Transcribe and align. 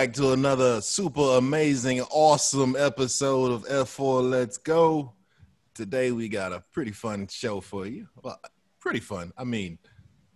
Back 0.00 0.14
to 0.14 0.32
another 0.32 0.80
super 0.80 1.36
amazing, 1.36 2.00
awesome 2.00 2.74
episode 2.74 3.52
of 3.52 3.64
F4 3.66 4.30
Let's 4.30 4.56
Go. 4.56 5.12
Today 5.74 6.10
we 6.10 6.26
got 6.26 6.54
a 6.54 6.64
pretty 6.72 6.92
fun 6.92 7.28
show 7.28 7.60
for 7.60 7.86
you. 7.86 8.08
Well, 8.22 8.40
pretty 8.80 9.00
fun. 9.00 9.30
I 9.36 9.44
mean, 9.44 9.78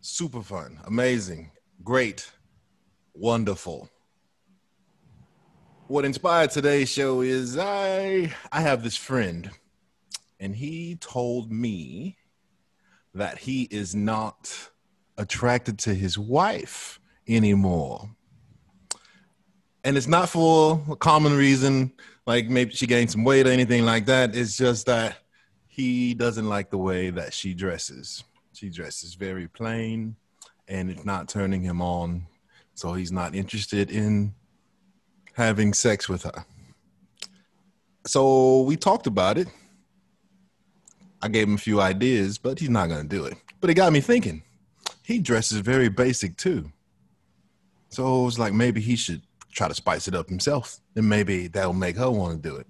super 0.02 0.42
fun, 0.42 0.80
amazing, 0.84 1.50
great, 1.82 2.30
wonderful. 3.14 3.88
What 5.86 6.04
inspired 6.04 6.50
today's 6.50 6.90
show 6.90 7.22
is 7.22 7.56
I 7.56 8.34
I 8.52 8.60
have 8.60 8.82
this 8.82 8.98
friend 8.98 9.50
and 10.38 10.54
he 10.54 10.96
told 10.96 11.50
me 11.50 12.18
that 13.14 13.38
he 13.38 13.62
is 13.70 13.94
not 13.94 14.68
attracted 15.16 15.78
to 15.78 15.94
his 15.94 16.18
wife 16.18 17.00
anymore 17.26 18.13
and 19.84 19.96
it's 19.98 20.06
not 20.06 20.30
for 20.30 20.82
a 20.90 20.96
common 20.96 21.36
reason, 21.36 21.92
like 22.26 22.48
maybe 22.48 22.72
she 22.72 22.86
gained 22.86 23.10
some 23.10 23.22
weight 23.22 23.46
or 23.46 23.50
anything 23.50 23.84
like 23.84 24.06
that. 24.06 24.34
It's 24.34 24.56
just 24.56 24.86
that 24.86 25.18
he 25.68 26.14
doesn't 26.14 26.48
like 26.48 26.70
the 26.70 26.78
way 26.78 27.10
that 27.10 27.34
she 27.34 27.52
dresses. 27.52 28.24
She 28.54 28.70
dresses 28.70 29.14
very 29.14 29.46
plain, 29.46 30.16
and 30.68 30.90
it's 30.90 31.04
not 31.04 31.28
turning 31.28 31.62
him 31.62 31.82
on. 31.82 32.26
So 32.74 32.94
he's 32.94 33.12
not 33.12 33.34
interested 33.34 33.90
in 33.90 34.34
having 35.34 35.74
sex 35.74 36.08
with 36.08 36.22
her. 36.22 36.44
So 38.06 38.62
we 38.62 38.76
talked 38.76 39.06
about 39.06 39.36
it. 39.38 39.48
I 41.20 41.28
gave 41.28 41.46
him 41.46 41.54
a 41.54 41.58
few 41.58 41.80
ideas, 41.80 42.38
but 42.38 42.58
he's 42.58 42.70
not 42.70 42.88
going 42.88 43.02
to 43.02 43.16
do 43.16 43.24
it. 43.24 43.34
But 43.60 43.70
it 43.70 43.74
got 43.74 43.92
me 43.92 44.00
thinking. 44.00 44.42
He 45.02 45.18
dresses 45.18 45.58
very 45.58 45.88
basic 45.88 46.36
too. 46.36 46.70
So 47.90 48.22
it 48.22 48.24
was 48.24 48.38
like 48.38 48.52
maybe 48.52 48.80
he 48.80 48.96
should 48.96 49.22
try 49.54 49.68
to 49.68 49.74
spice 49.74 50.08
it 50.08 50.14
up 50.14 50.28
himself, 50.28 50.78
and 50.96 51.08
maybe 51.08 51.46
that'll 51.48 51.72
make 51.72 51.96
her 51.96 52.10
want 52.10 52.42
to 52.42 52.48
do 52.48 52.56
it. 52.56 52.66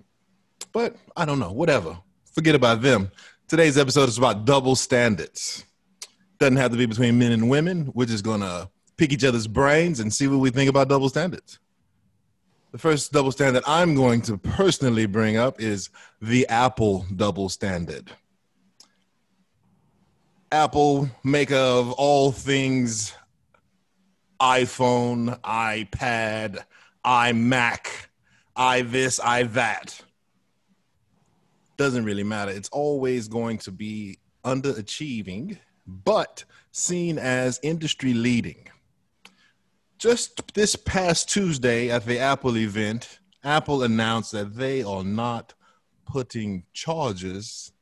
But 0.73 0.97
I 1.17 1.25
don't 1.25 1.39
know, 1.39 1.53
whatever. 1.53 1.99
Forget 2.33 2.55
about 2.55 2.83
them. 2.83 3.11
Today's 3.49 3.79
episode 3.79 4.09
is 4.09 4.19
about 4.19 4.45
double 4.45 4.77
standards. 4.77 5.65
Doesn't 6.39 6.57
have 6.57 6.73
to 6.73 6.77
be 6.77 6.87
between 6.87 7.19
men 7.19 7.33
and 7.33 7.49
women. 7.49 7.91
We're 7.95 8.07
just 8.07 8.25
to 8.25 8.69
pick 8.97 9.13
each 9.13 9.25
other's 9.25 9.47
brains 9.47 10.01
and 10.01 10.13
see 10.13 10.27
what 10.27 10.39
we 10.39 10.51
think 10.51 10.69
about 10.69 10.89
double 10.89 11.09
standards. 11.09 11.59
The 12.73 12.79
first 12.79 13.13
double 13.13 13.31
standard 13.31 13.63
I'm 13.67 13.95
going 13.95 14.21
to 14.23 14.37
personally 14.37 15.07
bring 15.07 15.37
up 15.37 15.61
is 15.61 15.91
the 16.21 16.47
Apple 16.49 17.07
double 17.15 17.49
standard. 17.49 18.11
Apple, 20.51 21.09
maker 21.23 21.55
of 21.55 21.93
all 21.93 22.33
things 22.33 23.15
iPhone, 24.41 25.41
iPad, 25.41 26.65
iMac, 27.05 27.87
i 28.57 28.83
this, 28.83 29.21
i 29.21 29.43
that. 29.45 30.01
Doesn't 31.77 32.05
really 32.05 32.25
matter. 32.25 32.51
It's 32.51 32.69
always 32.71 33.29
going 33.29 33.59
to 33.59 33.73
be 33.73 34.19
underachieving, 34.45 35.59
but 35.87 36.45
seen 36.71 37.19
as 37.19 37.61
industry 37.63 38.15
leading. 38.15 38.69
Just 39.99 40.55
this 40.55 40.77
past 40.77 41.29
Tuesday 41.29 41.91
at 41.91 42.07
the 42.07 42.19
Apple 42.19 42.57
event, 42.57 43.21
Apple 43.43 43.83
announced 43.83 44.33
that 44.33 44.55
they 44.55 44.83
are 44.83 45.05
not 45.05 45.55
putting 46.07 46.65
charges 46.73 47.73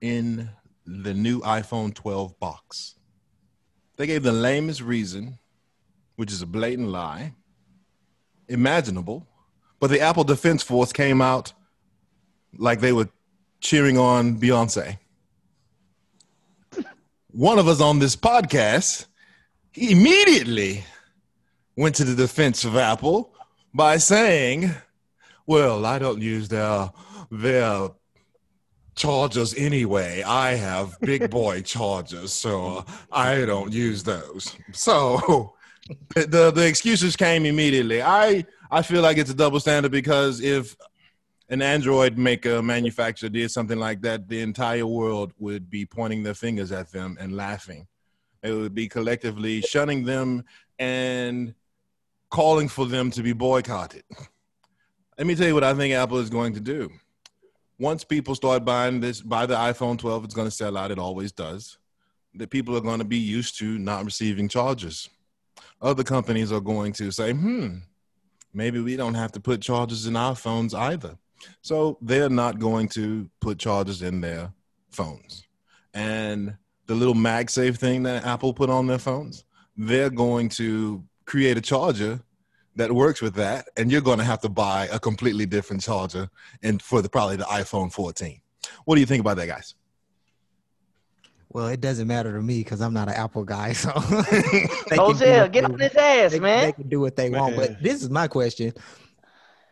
in 0.00 0.50
the 0.86 1.14
new 1.14 1.40
iPhone 1.40 1.94
12 1.94 2.38
box. 2.40 2.96
They 3.96 4.06
gave 4.06 4.22
the 4.22 4.32
lamest 4.32 4.80
reason, 4.80 5.38
which 6.16 6.32
is 6.32 6.42
a 6.42 6.46
blatant 6.46 6.88
lie 6.88 7.34
imaginable. 8.50 9.26
But 9.78 9.88
the 9.88 10.00
Apple 10.00 10.24
Defense 10.24 10.62
Force 10.62 10.92
came 10.92 11.22
out 11.22 11.54
like 12.58 12.80
they 12.80 12.92
were 12.92 13.08
cheering 13.60 13.96
on 13.96 14.38
Beyonce. 14.38 14.98
One 17.32 17.58
of 17.58 17.68
us 17.68 17.80
on 17.80 18.00
this 18.00 18.16
podcast 18.16 19.06
immediately 19.74 20.84
went 21.76 21.94
to 21.96 22.04
the 22.04 22.16
defense 22.16 22.64
of 22.64 22.76
Apple 22.76 23.32
by 23.72 23.98
saying, 23.98 24.74
"Well, 25.46 25.86
I 25.86 25.98
don't 25.98 26.20
use 26.20 26.48
their 26.48 26.90
their 27.30 27.90
chargers 28.96 29.54
anyway. 29.54 30.22
I 30.22 30.56
have 30.56 30.98
big 31.00 31.30
boy 31.30 31.62
chargers, 31.62 32.32
so 32.32 32.84
I 33.12 33.44
don't 33.44 33.72
use 33.72 34.02
those." 34.02 34.56
So 34.72 35.54
the 36.14 36.52
the 36.54 36.66
excuses 36.66 37.16
came 37.16 37.46
immediately. 37.46 38.02
I 38.02 38.44
I 38.70 38.82
feel 38.82 39.02
like 39.02 39.18
it's 39.18 39.30
a 39.30 39.34
double 39.34 39.60
standard 39.60 39.92
because 39.92 40.40
if 40.40 40.76
an 41.48 41.62
Android 41.62 42.16
maker 42.16 42.62
manufacturer 42.62 43.28
did 43.28 43.50
something 43.50 43.78
like 43.78 44.00
that, 44.02 44.28
the 44.28 44.40
entire 44.40 44.86
world 44.86 45.32
would 45.38 45.68
be 45.68 45.84
pointing 45.84 46.22
their 46.22 46.34
fingers 46.34 46.70
at 46.70 46.92
them 46.92 47.16
and 47.20 47.36
laughing. 47.36 47.88
It 48.42 48.52
would 48.52 48.74
be 48.74 48.88
collectively 48.88 49.60
shunning 49.60 50.04
them 50.04 50.44
and 50.78 51.54
calling 52.30 52.68
for 52.68 52.86
them 52.86 53.10
to 53.10 53.22
be 53.22 53.32
boycotted. 53.32 54.04
Let 55.18 55.26
me 55.26 55.34
tell 55.34 55.48
you 55.48 55.54
what 55.54 55.64
I 55.64 55.74
think 55.74 55.92
Apple 55.92 56.18
is 56.18 56.30
going 56.30 56.54
to 56.54 56.60
do. 56.60 56.88
Once 57.78 58.04
people 58.04 58.34
start 58.34 58.64
buying 58.64 59.00
this, 59.00 59.20
buy 59.20 59.44
the 59.44 59.56
iPhone 59.56 59.98
12, 59.98 60.24
it's 60.24 60.34
going 60.34 60.46
to 60.46 60.52
sell 60.52 60.76
out. 60.76 60.90
It 60.90 60.98
always 60.98 61.32
does. 61.32 61.78
The 62.34 62.46
people 62.46 62.76
are 62.76 62.80
going 62.80 63.00
to 63.00 63.04
be 63.04 63.18
used 63.18 63.58
to 63.58 63.78
not 63.78 64.04
receiving 64.04 64.48
charges 64.48 65.08
other 65.80 66.04
companies 66.04 66.52
are 66.52 66.60
going 66.60 66.92
to 66.94 67.10
say, 67.10 67.32
hmm, 67.32 67.78
maybe 68.52 68.80
we 68.80 68.96
don't 68.96 69.14
have 69.14 69.32
to 69.32 69.40
put 69.40 69.60
chargers 69.60 70.06
in 70.06 70.16
our 70.16 70.34
phones 70.34 70.74
either. 70.74 71.16
So 71.62 71.98
they're 72.00 72.28
not 72.28 72.58
going 72.58 72.88
to 72.88 73.30
put 73.40 73.58
chargers 73.58 74.02
in 74.02 74.20
their 74.20 74.52
phones. 74.90 75.46
And 75.94 76.56
the 76.86 76.94
little 76.94 77.14
MagSafe 77.14 77.76
thing 77.76 78.02
that 78.02 78.24
Apple 78.24 78.52
put 78.52 78.70
on 78.70 78.86
their 78.86 78.98
phones, 78.98 79.44
they're 79.76 80.10
going 80.10 80.48
to 80.50 81.02
create 81.24 81.56
a 81.56 81.60
charger 81.60 82.20
that 82.76 82.92
works 82.92 83.20
with 83.20 83.34
that, 83.34 83.68
and 83.76 83.90
you're 83.90 84.00
going 84.00 84.18
to 84.18 84.24
have 84.24 84.40
to 84.40 84.48
buy 84.48 84.88
a 84.92 84.98
completely 84.98 85.46
different 85.46 85.82
charger 85.82 86.28
and 86.62 86.80
for 86.80 87.02
the 87.02 87.08
probably 87.08 87.36
the 87.36 87.44
iPhone 87.44 87.92
14. 87.92 88.40
What 88.84 88.94
do 88.94 89.00
you 89.00 89.06
think 89.06 89.20
about 89.20 89.36
that, 89.38 89.48
guys? 89.48 89.74
Well, 91.52 91.66
it 91.66 91.80
doesn't 91.80 92.06
matter 92.06 92.32
to 92.32 92.40
me 92.40 92.58
because 92.58 92.80
I'm 92.80 92.94
not 92.94 93.08
an 93.08 93.14
Apple 93.14 93.44
guy. 93.44 93.72
So 93.80 93.90
Cozell, 93.90 95.50
get 95.50 95.64
on 95.64 95.78
his 95.78 95.94
ass, 95.94 96.32
they, 96.32 96.40
man. 96.40 96.66
They 96.66 96.72
can 96.72 96.88
do 96.88 97.00
what 97.00 97.16
they 97.16 97.28
man. 97.28 97.40
want. 97.40 97.56
But 97.56 97.82
this 97.82 98.02
is 98.02 98.10
my 98.10 98.28
question. 98.28 98.72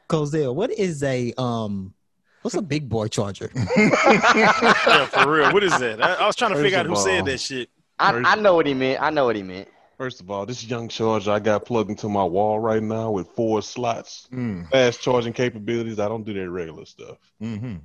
Cozell, 0.09 0.55
what 0.55 0.71
is 0.71 1.03
a 1.03 1.33
um 1.39 1.95
what's 2.43 2.55
a 2.55 2.63
big 2.63 2.89
boy 2.89 3.09
charger? 3.09 3.51
yeah, 3.77 5.07
for 5.07 5.31
real. 5.31 5.53
What 5.53 5.63
is 5.63 5.79
that? 5.79 6.03
I, 6.03 6.15
I 6.15 6.27
was 6.27 6.35
trying 6.35 6.51
to 6.51 6.57
First 6.57 6.65
figure 6.65 6.79
out 6.79 6.87
who 6.87 6.95
all, 6.95 7.05
said 7.05 7.27
that 7.27 7.39
shit. 7.39 7.69
I, 7.99 8.13
I 8.15 8.35
know 8.37 8.55
what 8.55 8.67
he 8.67 8.75
meant. 8.75 9.03
I 9.03 9.11
know 9.11 9.27
what 9.27 9.37
he 9.37 9.43
meant. 9.43 9.69
First 9.99 10.21
of 10.21 10.31
all, 10.31 10.47
this 10.47 10.65
young 10.65 10.89
charger 10.89 11.33
I 11.33 11.41
got 11.41 11.65
plugged 11.65 11.91
into 11.91 12.09
my 12.09 12.25
wall 12.25 12.61
right 12.61 12.83
now 12.83 13.11
with 13.11 13.29
four 13.31 13.63
slots, 13.63 14.29
mm. 14.33 14.69
fast 14.71 15.01
charging 15.01 15.33
capabilities. 15.33 15.99
I 15.99 16.09
don't 16.09 16.25
do 16.25 16.33
that 16.35 16.49
regular 16.49 16.87
stuff. 16.87 17.19
Mm-hmm. 17.43 17.77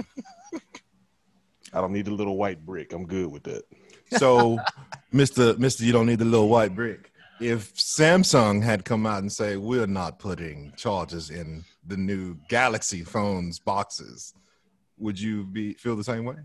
I 1.74 1.80
don't 1.80 1.92
need 1.92 2.06
the 2.06 2.12
little 2.12 2.36
white 2.36 2.64
brick. 2.64 2.92
I'm 2.92 3.04
good 3.04 3.30
with 3.30 3.42
that. 3.44 3.62
So, 4.16 4.58
Mister 5.12 5.56
Mister, 5.58 5.84
you 5.84 5.92
don't 5.92 6.06
need 6.06 6.20
the 6.20 6.24
little 6.24 6.48
white 6.48 6.74
brick. 6.74 7.10
If 7.40 7.74
Samsung 7.74 8.62
had 8.62 8.84
come 8.84 9.06
out 9.06 9.18
and 9.18 9.30
say 9.30 9.56
we're 9.56 9.88
not 9.88 10.18
putting 10.18 10.72
chargers 10.76 11.30
in 11.30 11.64
the 11.86 11.96
new 11.96 12.36
Galaxy 12.48 13.02
phones 13.02 13.58
boxes, 13.58 14.34
would 14.98 15.20
you 15.20 15.44
be 15.44 15.74
feel 15.74 15.96
the 15.96 16.04
same 16.04 16.24
way? 16.24 16.36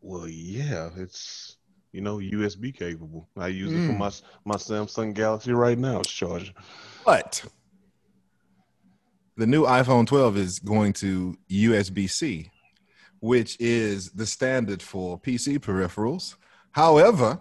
Well, 0.00 0.28
yeah, 0.28 0.90
it's 0.96 1.56
you 1.92 2.00
know 2.00 2.18
USB 2.18 2.76
capable. 2.76 3.28
I 3.36 3.48
use 3.48 3.70
mm. 3.70 3.84
it 3.84 3.86
for 3.86 3.92
hmm. 3.92 3.98
my 3.98 4.10
my 4.44 4.56
Samsung 4.56 5.14
Galaxy 5.14 5.52
right 5.52 5.78
now. 5.78 6.00
It's 6.00 6.10
charging. 6.10 6.54
But 7.04 7.44
the 9.36 9.46
new 9.46 9.64
iPhone 9.64 10.06
12 10.06 10.36
is 10.38 10.58
going 10.58 10.92
to 10.94 11.36
USB 11.50 12.08
C, 12.10 12.50
which 13.20 13.56
is 13.60 14.10
the 14.10 14.26
standard 14.26 14.82
for 14.82 15.18
PC 15.18 15.58
peripherals. 15.58 16.36
However, 16.72 17.40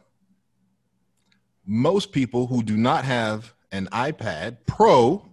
most 1.66 2.12
people 2.12 2.48
who 2.48 2.63
do 2.63 2.77
not 2.77 3.06
have 3.06 3.54
an 3.72 3.88
iPad 3.88 4.57
Pro 4.66 5.27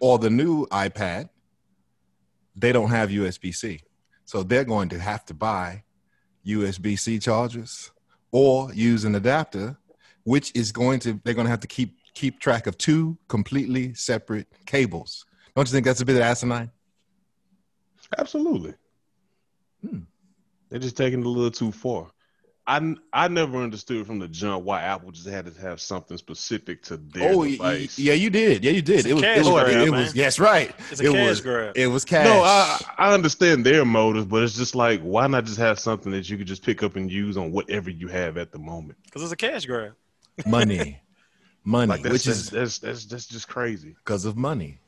or 0.00 0.18
the 0.18 0.30
new 0.30 0.66
iPad, 0.66 1.28
they 2.56 2.72
don't 2.72 2.90
have 2.90 3.10
USB 3.10 3.54
C. 3.54 3.80
So 4.24 4.42
they're 4.42 4.64
going 4.64 4.88
to 4.90 4.98
have 4.98 5.24
to 5.26 5.34
buy 5.34 5.84
USB 6.46 6.98
C 6.98 7.18
chargers 7.18 7.90
or 8.32 8.72
use 8.72 9.04
an 9.04 9.14
adapter, 9.14 9.76
which 10.24 10.52
is 10.54 10.72
going 10.72 11.00
to, 11.00 11.20
they're 11.24 11.34
going 11.34 11.46
to 11.46 11.50
have 11.50 11.60
to 11.60 11.66
keep 11.66 11.96
keep 12.14 12.38
track 12.38 12.66
of 12.66 12.78
two 12.78 13.18
completely 13.28 13.92
separate 13.94 14.46
cables. 14.66 15.26
Don't 15.54 15.68
you 15.68 15.72
think 15.72 15.84
that's 15.84 16.00
a 16.00 16.04
bit 16.04 16.16
of 16.16 16.22
asinine? 16.22 16.70
Absolutely. 18.16 18.74
Hmm. 19.86 19.98
They're 20.70 20.78
just 20.80 20.96
taking 20.96 21.20
it 21.20 21.26
a 21.26 21.28
little 21.28 21.50
too 21.50 21.72
far. 21.72 22.10
I 22.66 22.94
I 23.12 23.28
never 23.28 23.58
understood 23.58 24.06
from 24.06 24.18
the 24.18 24.26
jump 24.28 24.64
why 24.64 24.80
Apple 24.80 25.10
just 25.10 25.28
had 25.28 25.44
to 25.44 25.60
have 25.60 25.82
something 25.82 26.16
specific 26.16 26.82
to 26.84 26.96
their 26.96 27.32
Oh, 27.34 27.38
y- 27.38 27.44
y- 27.44 27.50
device. 27.50 27.98
yeah, 27.98 28.14
you 28.14 28.30
did. 28.30 28.64
Yeah, 28.64 28.70
you 28.70 28.80
did. 28.80 29.00
It's 29.00 29.06
It 29.08 29.12
was. 29.12 29.22
cash 29.22 29.36
It 29.36 29.44
was. 29.52 29.62
grab, 29.64 29.68
It 29.86 29.90
man. 29.90 30.00
was. 30.00 30.14
Yes, 30.14 30.38
right. 30.40 30.74
It's 30.90 31.00
a 31.00 31.04
it 31.04 31.12
cash 31.12 31.28
was. 31.28 31.40
grab. 31.42 31.76
It 31.76 31.86
was 31.88 32.04
cash. 32.06 32.24
No, 32.24 32.42
I 32.42 32.80
I 32.96 33.12
understand 33.12 33.66
their 33.66 33.84
motives, 33.84 34.24
but 34.24 34.42
it's 34.42 34.56
just 34.56 34.74
like 34.74 35.02
why 35.02 35.26
not 35.26 35.44
just 35.44 35.58
have 35.58 35.78
something 35.78 36.10
that 36.12 36.30
you 36.30 36.38
could 36.38 36.46
just 36.46 36.62
pick 36.64 36.82
up 36.82 36.96
and 36.96 37.12
use 37.12 37.36
on 37.36 37.52
whatever 37.52 37.90
you 37.90 38.08
have 38.08 38.38
at 38.38 38.50
the 38.50 38.58
moment. 38.58 38.98
Because 39.04 39.22
it's 39.24 39.32
a 39.32 39.36
cash 39.36 39.66
grab. 39.66 39.92
money, 40.46 40.98
money, 41.64 41.90
Like 41.90 42.02
that's 42.02 42.12
which 42.14 42.24
that's, 42.24 42.38
is 42.38 42.48
that's 42.50 42.78
that's 42.78 43.04
that's 43.04 43.26
just 43.26 43.46
crazy. 43.46 43.94
because 44.02 44.24
of 44.24 44.38
money. 44.38 44.80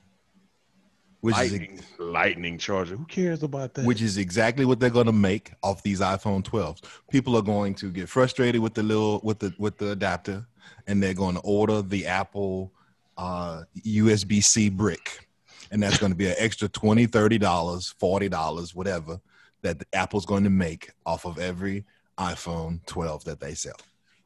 Which 1.27 1.39
is 1.41 1.53
Lightning, 1.53 1.81
lightning 1.99 2.57
charger. 2.57 2.97
Who 2.97 3.05
cares 3.05 3.43
about 3.43 3.75
that? 3.75 3.85
which 3.85 4.01
is 4.01 4.17
exactly 4.17 4.65
what 4.65 4.79
they're 4.79 4.91
going 4.91 5.07
to 5.07 5.13
make 5.13 5.51
off 5.61 5.83
these 5.83 5.99
iPhone 5.99 6.45
12s. 6.45 6.85
People 7.11 7.35
are 7.37 7.43
going 7.43 7.75
to 7.75 7.91
get 7.91 8.09
frustrated 8.09 8.61
with 8.61 8.75
the 8.75 8.85
little 8.85 9.21
with 9.25 9.41
the 9.41 9.53
with 9.59 9.77
the 9.77 9.91
adapter, 9.91 10.47
and 10.87 11.03
they're 11.03 11.15
going 11.15 11.35
to 11.35 11.41
order 11.41 11.83
the 11.83 12.07
Apple 12.07 12.73
uh, 13.19 13.65
USB 13.85 14.41
C 14.41 14.69
brick, 14.69 15.27
and 15.73 15.83
that's 15.83 15.99
going 15.99 16.13
to 16.13 16.17
be 16.17 16.29
an 16.29 16.37
extra 16.39 16.69
20 16.69 17.07
30 17.07 17.39
dollars, 17.39 17.93
forty 17.99 18.29
dollars, 18.29 18.73
whatever 18.73 19.21
that 19.63 19.83
Apple's 19.93 20.27
going 20.27 20.45
to 20.45 20.51
make 20.51 20.93
off 21.05 21.25
of 21.27 21.41
every 21.41 21.85
iPhone 22.19 22.87
12 22.87 23.25
that 23.25 23.41
they 23.41 23.55
sell. 23.55 23.75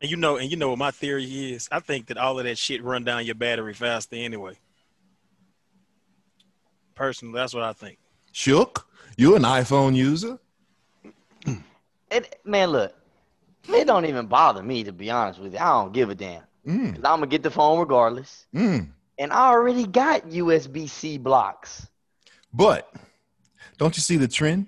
And 0.03 0.11
you 0.11 0.19
know, 0.19 0.37
and 0.37 0.50
you 0.50 0.58
know 0.58 0.69
what 0.69 0.79
my 0.79 0.91
theory 0.91 1.25
is? 1.53 1.67
I 1.73 1.81
think 1.81 2.08
that 2.08 2.19
all 2.19 2.38
of 2.38 2.44
that 2.44 2.58
shit 2.58 2.85
run 2.85 3.05
down 3.05 3.25
your 3.25 3.37
battery 3.37 3.73
faster 3.73 4.17
anyway. 4.17 4.58
Personally, 7.00 7.32
that's 7.32 7.55
what 7.55 7.62
I 7.62 7.73
think. 7.73 7.97
Shook, 8.31 8.87
you're 9.17 9.37
an 9.37 9.44
iPhone 9.44 9.97
user. 9.97 10.38
It, 12.11 12.41
man, 12.44 12.69
look, 12.69 12.93
it 13.70 13.87
don't 13.87 14.05
even 14.05 14.26
bother 14.26 14.62
me 14.62 14.85
to 14.85 14.93
be 14.93 15.11
honest 15.11 15.41
with 15.41 15.55
you. 15.55 15.61
I 15.61 15.69
don't 15.81 15.94
give 15.94 16.11
a 16.11 16.14
damn. 16.14 16.43
Mm, 16.69 16.97
Cause 16.97 17.05
I'm 17.05 17.20
gonna 17.20 17.29
get 17.29 17.43
the 17.43 17.50
phone 17.50 17.79
regardless, 17.79 18.47
mm. 18.55 18.87
and 19.19 19.32
I 19.32 19.49
already 19.49 19.87
got 19.87 20.29
USB 20.29 20.91
C 20.91 21.17
blocks. 21.17 21.88
But 22.52 22.93
don't 23.79 23.96
you 23.96 24.03
see 24.03 24.19
the 24.19 24.29
trend? 24.29 24.67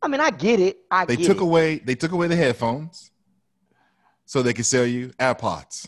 I 0.00 0.08
mean, 0.08 0.22
I 0.22 0.30
get 0.30 0.58
it. 0.58 0.78
I 0.90 1.04
they 1.04 1.16
get 1.16 1.26
took 1.26 1.36
it. 1.36 1.42
away 1.42 1.80
they 1.80 1.96
took 1.96 2.12
away 2.12 2.28
the 2.28 2.36
headphones 2.36 3.10
so 4.24 4.40
they 4.40 4.54
could 4.54 4.64
sell 4.64 4.86
you 4.86 5.08
AirPods. 5.20 5.86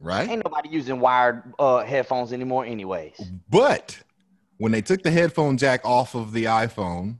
Right? 0.00 0.28
Ain't 0.28 0.44
nobody 0.44 0.68
using 0.68 1.00
wired 1.00 1.42
uh, 1.58 1.78
headphones 1.84 2.32
anymore, 2.32 2.64
anyways. 2.64 3.20
But 3.48 3.98
when 4.58 4.72
they 4.72 4.82
took 4.82 5.02
the 5.02 5.10
headphone 5.10 5.56
jack 5.56 5.80
off 5.84 6.14
of 6.14 6.32
the 6.32 6.44
iPhone, 6.44 7.18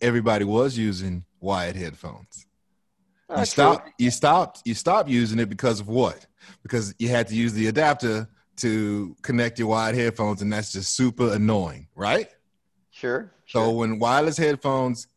everybody 0.00 0.44
was 0.44 0.76
using 0.76 1.24
wired 1.40 1.76
headphones. 1.76 2.46
Uh, 3.28 3.40
You 3.40 3.44
stopped 3.44 3.90
you 3.98 4.10
stopped 4.10 4.62
you 4.64 4.74
stopped 4.74 5.08
using 5.08 5.38
it 5.38 5.48
because 5.48 5.80
of 5.80 5.88
what? 5.88 6.26
Because 6.62 6.94
you 6.98 7.08
had 7.08 7.26
to 7.28 7.34
use 7.34 7.52
the 7.52 7.66
adapter 7.66 8.28
to 8.56 9.16
connect 9.22 9.58
your 9.58 9.68
wired 9.68 9.94
headphones 9.96 10.42
and 10.42 10.52
that's 10.52 10.72
just 10.72 10.94
super 10.94 11.32
annoying, 11.34 11.88
right? 11.94 12.28
Sure. 12.90 13.32
So 13.46 13.64
sure. 13.64 13.76
when 13.76 13.98
wireless 13.98 14.36
headphones 14.36 15.08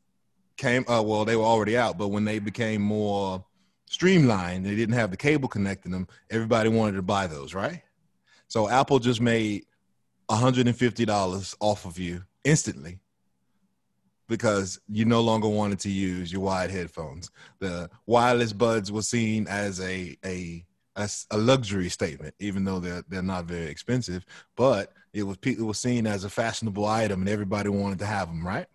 came, 0.58 0.84
uh, 0.90 1.02
well, 1.02 1.24
they 1.24 1.36
were 1.36 1.44
already 1.44 1.78
out, 1.78 1.98
but 1.98 2.10
when 2.10 2.26
they 2.26 2.40
became 2.40 2.82
more 2.82 3.46
streamlined, 3.90 4.66
they 4.66 4.76
didn't 4.76 4.96
have 4.96 5.12
the 5.12 5.18
cable 5.18 5.50
connecting 5.50 5.92
them. 5.92 6.08
Everybody 6.30 6.70
wanted 6.70 6.96
to 6.96 7.02
buy 7.02 7.28
those, 7.28 7.54
right? 7.54 7.82
So 8.48 8.70
Apple 8.70 9.00
just 9.00 9.20
made 9.20 9.66
$150 10.30 11.56
off 11.60 11.86
of 11.86 12.00
you 12.00 12.24
instantly 12.44 13.00
because 14.28 14.80
you 14.88 15.06
no 15.06 15.22
longer 15.22 15.48
wanted 15.48 15.80
to 15.80 15.90
use 15.90 16.32
your 16.32 16.42
wired 16.42 16.72
headphones. 16.72 17.32
The 17.60 17.90
wireless 18.06 18.54
buds 18.54 18.92
were 18.92 19.02
seen 19.02 19.48
as 19.48 19.82
a 19.82 20.16
a 20.24 20.64
a 20.96 21.38
luxury 21.38 21.90
statement, 21.90 22.36
even 22.40 22.64
though 22.64 22.80
they're 22.80 23.04
they're 23.10 23.22
not 23.22 23.46
very 23.46 23.68
expensive. 23.68 24.24
But 24.56 24.94
it 25.14 25.24
was 25.24 25.38
it 25.44 25.62
was 25.62 25.80
seen 25.80 26.06
as 26.06 26.26
a 26.26 26.30
fashionable 26.30 26.86
item, 26.86 27.22
and 27.22 27.30
everybody 27.30 27.70
wanted 27.70 28.00
to 28.00 28.06
have 28.06 28.28
them, 28.28 28.46
right? 28.46 28.68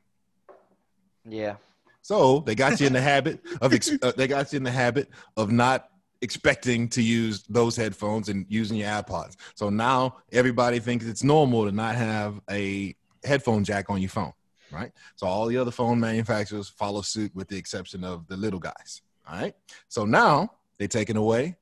yeah. 1.28 1.56
So 2.04 2.40
they 2.40 2.54
got 2.54 2.80
you 2.80 2.86
in 2.86 2.92
the 2.92 3.00
habit 3.00 3.40
of 3.62 3.72
ex- 3.72 3.90
uh, 4.02 4.12
they 4.14 4.28
got 4.28 4.52
you 4.52 4.58
in 4.58 4.62
the 4.62 4.70
habit 4.70 5.08
of 5.38 5.50
not 5.50 5.88
expecting 6.20 6.86
to 6.90 7.02
use 7.02 7.44
those 7.48 7.76
headphones 7.76 8.28
and 8.28 8.44
using 8.46 8.76
your 8.76 8.88
AirPods. 8.90 9.36
So 9.54 9.70
now 9.70 10.18
everybody 10.30 10.80
thinks 10.80 11.06
it's 11.06 11.24
normal 11.24 11.64
to 11.64 11.72
not 11.72 11.94
have 11.94 12.42
a 12.50 12.94
headphone 13.24 13.64
jack 13.64 13.88
on 13.88 14.02
your 14.02 14.10
phone, 14.10 14.34
right? 14.70 14.92
So 15.16 15.26
all 15.26 15.46
the 15.46 15.56
other 15.56 15.70
phone 15.70 15.98
manufacturers 15.98 16.68
follow 16.68 17.00
suit 17.00 17.34
with 17.34 17.48
the 17.48 17.56
exception 17.56 18.04
of 18.04 18.26
the 18.26 18.36
little 18.36 18.60
guys. 18.60 19.00
All 19.26 19.40
right. 19.40 19.54
So 19.88 20.04
now 20.04 20.52
they're 20.76 20.88
taking 20.88 21.16
away 21.16 21.56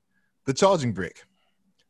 the 0.45 0.53
charging 0.53 0.93
brick. 0.93 1.23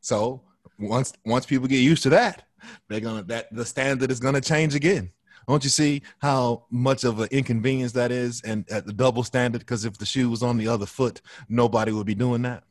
So 0.01 0.43
once 0.77 1.11
once 1.25 1.47
people 1.47 1.67
get 1.67 1.77
used 1.77 2.03
to 2.03 2.09
that, 2.09 2.43
they're 2.87 2.99
gonna 2.99 3.23
that 3.23 3.51
the 3.51 3.65
standard 3.65 4.11
is 4.11 4.19
gonna 4.19 4.41
change 4.41 4.75
again. 4.75 5.09
Don't 5.47 5.63
you 5.63 5.69
see 5.69 6.01
how 6.19 6.65
much 6.69 7.03
of 7.03 7.19
an 7.19 7.27
inconvenience 7.31 7.91
that 7.93 8.11
is, 8.11 8.41
and 8.41 8.69
at 8.71 8.85
the 8.85 8.93
double 8.93 9.23
standard? 9.23 9.59
Because 9.59 9.85
if 9.85 9.97
the 9.97 10.05
shoe 10.05 10.29
was 10.29 10.41
on 10.43 10.57
the 10.57 10.67
other 10.67 10.85
foot, 10.85 11.21
nobody 11.49 11.91
would 11.91 12.05
be 12.07 12.15
doing 12.15 12.41
that. 12.43 12.63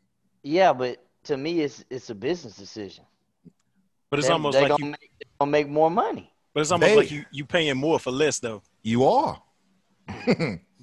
Yeah, 0.43 0.73
but 0.73 1.05
to 1.25 1.37
me, 1.37 1.61
it's 1.61 1.85
it's 1.91 2.11
a 2.11 2.15
business 2.15 2.57
decision. 2.57 3.05
But 4.11 4.19
it's 4.19 4.29
They- 4.29 4.33
almost 4.33 4.55
they 4.55 4.63
like 4.63 4.71
gonna 4.71 4.85
you. 4.85 4.91
make, 4.93 5.11
they 5.19 5.27
gonna 5.39 5.51
make 5.51 5.69
more 5.69 5.91
money. 5.91 6.33
But 6.55 6.61
it's 6.63 6.71
almost 6.73 6.91
They- 6.91 6.97
like 6.97 7.11
you 7.11 7.25
you 7.31 7.45
paying 7.45 7.77
more 7.77 7.99
for 7.99 8.11
less 8.11 8.39
though. 8.41 8.63
You 8.83 9.05
are. 9.07 9.41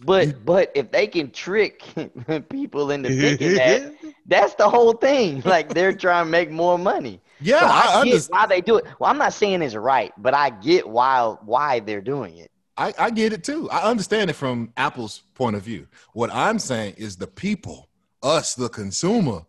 But 0.06 0.46
but 0.46 0.72
if 0.76 0.92
they 0.92 1.08
can 1.08 1.32
trick 1.32 1.84
people 2.50 2.92
into 2.92 3.10
thinking 3.10 3.56
that, 3.56 3.94
that's 4.30 4.56
the 4.56 4.70
whole 4.70 4.94
thing. 4.94 5.42
Like 5.46 5.74
they're 5.74 5.94
trying 5.94 6.26
to 6.26 6.32
make 6.32 6.52
more 6.52 6.78
money. 6.78 7.20
Yeah, 7.42 7.60
So 7.60 7.66
I, 7.66 7.70
I, 7.70 7.84
get 7.84 8.14
understand. 8.14 8.30
why 8.30 8.46
they 8.48 8.62
do 8.62 8.78
it. 8.78 8.86
Well, 9.00 9.10
I'm 9.10 9.18
not 9.18 9.34
saying 9.34 9.62
it's 9.62 9.76
right, 9.76 10.14
but 10.18 10.34
I 10.34 10.50
get 10.52 10.88
why 10.88 11.36
why 11.44 11.80
they're 11.80 12.02
doing 12.02 12.38
it. 12.38 12.52
I, 12.78 12.94
I 12.98 13.10
get 13.10 13.34
it 13.34 13.44
too. 13.44 13.70
I 13.70 13.90
understand 13.90 14.30
it 14.30 14.34
from 14.34 14.72
Apple's 14.78 15.24
point 15.36 15.56
of 15.58 15.64
view. 15.64 15.88
What 16.14 16.30
I'm 16.32 16.60
saying 16.60 16.96
is 16.98 17.18
the 17.18 17.28
people, 17.28 17.90
us, 18.24 18.56
the 18.56 18.70
consumer, 18.70 19.42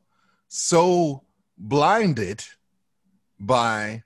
so 0.49 1.23
blinded 1.57 2.43
by 3.39 4.03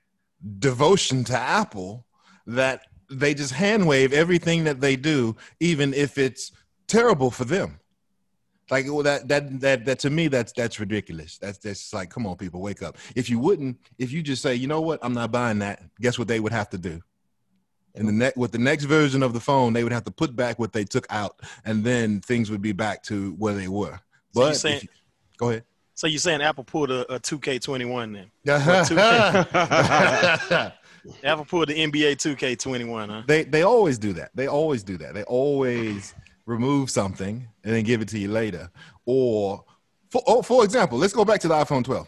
devotion 0.59 1.23
to 1.25 1.37
Apple 1.37 2.05
that 2.45 2.81
they 3.09 3.33
just 3.33 3.53
hand 3.53 3.87
wave 3.87 4.13
everything 4.13 4.63
that 4.65 4.79
they 4.81 4.95
do, 4.95 5.35
even 5.59 5.93
if 5.93 6.17
it's 6.17 6.51
terrible 6.87 7.31
for 7.31 7.45
them. 7.45 7.79
Like 8.71 8.85
well, 8.87 9.03
that 9.03 9.27
that 9.27 9.59
that 9.61 9.85
that 9.85 9.99
to 9.99 10.09
me 10.09 10.27
that's 10.27 10.51
that's 10.51 10.79
ridiculous. 10.79 11.37
That's 11.37 11.59
that's 11.59 11.93
like, 11.93 12.09
come 12.09 12.25
on, 12.25 12.35
people, 12.35 12.61
wake 12.61 12.81
up. 12.81 12.97
If 13.15 13.29
you 13.29 13.37
wouldn't, 13.37 13.77
if 13.99 14.11
you 14.11 14.23
just 14.23 14.41
say, 14.41 14.55
you 14.55 14.65
know 14.67 14.81
what, 14.81 14.99
I'm 15.03 15.13
not 15.13 15.31
buying 15.31 15.59
that, 15.59 15.83
guess 16.01 16.17
what 16.17 16.27
they 16.27 16.39
would 16.39 16.51
have 16.51 16.69
to 16.71 16.79
do? 16.79 16.99
And 17.93 18.07
the 18.07 18.11
next 18.11 18.37
with 18.37 18.51
the 18.51 18.57
next 18.57 18.85
version 18.85 19.21
of 19.21 19.33
the 19.33 19.39
phone, 19.39 19.73
they 19.73 19.83
would 19.83 19.93
have 19.93 20.03
to 20.05 20.11
put 20.11 20.35
back 20.35 20.57
what 20.57 20.73
they 20.73 20.83
took 20.83 21.05
out, 21.11 21.41
and 21.63 21.83
then 21.83 22.21
things 22.21 22.49
would 22.49 22.61
be 22.61 22.71
back 22.71 23.03
to 23.03 23.33
where 23.37 23.53
they 23.53 23.67
were. 23.67 23.99
So 24.33 24.41
But 24.41 24.55
saying- 24.55 24.81
you- 24.81 24.89
go 25.37 25.49
ahead. 25.51 25.63
So 25.97 26.07
you're 26.07 26.19
saying 26.19 26.41
Apple 26.41 26.65
pulled 26.65 26.91
a, 26.91 27.09
a 27.13 27.19
2K21 27.21 28.13
then? 28.13 28.29
Apple 31.23 31.45
pulled 31.45 31.69
the 31.69 31.73
NBA 31.75 32.15
2K21, 32.17 33.09
huh? 33.09 33.23
they 33.27 33.43
they 33.43 33.61
always 33.61 33.97
do 33.97 34.13
that. 34.13 34.31
They 34.35 34.47
always 34.47 34.83
do 34.83 34.97
that. 34.97 35.13
They 35.13 35.23
always 35.23 36.13
remove 36.45 36.89
something 36.89 37.47
and 37.63 37.73
then 37.73 37.83
give 37.83 38.01
it 38.01 38.07
to 38.09 38.19
you 38.19 38.29
later. 38.29 38.69
Or 39.05 39.63
for 40.09 40.21
oh, 40.27 40.41
for 40.41 40.63
example, 40.63 40.97
let's 40.97 41.13
go 41.13 41.25
back 41.25 41.39
to 41.41 41.47
the 41.47 41.55
iPhone 41.55 41.83
12. 41.83 42.07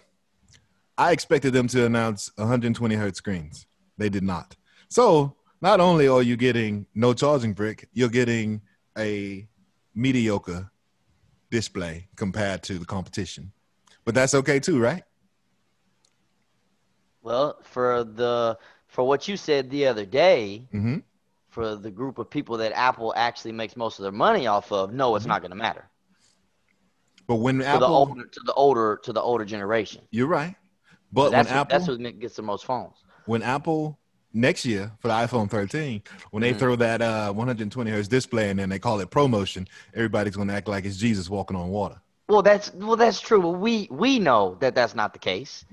I 0.98 1.12
expected 1.12 1.54
them 1.54 1.68
to 1.70 1.86
announce 1.86 2.32
120 2.36 2.96
hertz 2.96 3.18
screens. 3.18 3.68
They 3.98 4.10
did 4.10 4.24
not. 4.24 4.56
So 4.90 5.36
not 5.62 5.80
only 5.80 6.08
are 6.08 6.22
you 6.22 6.38
getting 6.38 6.86
no 6.96 7.14
charging 7.14 7.54
brick, 7.54 7.88
you're 7.94 8.10
getting 8.10 8.62
a 8.98 9.48
mediocre 9.94 10.72
display 11.52 12.08
compared 12.16 12.64
to 12.64 12.78
the 12.80 12.86
competition. 12.86 13.52
But 14.06 14.16
that's 14.16 14.34
okay 14.34 14.60
too, 14.60 14.80
right? 14.80 15.04
Well, 17.22 17.58
for 17.64 18.04
the 18.04 18.58
for 18.88 19.06
what 19.06 19.28
you 19.28 19.38
said 19.38 19.70
the 19.70 19.88
other 19.88 20.06
day, 20.06 20.68
Mm-hmm. 20.74 20.98
For 21.58 21.76
the 21.76 21.90
group 21.90 22.20
of 22.20 22.30
people 22.30 22.58
that 22.58 22.72
Apple 22.74 23.14
actually 23.18 23.52
makes 23.52 23.76
most 23.76 23.98
of 23.98 24.04
their 24.04 24.12
money 24.12 24.46
off 24.46 24.72
of, 24.72 24.94
no, 24.94 25.16
it's 25.16 25.26
not 25.26 25.42
going 25.42 25.50
to 25.50 25.58
matter. 25.58 25.90
But 27.28 27.38
when 27.38 27.56
To 27.58 27.64
the 27.64 27.68
Apple, 27.70 27.88
older 27.96 28.26
to 28.26 28.40
the 28.46 28.54
older 28.54 29.00
to 29.04 29.12
the 29.12 29.22
older 29.22 29.44
generation. 29.44 30.02
you're 30.12 30.28
right. 30.28 30.56
But 31.12 31.32
that's 31.32 31.50
when 31.50 31.58
what, 31.58 31.62
Apple, 31.62 31.80
that's 31.80 31.88
what 31.90 32.20
gets 32.20 32.36
the 32.36 32.44
most 32.44 32.64
phones. 32.66 32.94
when 33.26 33.42
Apple 33.42 33.98
next 34.34 34.66
year 34.66 34.92
for 35.00 35.08
the 35.08 35.16
iPhone 35.16 35.50
13, 35.50 36.04
when 36.30 36.42
they 36.42 36.54
Mhm. 36.54 36.60
throw 36.60 36.76
that 36.76 37.02
uh, 37.02 37.34
120 37.34 37.90
hertz 37.90 38.08
display 38.08 38.52
in 38.52 38.60
and 38.60 38.72
they 38.72 38.78
call 38.78 39.00
it 39.00 39.10
ProMotion, 39.10 39.68
everybody's 39.96 40.36
going 40.36 40.48
to 40.50 40.54
act 40.54 40.68
like 40.68 40.86
it's 40.86 40.98
Jesus 40.98 41.28
walking 41.28 41.58
on 41.58 41.70
water. 41.70 42.00
Well, 42.30 42.44
that's 42.44 42.72
well, 42.76 42.98
that's 42.98 43.20
true. 43.20 43.42
But 43.42 43.58
we 43.66 43.88
we 43.90 44.20
know 44.20 44.58
that 44.60 44.76
that's 44.76 44.94
not 44.94 45.14
the 45.14 45.20
case. 45.20 45.66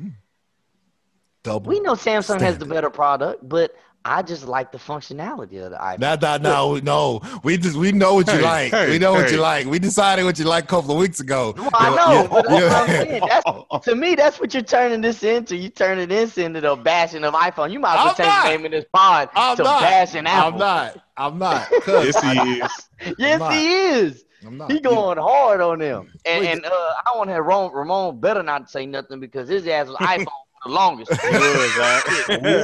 Double. 1.42 1.68
We 1.68 1.80
know 1.80 1.92
Samsung 1.92 2.40
has 2.40 2.56
the 2.56 2.64
better 2.64 2.88
product, 2.88 3.46
but 3.46 3.76
I 4.06 4.20
just 4.22 4.46
like 4.46 4.70
the 4.70 4.76
functionality 4.76 5.64
of 5.64 5.70
the 5.70 5.78
iPhone. 5.78 5.98
Not 6.00 6.20
that 6.20 6.42
no, 6.42 6.76
no. 6.76 7.20
We 7.42 7.56
just 7.56 7.76
we 7.76 7.90
know 7.90 8.14
what 8.14 8.26
you 8.26 8.34
Hey, 8.34 8.42
like. 8.42 8.70
hey, 8.70 8.90
we 8.90 8.98
know 8.98 9.12
what 9.14 9.30
you 9.32 9.38
like. 9.38 9.66
We 9.66 9.78
decided 9.78 10.24
what 10.26 10.38
you 10.38 10.44
like 10.44 10.64
a 10.64 10.66
couple 10.66 10.90
of 10.92 10.98
weeks 10.98 11.20
ago. 11.20 11.54
Well, 11.56 11.70
I 11.72 11.96
know, 11.96 12.22
you- 12.22 12.28
but 12.28 12.44
that's 12.48 12.60
you- 12.60 12.64
what 12.66 12.72
I'm 12.74 12.86
saying. 12.88 13.22
That's, 13.70 13.84
to 13.86 13.94
me, 13.94 14.14
that's 14.14 14.38
what 14.40 14.52
you're 14.52 14.62
turning 14.62 15.00
this 15.00 15.22
into. 15.22 15.56
You 15.56 15.70
turning 15.70 16.08
this 16.10 16.36
into 16.36 16.60
the 16.60 16.76
bashing 16.76 17.24
of 17.24 17.32
iPhone. 17.34 17.72
You 17.72 17.80
might 17.80 17.94
as 17.94 17.96
well 17.96 18.08
I'm 18.10 18.14
change 18.16 18.28
not. 18.28 18.42
the 18.44 18.48
name 18.50 18.64
of 18.66 18.70
this 18.72 18.84
pod 18.92 19.28
I'm 19.34 19.56
to 19.56 19.62
not. 19.62 19.80
bashing 19.82 20.26
Apple. 20.26 20.52
I'm 20.52 20.58
not. 20.58 20.96
I'm 21.16 21.38
not. 21.38 21.68
'Cause 21.82 22.04
Yes, 22.06 22.22
he 22.22 23.08
is. 23.08 23.16
Yes, 23.18 23.52
he 23.54 23.74
is. 23.74 24.24
I'm 24.46 24.58
not. 24.58 24.70
He 24.70 24.80
going 24.80 25.16
hard 25.16 25.62
on 25.62 25.78
them. 25.78 26.12
And, 26.26 26.44
and 26.46 26.66
uh, 26.66 26.68
I 26.70 27.12
want 27.16 27.30
to 27.30 27.34
have 27.34 27.44
Ramon, 27.46 27.72
Ramon 27.72 28.20
better 28.20 28.42
not 28.42 28.68
say 28.70 28.84
nothing 28.84 29.18
because 29.20 29.48
his 29.48 29.66
ass 29.66 29.86
was 29.86 29.96
iPhone 30.00 30.24
for 30.26 30.66
the 30.66 30.70
longest. 30.74 31.10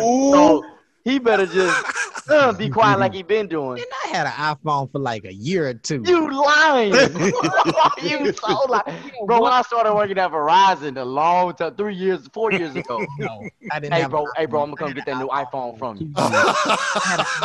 Ooh. 0.04 0.32
so 0.32 0.64
he 1.04 1.18
better 1.18 1.46
just 1.46 1.84
uh, 2.30 2.52
be 2.58 2.68
quiet 2.68 2.98
like 2.98 3.14
he 3.14 3.22
been 3.22 3.48
doing. 3.48 3.78
And 3.78 3.86
I 4.04 4.08
had 4.16 4.26
an 4.26 4.32
iPhone 4.32 4.90
for 4.92 4.98
like 4.98 5.24
a 5.24 5.32
year 5.32 5.68
or 5.68 5.74
two. 5.74 6.02
You 6.06 6.30
lying. 6.30 6.92
you 8.02 8.32
so 8.32 8.64
lying. 8.68 9.10
Bro, 9.26 9.42
when 9.42 9.52
I 9.52 9.62
started 9.62 9.94
working 9.94 10.18
at 10.18 10.30
Verizon 10.30 11.00
a 11.00 11.04
long 11.04 11.54
time, 11.54 11.74
three 11.74 11.94
years, 11.94 12.28
four 12.32 12.52
years 12.52 12.74
ago. 12.74 13.04
no, 13.18 13.48
I 13.72 13.80
didn't 13.80 13.94
hey, 13.94 14.02
have 14.02 14.10
bro, 14.10 14.26
hey, 14.36 14.46
bro, 14.46 14.62
I'm 14.62 14.74
gonna 14.74 14.76
come 14.76 14.92
get 14.92 15.06
that 15.06 15.16
new 15.18 15.28
iPhone 15.28 15.78
from 15.78 15.96
you. 15.96 16.12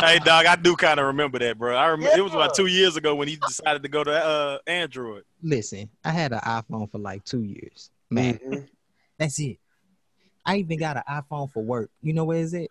hey, 0.05 0.19
dog, 0.19 0.45
I 0.45 0.57
do 0.61 0.75
kind 0.75 0.99
of 0.99 1.07
remember 1.07 1.39
that, 1.39 1.57
bro. 1.57 1.75
I 1.75 1.87
remember 1.87 2.17
it 2.17 2.23
was 2.23 2.33
about 2.33 2.53
two 2.55 2.67
years 2.67 2.97
ago 2.97 3.15
when 3.15 3.27
he 3.27 3.37
decided 3.37 3.83
to 3.83 3.89
go 3.89 4.03
to 4.03 4.11
uh, 4.11 4.57
Android. 4.67 5.23
Listen, 5.41 5.89
I 6.03 6.11
had 6.11 6.33
an 6.33 6.39
iPhone 6.39 6.91
for 6.91 6.97
like 6.97 7.23
two 7.23 7.43
years. 7.43 7.89
Man, 8.09 8.39
Mhm. 8.45 8.67
that's 9.17 9.39
it. 9.39 9.57
I 10.45 10.57
even 10.57 10.77
got 10.77 10.97
an 10.97 11.03
iPhone 11.09 11.51
for 11.51 11.63
work. 11.63 11.89
You 12.01 12.13
know 12.13 12.25
where 12.25 12.37
is 12.37 12.53
it? 12.53 12.69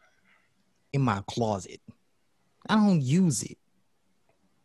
In 0.94 1.02
my 1.02 1.22
closet. 1.26 1.80
I 2.68 2.76
don't 2.76 3.02
use 3.02 3.42
it. 3.42 3.58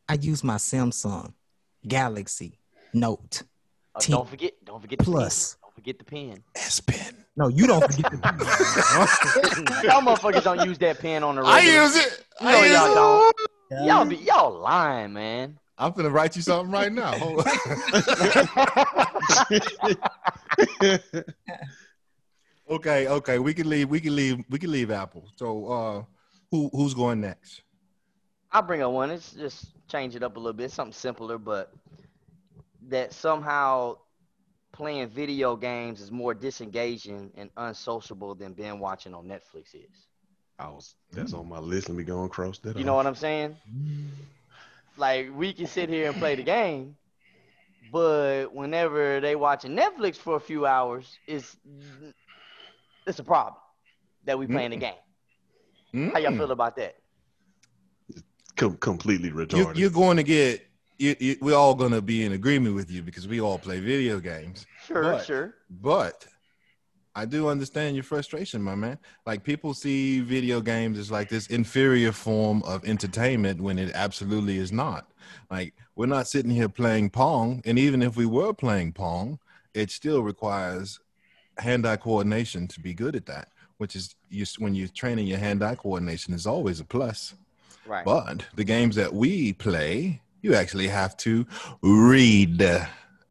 I 0.07 0.13
use 0.13 0.43
my 0.43 0.55
Samsung 0.57 1.33
Galaxy 1.87 2.59
Note. 2.93 3.41
Uh, 3.95 3.99
T- 3.99 4.11
don't 4.11 4.29
forget, 4.29 4.53
don't 4.63 4.79
forget 4.79 4.99
the 4.99 5.05
Plus. 5.05 5.55
pen. 5.55 5.59
Don't 5.63 5.73
forget 5.73 5.97
the 5.97 6.05
pen. 6.05 6.43
S 6.55 6.81
Pen. 6.81 7.25
No, 7.35 7.47
you 7.47 7.65
don't 7.65 7.81
forget 7.81 8.11
the 8.11 8.17
pen. 8.19 8.37
Y'all 9.89 10.01
motherfuckers 10.03 10.43
don't 10.43 10.63
use 10.65 10.77
that 10.77 10.99
pen 10.99 11.23
on 11.23 11.35
the 11.35 11.41
I 11.41 11.61
use 11.61 11.95
it. 11.95 12.23
No, 12.39 12.47
I 12.47 12.61
use 12.61 12.71
y'all 12.73 12.91
it. 12.91 12.95
don't. 12.95 13.35
Y'all 13.87 14.05
be 14.05 14.17
y'all 14.17 14.59
lying, 14.59 15.11
man. 15.13 15.57
I'm 15.79 15.93
gonna 15.93 16.11
write 16.11 16.35
you 16.35 16.43
something 16.43 16.71
right 16.71 16.91
now. 16.91 17.17
Hold 17.17 17.47
on. 17.47 17.53
okay, 22.69 23.07
okay. 23.07 23.39
We 23.39 23.53
can 23.55 23.67
leave. 23.67 23.89
We 23.89 23.99
can 23.99 24.15
leave. 24.15 24.43
We 24.47 24.59
can 24.59 24.71
leave 24.71 24.91
Apple. 24.91 25.25
So, 25.37 25.65
uh, 25.71 26.03
who 26.51 26.69
who's 26.73 26.93
going 26.93 27.21
next? 27.21 27.61
I'll 28.51 28.61
bring 28.61 28.81
up 28.81 28.91
one. 28.91 29.11
It's 29.11 29.33
just 29.33 29.67
change 29.87 30.15
it 30.15 30.23
up 30.23 30.35
a 30.35 30.39
little 30.39 30.53
bit, 30.53 30.71
something 30.71 30.93
simpler, 30.93 31.37
but 31.37 31.71
that 32.87 33.13
somehow 33.13 33.97
playing 34.71 35.09
video 35.09 35.55
games 35.55 36.01
is 36.01 36.11
more 36.11 36.33
disengaging 36.33 37.31
and 37.35 37.49
unsociable 37.57 38.35
than 38.35 38.53
being 38.53 38.79
watching 38.79 39.13
on 39.13 39.25
Netflix 39.25 39.75
is. 39.75 40.07
I 40.57 40.67
was 40.67 40.95
that's 41.11 41.33
on 41.33 41.47
my 41.47 41.59
list. 41.59 41.89
Let 41.89 41.97
me 41.97 42.03
go 42.03 42.21
and 42.21 42.29
cross 42.29 42.59
that 42.59 42.77
You 42.77 42.83
know 42.83 42.95
what 42.95 43.07
I'm 43.07 43.15
saying? 43.15 43.55
Like 44.97 45.29
we 45.35 45.53
can 45.53 45.67
sit 45.67 45.89
here 45.89 46.09
and 46.09 46.17
play 46.17 46.35
the 46.35 46.43
game, 46.43 46.97
but 47.91 48.47
whenever 48.53 49.21
they 49.21 49.35
watching 49.35 49.75
Netflix 49.75 50.17
for 50.17 50.35
a 50.35 50.39
few 50.39 50.65
hours, 50.65 51.17
it's 51.27 51.55
it's 53.07 53.19
a 53.19 53.23
problem 53.23 53.55
that 54.25 54.37
we 54.37 54.45
mm-hmm. 54.45 54.55
playing 54.55 54.71
the 54.71 54.77
game. 54.77 54.93
How 55.93 56.19
y'all 56.19 56.31
Mm. 56.31 56.37
feel 56.37 56.51
about 56.51 56.75
that? 56.77 56.95
Com- 58.55 58.77
completely 58.77 59.29
You, 59.29 59.35
retarded. 59.35 59.77
you're 59.77 59.89
going 59.89 60.17
to 60.17 60.23
get. 60.23 60.65
You, 60.97 61.15
you, 61.19 61.37
we're 61.41 61.55
all 61.55 61.75
going 61.75 61.93
to 61.93 62.01
be 62.01 62.25
in 62.25 62.33
agreement 62.33 62.75
with 62.75 62.91
you 62.91 63.01
because 63.01 63.25
we 63.25 63.39
all 63.39 63.57
play 63.57 63.79
video 63.79 64.19
games. 64.19 64.65
Sure, 64.85 65.01
But- 65.03 65.25
sure. 65.25 65.55
But 65.69 66.27
I 67.15 67.23
do 67.25 67.47
understand 67.47 67.95
your 67.95 68.03
frustration, 68.03 68.61
my 68.61 68.75
man. 68.75 68.99
Like 69.25 69.43
people 69.43 69.73
see 69.73 70.19
video 70.19 70.59
games 70.59 70.97
as 70.99 71.09
like 71.09 71.29
this 71.29 71.47
inferior 71.47 72.11
form 72.11 72.61
of 72.63 72.83
entertainment 72.85 73.61
when 73.61 73.79
it 73.79 73.91
absolutely 73.93 74.57
is 74.57 74.71
not. 74.73 75.09
Like 75.49 75.73
we're 75.95 76.05
not 76.05 76.27
sitting 76.27 76.51
here 76.51 76.69
playing 76.69 77.11
Pong, 77.11 77.61
and 77.65 77.79
even 77.79 78.01
if 78.01 78.17
we 78.17 78.25
were 78.25 78.53
playing 78.53 78.91
Pong, 78.93 79.39
it 79.73 79.91
still 79.91 80.21
requires 80.21 80.99
hand-eye 81.57 81.97
coordination 81.97 82.67
to 82.67 82.79
be 82.81 82.93
good 82.93 83.15
at 83.15 83.25
that. 83.27 83.49
Which 83.79 83.95
is 83.95 84.15
you 84.29 84.45
when 84.59 84.75
you're 84.75 84.89
training 84.89 85.25
your 85.25 85.39
hand-eye 85.39 85.75
coordination 85.75 86.33
is 86.33 86.45
always 86.45 86.79
a 86.79 86.85
plus. 86.85 87.33
Right. 87.87 88.05
But 88.05 88.45
the 88.55 88.63
games 88.63 88.95
that 88.97 89.13
we 89.13 89.53
play, 89.53 90.21
you 90.41 90.53
actually 90.53 90.89
have 90.89 91.17
to 91.17 91.47
read. 91.81 92.61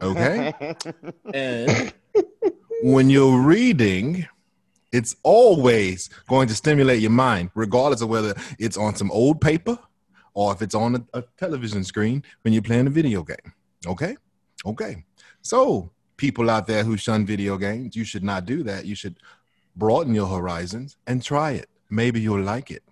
Okay. 0.01 0.53
and 1.35 1.93
when 2.83 3.11
you're 3.11 3.41
reading, 3.41 4.27
it's 4.91 5.17
always 5.23 6.09
going 6.29 6.49
to 6.49 6.55
stimulate 6.55 7.01
your 7.01 7.11
mind, 7.11 7.51
regardless 7.55 8.01
of 8.01 8.09
whether 8.09 8.35
it's 8.59 8.77
on 8.77 8.97
some 8.97 9.11
old 9.11 9.41
paper 9.41 9.79
or 10.35 10.53
if 10.53 10.63
it's 10.63 10.75
on 10.75 10.97
a, 10.97 11.19
a 11.19 11.25
television 11.37 11.85
screen 11.85 12.23
when 12.43 12.53
you're 12.55 12.63
playing 12.63 12.87
a 12.87 12.91
video 12.91 13.23
game. 13.23 13.53
Okay. 13.87 14.17
Okay. 14.65 15.05
So, 15.43 15.91
people 16.17 16.51
out 16.51 16.67
there 16.67 16.85
who 16.85 16.97
shun 16.97 17.25
video 17.25 17.57
games, 17.57 17.95
you 17.97 18.05
should 18.05 18.25
not 18.25 18.45
do 18.45 18.63
that. 18.65 18.85
You 18.85 18.95
should 18.95 19.19
broaden 19.79 20.15
your 20.15 20.27
horizons 20.27 20.97
and 21.07 21.23
try 21.23 21.53
it. 21.53 21.69
Maybe 21.89 22.21
you'll 22.21 22.43
like 22.43 22.71
it. 22.71 22.83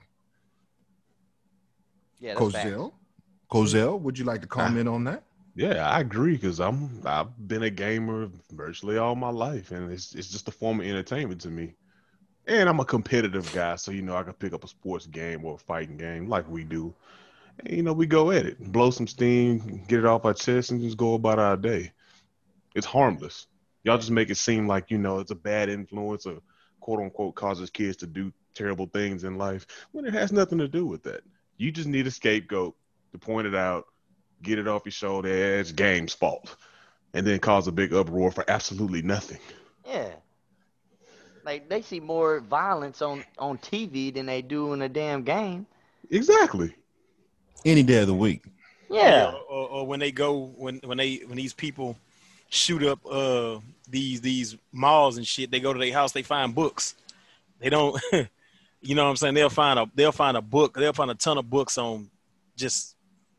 yeah, 2.19 2.35
that's 2.35 2.52
facts. 2.52 2.71
Kozel, 2.71 2.93
Kozel, 3.50 4.00
would 4.00 4.19
you 4.19 4.25
like 4.25 4.40
to 4.43 4.47
comment 4.47 4.88
ah. 4.88 4.95
on 4.95 5.05
that? 5.05 5.23
Yeah, 5.55 5.88
I 5.88 6.00
agree 6.00 6.35
because 6.35 6.61
I'm 6.61 7.00
I've 7.05 7.49
been 7.49 7.62
a 7.62 7.71
gamer 7.71 8.28
virtually 8.52 8.99
all 8.99 9.16
my 9.16 9.31
life, 9.31 9.71
and 9.71 9.90
it's 9.90 10.14
it's 10.14 10.31
just 10.31 10.49
a 10.49 10.50
form 10.50 10.81
of 10.81 10.87
entertainment 10.87 11.40
to 11.43 11.49
me. 11.49 11.75
And 12.47 12.69
I'm 12.69 12.78
a 12.78 12.85
competitive 12.85 13.50
guy, 13.52 13.76
so 13.76 13.90
you 13.90 14.02
know 14.02 14.16
I 14.16 14.23
can 14.23 14.35
pick 14.35 14.52
up 14.52 14.64
a 14.64 14.69
sports 14.69 15.07
game 15.07 15.45
or 15.45 15.55
a 15.55 15.59
fighting 15.59 15.97
game 15.97 16.28
like 16.28 16.49
we 16.49 16.62
do. 16.62 16.95
And, 17.61 17.76
you 17.76 17.83
know, 17.83 17.95
we 17.95 18.07
go 18.07 18.31
at 18.31 18.47
it, 18.47 18.61
blow 18.71 18.90
some 18.90 19.07
steam, 19.07 19.83
get 19.88 20.00
it 20.00 20.05
off 20.05 20.26
our 20.26 20.35
chest, 20.35 20.71
and 20.71 20.81
just 20.81 20.99
go 20.99 21.14
about 21.14 21.38
our 21.38 21.57
day. 21.57 21.90
It's 22.75 22.87
harmless. 22.87 23.47
Y'all 23.83 23.97
just 23.97 24.11
make 24.11 24.31
it 24.31 24.37
seem 24.37 24.69
like 24.69 24.90
you 24.90 24.99
know 24.99 25.21
it's 25.21 25.31
a 25.31 25.37
bad 25.37 25.71
influence 25.71 26.26
or 26.26 26.40
quote 26.87 27.00
unquote 27.00 27.35
causes 27.35 27.69
kids 27.69 27.97
to 27.97 28.07
do 28.07 28.33
terrible 28.55 28.87
things 28.87 29.25
in 29.25 29.37
life 29.37 29.66
when 29.90 30.05
it 30.05 30.14
has 30.14 30.31
nothing 30.31 30.59
to 30.59 30.69
do 30.69 30.87
with 30.87 31.02
that. 31.02 31.23
You 31.57 31.73
just 31.73 31.88
need 31.88 32.07
a 32.07 32.12
scapegoat 32.12 32.76
to 33.11 33.19
point 33.19 33.49
it 33.49 33.57
out 33.57 33.87
get 34.40 34.61
it 34.61 34.69
off 34.69 34.83
your 34.85 34.93
shoulder. 34.93 35.28
It's 35.28 35.73
game's 35.73 36.14
fault, 36.14 36.55
and 37.12 37.26
then 37.26 37.40
cause 37.40 37.66
a 37.66 37.73
big 37.73 37.93
uproar 37.93 38.31
for 38.31 38.45
absolutely 38.47 39.02
nothing. 39.02 39.40
Yeah. 39.85 40.11
Like 41.45 41.69
they 41.69 41.83
see 41.83 41.99
more 41.99 42.38
violence 42.38 43.02
on 43.02 43.25
on 43.37 43.59
TV 43.59 44.14
than 44.14 44.26
they 44.26 44.43
do 44.43 44.73
in 44.75 44.83
a 44.83 44.88
damn 44.88 45.25
game. 45.25 45.66
Exactly. 46.09 46.73
Any 47.64 47.83
day 47.83 48.02
of 48.02 48.07
the 48.07 48.14
week. 48.14 48.45
Yeah. 48.88 49.33
Or, 49.49 49.69
or 49.69 49.87
when 49.88 49.99
they 49.99 50.12
go 50.12 50.52
when 50.57 50.81
when 50.85 50.99
they 50.99 51.16
when 51.26 51.37
these 51.37 51.52
people 51.52 51.97
shoot 52.49 52.83
up 52.83 53.00
uh 53.11 53.59
these 53.88 54.21
these 54.21 54.57
malls 54.73 55.17
and 55.17 55.26
shit, 55.26 55.50
they 55.50 55.61
go 55.61 55.73
to 55.73 55.79
their 55.79 55.93
house, 55.93 56.12
they 56.12 56.23
find 56.23 56.55
books. 56.55 56.95
They 57.61 57.71
don't 57.71 58.00
you 58.83 58.95
know 58.95 59.05
what 59.05 59.11
I'm 59.11 59.17
saying? 59.17 59.35
They'll 59.35 59.49
find 59.50 59.79
a 59.79 59.91
they'll 59.95 60.12
find 60.12 60.37
a 60.37 60.43
book, 60.43 60.75
they'll 60.75 60.93
find 60.93 61.11
a 61.11 61.15
ton 61.15 61.38
of 61.38 61.49
books 61.49 61.79
on 61.79 62.11
just 62.57 62.95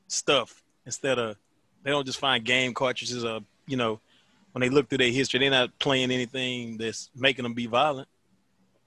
stuff 0.07 0.61
instead 0.85 1.19
of 1.19 1.35
they 1.83 1.91
don't 1.91 2.05
just 2.05 2.19
find 2.19 2.43
game 2.43 2.73
cartridges 2.73 3.23
or 3.25 3.39
you 3.65 3.77
know 3.77 3.99
when 4.53 4.61
they 4.61 4.69
look 4.69 4.89
through 4.89 4.97
their 4.99 5.11
history, 5.11 5.39
they're 5.39 5.49
not 5.51 5.77
playing 5.79 6.09
anything 6.11 6.77
that's 6.77 7.09
making 7.15 7.43
them 7.43 7.53
be 7.53 7.67
violent. 7.67 8.07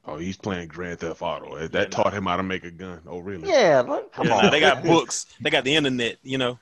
Oh, 0.07 0.17
he's 0.17 0.37
playing 0.37 0.67
Grand 0.69 0.99
Theft 0.99 1.23
Auto. 1.23 1.69
That 1.69 1.91
taught 1.93 2.13
him 2.15 2.25
how 2.25 2.37
to 2.39 2.43
make 2.43 2.65
a 2.65 2.71
gun. 2.71 3.01
Oh, 3.07 3.19
really? 3.19 3.49
Yeah. 3.49 3.83
Look, 3.87 4.13
come 4.13 4.27
Yeah, 4.29 4.37
on. 4.37 4.45
nah, 4.45 4.51
they 4.51 4.59
got 4.59 4.83
books, 4.85 5.27
they 5.41 5.51
got 5.51 5.63
the 5.63 5.77
internet, 5.77 6.17
you 6.23 6.39
know. 6.39 6.59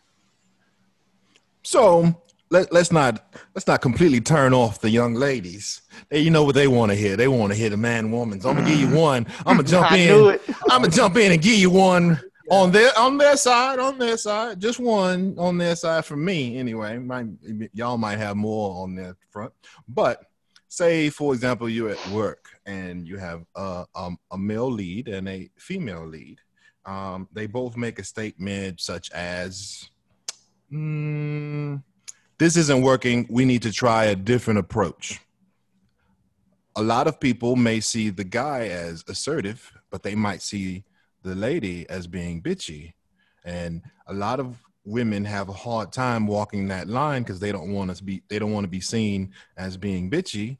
So 1.62 2.14
let, 2.50 2.72
let's 2.72 2.92
not 2.92 3.34
let's 3.54 3.66
not 3.66 3.80
completely 3.80 4.20
turn 4.20 4.54
off 4.54 4.80
the 4.80 4.90
young 4.90 5.14
ladies. 5.14 5.82
They, 6.08 6.20
you 6.20 6.30
know 6.30 6.44
what 6.44 6.54
they 6.54 6.68
want 6.68 6.90
to 6.90 6.96
hear. 6.96 7.16
They 7.16 7.28
want 7.28 7.52
to 7.52 7.58
hear 7.58 7.70
the 7.70 7.76
man 7.76 8.10
woman. 8.10 8.40
So 8.40 8.50
I'm 8.50 8.56
gonna 8.56 8.68
give 8.68 8.80
you 8.80 8.94
one. 8.94 9.26
I'm 9.46 9.56
gonna 9.56 9.62
jump 9.68 9.92
in. 9.92 10.38
I'm 10.70 10.82
gonna 10.82 10.88
jump 10.88 11.16
in 11.16 11.32
and 11.32 11.42
give 11.42 11.58
you 11.58 11.70
one 11.70 12.20
on 12.50 12.72
their 12.72 12.96
on 12.98 13.18
their 13.18 13.36
side. 13.36 13.78
On 13.78 13.98
their 13.98 14.16
side, 14.16 14.60
just 14.60 14.78
one 14.80 15.34
on 15.38 15.58
their 15.58 15.76
side 15.76 16.04
for 16.04 16.16
me 16.16 16.58
anyway. 16.58 16.98
Might, 16.98 17.26
y'all 17.74 17.98
might 17.98 18.18
have 18.18 18.36
more 18.36 18.82
on 18.82 18.94
their 18.94 19.16
front, 19.30 19.52
but 19.88 20.22
say 20.70 21.08
for 21.08 21.32
example 21.32 21.68
you're 21.68 21.88
at 21.88 22.08
work 22.10 22.44
and 22.66 23.08
you 23.08 23.16
have 23.16 23.42
a, 23.56 23.86
um, 23.94 24.18
a 24.30 24.38
male 24.38 24.70
lead 24.70 25.08
and 25.08 25.28
a 25.28 25.48
female 25.56 26.06
lead. 26.06 26.38
Um, 26.84 27.28
they 27.32 27.46
both 27.46 27.76
make 27.76 27.98
a 27.98 28.04
statement 28.04 28.80
such 28.80 29.10
as. 29.12 29.90
Mm, 30.72 31.82
this 32.38 32.56
isn't 32.56 32.82
working. 32.82 33.26
We 33.28 33.44
need 33.44 33.62
to 33.62 33.72
try 33.72 34.06
a 34.06 34.16
different 34.16 34.60
approach. 34.60 35.20
A 36.76 36.82
lot 36.82 37.08
of 37.08 37.18
people 37.18 37.56
may 37.56 37.80
see 37.80 38.10
the 38.10 38.24
guy 38.24 38.68
as 38.68 39.04
assertive, 39.08 39.72
but 39.90 40.04
they 40.04 40.14
might 40.14 40.42
see 40.42 40.84
the 41.24 41.34
lady 41.34 41.88
as 41.90 42.06
being 42.06 42.40
bitchy. 42.40 42.92
And 43.44 43.82
a 44.06 44.14
lot 44.14 44.38
of 44.38 44.56
women 44.84 45.24
have 45.24 45.48
a 45.48 45.52
hard 45.52 45.92
time 45.92 46.26
walking 46.26 46.68
that 46.68 46.88
line 46.88 47.22
because 47.22 47.40
they 47.40 47.50
don't 47.50 47.72
want 47.72 47.94
to 47.94 48.02
be 48.02 48.22
they 48.28 48.38
don't 48.38 48.52
want 48.52 48.64
to 48.64 48.70
be 48.70 48.80
seen 48.80 49.32
as 49.56 49.76
being 49.76 50.10
bitchy. 50.10 50.58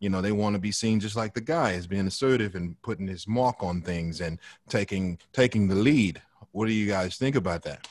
You 0.00 0.08
know, 0.08 0.22
they 0.22 0.32
want 0.32 0.54
to 0.54 0.60
be 0.60 0.72
seen 0.72 1.00
just 1.00 1.16
like 1.16 1.34
the 1.34 1.40
guy 1.40 1.72
as 1.72 1.86
being 1.86 2.06
assertive 2.06 2.54
and 2.54 2.80
putting 2.82 3.06
his 3.06 3.26
mark 3.28 3.62
on 3.62 3.82
things 3.82 4.20
and 4.20 4.38
taking 4.68 5.18
taking 5.32 5.68
the 5.68 5.74
lead. 5.74 6.22
What 6.52 6.66
do 6.66 6.72
you 6.72 6.86
guys 6.86 7.18
think 7.18 7.36
about 7.36 7.62
that? 7.64 7.86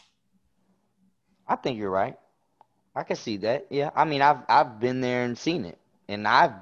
I 1.48 1.56
think 1.56 1.78
you're 1.78 1.92
right. 1.92 2.18
I 2.98 3.04
can 3.04 3.16
see 3.16 3.38
that. 3.38 3.68
Yeah. 3.70 3.92
I 3.96 4.06
mean, 4.06 4.22
I've 4.22 4.40
I've 4.50 4.80
been 4.80 5.02
there 5.02 5.24
and 5.24 5.38
seen 5.38 5.66
it, 5.66 5.78
and 6.10 6.28
I've 6.28 6.54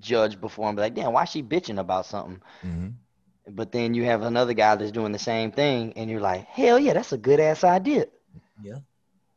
judged 0.00 0.40
before 0.40 0.68
and 0.68 0.76
be 0.76 0.82
like, 0.82 0.94
damn, 0.94 1.12
why 1.12 1.24
she 1.26 1.42
bitching 1.42 1.78
about 1.78 2.06
something? 2.06 2.40
hmm 2.62 2.88
But 3.48 3.72
then 3.72 3.94
you 3.94 4.04
have 4.04 4.22
another 4.22 4.54
guy 4.54 4.76
that's 4.76 4.92
doing 4.92 5.12
the 5.12 5.18
same 5.18 5.52
thing, 5.52 5.92
and 5.96 6.10
you're 6.10 6.20
like, 6.20 6.46
hell 6.46 6.78
yeah, 6.78 6.94
that's 6.94 7.12
a 7.12 7.18
good 7.18 7.40
ass 7.40 7.64
idea. 7.64 8.06
Yeah. 8.62 8.78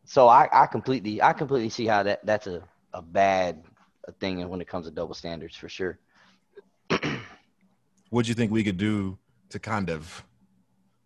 So 0.06 0.28
I, 0.28 0.50
I 0.54 0.68
completely 0.68 1.22
I 1.22 1.34
completely 1.34 1.70
see 1.70 1.86
how 1.88 2.04
that 2.04 2.26
that's 2.26 2.48
a, 2.48 2.64
a 2.94 3.02
bad 3.02 3.64
thing 4.20 4.48
when 4.48 4.62
it 4.62 4.68
comes 4.68 4.86
to 4.86 4.92
double 4.92 5.16
standards 5.16 5.56
for 5.58 5.70
sure. 5.70 6.00
What 8.12 8.26
do 8.26 8.30
you 8.30 8.36
think 8.36 8.52
we 8.52 8.64
could 8.64 8.78
do 8.78 9.18
to 9.50 9.60
kind 9.60 9.90
of 9.90 10.24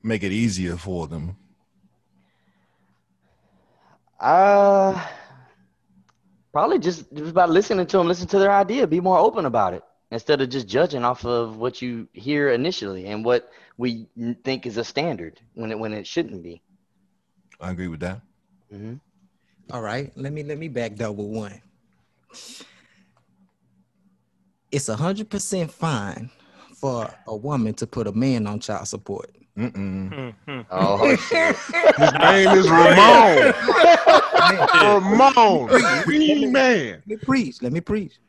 make 0.04 0.24
it 0.24 0.32
easier 0.32 0.78
for 0.78 1.08
them? 1.08 1.38
Uh 4.20 5.02
probably 6.52 6.80
just 6.80 7.12
just 7.14 7.34
by 7.34 7.46
listening 7.46 7.88
to 7.88 7.98
them, 7.98 8.08
listen 8.08 8.28
to 8.28 8.40
their 8.40 8.52
idea, 8.52 8.88
be 8.88 9.02
more 9.02 9.18
open 9.20 9.46
about 9.46 9.74
it 9.74 9.84
instead 10.12 10.42
of 10.42 10.50
just 10.50 10.68
judging 10.68 11.04
off 11.04 11.26
of 11.26 11.58
what 11.58 11.82
you 11.82 12.08
hear 12.14 12.50
initially 12.50 13.06
and 13.08 13.24
what 13.24 13.52
we 13.78 14.08
think 14.44 14.66
is 14.66 14.78
a 14.78 14.84
standard 14.84 15.40
when 15.54 15.72
it 15.72 15.80
when 15.80 15.94
it 15.94 16.08
shouldn't 16.08 16.44
be. 16.44 16.62
I 17.60 17.72
agree 17.72 17.88
with 17.88 18.00
that. 18.02 18.22
hmm 18.70 18.96
All 19.72 19.82
right, 19.82 20.12
let 20.16 20.34
me 20.34 20.44
let 20.44 20.58
me 20.58 20.68
back 20.68 20.96
double 20.96 21.30
one. 21.30 21.62
It's 24.72 24.90
a 24.90 24.96
hundred 24.96 25.30
percent 25.30 25.72
fine 25.72 26.30
for 26.76 27.14
a 27.28 27.36
woman 27.36 27.74
to 27.76 27.88
put 27.88 28.08
a 28.08 28.12
man 28.12 28.48
on 28.48 28.60
child 28.60 28.88
support. 28.88 29.32
Mm-mm. 29.60 30.66
Oh 30.72 31.16
shit! 31.30 31.56
His 31.58 32.14
name 32.14 32.58
is 32.58 32.70
Ramon. 32.70 33.54
Ramon, 35.12 36.04
Green 36.04 36.52
man. 36.52 37.04
Let 37.06 37.08
me 37.08 37.16
preach. 37.18 37.62
Let 37.62 37.74
me 37.74 37.82
preach. 37.82 38.20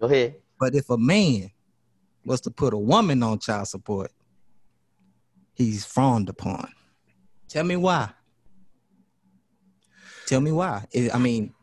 Go 0.00 0.06
ahead. 0.06 0.34
But 0.58 0.74
if 0.74 0.90
a 0.90 0.98
man 0.98 1.50
was 2.24 2.40
to 2.42 2.50
put 2.50 2.74
a 2.74 2.78
woman 2.78 3.22
on 3.22 3.38
child 3.38 3.68
support, 3.68 4.10
he's 5.54 5.84
frowned 5.84 6.28
upon. 6.28 6.68
Tell 7.48 7.64
me 7.64 7.76
why. 7.76 8.10
Tell 10.26 10.40
me 10.40 10.52
why. 10.52 10.84
I 10.94 11.10
I 11.14 11.18
mean, 11.18 11.54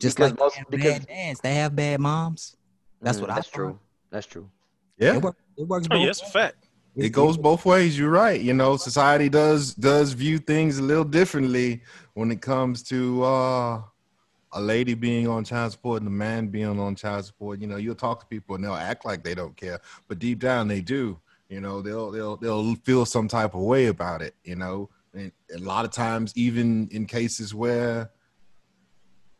just 0.00 0.16
Because 0.16 0.32
like 0.32 0.38
most- 0.38 0.54
they 0.54 0.58
have 0.58 0.70
because- 0.70 0.98
bad 1.00 1.06
dads, 1.08 1.40
they 1.40 1.54
have 1.54 1.74
bad 1.76 2.00
moms. 2.00 2.56
That's 3.00 3.18
Mhm, 3.18 3.20
what 3.22 3.30
I 3.30 3.34
That's 3.36 3.48
thought. 3.48 3.54
true. 3.56 3.78
That's 4.10 4.26
true. 4.26 4.50
Yeah. 4.98 5.16
It, 5.16 5.22
work, 5.22 5.36
it 5.56 5.64
works 5.66 5.86
Oh, 5.90 5.94
both 5.94 6.00
yeah, 6.00 6.06
that's 6.06 6.22
a 6.22 6.26
fact. 6.26 6.65
It 6.96 7.10
goes 7.10 7.36
both 7.36 7.64
ways. 7.64 7.98
You're 7.98 8.10
right. 8.10 8.40
You 8.40 8.54
know 8.54 8.76
society 8.76 9.28
does 9.28 9.74
does 9.74 10.12
view 10.12 10.38
things 10.38 10.78
a 10.78 10.82
little 10.82 11.04
differently 11.04 11.82
when 12.14 12.30
it 12.30 12.40
comes 12.40 12.82
to 12.84 13.22
uh 13.22 13.82
a 14.52 14.60
lady 14.60 14.94
being 14.94 15.28
on 15.28 15.44
child 15.44 15.72
support 15.72 16.00
and 16.00 16.08
a 16.08 16.10
man 16.10 16.46
being 16.46 16.80
on 16.80 16.94
child 16.94 17.24
support. 17.26 17.60
You 17.60 17.66
know 17.66 17.76
you'll 17.76 17.94
talk 17.94 18.20
to 18.20 18.26
people 18.26 18.54
and 18.54 18.64
they'll 18.64 18.74
act 18.74 19.04
like 19.04 19.22
they 19.22 19.34
don't 19.34 19.56
care 19.56 19.80
but 20.08 20.18
deep 20.18 20.38
down 20.38 20.68
they 20.68 20.80
do. 20.80 21.18
You 21.48 21.60
know 21.60 21.82
they'll 21.82 22.10
they'll 22.10 22.36
they'll 22.36 22.74
feel 22.76 23.04
some 23.04 23.28
type 23.28 23.54
of 23.54 23.60
way 23.60 23.86
about 23.86 24.22
it 24.22 24.34
you 24.44 24.56
know? 24.56 24.88
And 25.12 25.32
a 25.54 25.58
lot 25.58 25.84
of 25.84 25.90
times 25.90 26.32
even 26.36 26.88
in 26.90 27.06
cases 27.06 27.54
where 27.54 28.10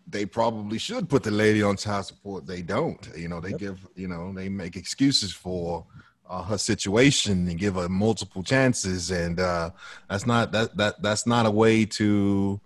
they 0.06 0.24
probably 0.24 0.78
should 0.78 1.08
put 1.08 1.22
the 1.22 1.30
lady 1.30 1.62
on 1.62 1.76
child 1.76 2.06
support 2.06 2.46
they 2.46 2.62
don't. 2.62 3.08
You 3.16 3.28
know 3.28 3.40
they 3.40 3.52
give 3.52 3.86
you 3.94 4.08
know 4.08 4.32
they 4.32 4.48
make 4.48 4.76
excuses 4.76 5.32
for 5.32 5.86
uh, 6.28 6.42
her 6.42 6.58
situation 6.58 7.48
and 7.48 7.58
give 7.58 7.74
her 7.74 7.88
multiple 7.88 8.42
chances. 8.42 9.10
And 9.10 9.40
uh 9.40 9.70
that's 10.08 10.26
not 10.26 10.52
that 10.52 10.76
that 10.76 11.02
that's 11.02 11.26
not 11.26 11.46
a 11.46 11.50
way 11.50 11.84
to 11.84 12.60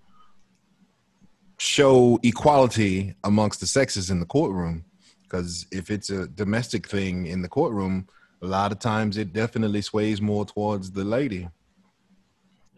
show 1.58 2.18
equality 2.22 3.14
amongst 3.24 3.60
the 3.60 3.66
sexes 3.66 4.10
in 4.10 4.20
the 4.20 4.26
courtroom. 4.26 4.84
Because 5.22 5.66
if 5.70 5.90
it's 5.90 6.10
a 6.10 6.26
domestic 6.26 6.88
thing 6.88 7.26
in 7.26 7.42
the 7.42 7.48
courtroom 7.48 8.08
a 8.42 8.46
lot 8.46 8.72
of 8.72 8.78
times 8.78 9.16
it 9.16 9.32
definitely 9.32 9.82
sways 9.82 10.20
more 10.20 10.44
towards 10.44 10.90
the 10.90 11.04
lady. 11.04 11.48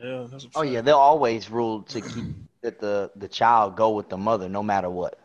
Yeah, 0.03 0.27
that's 0.31 0.47
Oh 0.55 0.63
yeah, 0.63 0.81
they'll 0.81 0.97
always 0.97 1.51
rule 1.51 1.83
to 1.85 2.01
keep 2.01 2.25
that 2.63 2.81
the 2.81 3.11
the 3.17 3.29
child 3.29 3.77
go 3.77 3.91
with 3.91 4.09
the 4.09 4.17
mother 4.17 4.49
no 4.49 4.63
matter 4.63 4.91
what, 4.91 5.19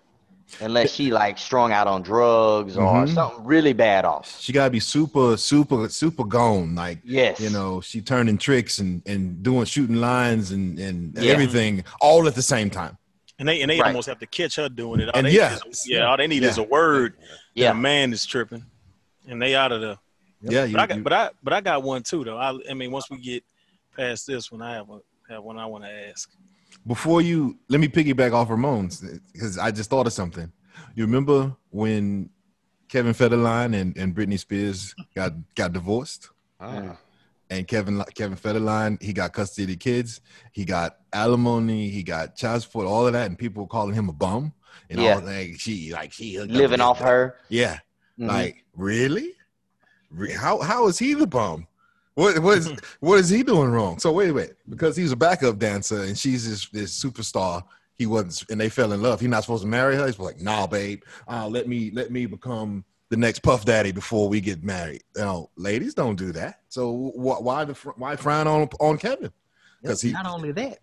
unless 0.61 0.91
she 0.91 1.11
like 1.11 1.37
strung 1.37 1.71
out 1.71 1.87
on 1.87 2.01
drugs 2.01 2.77
or 2.77 2.81
Mhm. 2.81 3.13
something 3.13 3.43
really 3.45 3.73
bad 3.73 4.05
off. 4.05 4.39
she 4.39 4.53
gotta 4.53 4.69
be 4.69 4.79
super 4.79 5.35
super 5.37 5.89
super 5.89 6.23
gone 6.23 6.73
like 6.75 6.99
Yes. 7.03 7.39
you 7.39 7.49
know 7.49 7.81
she 7.81 8.01
turning 8.01 8.37
tricks 8.37 8.79
and 8.79 9.01
and 9.05 9.43
doing 9.43 9.65
shooting 9.65 9.97
lines 9.97 10.51
and 10.51 10.79
and 10.79 11.17
Yeah. 11.17 11.31
everything 11.33 11.83
all 12.01 12.27
at 12.27 12.35
the 12.35 12.41
same 12.41 12.69
time 12.69 12.97
And 13.39 13.47
they 13.47 13.61
and 13.61 13.69
they 13.69 13.79
Right. 13.79 13.87
almost 13.89 14.07
have 14.07 14.19
to 14.19 14.25
catch 14.25 14.55
her 14.55 14.67
doing 14.67 14.99
it. 14.99 15.09
All 15.09 15.15
And 15.15 15.27
they 15.27 15.31
yeah. 15.31 15.57
is, 15.69 15.85
yeah, 15.87 16.07
all 16.09 16.17
they 16.17 16.25
need 16.25 16.41
is 16.43 16.57
a 16.57 16.63
word. 16.63 17.13
Yeah, 17.53 17.65
Yeah. 17.65 17.71
a 17.71 17.75
man 17.75 18.11
is 18.11 18.25
tripping, 18.25 18.65
and 19.27 19.39
they 19.39 19.53
out 19.53 19.71
of 19.71 19.81
the. 19.81 19.99
yeah 20.41 20.63
you, 20.65 20.73
But 20.73 20.81
I 20.81 20.87
got, 20.87 20.97
you- 20.97 21.03
but 21.03 21.13
I, 21.13 21.29
but 21.43 21.53
I 21.53 21.61
got 21.61 21.83
one 21.83 22.01
too 22.01 22.23
though. 22.23 22.37
I, 22.39 22.57
I 22.67 22.73
mean, 22.73 22.89
once 22.91 23.11
we 23.11 23.17
get 23.19 23.43
past 23.95 24.25
this 24.25 24.51
one, 24.51 24.63
I 24.63 24.73
have 24.73 24.89
a 24.89 24.99
have 25.29 25.43
one 25.43 25.59
I 25.59 25.67
want 25.67 25.83
to 25.83 25.91
ask. 26.09 26.31
Before 26.87 27.21
you 27.21 27.57
let 27.69 27.79
me 27.79 27.87
piggyback 27.87 28.33
off 28.33 28.49
Ramon's 28.49 29.01
because 29.33 29.57
I 29.57 29.71
just 29.71 29.89
thought 29.89 30.07
of 30.07 30.13
something. 30.13 30.51
You 30.95 31.05
remember 31.05 31.55
when 31.69 32.29
Kevin 32.89 33.13
Federline 33.13 33.75
and, 33.79 33.95
and 33.97 34.15
Britney 34.15 34.39
Spears 34.39 34.95
got 35.15 35.33
got 35.55 35.73
divorced? 35.73 36.29
Ah, 36.59 36.97
And 37.49 37.67
Kevin 37.67 38.03
Kevin 38.15 38.37
Federline, 38.37 39.01
he 39.01 39.13
got 39.13 39.33
custody 39.33 39.63
of 39.63 39.69
the 39.69 39.75
kids, 39.75 40.21
he 40.51 40.65
got 40.65 40.97
alimony, 41.13 41.89
he 41.89 42.01
got 42.03 42.35
child 42.35 42.61
support, 42.63 42.87
all 42.87 43.05
of 43.05 43.13
that, 43.13 43.27
and 43.27 43.37
people 43.37 43.63
were 43.63 43.67
calling 43.69 43.93
him 43.93 44.09
a 44.09 44.13
bum. 44.13 44.53
And 44.89 44.99
Yeah. 45.01 45.15
all 45.15 45.21
like 45.21 45.59
she 45.59 45.91
like 45.91 46.13
she 46.13 46.39
Living 46.39 46.81
off 46.81 46.99
her. 46.99 47.35
Yeah. 47.49 47.79
Mhm. 48.19 48.27
Like, 48.27 48.63
really? 48.75 49.33
How 50.35 50.59
how 50.61 50.87
is 50.87 50.97
he 50.97 51.13
the 51.13 51.27
bum? 51.27 51.67
What 52.17 52.39
what 52.39 52.57
is 52.57 52.71
what 52.99 53.19
is 53.19 53.29
he 53.29 53.43
doing 53.43 53.69
wrong? 53.69 53.99
So 53.99 54.11
wait, 54.11 54.31
wait, 54.31 54.53
because 54.67 54.97
he's 54.97 55.11
a 55.11 55.15
backup 55.15 55.59
dancer 55.59 56.01
and 56.01 56.17
she's 56.17 56.49
this 56.49 56.67
this 56.69 57.03
superstar. 57.03 57.63
He 57.93 58.07
wasn't, 58.07 58.49
and 58.49 58.59
they 58.59 58.69
fell 58.69 58.91
in 58.91 59.03
love. 59.03 59.19
He's 59.19 59.29
not 59.29 59.43
supposed 59.43 59.61
to 59.61 59.67
marry 59.67 59.95
her. 59.95 60.05
He's 60.07 60.17
like, 60.17 60.41
nah, 60.41 60.65
babe. 60.65 61.03
Uh, 61.27 61.47
let 61.47 61.67
me 61.67 61.91
let 61.93 62.09
me 62.11 62.25
become 62.25 62.83
the 63.09 63.17
next 63.17 63.39
Puff 63.43 63.65
Daddy 63.65 63.91
before 63.91 64.27
we 64.29 64.41
get 64.41 64.63
married. 64.63 65.03
You 65.15 65.21
know, 65.21 65.49
ladies 65.57 65.93
don't 65.93 66.15
do 66.15 66.31
that. 66.31 66.61
So 66.69 66.91
wh- 67.11 67.41
why 67.43 67.65
the 67.65 67.75
fr- 67.75 67.91
why 67.97 68.15
frown 68.15 68.47
on 68.47 68.67
on 68.79 68.97
Kevin? 68.97 69.31
Because 69.83 70.01
he 70.01 70.11
not 70.11 70.25
only 70.25 70.51
that, 70.53 70.79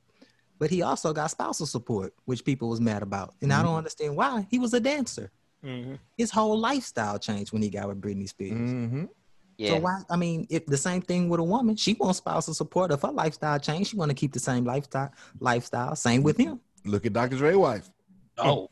but 0.60 0.70
he 0.70 0.82
also 0.82 1.12
got 1.12 1.32
spousal 1.32 1.66
support, 1.66 2.14
which 2.26 2.44
people 2.44 2.68
was 2.68 2.80
mad 2.80 3.02
about, 3.02 3.34
and 3.42 3.52
I 3.52 3.60
don't 3.64 3.74
understand 3.74 4.14
why. 4.14 4.46
He 4.52 4.60
was 4.60 4.72
a 4.72 4.78
dancer. 4.80 5.32
hmm 5.64 5.94
His 6.16 6.30
whole 6.30 6.56
lifestyle 6.60 7.18
changed 7.18 7.52
when 7.52 7.60
he 7.62 7.70
got 7.70 7.88
with 7.88 8.00
Britney 8.00 8.28
Spears. 8.28 8.70
Mhm. 8.70 9.08
Yeah. 9.56 9.70
So 9.70 9.78
why? 9.80 10.00
I 10.10 10.16
mean, 10.16 10.46
if 10.50 10.66
the 10.66 10.76
same 10.76 11.00
thing 11.00 11.28
with 11.28 11.38
a 11.40 11.44
woman, 11.44 11.76
she 11.76 11.94
wants 11.94 12.18
spousal 12.18 12.54
support. 12.54 12.90
If 12.90 13.02
her 13.02 13.10
lifestyle 13.12 13.58
changed, 13.58 13.90
she 13.90 13.96
want 13.96 14.10
to 14.10 14.14
keep 14.14 14.32
the 14.32 14.40
same 14.40 14.64
lifestyle. 14.64 15.12
Lifestyle. 15.40 15.94
Same 15.96 16.22
with 16.22 16.36
him. 16.36 16.60
look 16.84 17.06
at 17.06 17.12
Dr. 17.12 17.36
Dre's 17.36 17.56
wife. 17.56 17.88
Oh, 18.38 18.68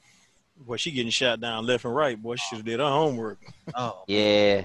Boy, 0.57 0.77
she 0.77 0.90
getting 0.92 1.11
shot 1.11 1.40
down 1.40 1.66
left 1.66 1.85
and 1.85 1.95
right. 1.95 2.21
Boy, 2.21 2.37
she 2.37 2.45
should 2.49 2.59
have 2.59 2.64
did 2.64 2.79
her 2.81 2.87
homework. 2.88 3.38
oh, 3.75 4.05
yeah. 4.07 4.64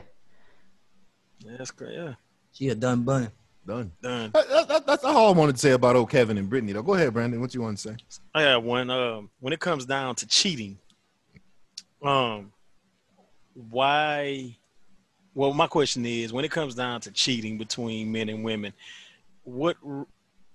Yeah, 1.39 1.51
that's 1.57 1.71
great. 1.71 1.93
Yeah, 1.95 2.13
she 2.51 2.69
a 2.69 2.75
done 2.75 3.03
bun. 3.03 3.31
Done. 3.65 3.91
done. 4.01 4.31
That- 4.33 4.47
that- 4.49 4.67
that- 4.69 4.87
that's 4.87 5.03
all 5.03 5.33
I 5.33 5.37
wanted 5.37 5.53
to 5.53 5.59
say 5.59 5.71
about 5.71 5.95
old 5.95 6.09
Kevin 6.09 6.37
and 6.37 6.49
Britney. 6.51 6.73
Though, 6.73 6.81
go 6.83 6.93
ahead, 6.93 7.13
Brandon. 7.13 7.41
What 7.41 7.53
you 7.53 7.61
want 7.61 7.77
to 7.77 7.89
say? 7.89 7.97
I 8.33 8.41
have 8.43 8.63
one. 8.63 8.89
Um, 8.89 9.29
when 9.39 9.53
it 9.53 9.59
comes 9.59 9.85
down 9.85 10.15
to 10.15 10.27
cheating, 10.27 10.77
um, 12.03 12.51
why? 13.53 14.55
Well, 15.37 15.53
my 15.53 15.67
question 15.67 16.03
is, 16.03 16.33
when 16.33 16.45
it 16.45 16.49
comes 16.49 16.73
down 16.73 16.99
to 17.01 17.11
cheating 17.11 17.59
between 17.59 18.11
men 18.11 18.27
and 18.27 18.43
women, 18.43 18.73
what 19.43 19.77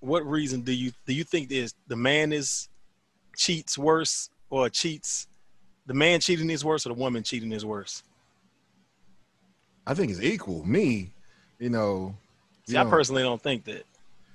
what 0.01 0.27
reason 0.27 0.63
do 0.63 0.73
you 0.73 0.91
do 1.07 1.15
you 1.15 1.23
think 1.23 1.53
is 1.53 1.73
the 1.87 1.95
man 1.95 2.33
is 2.33 2.69
cheats 3.37 3.79
worse 3.79 4.29
or 4.51 4.69
cheats? 4.69 5.29
The 5.87 5.95
man 5.95 6.19
cheating 6.19 6.51
is 6.51 6.65
worse 6.65 6.85
or 6.85 6.89
the 6.89 6.97
woman 6.97 7.23
cheating 7.23 7.53
is 7.53 7.65
worse? 7.65 8.03
I 9.87 9.95
think 9.95 10.11
it's 10.11 10.21
equal. 10.21 10.65
Me, 10.65 11.13
you 11.61 11.71
know. 11.71 12.17
See, 12.67 12.75
you 12.75 12.81
I 12.81 12.85
personally 12.91 13.23
don't 13.23 13.41
think 13.41 13.63
that. 13.67 13.85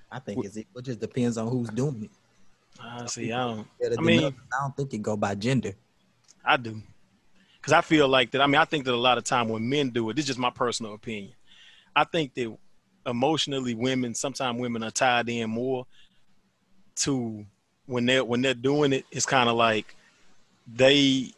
I 0.09 0.19
think 0.19 0.45
it's 0.45 0.55
it 0.55 0.67
just 0.81 1.01
depends 1.01 1.37
on 1.37 1.49
who's 1.49 1.67
doing 1.71 2.03
it. 2.03 2.11
I 2.81 3.05
see. 3.07 3.33
I 3.33 3.47
don't. 3.47 3.67
I 3.97 4.01
mean- 4.01 4.23
I 4.23 4.61
don't 4.61 4.77
think 4.77 4.93
it 4.93 5.01
go 5.01 5.17
by 5.17 5.35
gender. 5.35 5.73
I 6.45 6.55
do. 6.55 6.81
Because 7.67 7.79
I 7.79 7.81
feel 7.81 8.07
like 8.07 8.31
that. 8.31 8.39
I 8.39 8.47
mean, 8.47 8.55
I 8.55 8.63
think 8.63 8.85
that 8.85 8.93
a 8.93 8.95
lot 8.95 9.17
of 9.17 9.25
time 9.25 9.49
when 9.49 9.67
men 9.67 9.89
do 9.89 10.09
it, 10.09 10.13
this 10.13 10.23
is 10.23 10.27
just 10.27 10.39
my 10.39 10.49
personal 10.49 10.93
opinion. 10.93 11.33
I 11.93 12.05
think 12.05 12.33
that 12.35 12.57
emotionally 13.05 13.75
women 13.75 14.15
sometimes 14.15 14.57
women 14.57 14.85
are 14.85 14.91
tied 14.91 15.27
in 15.27 15.49
more 15.49 15.85
to 16.95 17.45
when 17.85 18.05
they're 18.05 18.23
when 18.23 18.41
they're 18.41 18.53
doing 18.53 18.93
it 18.93 19.05
it's 19.11 19.25
kind 19.25 19.49
of 19.49 19.55
like 19.55 19.95
they 20.73 21.29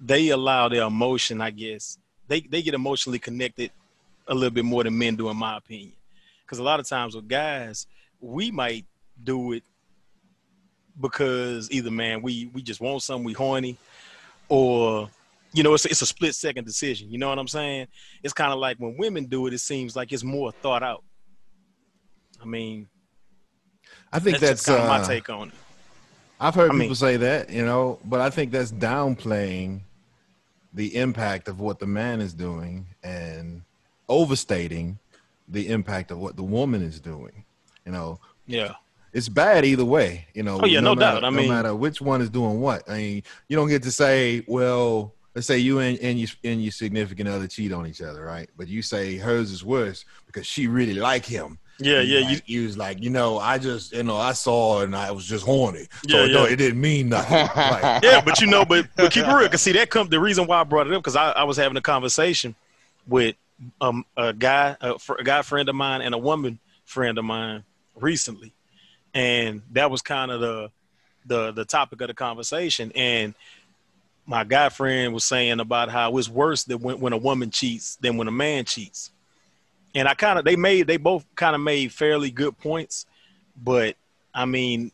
they 0.00 0.28
allow 0.30 0.68
their 0.68 0.82
emotion 0.82 1.40
i 1.40 1.50
guess 1.50 1.96
they 2.26 2.40
they 2.40 2.60
get 2.60 2.74
emotionally 2.74 3.20
connected 3.20 3.70
a 4.26 4.34
little 4.34 4.50
bit 4.50 4.64
more 4.64 4.82
than 4.82 4.98
men 4.98 5.14
do 5.14 5.28
in 5.28 5.36
my 5.36 5.56
opinion 5.56 5.92
because 6.44 6.58
a 6.58 6.62
lot 6.62 6.80
of 6.80 6.88
times 6.88 7.14
with 7.14 7.28
guys 7.28 7.86
we 8.20 8.50
might 8.50 8.84
do 9.22 9.52
it 9.52 9.62
because 11.00 11.70
either 11.70 11.90
man 11.90 12.20
we 12.20 12.50
we 12.52 12.62
just 12.62 12.80
want 12.80 13.00
something 13.00 13.24
we 13.24 13.32
horny 13.32 13.76
or 14.48 15.08
you 15.52 15.62
know 15.62 15.74
it's, 15.74 15.86
it's 15.86 16.02
a 16.02 16.06
split 16.06 16.34
second 16.34 16.64
decision 16.64 17.10
you 17.10 17.18
know 17.18 17.28
what 17.28 17.38
i'm 17.38 17.48
saying? 17.48 17.86
It's 18.22 18.34
kind 18.34 18.52
of 18.52 18.58
like 18.58 18.76
when 18.78 18.96
women 18.98 19.24
do 19.26 19.46
it 19.46 19.54
it 19.54 19.58
seems 19.58 19.96
like 19.96 20.12
it's 20.12 20.24
more 20.24 20.52
thought 20.52 20.82
out. 20.82 21.04
I 22.40 22.44
mean 22.44 22.88
I 24.12 24.18
think 24.18 24.38
that's, 24.38 24.64
that's, 24.64 24.66
kind 24.66 24.80
of 24.80 24.84
uh, 24.84 24.98
my 24.98 25.04
take 25.06 25.28
on 25.28 25.48
it. 25.48 25.54
I've 26.40 26.54
heard 26.54 26.70
I 26.70 26.74
people 26.74 26.86
mean- 26.86 26.94
say 26.94 27.16
that, 27.16 27.50
you 27.50 27.64
know, 27.64 27.98
but 28.04 28.20
I 28.20 28.30
think 28.30 28.52
that's 28.52 28.72
downplaying 28.72 29.80
the 30.72 30.96
impact 30.96 31.48
of 31.48 31.60
what 31.60 31.78
the 31.78 31.86
man 31.86 32.20
is 32.20 32.32
doing 32.32 32.86
and 33.02 33.62
overstating 34.08 34.98
the 35.48 35.68
impact 35.68 36.10
of 36.10 36.18
what 36.18 36.36
the 36.36 36.42
woman 36.42 36.82
is 36.82 37.00
doing. 37.00 37.44
You 37.84 37.92
know, 37.92 38.20
yeah 38.46 38.74
it's 39.12 39.28
bad 39.28 39.64
either 39.64 39.84
way. 39.84 40.26
You 40.34 40.42
know. 40.42 40.60
Oh, 40.62 40.66
yeah, 40.66 40.80
no 40.80 40.94
matter, 40.94 41.20
doubt. 41.20 41.24
I 41.24 41.30
mean- 41.30 41.48
no 41.48 41.54
matter 41.54 41.74
which 41.74 42.00
one 42.00 42.20
is 42.20 42.30
doing 42.30 42.60
what. 42.60 42.88
I 42.88 42.96
mean, 42.98 43.22
you 43.48 43.56
don't 43.56 43.68
get 43.68 43.82
to 43.84 43.90
say, 43.90 44.44
well, 44.46 45.14
let's 45.34 45.46
say 45.46 45.58
you 45.58 45.78
and, 45.80 45.98
and 46.00 46.18
you 46.18 46.26
and 46.44 46.62
your 46.62 46.72
significant 46.72 47.28
other 47.28 47.46
cheat 47.46 47.72
on 47.72 47.86
each 47.86 48.02
other, 48.02 48.24
right? 48.24 48.48
But 48.56 48.68
you 48.68 48.82
say 48.82 49.16
hers 49.16 49.50
is 49.50 49.64
worse 49.64 50.04
because 50.26 50.46
she 50.46 50.66
really 50.66 50.94
like 50.94 51.24
him. 51.24 51.58
yeah 51.78 52.00
And 52.00 52.08
yeah 52.08 52.18
you, 52.18 52.24
like, 52.34 52.42
you 52.48 52.64
was 52.64 52.76
like, 52.76 53.02
you 53.02 53.10
know, 53.10 53.38
I 53.38 53.58
just, 53.58 53.92
you 53.92 54.02
know, 54.02 54.16
I 54.16 54.32
saw 54.32 54.78
her 54.78 54.84
and 54.84 54.96
I 54.96 55.10
was 55.12 55.26
just 55.26 55.44
horny. 55.44 55.86
So 56.08 56.18
Yeah, 56.18 56.24
it, 56.24 56.28
don't- 56.28 56.46
yeah. 56.46 56.52
it 56.52 56.56
didn't 56.56 56.80
mean 56.80 57.08
nothing. 57.10 57.48
Like, 57.56 58.02
yeah, 58.02 58.20
but 58.20 58.40
you 58.40 58.46
know, 58.48 58.64
but 58.64 58.88
but 58.96 59.12
keep 59.12 59.24
it 59.26 59.32
real. 59.32 59.48
Cause 59.48 59.62
see, 59.62 59.72
that 59.72 59.90
come 59.90 60.08
the 60.08 60.18
reason 60.20 60.46
why 60.46 60.60
I 60.60 60.64
brought 60.64 60.86
it 60.88 60.92
up 60.92 61.02
because 61.02 61.16
I, 61.16 61.30
I 61.30 61.44
was 61.44 61.56
having 61.56 61.76
a 61.76 61.80
conversation 61.82 62.54
with 63.06 63.36
um 63.80 64.04
a 64.16 64.32
guy 64.32 64.76
a, 64.80 64.94
a 65.18 65.24
guy 65.24 65.42
friend 65.42 65.68
of 65.68 65.74
mine 65.74 66.00
and 66.02 66.14
a 66.14 66.18
woman 66.18 66.58
friend 66.84 67.16
of 67.18 67.24
mine 67.24 67.64
recently, 67.94 68.52
and 69.14 69.62
that 69.72 69.90
was 69.90 70.02
kind 70.02 70.30
of 70.30 70.40
the 70.40 70.70
the 71.26 71.52
the 71.52 71.64
topic 71.64 72.00
of 72.00 72.08
the 72.08 72.14
conversation. 72.14 72.92
And 72.94 73.34
my 74.26 74.44
guy 74.44 74.68
friend 74.68 75.14
was 75.14 75.24
saying 75.24 75.60
about 75.60 75.88
how 75.88 76.16
it's 76.18 76.28
worse 76.28 76.64
than 76.64 76.80
when, 76.80 77.00
when 77.00 77.12
a 77.12 77.18
woman 77.18 77.50
cheats 77.50 77.96
than 77.96 78.16
when 78.16 78.28
a 78.28 78.32
man 78.32 78.64
cheats. 78.64 79.10
And 79.94 80.06
I 80.06 80.14
kind 80.14 80.38
of 80.38 80.44
they 80.44 80.56
made 80.56 80.86
they 80.86 80.96
both 80.96 81.24
kind 81.34 81.54
of 81.54 81.62
made 81.62 81.92
fairly 81.92 82.30
good 82.30 82.58
points, 82.58 83.06
but 83.56 83.96
I 84.34 84.44
mean, 84.44 84.92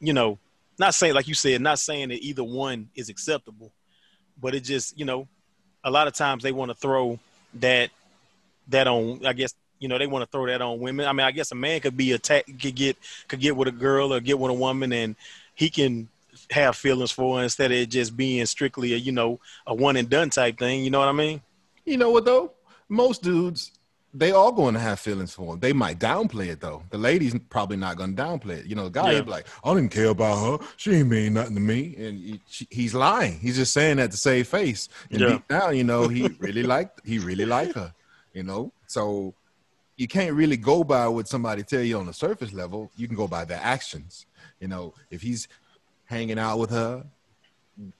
you 0.00 0.12
know, 0.12 0.38
not 0.78 0.94
saying 0.94 1.14
like 1.14 1.28
you 1.28 1.34
said, 1.34 1.60
not 1.60 1.78
saying 1.78 2.08
that 2.08 2.20
either 2.20 2.44
one 2.44 2.90
is 2.94 3.08
acceptable, 3.08 3.72
but 4.40 4.54
it 4.54 4.60
just 4.60 4.98
you 4.98 5.04
know, 5.04 5.28
a 5.84 5.90
lot 5.90 6.08
of 6.08 6.14
times 6.14 6.42
they 6.42 6.52
want 6.52 6.70
to 6.70 6.76
throw 6.76 7.18
that 7.54 7.90
that 8.68 8.86
on. 8.86 9.24
I 9.24 9.32
guess 9.32 9.54
you 9.78 9.88
know 9.88 9.98
they 9.98 10.06
want 10.06 10.22
to 10.24 10.30
throw 10.30 10.46
that 10.46 10.60
on 10.62 10.78
women. 10.80 11.06
I 11.06 11.12
mean, 11.12 11.26
I 11.26 11.30
guess 11.30 11.50
a 11.52 11.54
man 11.54 11.80
could 11.80 11.96
be 11.96 12.12
attacked, 12.12 12.46
could 12.60 12.74
get 12.74 12.96
could 13.28 13.40
get 13.40 13.56
with 13.56 13.68
a 13.68 13.72
girl 13.72 14.12
or 14.12 14.20
get 14.20 14.38
with 14.38 14.50
a 14.50 14.54
woman, 14.54 14.92
and 14.92 15.16
he 15.54 15.70
can 15.70 16.08
have 16.50 16.76
feelings 16.76 17.10
for 17.10 17.38
her 17.38 17.42
instead 17.44 17.72
of 17.72 17.76
it 17.78 17.88
just 17.90 18.16
being 18.16 18.44
strictly 18.46 18.94
a 18.94 18.96
you 18.96 19.12
know 19.12 19.40
a 19.66 19.74
one 19.74 19.96
and 19.96 20.08
done 20.08 20.30
type 20.30 20.58
thing. 20.58 20.84
You 20.84 20.90
know 20.90 21.00
what 21.00 21.08
I 21.08 21.12
mean? 21.12 21.40
you 21.84 21.96
know 21.96 22.10
what 22.10 22.24
though? 22.24 22.52
Most 22.88 23.22
dudes, 23.22 23.72
they 24.14 24.32
all 24.32 24.52
going 24.52 24.74
to 24.74 24.80
have 24.80 24.98
feelings 25.00 25.32
for 25.34 25.54
him. 25.54 25.60
They 25.60 25.72
might 25.72 25.98
downplay 25.98 26.48
it 26.48 26.60
though. 26.60 26.82
The 26.90 26.98
ladies 26.98 27.34
probably 27.50 27.76
not 27.76 27.96
going 27.96 28.14
to 28.16 28.22
downplay 28.22 28.58
it. 28.58 28.66
You 28.66 28.74
know, 28.76 28.84
the 28.84 28.90
guy 28.90 29.12
Yeah. 29.12 29.22
like, 29.26 29.46
I 29.64 29.74
didn't 29.74 29.90
care 29.90 30.08
about 30.08 30.60
her. 30.60 30.66
She 30.76 30.94
ain't 30.94 31.08
mean 31.08 31.34
nothing 31.34 31.54
to 31.54 31.60
me. 31.60 31.94
And 31.96 32.18
he, 32.18 32.40
she, 32.46 32.66
he's 32.70 32.94
lying. 32.94 33.38
He's 33.38 33.56
just 33.56 33.72
saying 33.72 33.96
that 33.98 34.10
to 34.10 34.16
save 34.16 34.48
face. 34.48 34.88
And 35.10 35.20
Yeah. 35.20 35.32
deep 35.32 35.48
down, 35.48 35.76
you 35.76 35.84
know, 35.84 36.08
he 36.08 36.36
really 36.40 36.62
liked, 36.74 37.00
he 37.06 37.18
really 37.18 37.46
liked 37.46 37.74
her. 37.74 37.94
You 38.34 38.42
know, 38.42 38.72
so 38.86 39.34
you 39.98 40.06
can't 40.06 40.32
really 40.32 40.56
go 40.56 40.84
by 40.84 41.08
what 41.08 41.26
somebody 41.28 41.64
tell 41.64 41.82
you 41.82 41.98
on 41.98 42.06
the 42.06 42.12
surface 42.12 42.52
level. 42.52 42.90
You 42.96 43.08
can 43.08 43.16
go 43.16 43.26
by 43.26 43.44
their 43.44 43.60
actions. 43.60 44.26
You 44.60 44.68
know, 44.68 44.94
if 45.10 45.20
he's 45.20 45.48
hanging 46.04 46.38
out 46.38 46.60
with 46.60 46.70
her, 46.70 47.04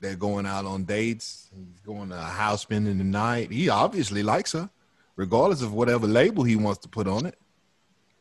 they're 0.00 0.14
going 0.14 0.46
out 0.46 0.64
on 0.64 0.84
dates. 0.84 1.50
He's 1.54 1.80
going 1.84 2.10
to 2.10 2.14
a 2.14 2.20
house 2.20 2.62
spending 2.62 2.98
the 2.98 3.04
night. 3.04 3.50
He 3.50 3.68
obviously 3.68 4.22
likes 4.22 4.52
her, 4.52 4.70
regardless 5.16 5.60
of 5.60 5.72
whatever 5.72 6.06
label 6.06 6.44
he 6.44 6.54
wants 6.54 6.78
to 6.82 6.88
put 6.88 7.08
on 7.08 7.26
it. 7.26 7.36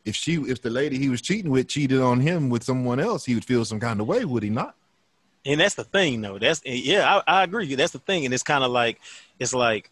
If 0.04 0.16
she, 0.16 0.34
if 0.34 0.60
the 0.60 0.70
lady 0.70 0.98
he 0.98 1.08
was 1.08 1.22
cheating 1.22 1.50
with 1.50 1.68
cheated 1.68 2.00
on 2.00 2.20
him 2.20 2.50
with 2.50 2.64
someone 2.64 2.98
else, 2.98 3.24
he 3.24 3.34
would 3.34 3.44
feel 3.44 3.64
some 3.64 3.78
kind 3.78 4.00
of 4.00 4.08
way, 4.08 4.24
would 4.24 4.42
he 4.42 4.50
not? 4.50 4.74
And 5.46 5.60
that's 5.60 5.76
the 5.76 5.84
thing, 5.84 6.20
though. 6.20 6.38
That's 6.38 6.62
yeah, 6.64 7.22
I, 7.26 7.40
I 7.40 7.44
agree. 7.44 7.72
That's 7.76 7.92
the 7.92 8.00
thing, 8.00 8.24
and 8.24 8.34
it's 8.34 8.42
kind 8.42 8.64
of 8.64 8.72
like 8.72 8.98
it's 9.38 9.54
like 9.54 9.90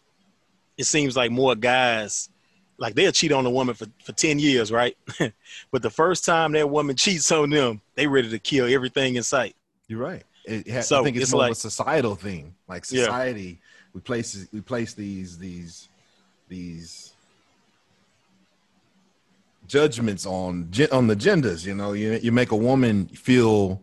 it 0.77 0.85
seems 0.85 1.15
like 1.15 1.31
more 1.31 1.55
guys 1.55 2.29
like 2.77 2.95
they'll 2.95 3.11
cheat 3.11 3.31
on 3.31 3.45
a 3.45 3.49
woman 3.49 3.75
for, 3.75 3.87
for 4.03 4.11
10 4.11 4.39
years, 4.39 4.71
right? 4.71 4.95
but 5.71 5.81
the 5.81 5.89
first 5.89 6.25
time 6.25 6.51
that 6.53 6.69
woman 6.69 6.95
cheats 6.95 7.31
on 7.31 7.49
them, 7.49 7.81
they 7.95 8.07
ready 8.07 8.29
to 8.29 8.39
kill 8.39 8.71
everything 8.71 9.15
in 9.15 9.23
sight. 9.23 9.55
You're 9.87 9.99
right. 9.99 10.23
It, 10.45 10.69
ha- 10.69 10.81
So, 10.81 11.01
I 11.01 11.03
think 11.03 11.17
it's, 11.17 11.23
it's 11.25 11.33
more 11.33 11.45
of 11.45 11.51
a 11.51 11.55
societal 11.55 12.15
thing. 12.15 12.53
Like 12.67 12.85
Yeah. 12.89 13.05
society, 13.05 13.59
we 13.93 14.01
place 14.01 14.47
we 14.53 14.61
place 14.61 14.93
these 14.93 15.37
these 15.37 15.89
these 16.47 17.13
judgments 19.67 20.25
on 20.25 20.71
on 20.91 21.07
the 21.07 21.15
genders. 21.15 21.65
You 21.65 21.75
know, 21.75 21.93
you 21.93 22.13
you 22.21 22.31
make 22.31 22.51
a 22.51 22.55
woman 22.55 23.07
feel 23.07 23.81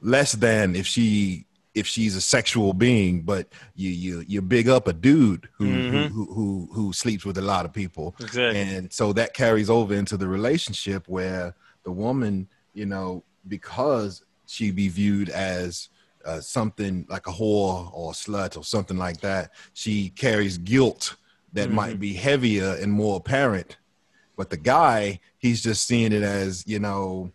less 0.00 0.32
than 0.32 0.76
if 0.76 0.86
she 0.86 1.44
if 1.78 1.86
she's 1.86 2.14
a 2.16 2.20
sexual 2.20 2.72
being, 2.72 3.22
but 3.22 3.44
you 3.74 3.90
you 4.04 4.24
you 4.32 4.42
big 4.42 4.68
up 4.68 4.88
a 4.88 4.92
dude 4.92 5.48
who 5.58 5.66
Mhm. 5.66 6.10
who, 6.14 6.24
who 6.36 6.68
who 6.72 6.92
sleeps 6.92 7.24
with 7.24 7.38
a 7.38 7.42
lot 7.52 7.64
of 7.66 7.72
people. 7.72 8.06
Exactly. 8.20 8.60
And 8.60 8.92
so 8.92 9.12
that 9.18 9.34
carries 9.34 9.70
over 9.70 9.94
into 9.94 10.16
the 10.16 10.28
relationship 10.28 11.02
where 11.08 11.54
the 11.84 11.92
woman, 11.92 12.48
you 12.74 12.86
know, 12.86 13.24
because 13.46 14.22
she 14.46 14.70
be 14.70 14.88
viewed 14.88 15.28
as 15.30 15.88
uh, 16.24 16.40
something 16.40 17.06
like 17.08 17.26
a 17.26 17.32
whore 17.32 17.90
or 17.94 18.10
a 18.10 18.14
slut 18.14 18.56
or 18.56 18.64
something 18.64 18.98
like 18.98 19.20
that, 19.20 19.44
she 19.72 20.10
carries 20.10 20.58
guilt 20.58 21.16
that 21.52 21.70
might 21.70 21.98
be 21.98 22.12
heavier 22.12 22.76
and 22.82 22.92
more 22.92 23.16
apparent. 23.16 23.78
But 24.36 24.50
the 24.50 24.56
guy, 24.56 25.20
he's 25.38 25.62
just 25.62 25.86
seeing 25.86 26.12
it 26.12 26.22
as, 26.22 26.64
you 26.66 26.78
know, 26.78 27.32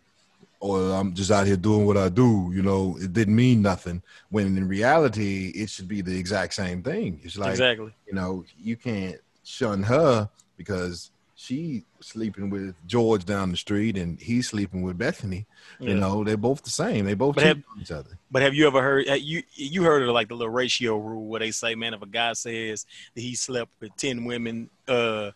or 0.64 0.94
I'm 0.94 1.12
just 1.12 1.30
out 1.30 1.46
here 1.46 1.58
doing 1.58 1.84
what 1.84 1.98
I 1.98 2.08
do, 2.08 2.50
you 2.54 2.62
know, 2.62 2.96
it 2.98 3.12
didn't 3.12 3.36
mean 3.36 3.60
nothing. 3.60 4.02
When 4.30 4.56
in 4.56 4.66
reality, 4.66 5.52
it 5.54 5.68
should 5.68 5.88
be 5.88 6.00
the 6.00 6.18
exact 6.18 6.54
same 6.54 6.82
thing. 6.82 7.20
It's 7.22 7.36
like, 7.36 7.50
exactly. 7.50 7.92
you 8.06 8.14
know, 8.14 8.46
you 8.58 8.74
can't 8.74 9.18
shun 9.42 9.82
her 9.82 10.30
because 10.56 11.10
she's 11.34 11.82
sleeping 12.00 12.48
with 12.48 12.74
George 12.86 13.26
down 13.26 13.50
the 13.50 13.58
street 13.58 13.98
and 13.98 14.18
he's 14.18 14.48
sleeping 14.48 14.80
with 14.80 14.96
Bethany. 14.96 15.44
You 15.80 15.96
know, 15.96 16.24
they're 16.24 16.38
both 16.38 16.62
the 16.62 16.70
same. 16.70 17.04
They 17.04 17.12
both 17.12 17.38
have- 17.40 17.62
each 17.78 17.90
other. 17.92 18.18
But 18.30 18.40
have 18.40 18.54
you 18.54 18.66
ever 18.66 18.80
heard 18.80 19.06
uh, 19.06 19.14
you 19.14 19.42
you 19.52 19.82
heard 19.82 20.02
of 20.02 20.08
like 20.08 20.28
the 20.28 20.34
little 20.34 20.52
ratio 20.52 20.96
rule 20.96 21.26
where 21.26 21.40
they 21.40 21.50
say, 21.50 21.74
man, 21.74 21.92
if 21.92 22.00
a 22.00 22.06
guy 22.06 22.32
says 22.32 22.86
that 23.14 23.20
he 23.20 23.34
slept 23.34 23.70
with 23.80 23.94
ten 23.96 24.24
women, 24.24 24.70
uh, 24.88 25.32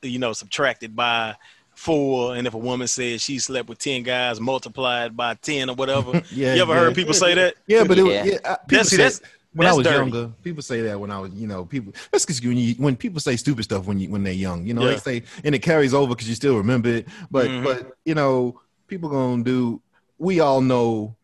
you 0.00 0.18
know, 0.18 0.32
subtracted 0.32 0.96
by 0.96 1.36
four, 1.74 2.36
and 2.36 2.46
if 2.46 2.54
a 2.54 2.58
woman 2.58 2.86
says 2.86 3.22
she 3.22 3.38
slept 3.38 3.68
with 3.68 3.78
ten 3.78 4.02
guys, 4.02 4.40
multiplied 4.40 5.16
by 5.16 5.34
ten 5.34 5.70
or 5.70 5.74
whatever. 5.74 6.22
Yeah, 6.32 6.54
you 6.54 6.62
ever 6.62 6.74
yeah. 6.74 6.80
heard 6.80 6.94
people 6.94 7.14
say 7.14 7.34
that? 7.34 7.54
Yeah, 7.66 7.84
but 7.84 7.98
it 7.98 8.02
was, 8.02 8.12
Yeah. 8.14 8.24
yeah, 8.24 8.38
people 8.56 8.58
That's- 8.68 8.88
see, 8.90 8.96
say- 8.96 9.02
that's- 9.02 9.20
when 9.54 9.66
I 9.68 9.72
was 9.74 9.84
dirty. 9.84 9.96
younger, 9.98 10.32
people 10.42 10.62
say 10.62 10.80
that 10.80 10.98
when 10.98 11.10
I 11.10 11.18
was, 11.20 11.30
you 11.34 11.46
know, 11.46 11.66
people. 11.66 11.92
That's 12.10 12.24
because 12.24 12.40
when 12.40 12.56
you 12.56 12.74
when 12.78 12.96
people 12.96 13.20
say 13.20 13.36
stupid 13.36 13.64
stuff 13.64 13.84
when 13.84 13.98
you 14.00 14.08
when 14.08 14.22
they're 14.22 14.32
young, 14.32 14.64
you 14.66 14.72
know, 14.72 14.82
Yeah. 14.82 14.92
they 14.94 14.96
say 14.98 15.22
and 15.44 15.54
it 15.54 15.58
carries 15.58 15.92
over 15.92 16.14
because 16.14 16.26
you 16.26 16.34
still 16.34 16.56
remember 16.56 16.88
it. 16.88 17.08
But 17.30 17.48
Mhm. 17.50 17.62
but 17.64 17.92
you 18.06 18.14
know, 18.14 18.60
people 18.88 19.10
gonna 19.10 19.44
do. 19.44 19.82
We 20.18 20.40
all 20.40 20.62
know 20.62 21.16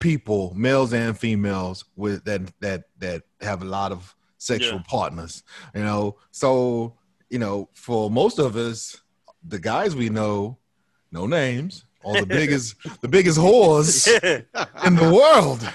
people, 0.00 0.52
males 0.54 0.92
and 0.92 1.18
females, 1.18 1.84
with 1.96 2.24
that 2.24 2.42
that 2.60 2.84
that 2.98 3.22
have 3.40 3.62
a 3.62 3.64
lot 3.64 3.90
of 3.92 4.14
sexual 4.38 4.74
Yeah. 4.76 4.82
partners. 4.86 5.42
You 5.74 5.82
know, 5.84 6.16
so 6.30 6.94
you 7.30 7.38
know, 7.38 7.70
for 7.72 8.10
most 8.10 8.38
of 8.38 8.56
us, 8.56 9.00
the 9.46 9.58
guys 9.58 9.94
we 9.96 10.08
know, 10.08 10.56
no 11.10 11.26
names, 11.26 11.84
all 12.04 12.14
the 12.14 12.26
biggest 12.26 12.76
the 13.00 13.08
biggest 13.08 13.38
whores 13.38 14.06
in 14.86 14.96
the 14.96 15.12
world. 15.12 15.68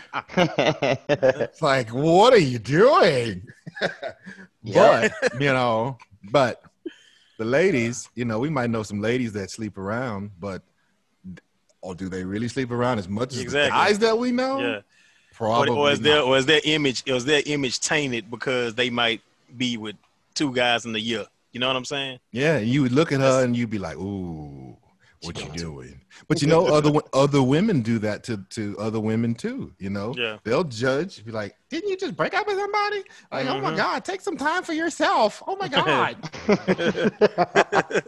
It's 1.40 1.62
like, 1.72 1.90
what 1.90 2.34
are 2.34 2.40
you 2.40 2.60
doing? 2.60 3.48
But 4.64 5.14
you 5.40 5.54
know, 5.54 5.98
but 6.32 6.62
the 7.38 7.46
ladies, 7.46 8.10
you 8.16 8.26
know, 8.26 8.40
we 8.40 8.50
might 8.50 8.70
know 8.70 8.84
some 8.84 9.00
ladies 9.02 9.34
that 9.34 9.50
sleep 9.52 9.78
around, 9.78 10.32
but 10.40 10.62
or 11.82 11.96
do 11.96 12.10
they 12.10 12.24
really 12.24 12.48
sleep 12.48 12.72
around 12.72 13.00
as 13.00 13.08
much 13.08 13.34
as 13.34 13.40
Exactly. 13.40 13.70
the 13.70 13.76
guys 13.86 14.00
that 14.00 14.18
we 14.18 14.32
know? 14.32 14.60
yeah. 14.60 14.76
Or, 15.40 15.66
Probably. 15.66 15.70
or 15.76 15.92
is 15.92 16.00
their 16.02 16.22
or 16.22 16.36
is 16.38 16.48
their 16.48 16.62
image 16.64 17.04
or 17.08 17.14
is 17.16 17.24
their 17.26 17.44
image 17.46 17.80
tainted 17.80 18.30
because 18.32 18.74
they 18.74 18.90
might 18.90 19.22
be 19.56 19.78
with 19.78 19.96
two 20.34 20.52
guys 20.52 20.86
in 20.86 20.96
a 20.96 21.00
year? 21.00 21.26
You 21.54 21.60
know 21.60 21.68
what 21.68 21.76
I'm 21.76 21.86
saying? 21.86 22.20
Yeah, 22.32 22.58
you 22.60 22.82
would 22.84 22.92
look 22.92 23.12
at 23.12 23.20
her 23.20 23.44
and 23.44 23.56
you'd 23.56 23.70
be 23.70 23.80
like, 23.80 23.98
"Ooh, 23.98 24.78
what 25.22 25.42
you 25.44 25.50
doing?" 25.50 26.02
But 26.28 26.42
you 26.42 26.48
know, 26.48 26.66
other 26.74 26.92
other 27.14 27.42
women 27.42 27.82
do 27.82 28.00
that 28.00 28.24
to 28.26 28.38
to 28.52 28.76
other 28.80 29.00
women 29.00 29.34
too. 29.34 29.74
You 29.80 29.90
know, 29.90 30.14
Yeah. 30.18 30.38
they'll 30.44 30.64
judge, 30.64 31.24
be 31.26 31.32
like, 31.32 31.56
"Didn't 31.70 31.90
you 31.90 31.98
just 31.98 32.16
break 32.16 32.34
up 32.34 32.46
with 32.46 32.58
somebody?" 32.58 33.04
Like, 33.32 33.48
"Oh 33.48 33.62
my 33.62 33.72
Mhm. 33.72 33.78
god, 33.78 34.06
take 34.06 34.22
some 34.22 34.38
time 34.38 34.64
for 34.64 34.74
yourself." 34.74 35.42
Oh 35.48 35.56
my 35.56 35.68
god, 35.68 36.18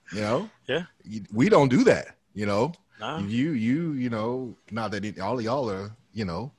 you 0.12 0.20
know. 0.20 0.50
Yeah. 0.68 0.84
We 1.32 1.48
don't 1.48 1.68
do 1.68 1.84
that. 1.84 2.16
You 2.34 2.46
know, 2.46 2.72
Nah. 2.98 3.18
you 3.18 3.50
you 3.50 3.92
you 3.92 4.10
know, 4.10 4.56
not 4.70 4.92
that 4.92 5.04
it, 5.04 5.18
all 5.18 5.38
of 5.38 5.44
y'all 5.44 5.68
are, 5.70 5.90
you 6.12 6.24
know, 6.24 6.52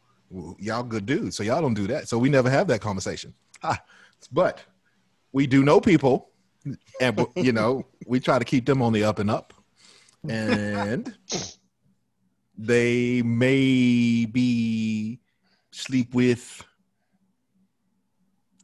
y'all 0.59 0.83
good 0.83 1.05
dudes, 1.05 1.37
so 1.37 1.43
y'all 1.43 1.61
don't 1.61 1.73
do 1.73 1.87
that. 1.87 2.09
So 2.09 2.17
we 2.17 2.29
never 2.29 2.49
have 2.49 2.67
that 2.67 2.81
conversation. 2.81 3.33
Ah, 3.63 3.81
but 4.31 4.61
we 5.31 5.47
do 5.47 5.63
know 5.63 5.79
people, 5.79 6.29
and 6.99 7.25
you 7.35 7.51
know, 7.51 7.85
we 8.05 8.19
try 8.19 8.39
to 8.39 8.45
keep 8.45 8.65
them 8.65 8.81
on 8.81 8.93
the 8.93 9.03
up 9.03 9.19
and 9.19 9.29
up, 9.29 9.53
and 10.27 11.15
they 12.57 13.21
may 13.21 14.25
be 14.25 15.19
sleep 15.71 16.13
with 16.13 16.63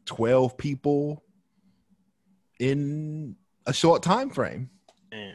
twelve 0.05 0.57
people 0.57 1.23
in 2.59 3.35
a 3.65 3.73
short 3.73 4.03
time 4.03 4.29
frame. 4.29 4.69
Yeah. 5.11 5.31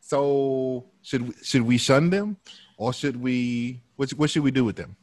So 0.00 0.86
should 1.02 1.28
we, 1.28 1.34
should 1.42 1.62
we 1.62 1.78
shun 1.78 2.10
them, 2.10 2.36
or 2.76 2.92
should 2.92 3.16
we? 3.16 3.82
What 3.96 4.10
what 4.12 4.30
should 4.30 4.42
we 4.42 4.50
do 4.50 4.64
with 4.64 4.76
them? 4.76 4.96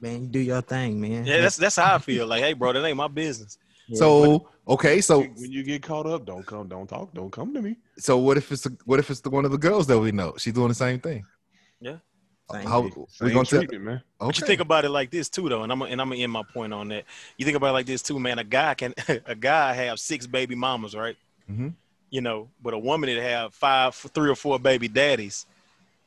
Man, 0.00 0.22
you 0.22 0.28
do 0.28 0.38
your 0.40 0.62
thing, 0.62 1.00
man. 1.00 1.26
Yeah, 1.26 1.40
that's 1.40 1.56
that's 1.56 1.76
how 1.76 1.94
I 1.94 1.98
feel. 1.98 2.26
Like, 2.26 2.42
hey, 2.42 2.52
bro, 2.52 2.72
that 2.72 2.84
ain't 2.84 2.96
my 2.96 3.08
business. 3.08 3.58
Yeah, 3.88 3.98
So 3.98 4.48
okay, 4.68 5.00
so 5.00 5.22
when 5.22 5.50
you 5.50 5.62
get 5.62 5.82
caught 5.82 6.06
up, 6.06 6.24
don't 6.26 6.44
come, 6.46 6.68
don't 6.68 6.86
talk, 6.86 7.12
don't 7.14 7.30
come 7.30 7.54
to 7.54 7.62
me. 7.62 7.76
so 7.98 8.18
what 8.18 8.36
if 8.36 8.52
it's 8.52 8.62
the, 8.62 8.76
what 8.84 8.98
if 8.98 9.10
it's 9.10 9.20
the 9.20 9.30
one 9.30 9.44
of 9.44 9.50
the 9.50 9.58
girls 9.58 9.86
that 9.88 9.98
we 9.98 10.12
know? 10.12 10.34
She's 10.38 10.52
doing 10.52 10.68
the 10.68 10.74
same 10.74 11.00
thing. 11.00 11.24
Same 12.50 12.66
How 12.66 12.80
here. 12.82 12.92
we 12.96 13.04
Same 13.10 13.28
gonna 13.34 13.44
tell? 13.44 13.58
treatment, 13.60 13.84
man. 13.84 14.02
Okay. 14.22 14.26
But 14.28 14.40
you 14.40 14.46
think 14.46 14.60
about 14.62 14.86
it 14.86 14.88
like 14.88 15.10
this 15.10 15.28
too, 15.28 15.50
though, 15.50 15.64
and 15.64 15.70
I'm 15.72 15.82
and 15.82 16.00
I'm 16.00 16.08
gonna 16.08 16.20
end 16.22 16.32
my 16.32 16.42
point 16.42 16.72
on 16.72 16.88
that. 16.88 17.04
You 17.36 17.44
think 17.44 17.58
about 17.58 17.68
it 17.68 17.72
like 17.72 17.84
this 17.84 18.00
too, 18.00 18.18
man. 18.18 18.38
A 18.38 18.44
guy 18.44 18.72
can 18.72 18.94
a 19.26 19.34
guy 19.34 19.74
have 19.74 20.00
six 20.00 20.26
baby 20.26 20.54
mamas, 20.54 20.94
right? 20.94 21.14
Mhm. 21.50 21.74
You 22.08 22.22
know, 22.22 22.48
but 22.62 22.72
a 22.72 22.78
woman 22.78 23.14
that 23.14 23.22
have 23.22 23.52
five, 23.52 23.94
three 23.94 24.30
or 24.30 24.34
four 24.34 24.58
baby 24.58 24.88
daddies, 24.88 25.44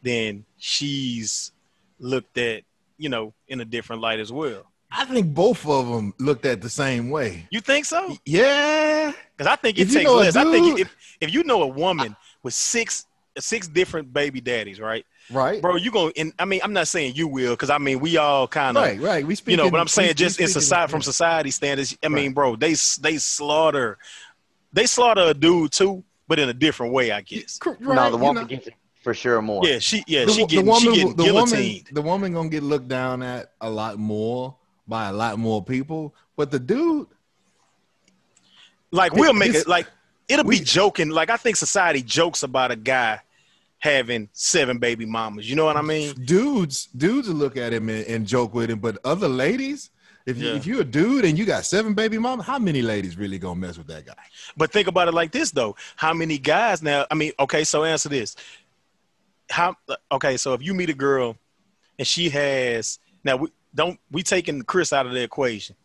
then 0.01 0.43
she's 0.57 1.51
looked 1.99 2.39
at, 2.39 2.63
you 2.97 3.09
know, 3.09 3.33
in 3.47 3.61
a 3.61 3.65
different 3.65 4.01
light 4.01 4.19
as 4.19 4.31
well. 4.31 4.63
I 4.91 5.05
think 5.05 5.33
both 5.33 5.65
of 5.67 5.87
them 5.87 6.13
looked 6.19 6.45
at 6.45 6.61
the 6.61 6.69
same 6.69 7.09
way. 7.09 7.47
You 7.49 7.61
think 7.61 7.85
so? 7.85 8.17
Yeah, 8.25 9.11
Because 9.37 9.51
I 9.51 9.55
think 9.55 9.77
it 9.77 9.83
If 9.83 9.87
you 9.89 9.93
takes 9.99 10.05
know 10.09 10.15
a 10.17 10.19
less. 10.19 10.35
I 10.35 10.43
think 10.51 10.79
if 10.79 10.95
if 11.21 11.33
you 11.33 11.43
know 11.43 11.63
a 11.63 11.67
woman 11.67 12.15
with 12.43 12.53
six 12.53 13.05
six 13.39 13.67
different 13.67 14.11
baby 14.11 14.41
daddies, 14.41 14.79
right, 14.81 15.05
right, 15.31 15.61
bro, 15.61 15.77
you 15.77 15.91
going 15.91 16.11
and 16.17 16.33
I 16.37 16.43
mean, 16.45 16.59
I'm 16.63 16.73
not 16.73 16.89
saying 16.89 17.15
you 17.15 17.27
will, 17.29 17.53
because 17.53 17.69
I 17.69 17.77
mean, 17.77 17.99
we 18.01 18.17
all 18.17 18.47
kind 18.47 18.75
of 18.75 18.83
right, 18.83 18.99
right. 18.99 19.25
We 19.25 19.35
speak. 19.35 19.51
you 19.51 19.57
know, 19.57 19.71
but 19.71 19.79
I'm 19.79 19.87
saying 19.87 20.15
just 20.15 20.39
in 20.41 20.49
society, 20.49 20.91
from 20.91 21.01
society 21.01 21.51
standards. 21.51 21.97
I 22.03 22.09
mean, 22.09 22.25
Right. 22.27 22.35
bro, 22.35 22.55
they 22.57 22.75
they 22.99 23.17
slaughter, 23.17 23.97
they 24.73 24.85
slaughter 24.85 25.21
a 25.21 25.33
dude 25.33 25.71
too, 25.71 26.03
but 26.27 26.39
in 26.39 26.49
a 26.49 26.53
different 26.53 26.91
way, 26.93 27.11
I 27.13 27.21
guess. 27.21 27.59
no, 27.79 28.11
the 28.11 28.17
woman 28.17 28.45
gets 28.47 28.67
it 28.67 28.73
for 29.03 29.13
sure 29.13 29.41
more. 29.41 29.65
Yeah, 29.65 29.79
she 29.79 30.03
yeah 30.05 30.25
the, 30.25 30.31
she 30.33 30.41
the 30.41 30.47
getting 30.47 30.65
woman, 30.65 30.81
she 30.81 30.93
getting 30.99 31.15
the 31.15 31.23
woman, 31.33 31.45
guillotined. 31.49 31.87
the 31.93 32.01
woman 32.01 32.33
gonna 32.33 32.49
get 32.49 32.63
looked 32.63 32.89
down 32.89 33.23
at 33.23 33.53
a 33.61 33.69
lot 33.69 33.97
more 33.97 34.57
by 34.91 35.07
a 35.09 35.13
lot 35.13 35.39
more 35.39 35.63
people. 35.63 36.13
But 36.35 36.51
the 36.51 36.59
dude, 36.59 37.07
Like 38.91 39.13
we'll 39.13 39.33
make 39.33 39.55
it 39.55 39.67
like 39.67 39.87
it'll 40.27 40.45
we- 40.45 40.59
be 40.59 40.63
joking. 40.65 41.09
Like 41.09 41.29
I 41.31 41.37
think 41.37 41.55
society 41.55 42.03
jokes 42.03 42.43
about 42.43 42.69
a 42.71 42.75
guy 42.75 43.21
having 43.79 44.29
seven 44.33 44.77
baby 44.77 45.05
mamas. 45.05 45.49
You 45.49 45.55
know 45.55 45.65
what 45.65 45.77
I 45.77 45.81
mean? 45.81 46.13
dudes, 46.25 46.85
dudes 46.95 47.27
look 47.29 47.57
at 47.57 47.73
him 47.73 47.89
and, 47.89 48.05
and 48.05 48.27
joke 48.27 48.53
with 48.53 48.69
him. 48.69 48.79
But 48.79 48.99
other 49.03 49.27
ladies, 49.27 49.89
if 50.27 50.37
you 50.37 50.49
Yeah. 50.49 50.55
if 50.55 50.67
you're 50.67 50.81
a 50.81 50.85
dude 50.85 51.25
and 51.25 51.39
you 51.39 51.45
got 51.45 51.65
seven 51.65 51.93
baby 51.95 52.17
mama, 52.19 52.43
how 52.43 52.59
many 52.59 52.81
ladies 52.83 53.17
really 53.17 53.39
gonna 53.39 53.55
mess 53.59 53.77
with 53.77 53.87
that 53.87 54.05
guy? 54.05 54.13
But 54.57 54.71
think 54.71 54.87
about 54.87 55.07
it 55.07 55.13
like 55.13 55.31
this 55.31 55.51
though. 55.51 55.75
How 55.95 56.13
many 56.13 56.37
guys 56.37 56.83
now? 56.83 57.05
I 57.09 57.15
mean, 57.15 57.31
okay, 57.39 57.63
so 57.63 57.83
answer 57.85 58.09
this. 58.09 58.35
How 59.49 59.75
okay, 60.11 60.35
so 60.37 60.53
if 60.53 60.61
you 60.61 60.73
meet 60.73 60.89
a 60.89 60.93
girl 60.93 61.37
and 61.97 62.05
she 62.07 62.29
has 62.29 62.99
now 63.23 63.37
we 63.37 63.49
don't 63.73 63.99
we 64.11 64.23
taking 64.23 64.61
Chris 64.63 64.93
out 64.93 65.05
of 65.05 65.13
the 65.13 65.21
equation. 65.21 65.75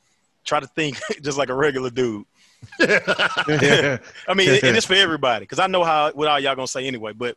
Try 0.44 0.61
to 0.61 0.66
think 0.66 0.99
just 1.22 1.38
like 1.38 1.49
a 1.49 1.55
regular 1.55 1.90
dude. 1.90 2.25
I 2.81 3.99
mean, 4.35 4.49
and 4.49 4.77
it's 4.77 4.87
for 4.87 4.94
everybody 4.94 5.44
because 5.44 5.59
I 5.59 5.66
know 5.66 5.85
how 5.85 6.12
what 6.12 6.29
all 6.29 6.40
y'all 6.40 6.55
gonna 6.55 6.66
say 6.66 6.87
anyway. 6.87 7.12
But 7.12 7.37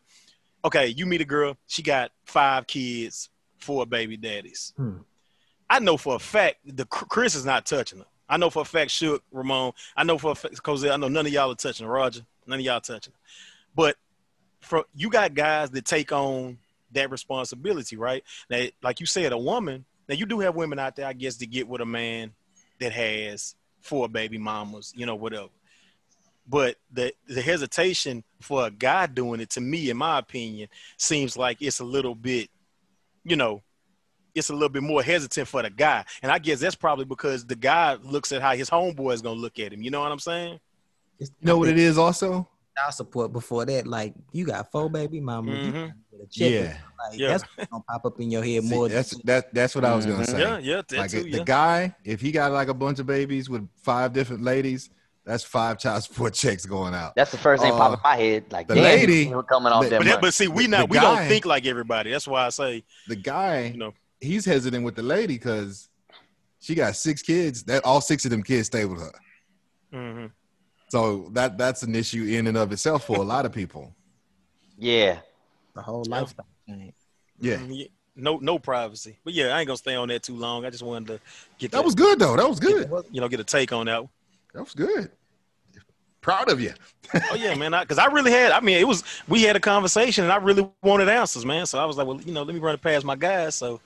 okay, 0.64 0.88
you 0.88 1.06
meet 1.06 1.20
a 1.20 1.26
girl, 1.26 1.56
she 1.66 1.82
got 1.82 2.10
five 2.24 2.66
kids, 2.66 3.28
four 3.58 3.86
baby 3.86 4.16
daddies. 4.16 4.72
Hmm. 4.76 4.98
I 5.68 5.78
know 5.78 5.96
for 5.96 6.16
a 6.16 6.18
fact 6.18 6.56
the 6.64 6.84
Chris 6.86 7.34
is 7.34 7.44
not 7.44 7.66
touching 7.66 8.00
her. 8.00 8.06
I 8.28 8.36
know 8.36 8.48
for 8.48 8.62
a 8.62 8.64
fact, 8.64 8.92
Shook, 8.92 9.24
Ramon. 9.32 9.72
I 9.96 10.04
know 10.04 10.16
for 10.16 10.32
a 10.32 10.34
fact, 10.34 10.60
Jose. 10.64 10.88
I 10.88 10.96
know 10.96 11.08
none 11.08 11.26
of 11.26 11.32
y'all 11.32 11.50
are 11.50 11.56
touching. 11.56 11.86
Roger. 11.86 12.22
None 12.46 12.58
of 12.58 12.64
y'all 12.64 12.80
touching 12.80 13.12
her. 13.12 13.18
But 13.74 13.96
for 14.60 14.84
you 14.94 15.10
got 15.10 15.34
guys 15.34 15.70
that 15.70 15.84
take 15.84 16.12
on 16.12 16.58
that 16.92 17.10
responsibility, 17.10 17.96
right? 17.96 18.24
Now, 18.48 18.64
like 18.82 19.00
you 19.00 19.06
said, 19.06 19.32
a 19.32 19.38
woman. 19.38 19.84
Now 20.10 20.16
you 20.16 20.26
do 20.26 20.40
have 20.40 20.56
women 20.56 20.80
out 20.80 20.96
there, 20.96 21.06
I 21.06 21.12
guess, 21.12 21.36
to 21.36 21.46
get 21.46 21.68
with 21.68 21.80
a 21.80 21.86
man 21.86 22.32
that 22.80 22.90
has 22.90 23.54
four 23.80 24.08
baby 24.08 24.38
mamas, 24.38 24.92
you 24.96 25.06
know, 25.06 25.14
whatever. 25.14 25.50
But 26.48 26.78
the 26.90 27.12
the 27.28 27.40
hesitation 27.40 28.24
for 28.40 28.66
a 28.66 28.72
guy 28.72 29.06
doing 29.06 29.40
it, 29.40 29.50
to 29.50 29.60
me, 29.60 29.88
in 29.88 29.96
my 29.96 30.18
opinion, 30.18 30.68
seems 30.96 31.36
like 31.36 31.62
it's 31.62 31.78
a 31.78 31.84
little 31.84 32.16
bit, 32.16 32.50
you 33.22 33.36
know, 33.36 33.62
it's 34.34 34.50
a 34.50 34.52
little 34.52 34.68
bit 34.68 34.82
more 34.82 35.00
hesitant 35.00 35.46
for 35.46 35.62
the 35.62 35.70
guy. 35.70 36.04
And 36.24 36.32
I 36.32 36.40
guess 36.40 36.58
that's 36.58 36.74
probably 36.74 37.04
because 37.04 37.46
the 37.46 37.54
guy 37.54 37.94
looks 38.02 38.32
at 38.32 38.42
how 38.42 38.56
his 38.56 38.68
homeboy 38.68 39.14
is 39.14 39.22
gonna 39.22 39.38
look 39.38 39.60
at 39.60 39.72
him. 39.72 39.80
You 39.80 39.92
know 39.92 40.00
what 40.00 40.10
I'm 40.10 40.18
saying? 40.18 40.58
You 41.20 41.28
know 41.40 41.56
what 41.56 41.68
it 41.68 41.78
is 41.78 41.98
also? 41.98 42.48
Child 42.80 42.94
support 42.94 43.32
before 43.32 43.64
that, 43.66 43.86
like 43.86 44.14
you 44.32 44.46
got 44.46 44.70
four 44.72 44.88
baby 44.90 45.20
mama, 45.20 45.52
you 45.52 45.72
Mhm. 45.72 45.92
gotta 46.10 46.22
a 46.22 46.26
check. 46.30 46.50
Yeah. 46.50 46.76
Like, 47.10 47.18
Yeah. 47.18 47.28
that's 47.28 47.44
gonna 47.70 47.82
pop 47.88 48.04
up 48.06 48.20
in 48.20 48.30
your 48.30 48.42
head 48.44 48.62
See, 48.62 48.68
more. 48.68 48.88
that's 48.88 49.16
that. 49.24 49.52
That's 49.54 49.74
what 49.74 49.84
I 49.84 49.94
was 49.94 50.06
gonna 50.06 50.22
Mhm. 50.24 50.30
say. 50.30 50.40
Yeah, 50.40 50.58
yeah, 50.58 50.82
like 50.98 51.10
too, 51.10 51.22
the 51.24 51.28
yeah. 51.38 51.44
guy, 51.44 51.94
if 52.04 52.20
he 52.20 52.30
got 52.32 52.52
like 52.52 52.68
a 52.68 52.74
bunch 52.74 52.98
of 52.98 53.06
babies 53.06 53.48
with 53.50 53.68
five 53.82 54.12
different 54.12 54.42
ladies, 54.42 54.90
that's 55.24 55.44
five 55.44 55.78
child 55.78 56.02
support 56.04 56.34
checks 56.34 56.64
going 56.66 56.94
out. 56.94 57.14
That's 57.16 57.30
the 57.30 57.38
first 57.38 57.62
thing 57.62 57.72
Uh, 57.72 57.76
popping 57.76 58.00
my 58.04 58.16
head. 58.16 58.44
Like, 58.50 58.68
the 58.68 58.74
damn, 58.76 58.84
lady- 58.84 59.26
coming 59.48 59.72
off 59.72 59.84
the- 59.84 59.90
that 59.90 60.04
But, 60.04 60.20
but 60.20 60.34
see, 60.34 60.48
we 60.48 60.66
not 60.66 60.80
the 60.88 60.92
we 60.92 60.94
guy- 60.98 61.02
don't 61.18 61.28
think 61.28 61.44
like 61.46 61.66
everybody. 61.66 62.10
That's 62.12 62.26
why 62.28 62.46
I 62.46 62.48
say, 62.50 62.84
The 63.08 63.16
guy, 63.16 63.66
you 63.66 63.78
know, 63.78 63.92
he's 64.20 64.44
hesitant 64.44 64.84
with 64.84 64.94
the 64.96 65.02
lady 65.02 65.34
because 65.34 65.88
she 66.60 66.74
got 66.74 66.96
six 66.96 67.20
kids. 67.22 67.62
That 67.64 67.84
all 67.84 68.00
six 68.00 68.24
of 68.24 68.30
them 68.30 68.42
kids 68.42 68.66
stay 68.68 68.84
with 68.86 69.00
her. 69.00 69.12
hmm 69.92 70.26
So 70.90 71.28
that 71.32 71.56
that's 71.56 71.82
an 71.82 71.94
issue 71.94 72.24
in 72.24 72.46
and 72.46 72.56
of 72.56 72.72
itself 72.72 73.06
for 73.06 73.16
a 73.16 73.22
lot 73.22 73.46
of 73.46 73.52
people. 73.52 73.94
yeah. 74.78 75.20
the 75.74 75.82
whole 75.82 76.04
lifestyle 76.08 76.46
change. 76.68 76.94
Yeah, 77.38 77.56
Mhm, 77.58 77.88
no 78.16 78.36
no 78.38 78.58
privacy. 78.58 79.16
But 79.24 79.32
yeah, 79.34 79.54
I 79.54 79.60
ain't 79.60 79.66
gonna 79.68 79.76
stay 79.76 79.94
on 79.94 80.08
that 80.08 80.22
too 80.22 80.34
long. 80.36 80.64
I 80.66 80.70
just 80.70 80.82
wanted 80.82 81.06
to 81.08 81.20
get 81.58 81.70
that 81.72 81.84
was 81.84 81.94
good 81.94 82.18
though. 82.18 82.36
That 82.36 82.48
was 82.48 82.60
good. 82.60 82.90
you 83.10 83.20
know 83.20 83.28
get 83.28 83.40
a 83.40 83.44
take 83.44 83.72
on 83.72 83.86
that. 83.86 84.02
That 84.52 84.62
was 84.62 84.74
good. 84.74 85.10
Proud 86.20 86.50
of 86.50 86.60
you. 86.60 86.74
Oh 87.30 87.34
yeah, 87.34 87.54
man. 87.54 87.72
Because 87.80 87.96
I, 87.96 88.06
really 88.06 88.30
had. 88.30 88.52
I 88.52 88.60
mean, 88.60 88.76
it 88.76 88.86
was 88.86 89.04
we 89.26 89.42
had 89.42 89.56
a 89.56 89.60
conversation, 89.60 90.24
and 90.24 90.32
I 90.32 90.36
really 90.36 90.68
wanted 90.82 91.08
answers, 91.08 91.46
man. 91.46 91.64
So 91.64 91.78
I 91.78 91.86
was 91.86 91.96
like, 91.96 92.06
well, 92.06 92.20
you 92.20 92.32
know, 92.34 92.42
let 92.42 92.52
me 92.54 92.60
run 92.60 92.74
it 92.74 92.82
past 92.82 93.06
my 93.06 93.16
guys. 93.16 93.54
So, 93.54 93.80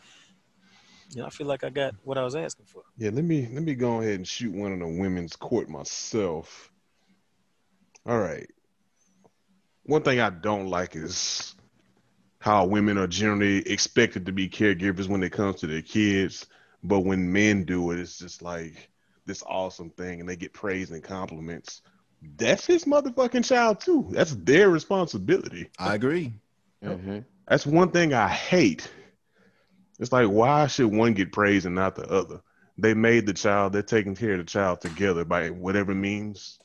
you 1.11 1.21
know, 1.21 1.27
I 1.27 1.31
feel 1.31 1.47
like 1.47 1.63
I 1.63 1.71
got 1.71 1.95
what 2.03 2.19
I 2.19 2.25
was 2.25 2.35
asking 2.35 2.67
for. 2.67 2.83
Yeah, 2.99 3.11
let 3.13 3.25
me 3.25 3.49
let 3.53 3.63
me 3.63 3.75
go 3.77 4.01
ahead 4.01 4.15
and 4.17 4.27
shoot 4.27 4.53
one 4.53 4.73
of 4.73 4.81
the 4.81 4.87
women's 4.89 5.37
court 5.37 5.69
myself. 5.69 6.73
All 8.07 8.19
right. 8.19 8.49
One 9.85 10.03
thing 10.03 10.21
I 10.21 10.31
don't 10.31 10.69
like 10.69 10.97
is 10.97 11.55
how 12.41 12.67
women 12.67 12.99
are 12.99 13.07
generally 13.07 13.67
expected 13.69 14.27
to 14.27 14.33
be 14.33 14.49
caregivers 14.49 15.09
when 15.09 15.23
it 15.23 15.33
comes 15.33 15.61
to 15.61 15.67
their 15.67 15.83
kids, 15.83 16.47
but 16.83 17.01
when 17.01 17.33
men 17.33 17.65
do 17.65 17.91
it, 17.91 17.99
it's 17.99 18.19
just 18.19 18.43
like 18.43 18.91
this 19.27 19.43
awesome 19.47 19.91
thing, 19.91 20.21
and 20.21 20.29
they 20.29 20.37
get 20.37 20.53
praise 20.53 20.91
and 20.91 21.03
compliments. 21.03 21.81
That's 22.37 22.67
his 22.67 22.85
motherfucking 22.85 23.47
child 23.47 23.81
too. 23.81 24.09
That's 24.11 24.35
their 24.35 24.69
responsibility. 24.69 25.71
I 25.79 25.95
agree. 25.95 26.35
hmm 26.83 27.21
That's 27.49 27.67
one 27.67 27.91
thing 27.91 28.13
I 28.13 28.29
hate. 28.29 28.91
It's 29.99 30.13
like, 30.13 30.29
why 30.29 30.67
should 30.67 30.93
one 30.93 31.15
get 31.15 31.33
praise 31.33 31.67
and 31.67 31.75
not 31.75 31.95
the 31.95 32.07
other? 32.11 32.41
They 32.77 32.93
made 32.95 33.27
the 33.27 33.33
child, 33.33 33.73
they're 33.73 33.83
taking 33.83 34.17
care 34.17 34.33
of 34.33 34.39
the 34.39 34.45
child 34.45 34.81
together 34.81 35.25
by 35.25 35.51
whatever 35.51 35.95
means 35.95 36.59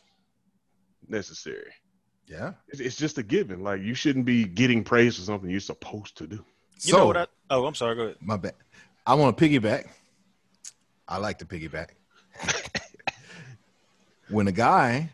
necessary. 1.09 1.71
Yeah. 2.27 2.53
It's, 2.67 2.79
it's 2.79 2.95
just 2.95 3.17
a 3.17 3.23
given. 3.23 3.63
Like, 3.63 3.81
you 3.81 3.93
shouldn't 3.93 4.25
be 4.25 4.45
getting 4.45 4.83
praise 4.83 5.15
for 5.15 5.23
something 5.23 5.49
you're 5.49 5.59
supposed 5.59 6.17
to 6.17 6.27
do. 6.27 6.35
You 6.81 6.91
so 6.91 6.97
know 6.97 7.05
what? 7.07 7.17
I, 7.17 7.27
oh, 7.49 7.65
I'm 7.65 7.75
sorry. 7.75 7.95
Go 7.95 8.03
ahead. 8.03 8.17
my 8.21 8.37
bad. 8.37 8.53
I 9.05 9.15
want 9.15 9.37
to 9.37 9.43
piggyback. 9.43 9.87
I 11.07 11.17
like 11.17 11.39
to 11.39 11.45
piggyback. 11.45 11.89
when 14.29 14.47
a 14.47 14.51
guy 14.51 15.09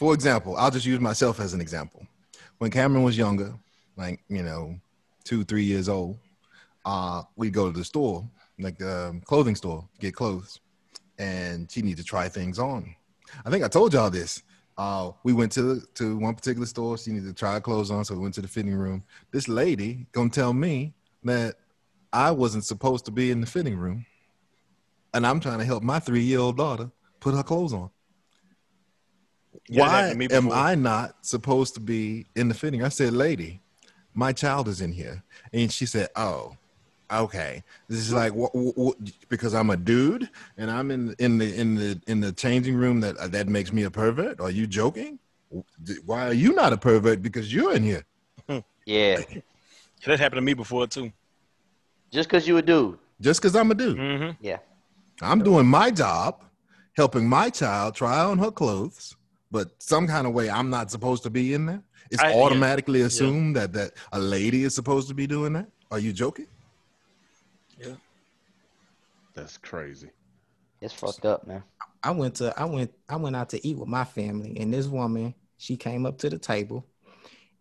for 0.00 0.14
example, 0.14 0.56
I'll 0.56 0.70
just 0.70 0.86
use 0.86 0.98
myself 0.98 1.40
as 1.40 1.52
an 1.52 1.60
example. 1.60 2.06
When 2.56 2.70
Cameron 2.70 3.02
was 3.02 3.18
younger, 3.18 3.52
like 3.98 4.24
you 4.30 4.42
know, 4.42 4.80
two, 5.24 5.44
three 5.44 5.64
years 5.64 5.90
old, 5.90 6.16
uh, 6.86 7.24
we'd 7.36 7.52
go 7.52 7.70
to 7.70 7.78
the 7.78 7.84
store, 7.84 8.26
like 8.58 8.78
the 8.78 9.08
um, 9.08 9.20
clothing 9.20 9.54
store, 9.54 9.86
get 9.98 10.14
clothes, 10.14 10.58
and 11.18 11.70
she 11.70 11.82
needed 11.82 11.98
to 11.98 12.04
try 12.04 12.30
things 12.30 12.58
on. 12.58 12.94
I 13.44 13.50
think 13.50 13.62
I 13.62 13.68
told 13.68 13.92
y'all 13.92 14.08
this. 14.08 14.42
Uh, 14.80 15.12
we 15.24 15.34
went 15.34 15.52
to 15.52 15.82
to 15.92 16.16
one 16.16 16.34
particular 16.34 16.66
store. 16.66 16.96
She 16.96 17.10
needed 17.10 17.26
to 17.26 17.34
try 17.34 17.52
her 17.52 17.60
clothes 17.60 17.90
on, 17.90 18.02
so 18.02 18.14
we 18.14 18.20
went 18.20 18.32
to 18.36 18.40
the 18.40 18.48
fitting 18.48 18.74
room. 18.74 19.04
This 19.30 19.46
lady 19.46 20.06
gonna 20.12 20.30
tell 20.30 20.54
me 20.54 20.94
that 21.22 21.56
I 22.14 22.30
wasn't 22.30 22.64
supposed 22.64 23.04
to 23.04 23.10
be 23.10 23.30
in 23.30 23.42
the 23.42 23.46
fitting 23.46 23.76
room, 23.76 24.06
and 25.12 25.26
I'm 25.26 25.38
trying 25.38 25.58
to 25.58 25.66
help 25.66 25.82
my 25.82 25.98
three 25.98 26.22
year 26.22 26.38
old 26.38 26.56
daughter 26.56 26.90
put 27.20 27.34
her 27.34 27.42
clothes 27.42 27.74
on. 27.74 27.90
Yeah, 29.68 29.82
Why 29.82 29.88
happened 29.90 30.12
to 30.12 30.28
me 30.28 30.34
am. 30.34 30.50
I 30.50 30.74
not 30.76 31.26
supposed 31.26 31.74
to 31.74 31.80
be 31.80 32.28
in 32.34 32.48
the 32.48 32.54
fitting? 32.54 32.82
I 32.82 32.88
said, 32.88 33.12
"Lady, 33.12 33.60
my 34.14 34.32
child 34.32 34.66
is 34.66 34.80
in 34.80 34.92
here," 34.92 35.22
and 35.52 35.70
she 35.70 35.84
said, 35.84 36.08
"Oh." 36.16 36.56
Okay, 37.12 37.62
this 37.88 37.98
is 37.98 38.12
like 38.12 38.32
wh- 38.32 38.54
wh- 38.54 38.88
wh- 38.90 39.28
because 39.28 39.52
I'm 39.54 39.70
a 39.70 39.76
dude 39.76 40.28
and 40.56 40.70
I'm 40.70 40.90
in 40.90 41.14
in 41.18 41.38
the 41.38 41.54
in 41.54 41.74
the 41.74 42.00
in 42.06 42.20
the 42.20 42.30
changing 42.32 42.76
room 42.76 43.00
that 43.00 43.16
uh, 43.16 43.26
that 43.28 43.48
makes 43.48 43.72
me 43.72 43.82
a 43.82 43.90
pervert. 43.90 44.40
Are 44.40 44.50
you 44.50 44.66
joking? 44.66 45.18
Why 46.06 46.28
are 46.28 46.32
you 46.32 46.52
not 46.54 46.72
a 46.72 46.76
pervert? 46.76 47.22
Because 47.22 47.52
you're 47.52 47.74
in 47.74 47.82
here. 47.82 48.04
Yeah. 48.86 49.20
That 50.06 50.18
happened 50.18 50.38
to 50.38 50.42
me 50.42 50.54
before 50.54 50.86
too. 50.86 51.12
Just 52.10 52.28
because 52.28 52.48
you 52.48 52.56
a 52.56 52.62
dude. 52.62 52.98
Just 53.20 53.40
because 53.40 53.54
I'm 53.54 53.70
a 53.70 53.74
dude, 53.74 53.98
hmm 53.98 54.30
Yeah. 54.40 54.58
I'm 55.22 55.42
doing 55.44 55.66
my 55.66 55.90
job, 55.90 56.42
helping 56.96 57.28
my 57.28 57.50
child 57.50 57.94
try 57.94 58.18
on 58.24 58.38
her 58.38 58.50
clothes. 58.50 59.16
But 59.52 59.70
some 59.82 60.06
kind 60.06 60.26
of 60.26 60.32
way, 60.32 60.48
I'm 60.48 60.70
not 60.70 60.90
supposed 60.90 61.22
to 61.24 61.30
be 61.30 61.54
in 61.54 61.66
there. 61.66 61.82
It's 62.10 62.22
I- 62.22 62.30
yeah. 62.30 62.36
automatically 62.42 63.02
assumed 63.02 63.54
that 63.56 63.72
that 63.74 63.92
a 64.12 64.18
lady 64.18 64.64
is 64.64 64.74
supposed 64.74 65.06
to 65.08 65.14
be 65.14 65.26
doing 65.26 65.52
that. 65.52 65.68
Are 65.90 65.98
you 65.98 66.12
joking? 66.12 66.46
That's 69.40 69.56
crazy. 69.56 70.10
It's 70.82 70.92
fucked 70.92 71.24
up, 71.24 71.46
man. 71.46 71.62
I 72.02 72.10
went 72.10 72.34
to 72.36 72.52
I 72.60 72.66
went 72.66 72.92
I 73.08 73.16
went 73.16 73.34
out 73.36 73.48
to 73.50 73.66
eat 73.66 73.78
with 73.78 73.88
my 73.88 74.04
family, 74.04 74.58
and 74.60 74.72
this 74.72 74.86
woman 74.86 75.34
she 75.56 75.78
came 75.78 76.04
up 76.04 76.18
to 76.18 76.28
the 76.28 76.38
table, 76.38 76.86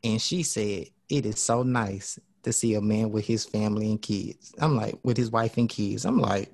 and 0.04 0.22
she 0.22 0.44
said, 0.44 0.88
"It 1.08 1.26
is 1.26 1.42
so 1.42 1.64
nice 1.64 2.20
to 2.44 2.52
see 2.52 2.74
a 2.74 2.82
man 2.82 3.12
with 3.12 3.26
his 3.26 3.46
family 3.46 3.90
and 3.90 4.02
kids." 4.02 4.54
I'm 4.60 4.76
like, 4.76 5.00
with 5.04 5.16
his 5.16 5.32
wife 5.32 5.58
and 5.58 5.70
kids. 5.70 6.04
I'm 6.04 6.20
like, 6.20 6.52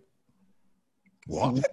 What? 1.26 1.56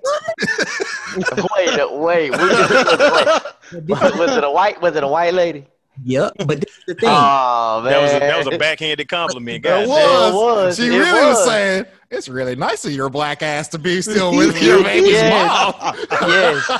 wait, 1.54 1.90
wait, 1.92 2.30
we 2.30 2.38
just, 2.38 3.50
wait. 3.72 3.88
Was 4.18 4.36
it 4.36 4.44
a 4.44 4.50
white? 4.50 4.80
Was 4.80 4.96
it 4.96 5.04
a 5.04 5.08
white 5.08 5.34
lady? 5.34 5.66
Yep. 6.04 6.32
But 6.38 6.60
this 6.60 6.76
is 6.78 6.84
the 6.86 6.94
thing. 6.94 7.08
Oh 7.10 7.80
man, 7.82 7.92
That 7.92 8.02
was 8.02 8.12
a, 8.14 8.18
that 8.20 8.38
was 8.38 8.46
a 8.54 8.58
backhanded 8.58 9.08
compliment, 9.08 9.62
That 9.62 9.86
guys. 9.86 9.88
was. 9.88 10.32
was, 10.34 10.76
She 10.76 10.86
it 10.86 10.90
really 10.90 11.12
was. 11.12 11.36
was. 11.36 11.44
saying 11.46 11.84
it's 12.10 12.28
really 12.28 12.56
nice 12.56 12.84
of 12.84 12.92
your 12.92 13.08
black 13.10 13.42
ass 13.42 13.68
to 13.68 13.78
be 13.78 14.00
still 14.02 14.34
with 14.36 14.60
your 14.62 14.82
baby's 14.82 15.12
Yes. 15.12 15.74
mom. 15.80 15.94
yes, 16.28 16.70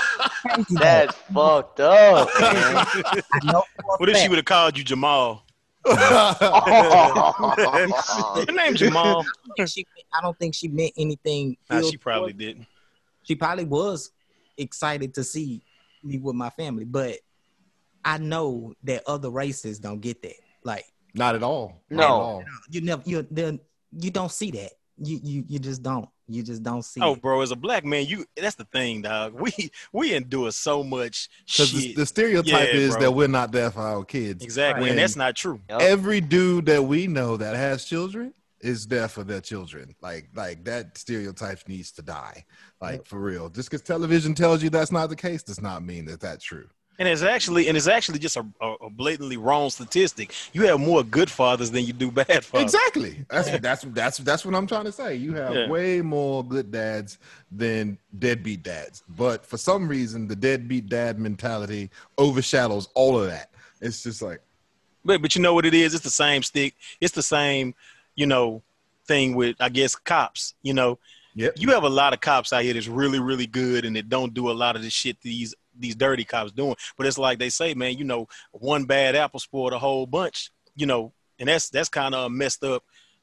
that's 0.71 1.15
fucked 1.33 1.81
up. 1.81 2.29
Man. 2.41 2.87
I 3.33 3.41
know 3.45 3.63
What 3.99 4.09
if 4.09 4.17
she 4.19 4.29
would 4.29 4.39
have 4.39 4.45
called 4.45 4.77
you 4.79 4.85
Jamal? 4.85 5.45
Oh. 5.85 7.25
Your 8.47 8.57
name 8.57 8.75
Jamal. 8.75 9.25
She, 9.67 9.87
I 10.15 10.21
don't 10.21 10.39
think 10.39 10.55
she 10.55 10.69
meant 10.69 10.93
anything. 10.97 11.57
Nah, 11.71 11.83
she 11.83 11.97
probably 11.97 12.33
didn't. 12.33 12.67
She 13.25 13.35
probably 13.35 13.65
was 13.65 14.13
excited 14.57 15.15
to 15.15 15.25
see 15.25 15.61
me 16.05 16.19
with 16.19 16.37
my 16.37 16.51
family, 16.51 16.85
but 16.85 17.17
I 18.05 18.19
know 18.19 18.75
that 18.85 19.03
other 19.07 19.31
races 19.31 19.79
don't 19.79 20.01
get 20.01 20.23
that. 20.23 20.35
Like 20.65 20.85
Not 21.15 21.35
at 21.35 21.43
all. 21.43 21.83
No. 21.91 22.03
at 22.03 22.09
all. 22.11 22.45
you 22.71 22.81
never 22.81 23.03
you 23.07 23.23
the- 23.31 23.61
you 23.93 24.11
don't 24.11 24.31
see 24.33 24.51
that. 24.53 24.71
You 24.99 25.21
you 25.23 25.45
you 25.49 25.59
just 25.59 25.83
don't. 25.83 26.09
You 26.29 26.43
just 26.43 26.63
don't 26.63 26.83
see. 26.83 27.01
Oh, 27.03 27.13
it. 27.15 27.21
bro, 27.21 27.41
as 27.43 27.51
a 27.51 27.57
black 27.57 27.85
man, 27.85 28.07
you 28.07 28.25
that's 28.37 28.55
the 28.55 28.65
thing, 28.67 29.03
dog. 29.03 29.35
We 29.39 29.53
we 29.93 30.15
endure 30.15 30.51
so 30.53 30.83
much 30.85 31.29
Because 31.47 31.73
the, 31.73 31.95
the 31.95 32.07
stereotype 32.07 32.69
Yeah, 32.69 32.75
is 32.75 32.93
bro. 32.93 33.01
that 33.03 33.11
we're 33.13 33.29
not 33.29 33.53
there 33.53 33.71
for 33.71 33.81
our 33.81 34.05
kids. 34.05 34.43
exactly, 34.45 34.89
and 34.91 34.99
that's 34.99 35.17
not 35.17 35.35
true. 35.37 35.61
Yup. 35.69 35.83
Every 35.83 36.21
dude 36.21 36.67
that 36.67 36.83
we 36.85 37.07
know 37.07 37.37
that 37.37 37.57
has 37.57 37.85
children 37.85 38.33
is 38.61 38.87
there 38.87 39.09
for 39.09 39.25
their 39.25 39.41
children. 39.41 39.95
Like 40.01 40.29
like 40.35 40.65
that 40.65 40.97
stereotype 40.97 41.69
needs 41.69 41.91
to 41.93 42.03
die. 42.03 42.45
Like 42.81 43.07
for 43.07 43.19
real. 43.19 43.49
Just 43.51 43.71
because 43.71 43.83
television 43.83 44.35
tells 44.35 44.63
you 44.63 44.71
that's 44.71 44.93
not 44.93 45.09
the 45.09 45.17
case 45.17 45.43
does 45.43 45.61
not 45.61 45.85
mean 45.85 46.05
that 46.07 46.21
that's 46.21 46.45
true. 46.45 46.69
And 46.99 47.09
it's 47.09 47.23
actually 47.23 47.69
and 47.69 47.77
it's 47.77 47.89
actually 47.89 48.19
just 48.19 48.37
a, 48.37 48.45
a, 48.61 48.91
blatantly 48.91 49.37
wrong 49.37 49.71
statistic. 49.71 50.33
You 50.53 50.67
have 50.67 50.79
more 50.79 51.03
good 51.03 51.31
fathers 51.31 51.71
than 51.71 51.85
you 51.85 51.93
do 51.93 52.11
bad 52.13 52.45
fathers. 52.45 52.75
Exactly. 52.75 53.25
That's 53.31 53.51
that's 53.59 53.83
that's 53.89 54.19
that's 54.19 54.45
what 54.45 54.55
I'm 54.55 54.67
trying 54.67 54.85
to 54.85 54.93
say. 54.93 55.17
You 55.17 55.35
have 55.35 55.55
Yeah. 55.55 55.69
way 55.69 56.03
more 56.03 56.45
good 56.45 56.71
dads 56.71 57.19
than 57.51 57.99
deadbeat 58.19 58.63
dads. 58.63 59.03
But 59.09 59.45
for 59.47 59.57
some 59.57 59.89
reason, 59.89 60.29
the 60.29 60.37
deadbeat 60.37 60.89
dad 60.89 61.19
mentality 61.19 61.91
overshadows 62.19 62.89
all 62.95 63.19
of 63.21 63.27
that. 63.27 63.51
It's 63.81 64.03
just 64.03 64.23
like 64.23 64.41
But 65.05 65.23
but 65.23 65.35
you 65.35 65.43
know 65.43 65.55
what 65.55 65.65
it 65.67 65.75
is? 65.75 65.95
It's 65.95 66.05
the 66.05 66.11
same 66.11 66.43
stick. 66.43 66.75
It's 67.01 67.15
the 67.15 67.23
same, 67.23 67.75
you 68.15 68.27
know, 68.27 68.63
thing 69.07 69.35
with 69.35 69.57
I 69.61 69.71
guess 69.71 69.97
cops. 69.97 70.55
You 70.63 70.75
know, 70.75 70.99
Yep. 71.35 71.55
you 71.57 71.71
have 71.71 71.85
a 71.85 71.89
lot 71.89 72.13
of 72.13 72.21
cops 72.21 72.53
out 72.53 72.63
here 72.63 72.75
that's 72.75 72.87
really 72.87 73.19
really 73.19 73.47
good 73.47 73.87
and 73.87 73.97
that 73.97 74.11
don't 74.11 74.35
do 74.35 74.51
a 74.51 74.53
lot 74.53 74.77
of 74.77 74.83
the 74.83 74.91
shit 74.91 75.17
these 75.23 75.55
these 75.79 75.95
dirty 75.95 76.25
cops 76.25 76.53
doing. 76.53 76.77
But 76.97 77.07
it's 77.07 77.19
like 77.19 77.39
they 77.39 77.49
say, 77.51 77.75
man, 77.75 77.97
you 77.99 78.05
know, 78.05 78.29
one 78.53 78.85
bad 78.85 79.17
apple 79.17 79.41
spoiled 79.41 79.73
a 79.73 79.79
whole 79.79 80.07
bunch. 80.07 80.51
You 80.75 80.87
know, 80.87 81.13
and 81.39 81.49
that's 81.49 81.71
that's 81.71 81.89
kind 81.89 82.15
of 82.15 82.27
a 82.27 82.31
messed 82.31 82.65
up 82.65 82.83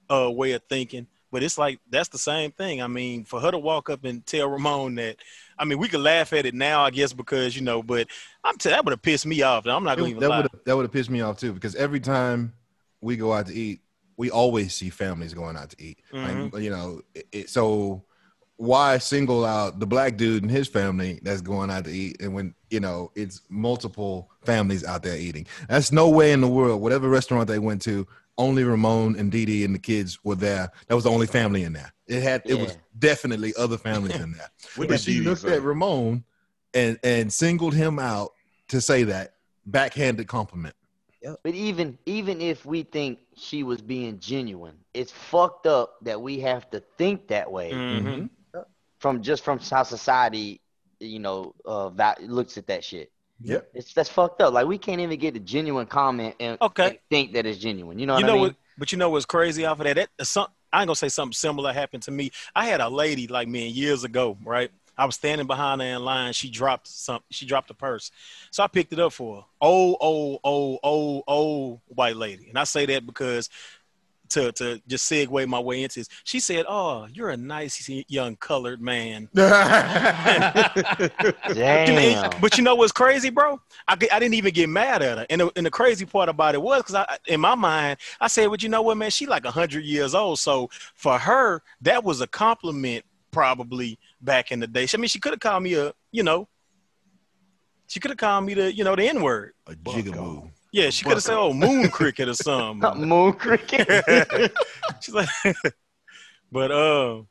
uh, 0.09 0.29
way 0.31 0.51
of 0.53 0.61
thinking. 0.69 1.07
But 1.31 1.43
it's 1.43 1.57
like 1.59 1.79
that's 1.89 2.09
the 2.09 2.17
same 2.17 2.51
thing. 2.51 2.81
I 2.81 2.87
mean, 2.87 3.23
for 3.23 3.39
her 3.39 3.51
to 3.51 3.57
walk 3.59 3.89
up 3.89 4.03
and 4.03 4.25
tell 4.25 4.49
Ramon 4.49 4.95
that, 4.95 5.17
I 5.59 5.65
mean, 5.65 5.77
we 5.77 5.87
could 5.87 5.99
laugh 5.99 6.33
at 6.33 6.47
it 6.47 6.55
now, 6.55 6.83
I 6.83 6.89
guess, 6.89 7.13
because 7.13 7.55
you 7.55 7.61
know. 7.61 7.83
But 7.83 8.07
I'm 8.43 8.57
t- 8.57 8.69
that 8.69 8.83
would 8.83 8.91
have 8.91 9.01
pissed 9.01 9.27
me 9.27 9.41
off. 9.43 9.67
I'm 9.67 9.83
not 9.83 9.97
gonna 9.97 10.09
even 10.09 10.21
that 10.21 10.29
lie. 10.29 10.41
would 10.41 10.51
that 10.65 10.75
would 10.75 10.83
have 10.83 10.91
pissed 10.91 11.09
me 11.11 11.21
off 11.21 11.39
too 11.39 11.53
because 11.53 11.75
every 11.75 11.99
time 11.99 12.53
we 13.01 13.15
go 13.15 13.31
out 13.31 13.45
to 13.47 13.53
eat, 13.53 13.81
we 14.17 14.31
always 14.31 14.73
see 14.73 14.89
families 14.89 15.33
going 15.35 15.55
out 15.55 15.69
to 15.69 15.81
eat. 15.81 15.99
Mm-hmm. 16.11 16.55
Like 16.55 16.63
you 16.63 16.71
know, 16.71 17.01
it, 17.13 17.27
it- 17.31 17.49
so 17.49 18.03
why 18.59 18.97
single 18.97 19.45
out 19.45 19.79
the 19.79 19.87
black 19.87 20.17
dude 20.17 20.43
and 20.43 20.51
his 20.51 20.67
family 20.67 21.17
that's 21.23 21.39
going 21.39 21.71
out 21.71 21.85
to 21.85 21.91
eat, 21.91 22.17
and 22.21 22.33
when 22.33 22.53
you 22.69 22.81
know 22.81 23.09
it's 23.15 23.41
multiple 23.47 24.29
families 24.43 24.83
out 24.83 25.01
there 25.01 25.15
eating? 25.17 25.47
That's 25.69 25.93
no 25.93 26.09
way 26.09 26.33
in 26.33 26.41
the 26.41 26.47
world. 26.47 26.81
Whatever 26.81 27.07
restaurant 27.07 27.47
they 27.47 27.57
went 27.57 27.81
to, 27.83 28.05
only 28.37 28.65
Ramon 28.65 29.15
and 29.17 29.31
Dee 29.31 29.45
Dee 29.45 29.63
and 29.63 29.73
the 29.73 29.79
kids 29.79 30.19
were 30.25 30.35
there. 30.35 30.69
That 30.87 30.95
was 30.95 31.05
the 31.05 31.09
only 31.09 31.25
family 31.25 31.63
in 31.63 31.71
there. 31.71 31.93
It 32.05 32.21
had 32.21 32.41
it 32.45 32.55
was 32.55 32.77
definitely 32.97 33.53
other 33.57 33.77
families 33.77 34.15
in 34.15 34.33
there. 34.33 34.49
What 34.75 34.89
but 34.89 34.99
she 34.99 35.13
Dee 35.13 35.19
Dee 35.19 35.25
looked 35.29 35.41
say? 35.41 35.55
at 35.55 35.61
Ramon 35.61 36.25
and 36.73 36.99
and 37.01 37.31
singled 37.31 37.73
him 37.73 37.97
out 37.97 38.33
to 38.67 38.81
say 38.81 39.03
that 39.05 39.35
backhanded 39.67 40.27
compliment. 40.27 40.75
But 41.43 41.53
even 41.55 41.97
even 42.05 42.41
if 42.41 42.65
we 42.65 42.83
think 42.83 43.19
she 43.37 43.63
was 43.63 43.81
being 43.81 44.19
genuine, 44.19 44.75
it's 44.93 45.13
fucked 45.13 45.65
up 45.65 45.95
that 46.01 46.19
we 46.21 46.41
have 46.41 46.69
to 46.71 46.81
think 46.97 47.29
that 47.29 47.49
way 47.49 47.71
Mhm. 47.71 48.29
From 48.99 49.21
just 49.21 49.43
from 49.43 49.59
how 49.59 49.83
society, 49.83 50.61
you 50.99 51.19
know, 51.19 51.55
uh, 51.65 51.89
va- 51.89 52.17
looks 52.21 52.57
at 52.57 52.67
that 52.67 52.83
shit. 52.83 53.11
Yep. 53.41 53.69
It's 53.73 53.93
that's 53.93 54.09
fucked 54.09 54.41
up. 54.41 54.53
Like 54.53 54.67
we 54.67 54.77
can't 54.77 54.99
even 54.99 55.17
get 55.17 55.35
a 55.35 55.39
genuine 55.39 55.85
comment 55.85 56.35
and, 56.39 56.57
Okay. 56.61 56.87
and 56.87 56.99
think 57.09 57.33
that 57.33 57.45
it's 57.45 57.57
genuine. 57.57 57.97
You 57.97 58.05
know 58.05 58.17
you 58.17 58.23
what 58.23 58.27
know 58.27 58.33
I 58.33 58.35
mean? 58.35 58.43
what? 58.43 58.55
But 58.77 58.91
you 58.91 58.97
know 58.97 59.09
what's 59.09 59.25
crazy 59.25 59.65
off 59.65 59.79
of 59.79 59.85
that? 59.85 59.95
that 60.17 60.27
some, 60.27 60.47
I 60.71 60.81
ain't 60.81 60.87
gonna 60.87 60.95
say 60.95 61.09
something 61.09 61.33
similar 61.33 61.71
happened 61.73 62.03
to 62.03 62.11
me. 62.11 62.31
I 62.55 62.65
had 62.65 62.81
a 62.81 62.89
lady 62.89 63.27
like 63.27 63.47
me 63.47 63.67
years 63.67 64.03
ago, 64.03 64.37
right? 64.43 64.71
I 64.97 65.05
was 65.05 65.15
standing 65.15 65.47
behind 65.47 65.79
her 65.79 65.87
in 65.87 66.03
line. 66.03 66.33
She 66.33 66.49
dropped 66.49 66.87
some. 66.87 67.21
She 67.29 67.45
dropped 67.45 67.69
a 67.71 67.73
purse, 67.73 68.11
so 68.51 68.63
I 68.63 68.67
picked 68.67 68.91
it 68.91 68.99
up 68.99 69.13
for 69.13 69.37
her. 69.37 69.41
Old, 69.61 69.95
old, 70.01 70.41
old, 70.43 70.79
old, 70.83 71.23
old 71.25 71.79
white 71.87 72.17
lady, 72.17 72.49
and 72.49 72.59
I 72.59 72.65
say 72.65 72.85
that 72.87 73.05
because 73.05 73.49
to 74.29 74.51
to 74.53 74.81
just 74.87 75.11
segue 75.11 75.47
my 75.47 75.59
way 75.59 75.83
into 75.83 75.99
this. 75.99 76.09
She 76.23 76.39
said, 76.39 76.65
"Oh, 76.67 77.07
you're 77.11 77.29
a 77.29 77.37
nice 77.37 77.89
young 78.07 78.35
colored 78.37 78.81
man." 78.81 79.29
Damn. 81.53 82.41
But 82.41 82.57
you 82.57 82.63
know 82.63 82.75
what's 82.75 82.91
crazy, 82.91 83.29
bro? 83.29 83.59
I, 83.87 83.93
I 83.93 84.19
didn't 84.19 84.35
even 84.35 84.53
get 84.53 84.69
mad 84.69 85.01
at 85.01 85.17
her. 85.17 85.25
And 85.29 85.41
the, 85.41 85.51
and 85.55 85.65
the 85.65 85.71
crazy 85.71 86.05
part 86.05 86.29
about 86.29 86.55
it 86.55 86.61
was 86.61 86.81
because 86.81 86.95
I, 86.95 87.17
in 87.27 87.39
my 87.41 87.55
mind, 87.55 87.97
I 88.19 88.27
said, 88.27 88.47
well, 88.47 88.57
you 88.59 88.69
know 88.69 88.81
what, 88.81 88.97
man? 88.97 89.11
She 89.11 89.25
like 89.25 89.43
100 89.43 89.83
years 89.83 90.15
old. 90.15 90.39
So 90.39 90.69
for 90.95 91.17
her, 91.17 91.61
that 91.81 92.03
was 92.03 92.21
a 92.21 92.27
compliment 92.27 93.05
probably 93.31 93.99
back 94.21 94.51
in 94.51 94.59
the 94.59 94.67
day. 94.67 94.87
I 94.93 94.97
mean, 94.97 95.07
she 95.07 95.19
could 95.19 95.33
have 95.33 95.39
called 95.39 95.63
me 95.63 95.75
a, 95.75 95.93
you 96.11 96.23
know, 96.23 96.47
she 97.87 97.99
could 97.99 98.11
have 98.11 98.17
called 98.17 98.45
me 98.45 98.53
the, 98.53 98.73
you 98.73 98.83
know, 98.83 98.95
the 98.95 99.07
N 99.07 99.21
word. 99.21 99.53
A 99.67 99.73
jigaboo. 99.73 100.49
Yeah, 100.71 100.89
she 100.91 101.03
could 101.03 101.13
have 101.13 101.23
said, 101.23 101.37
oh, 101.37 101.51
moon 101.53 101.89
cricket 101.89 102.29
or 102.29 102.33
something. 102.35 103.01
Moon 103.07 103.33
cricket. 103.33 103.87
She's 105.01 105.15
like, 105.15 105.27
but 106.51 106.71
uh, 106.71 107.23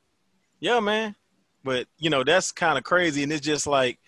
yeah, 0.59 0.81
man. 0.81 1.15
But 1.63 1.87
you 1.99 2.11
know, 2.11 2.25
that's 2.25 2.51
kind 2.51 2.79
of 2.79 2.85
crazy, 2.85 3.23
and 3.23 3.33
it's 3.33 3.45
just 3.45 3.67
like, 3.67 3.99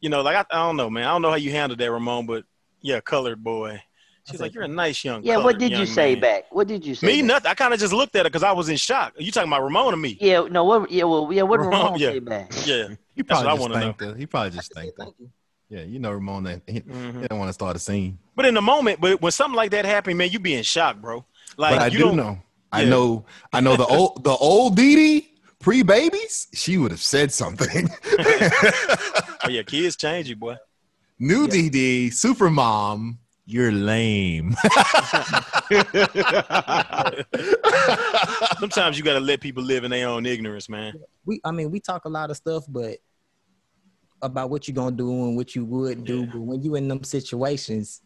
you 0.00 0.10
know, 0.10 0.22
like 0.22 0.36
I, 0.36 0.44
I 0.56 0.66
don't 0.66 0.76
know, 0.76 0.90
man. 0.90 1.04
I 1.04 1.10
don't 1.10 1.22
know 1.22 1.30
how 1.30 1.36
you 1.36 1.50
handled 1.50 1.80
that, 1.80 1.90
Ramon, 1.90 2.26
but 2.26 2.44
yeah, 2.80 3.00
colored 3.00 3.42
boy. 3.42 3.82
She's 4.24 4.38
said, 4.38 4.44
like, 4.44 4.54
you're 4.54 4.62
a 4.62 4.68
nice 4.68 5.04
young. 5.04 5.24
Yeah, 5.24 5.38
what 5.38 5.58
did 5.58 5.72
you 5.72 5.84
say 5.84 6.14
man." 6.14 6.20
back? 6.20 6.44
What 6.54 6.68
did 6.68 6.86
you 6.86 6.94
say? 6.94 7.06
Me, 7.06 7.22
back? 7.22 7.26
nothing. 7.26 7.50
I 7.50 7.54
kind 7.54 7.74
of 7.74 7.80
just 7.80 7.92
looked 7.92 8.14
at 8.14 8.24
her 8.24 8.30
because 8.30 8.44
I 8.44 8.52
was 8.52 8.68
in 8.68 8.76
shock. 8.76 9.14
Are 9.18 9.22
You 9.22 9.32
talking 9.32 9.50
about 9.50 9.64
Ramon 9.64 9.94
or 9.94 9.96
me? 9.96 10.16
Yeah, 10.20 10.46
no, 10.48 10.64
what? 10.64 10.90
Yeah, 10.90 11.04
well, 11.04 11.32
yeah, 11.32 11.42
what 11.42 11.56
did 11.58 11.66
Ramon, 11.66 11.84
Ramon 11.84 11.98
yeah. 11.98 12.10
say 12.10 12.18
back? 12.20 12.52
Yeah. 12.64 12.88
He 13.14 13.22
That's 13.22 13.42
what 13.42 13.42
probably 13.42 13.44
just 13.44 13.60
wanna 13.60 13.74
know. 13.74 13.80
thanked 13.80 14.00
her. 14.00 14.14
He 14.14 14.26
probably 14.26 14.50
just 14.50 14.72
I 14.76 14.82
said, 14.82 14.94
thanked 14.96 15.20
her. 15.20 15.26
"Thank 15.72 15.86
you." 15.86 15.86
Yeah, 15.88 15.92
you 15.92 15.98
know 15.98 16.12
Ramon. 16.12 16.44
That 16.44 16.62
he, 16.66 16.80
Mhm. 16.80 17.22
he 17.22 17.28
don't 17.28 17.38
want 17.38 17.48
to 17.48 17.52
start 17.54 17.76
a 17.76 17.78
scene. 17.78 18.18
But 18.36 18.46
in 18.46 18.54
the 18.54 18.62
moment, 18.62 19.00
but 19.00 19.20
when 19.22 19.32
something 19.32 19.56
like 19.56 19.70
that 19.72 19.84
happened, 19.84 20.18
man, 20.18 20.30
you 20.30 20.38
be 20.38 20.54
in 20.54 20.62
shock, 20.62 20.96
bro. 21.00 21.24
Like 21.56 21.74
but 21.76 21.82
I 21.82 21.86
you 21.86 21.98
do 21.98 22.04
don't 22.04 22.16
know. 22.16 22.38
I 22.70 22.84
know. 22.84 23.24
I 23.52 23.60
know 23.60 23.76
the 23.76 23.86
old 23.86 24.24
the 24.24 24.30
old 24.34 24.76
Dee 24.76 24.94
Dee 24.96 25.28
pre 25.60 25.82
babies. 25.82 26.48
She 26.54 26.78
would 26.78 26.90
have 26.90 27.02
said 27.02 27.32
something. 27.32 27.90
Oh 29.44 29.48
yeah, 29.48 29.62
kids 29.62 29.96
change 29.96 30.28
you, 30.28 30.36
boy. 30.36 30.54
New 31.18 31.48
Dee 31.48 31.68
Dee, 31.68 32.10
super 32.10 32.48
mom. 32.48 33.18
You're 33.44 33.72
lame. 33.72 34.54
Sometimes 38.60 38.96
you 38.96 39.04
gotta 39.04 39.20
let 39.20 39.40
people 39.40 39.62
live 39.64 39.82
in 39.84 39.90
their 39.90 40.08
own 40.08 40.26
ignorance, 40.26 40.68
man. 40.68 40.94
We, 41.24 41.40
I 41.44 41.50
mean, 41.50 41.70
we 41.72 41.80
talk 41.80 42.04
a 42.04 42.08
lot 42.08 42.30
of 42.30 42.36
stuff, 42.36 42.64
but 42.68 42.98
about 44.22 44.50
what 44.50 44.66
you're 44.68 44.74
gonna 44.74 44.96
do 44.96 45.10
and 45.10 45.36
what 45.36 45.54
you 45.54 45.64
would 45.64 46.04
do. 46.04 46.20
Yeah. 46.20 46.26
But 46.32 46.40
when 46.40 46.62
you 46.62 46.74
in 46.76 46.88
them 46.88 47.02
situations, 47.04 48.00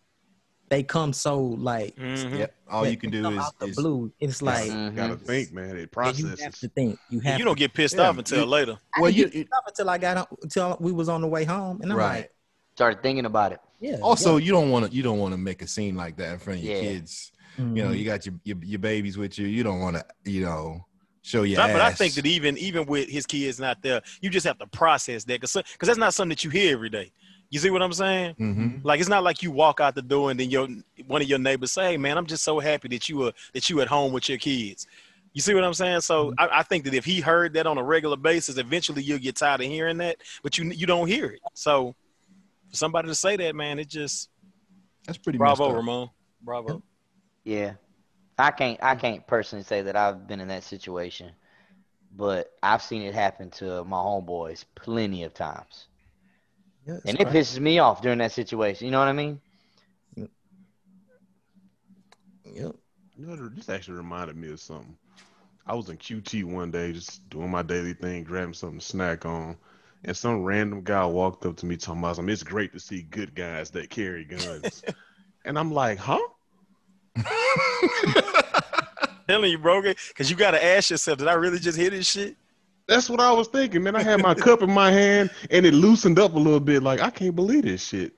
they 0.68 0.82
come 0.82 1.12
so 1.12 1.40
like 1.40 1.94
Mhm. 1.96 2.38
yep. 2.38 2.54
All 2.68 2.86
you 2.88 2.96
can 2.96 3.10
do 3.10 3.22
come 3.22 3.38
is, 3.38 3.50
the 3.60 3.66
is 3.66 3.76
blue. 3.76 4.12
It's 4.18 4.42
like 4.42 4.68
Mhm. 4.70 4.96
Gotta 4.96 5.16
think, 5.16 5.52
man. 5.52 5.70
It 5.70 5.74
yeah, 5.74 5.80
you 5.80 5.86
processes. 5.86 6.40
have 6.40 6.58
to 6.58 6.68
think. 6.68 6.98
You 7.10 7.20
have. 7.20 7.38
you 7.38 7.44
don't 7.44 7.58
get 7.58 7.72
pissed 7.72 7.96
Yeah, 7.96 8.08
off 8.08 8.18
until 8.18 8.40
you- 8.40 8.46
later. 8.46 8.78
I 8.96 9.00
well, 9.02 9.12
didn't 9.12 9.34
you- 9.34 9.44
get 9.44 9.52
up 9.56 9.64
until 9.68 9.90
I 9.90 9.98
got 9.98 10.16
on, 10.16 10.26
until 10.42 10.76
we 10.80 10.90
was 10.90 11.08
on 11.08 11.20
the 11.20 11.28
way 11.28 11.44
home, 11.44 11.80
and 11.82 11.92
I'm 11.92 11.98
right. 11.98 12.16
like, 12.16 12.32
Started 12.74 13.02
thinking 13.02 13.26
about 13.26 13.52
it. 13.52 13.60
yeah. 13.80 13.98
Also, 14.02 14.38
you 14.38 14.50
don't 14.52 14.70
want 14.70 14.90
to 14.90 14.96
you 14.96 15.02
don't 15.02 15.18
want 15.18 15.32
to 15.32 15.38
make 15.38 15.62
a 15.62 15.66
scene 15.68 15.94
like 15.94 16.16
that 16.16 16.32
in 16.32 16.38
front 16.40 16.58
of 16.60 16.64
your 16.64 16.74
Yeah. 16.74 16.80
kids. 16.80 17.30
yeah. 17.58 17.64
You 17.64 17.70
know, 17.84 17.88
Mhm. 17.90 17.98
you 17.98 18.04
got 18.04 18.26
your, 18.26 18.34
your 18.44 18.56
your 18.64 18.78
babies 18.80 19.16
with 19.16 19.38
you. 19.38 19.46
You 19.46 19.62
don't 19.62 19.80
want 19.80 19.96
to 19.96 20.04
you 20.30 20.42
know 20.42 20.84
show 21.26 21.42
your 21.42 21.56
But, 21.56 21.70
ass. 21.70 21.72
but 21.74 21.82
I 21.82 21.92
think 21.92 22.14
that 22.14 22.26
even 22.26 22.56
even 22.58 22.86
with 22.86 23.08
his 23.08 23.26
kids 23.26 23.58
not 23.58 23.82
there, 23.82 24.00
you 24.20 24.30
just 24.30 24.46
have 24.46 24.58
to 24.58 24.66
process 24.66 25.24
that 25.24 25.40
because 25.40 25.52
because 25.54 25.86
that's 25.88 25.98
not 25.98 26.14
something 26.14 26.30
that 26.30 26.44
you 26.44 26.50
hear 26.50 26.72
every 26.72 26.88
day. 26.90 27.10
You 27.50 27.58
see 27.60 27.70
what 27.70 27.82
I'm 27.82 27.92
saying? 27.92 28.34
Mhm. 28.40 28.84
Like 28.84 29.00
it's 29.00 29.08
not 29.08 29.22
like 29.22 29.42
you 29.42 29.50
walk 29.50 29.80
out 29.80 29.94
the 29.94 30.02
door 30.02 30.30
and 30.30 30.38
then 30.38 30.50
your 30.50 30.68
one 31.06 31.22
of 31.22 31.28
your 31.28 31.38
neighbors 31.38 31.72
say, 31.72 31.92
hey, 31.92 31.96
"Man, 31.96 32.16
I'm 32.18 32.26
just 32.26 32.42
so 32.44 32.58
happy 32.58 32.88
that 32.88 33.08
you 33.08 33.18
were 33.18 33.32
that 33.54 33.68
you 33.70 33.80
at 33.80 33.88
home 33.88 34.12
with 34.12 34.28
your 34.28 34.38
kids." 34.38 34.86
You 35.32 35.42
see 35.42 35.52
what 35.54 35.64
I'm 35.64 35.74
saying? 35.74 36.00
So 36.00 36.30
Mm-hmm. 36.30 36.40
I, 36.40 36.60
I 36.60 36.62
think 36.62 36.84
that 36.84 36.94
if 36.94 37.04
he 37.04 37.20
heard 37.20 37.52
that 37.54 37.66
on 37.66 37.76
a 37.78 37.82
regular 37.82 38.16
basis, 38.16 38.56
eventually 38.56 39.02
you'll 39.02 39.18
get 39.18 39.36
tired 39.36 39.60
of 39.60 39.66
hearing 39.66 39.98
that, 39.98 40.16
but 40.42 40.56
you 40.58 40.64
you 40.70 40.86
don't 40.86 41.06
hear 41.08 41.26
it. 41.26 41.40
So 41.54 41.94
for 42.70 42.76
somebody 42.76 43.08
to 43.08 43.14
say 43.14 43.36
that, 43.36 43.54
man, 43.54 43.78
it 43.78 43.88
just 43.88 44.28
That's 45.06 45.18
pretty 45.18 45.38
messed 45.38 45.58
bravo. 45.58 45.74
Ramon, 45.74 46.10
bravo. 46.42 46.82
Yeah, 47.44 47.74
I 48.38 48.50
can't. 48.50 48.78
I 48.82 48.94
mm. 48.94 49.00
can't 49.00 49.26
personally 49.26 49.64
say 49.64 49.82
that 49.82 49.96
I've 49.96 50.26
been 50.26 50.40
in 50.40 50.48
that 50.48 50.64
situation, 50.64 51.32
but 52.16 52.52
I've 52.62 52.82
seen 52.82 53.02
it 53.02 53.14
happen 53.14 53.50
to 53.52 53.84
my 53.84 53.98
homeboys 53.98 54.64
plenty 54.74 55.24
of 55.24 55.34
times, 55.34 55.88
Yeah, 56.86 56.98
and 57.06 57.20
it 57.20 57.28
crazy. 57.28 57.56
pisses 57.56 57.60
me 57.60 57.78
off 57.78 58.02
during 58.02 58.18
that 58.18 58.32
situation. 58.32 58.86
You 58.86 58.92
know 58.92 58.98
what 59.00 59.08
I 59.08 59.12
mean? 59.12 59.40
Yep. 62.44 62.76
You 63.16 63.26
know, 63.26 63.48
this 63.48 63.68
actually 63.68 63.96
reminded 63.96 64.36
me 64.36 64.50
of 64.50 64.60
something. 64.60 64.96
I 65.66 65.74
was 65.74 65.88
in 65.90 65.98
QT 65.98 66.44
one 66.44 66.70
day, 66.70 66.92
just 66.92 67.28
doing 67.30 67.50
my 67.50 67.62
daily 67.62 67.94
thing, 67.94 68.24
grabbing 68.24 68.54
something 68.54 68.78
to 68.78 68.84
snack 68.84 69.26
on, 69.26 69.56
and 70.04 70.16
some 70.16 70.44
random 70.44 70.82
guy 70.82 71.04
walked 71.06 71.44
up 71.46 71.56
to 71.58 71.66
me 71.66 71.76
talking 71.76 72.00
about 72.00 72.16
something. 72.16 72.32
It's 72.32 72.42
great 72.42 72.72
to 72.72 72.80
see 72.80 73.02
good 73.02 73.34
guys 73.34 73.70
that 73.72 73.90
carry 73.90 74.24
guns, 74.24 74.84
and 75.44 75.58
I'm 75.58 75.72
like, 75.72 75.98
huh? 75.98 76.20
Telling 79.28 79.50
you, 79.50 79.58
bro, 79.58 79.82
because 79.82 80.30
you 80.30 80.36
got 80.36 80.52
to 80.52 80.64
ask 80.64 80.90
yourself, 80.90 81.18
did 81.18 81.26
I 81.28 81.32
really 81.34 81.58
just 81.58 81.76
hear 81.76 81.90
this 81.90 82.08
shit? 82.08 82.36
That's 82.86 83.10
what 83.10 83.18
I 83.20 83.32
was 83.32 83.48
thinking, 83.48 83.82
man. 83.82 83.96
I 83.96 84.02
had 84.02 84.22
my 84.22 84.34
cup 84.34 84.62
in 84.62 84.70
my 84.70 84.92
hand, 84.92 85.30
and 85.50 85.66
it 85.66 85.74
loosened 85.74 86.20
up 86.20 86.34
a 86.34 86.38
little 86.38 86.60
bit. 86.60 86.82
Like 86.84 87.00
I 87.00 87.10
can't 87.10 87.34
believe 87.34 87.64
this 87.64 87.84
shit. 87.84 88.12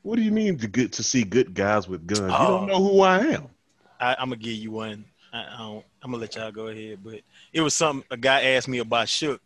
What 0.00 0.16
do 0.16 0.22
you 0.22 0.32
mean 0.32 0.56
to 0.58 0.66
good 0.66 0.92
to 0.94 1.02
see 1.02 1.24
good 1.24 1.52
guys 1.52 1.86
with 1.86 2.06
guns? 2.06 2.32
You 2.32 2.38
Oh. 2.38 2.58
don't 2.58 2.68
know 2.68 2.82
who 2.82 3.02
I 3.02 3.18
am. 3.18 3.48
I, 4.00 4.14
I'm 4.18 4.28
gonna 4.30 4.36
give 4.36 4.54
you 4.54 4.70
one. 4.70 5.04
I, 5.34 5.44
I 5.54 5.58
don't, 5.58 5.84
I'm 6.02 6.10
gonna 6.10 6.22
let 6.22 6.34
y'all 6.36 6.50
go 6.50 6.68
ahead, 6.68 7.00
but 7.04 7.20
it 7.52 7.60
was 7.60 7.74
something 7.74 8.02
a 8.10 8.16
guy 8.16 8.42
asked 8.54 8.68
me 8.68 8.78
about 8.78 9.10
Shook. 9.10 9.42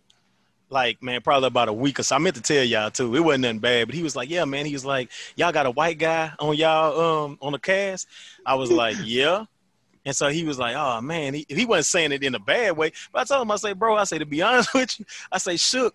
Like, 0.68 1.00
man, 1.02 1.20
probably 1.22 1.46
about 1.46 1.68
a 1.68 1.72
week 1.72 2.00
or 2.00 2.02
so. 2.02 2.16
I 2.16 2.18
meant 2.18 2.34
to 2.36 2.42
tell 2.42 2.64
y'all 2.64 2.90
too. 2.90 3.14
It 3.14 3.20
wasn't 3.20 3.42
nothing 3.42 3.58
bad, 3.60 3.86
but 3.86 3.94
he 3.94 4.02
was 4.02 4.16
like, 4.16 4.28
"Yeah, 4.28 4.44
man." 4.44 4.66
He 4.66 4.72
was 4.72 4.84
like, 4.84 5.10
"Y'all 5.36 5.52
got 5.52 5.66
a 5.66 5.70
white 5.70 5.98
guy 5.98 6.32
on 6.40 6.56
y'all 6.56 7.24
um 7.24 7.38
on 7.40 7.52
the 7.52 7.58
cast." 7.58 8.08
I 8.44 8.56
was 8.56 8.70
like, 8.70 8.96
"Yeah." 9.04 9.44
And 10.04 10.14
so 10.14 10.28
he 10.28 10.44
was 10.44 10.58
like, 10.58 10.74
"Oh 10.76 11.00
man," 11.00 11.34
he, 11.34 11.46
he 11.48 11.64
wasn't 11.64 11.86
saying 11.86 12.12
it 12.12 12.22
in 12.22 12.34
a 12.34 12.40
bad 12.40 12.76
way, 12.76 12.92
but 13.12 13.20
I 13.20 13.24
told 13.24 13.42
him, 13.42 13.50
I 13.50 13.56
say, 13.56 13.74
"Bro, 13.74 13.96
I 13.96 14.04
say 14.04 14.18
to 14.18 14.26
be 14.26 14.42
honest 14.42 14.74
with 14.74 14.98
you, 14.98 15.06
I 15.30 15.38
say 15.38 15.56
Shook 15.56 15.94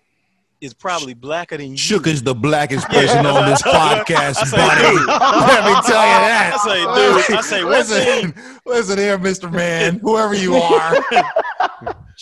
is 0.62 0.72
probably 0.72 1.12
blacker 1.12 1.58
than 1.58 1.72
you." 1.72 1.76
Shook 1.76 2.06
is 2.06 2.22
the 2.22 2.34
blackest 2.34 2.86
person 2.88 3.26
on 3.26 3.50
this 3.50 3.62
I 3.64 4.02
podcast, 4.04 4.36
say, 4.46 4.56
dude. 4.56 5.06
Let 5.06 5.64
me 5.64 5.72
tell 5.84 6.06
you 6.06 6.20
that. 6.28 6.52
I 6.54 6.64
say, 6.64 7.28
dude, 7.28 7.38
I 7.38 7.40
say, 7.42 7.64
listen, 7.64 8.60
listen 8.64 8.98
here, 8.98 9.18
Mr. 9.18 9.52
Man, 9.52 9.98
whoever 9.98 10.34
you 10.34 10.54
are. 10.54 10.94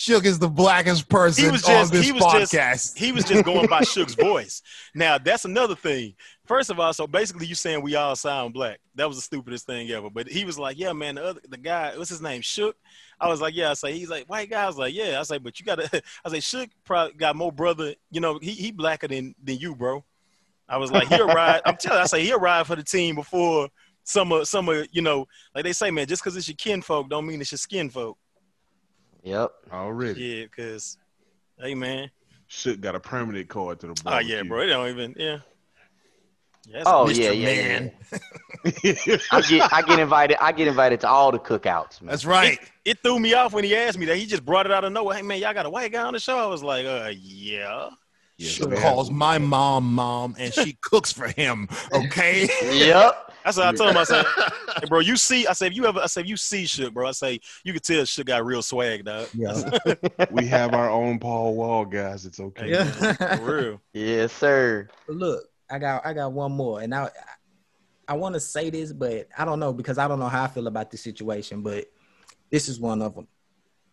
Shook 0.01 0.25
is 0.25 0.39
the 0.39 0.47
blackest 0.49 1.07
person 1.09 1.45
He 1.45 1.51
was 1.51 1.63
on 1.65 1.69
just- 1.69 1.91
this 1.91 2.05
he 2.05 2.11
was 2.11 2.23
just- 2.23 2.51
podcast. 2.53 2.97
he 2.97 3.11
was 3.11 3.23
just 3.23 3.45
going 3.45 3.67
by 3.67 3.81
Shook's 3.83 4.15
voice. 4.15 4.63
Now 4.95 5.19
that's 5.19 5.45
another 5.45 5.75
thing. 5.75 6.15
First 6.45 6.71
of 6.71 6.79
all, 6.79 6.91
so 6.91 7.05
basically 7.05 7.45
you 7.45 7.53
saying 7.53 7.83
we 7.83 7.93
all 7.95 8.15
sound 8.15 8.55
black. 8.55 8.79
That 8.95 9.07
was 9.07 9.17
the 9.17 9.21
stupidest 9.21 9.67
thing 9.67 9.91
ever. 9.91 10.09
But 10.09 10.27
he 10.27 10.43
was 10.43 10.57
like, 10.57 10.79
"Yeah, 10.79 10.91
man, 10.93 11.15
the 11.15 11.23
other 11.23 11.41
the 11.47 11.57
guy, 11.57 11.95
what's 11.95 12.09
his 12.09 12.21
name, 12.21 12.41
Shook." 12.41 12.75
I 13.19 13.27
was 13.27 13.41
like, 13.41 13.55
"Yeah." 13.55 13.69
I 13.69 13.73
say 13.75 13.93
he's 13.93 14.09
like 14.09 14.25
white 14.27 14.49
guy. 14.49 14.63
I 14.63 14.67
was 14.67 14.77
like, 14.77 14.93
"Yeah." 14.95 15.19
I 15.19 15.23
say, 15.23 15.37
but 15.37 15.59
you 15.59 15.65
gotta. 15.67 16.01
I 16.25 16.29
say 16.29 16.39
Shook 16.39 16.71
probably 16.83 17.13
got 17.13 17.35
more 17.35 17.51
brother. 17.51 17.93
You 18.09 18.21
know, 18.21 18.39
he 18.41 18.51
he 18.51 18.71
blacker 18.71 19.07
than 19.07 19.35
than 19.43 19.57
you, 19.59 19.75
bro. 19.75 20.03
I 20.67 20.77
was 20.77 20.91
like, 20.91 21.09
he'll 21.09 21.27
ride. 21.27 21.61
I'm 21.65 21.77
telling. 21.77 21.99
you, 21.99 22.03
I 22.03 22.07
say 22.07 22.23
he'll 22.25 22.39
ride 22.39 22.65
for 22.65 22.75
the 22.75 22.83
team 22.83 23.13
before 23.15 23.69
some 24.03 24.31
of 24.31 24.47
some 24.47 24.67
of 24.67 24.87
you 24.91 25.03
know, 25.03 25.27
like 25.53 25.63
they 25.63 25.73
say, 25.73 25.91
man. 25.91 26.07
Just 26.07 26.23
because 26.23 26.35
it's 26.35 26.47
your 26.47 26.55
kinfolk 26.57 27.07
don't 27.09 27.27
mean 27.27 27.39
it's 27.39 27.51
your 27.51 27.59
skin 27.59 27.89
folk. 27.89 28.17
Yep. 29.23 29.51
Already, 29.71 30.21
Yeah, 30.21 30.43
because 30.45 30.97
hey, 31.59 31.75
man. 31.75 32.09
shit 32.47 32.81
got 32.81 32.95
a 32.95 32.99
permanent 32.99 33.47
card 33.49 33.79
to 33.81 33.87
the 33.87 33.93
board. 34.03 34.15
Oh 34.15 34.19
yeah, 34.19 34.43
bro. 34.43 34.61
It 34.61 34.67
don't 34.67 34.89
even. 34.89 35.15
Yeah. 35.17 35.39
Yeah, 36.67 36.77
that's 36.77 36.89
Oh 36.89 37.05
Mr. 37.09 37.17
yeah, 37.17 37.31
yeah, 37.31 37.45
Man. 37.45 37.91
yeah. 38.83 39.17
I 39.31 39.41
get 39.41 39.73
I 39.73 39.81
get 39.81 39.99
invited. 39.99 40.37
I 40.39 40.51
get 40.51 40.67
invited 40.67 40.99
to 41.01 41.07
all 41.07 41.31
the 41.31 41.39
cookouts, 41.39 42.01
man. 42.01 42.11
That's 42.11 42.25
right. 42.25 42.59
It 42.85 42.99
threw 43.01 43.19
me 43.19 43.33
off 43.33 43.53
when 43.53 43.63
he 43.63 43.75
asked 43.75 43.97
me 43.97 44.05
that. 44.07 44.17
He 44.17 44.25
just 44.27 44.45
brought 44.45 44.65
it 44.67 44.71
out 44.71 44.83
of 44.83 44.91
nowhere. 44.91 45.15
Hey 45.17 45.23
man, 45.23 45.39
y'all 45.39 45.53
got 45.53 45.65
a 45.65 45.69
white 45.69 45.91
guy 45.91 46.03
on 46.03 46.13
the 46.13 46.19
show? 46.19 46.37
I 46.37 46.45
was 46.45 46.61
like, 46.63 46.85
uh, 46.85 47.11
yeah. 47.19 47.89
Yes, 48.37 48.51
Shook 48.51 48.69
man. 48.71 48.81
calls 48.81 49.09
my 49.11 49.37
mom 49.37 49.93
mom, 49.93 50.35
and 50.39 50.53
she 50.53 50.77
cooks 50.81 51.11
for 51.11 51.27
him. 51.27 51.67
Okay. 51.93 52.47
Yep. 52.63 53.30
That's 53.43 53.57
what 53.57 53.67
I 53.67 53.71
told 53.73 53.91
him. 53.91 53.97
I 53.97 54.03
said, 54.03 54.25
hey, 54.79 54.87
bro, 54.87 54.99
you 54.99 55.17
see, 55.17 55.47
I 55.47 55.53
said, 55.53 55.71
if 55.71 55.77
you 55.77 55.85
ever, 55.85 55.99
I 55.99 56.05
said, 56.05 56.21
if 56.25 56.29
you 56.29 56.37
see 56.37 56.65
Shook, 56.65 56.93
bro, 56.93 57.07
I 57.07 57.11
say, 57.11 57.39
you 57.63 57.73
can 57.73 57.81
tell 57.81 58.05
Shook 58.05 58.27
got 58.27 58.45
real 58.45 58.61
swag, 58.61 59.05
dog. 59.05 59.27
Yeah. 59.33 59.69
we 60.31 60.45
have 60.47 60.73
our 60.73 60.89
own 60.89 61.19
Paul 61.19 61.55
Wall, 61.55 61.85
guys. 61.85 62.25
It's 62.25 62.39
okay. 62.39 62.65
Hey, 62.65 62.71
Yeah. 62.71 63.35
for 63.37 63.55
real. 63.61 63.81
Yes, 63.93 64.31
sir. 64.33 64.87
Look, 65.07 65.45
I 65.69 65.79
got 65.79 66.05
I 66.05 66.13
got 66.13 66.31
one 66.33 66.51
more, 66.51 66.81
and 66.81 66.93
I 66.93 67.09
I 68.07 68.13
want 68.13 68.33
to 68.35 68.39
say 68.39 68.69
this, 68.69 68.91
but 68.91 69.27
I 69.37 69.45
don't 69.45 69.59
know 69.59 69.71
because 69.73 69.97
I 69.97 70.07
don't 70.07 70.19
know 70.19 70.27
how 70.27 70.43
I 70.43 70.47
feel 70.47 70.67
about 70.67 70.91
this 70.91 71.01
situation. 71.01 71.61
But 71.61 71.85
this 72.49 72.67
is 72.67 72.79
one 72.79 73.01
of 73.01 73.15
them. 73.15 73.27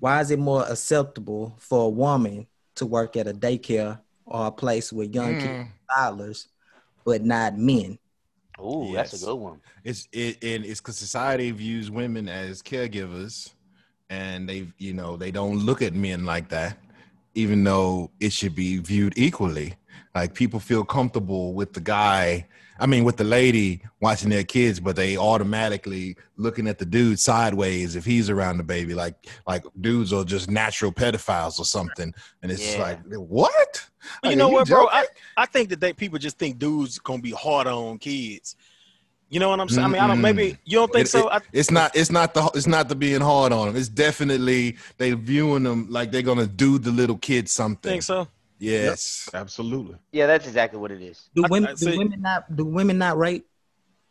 Why 0.00 0.20
is 0.20 0.30
it 0.30 0.38
more 0.38 0.64
acceptable 0.68 1.56
for 1.58 1.84
a 1.86 1.88
woman 1.88 2.46
to 2.76 2.86
work 2.86 3.16
at 3.16 3.26
a 3.28 3.32
daycare 3.32 4.00
or 4.26 4.46
a 4.48 4.52
place 4.52 4.92
with 4.92 5.14
young 5.14 5.34
kids, 5.36 5.46
Mm. 5.46 5.68
toddlers, 5.94 6.48
but 7.04 7.24
not 7.24 7.56
men? 7.56 7.98
Ooh, 8.60 8.92
that's 8.94 9.22
a 9.22 9.24
good 9.26 9.36
one. 9.36 9.60
It's 9.84 10.08
it 10.12 10.42
and 10.42 10.64
it's 10.64 10.80
because 10.80 10.96
society 10.96 11.50
views 11.50 11.90
women 11.90 12.28
as 12.28 12.62
caregivers, 12.62 13.52
and 14.10 14.48
they 14.48 14.68
you 14.78 14.94
know 14.94 15.16
they 15.16 15.30
don't 15.30 15.58
look 15.58 15.82
at 15.82 15.94
men 15.94 16.24
like 16.24 16.48
that, 16.50 16.78
even 17.34 17.62
though 17.64 18.10
it 18.20 18.32
should 18.32 18.54
be 18.54 18.78
viewed 18.78 19.14
equally. 19.16 19.74
Like 20.14 20.34
people 20.34 20.58
feel 20.60 20.84
comfortable 20.84 21.54
with 21.54 21.72
the 21.72 21.80
guy, 21.80 22.48
I 22.80 22.86
mean 22.86 23.04
with 23.04 23.16
the 23.16 23.24
lady 23.24 23.82
watching 24.00 24.30
their 24.30 24.44
kids, 24.44 24.80
but 24.80 24.96
they 24.96 25.16
automatically 25.16 26.16
looking 26.36 26.66
at 26.66 26.78
the 26.78 26.86
dude 26.86 27.20
sideways 27.20 27.94
if 27.94 28.04
he's 28.04 28.28
around 28.30 28.56
the 28.56 28.64
baby. 28.64 28.94
Like 28.94 29.14
like 29.46 29.64
dudes 29.80 30.12
are 30.12 30.24
just 30.24 30.50
natural 30.50 30.92
pedophiles 30.92 31.58
or 31.60 31.64
something, 31.64 32.12
and 32.42 32.50
it's 32.50 32.76
Yeah. 32.76 32.82
like 32.82 33.00
what? 33.14 33.88
But 34.22 34.30
you 34.30 34.36
know 34.36 34.48
are 34.48 34.52
what, 34.52 34.68
bro? 34.68 34.88
I, 34.88 35.06
I 35.36 35.46
think 35.46 35.68
that 35.70 35.80
they 35.80 35.92
people 35.92 36.18
just 36.18 36.38
think 36.38 36.58
dudes 36.58 36.98
gonna 36.98 37.22
be 37.22 37.30
hard 37.32 37.66
on 37.66 37.98
kids. 37.98 38.56
You 39.30 39.40
know 39.40 39.50
what 39.50 39.60
I'm 39.60 39.68
saying? 39.68 39.84
I 39.84 39.88
mean, 39.88 40.00
I 40.00 40.06
don't. 40.06 40.20
Maybe 40.22 40.56
you 40.64 40.78
don't 40.78 40.90
think 40.92 41.04
It- 41.06 41.10
so. 41.10 41.28
it- 41.28 41.32
I, 41.34 41.40
it's 41.52 41.70
not. 41.70 41.94
It's 41.94 42.10
not 42.10 42.32
the. 42.32 42.50
It's 42.54 42.66
not 42.66 42.88
the 42.88 42.94
being 42.94 43.20
hard 43.20 43.52
on 43.52 43.66
them. 43.68 43.76
It's 43.76 43.88
definitely 43.88 44.76
they 44.96 45.12
viewing 45.12 45.64
them 45.64 45.86
like 45.90 46.10
they're 46.10 46.22
gonna 46.22 46.46
do 46.46 46.78
the 46.78 46.90
little 46.90 47.18
kid 47.18 47.48
something. 47.48 47.90
think 47.90 48.02
so. 48.02 48.26
Yes. 48.58 49.28
Absolutely. 49.34 49.96
Yeah, 50.12 50.26
that's 50.26 50.46
exactly 50.46 50.80
what 50.80 50.90
it 50.90 51.00
is. 51.02 51.28
Do 51.34 51.44
women 51.48 51.70
I 51.70 51.74
do 51.74 51.96
women 51.98 52.20
not 52.22 52.56
do 52.56 52.64
women 52.64 52.98
not 52.98 53.16
rape? 53.18 53.46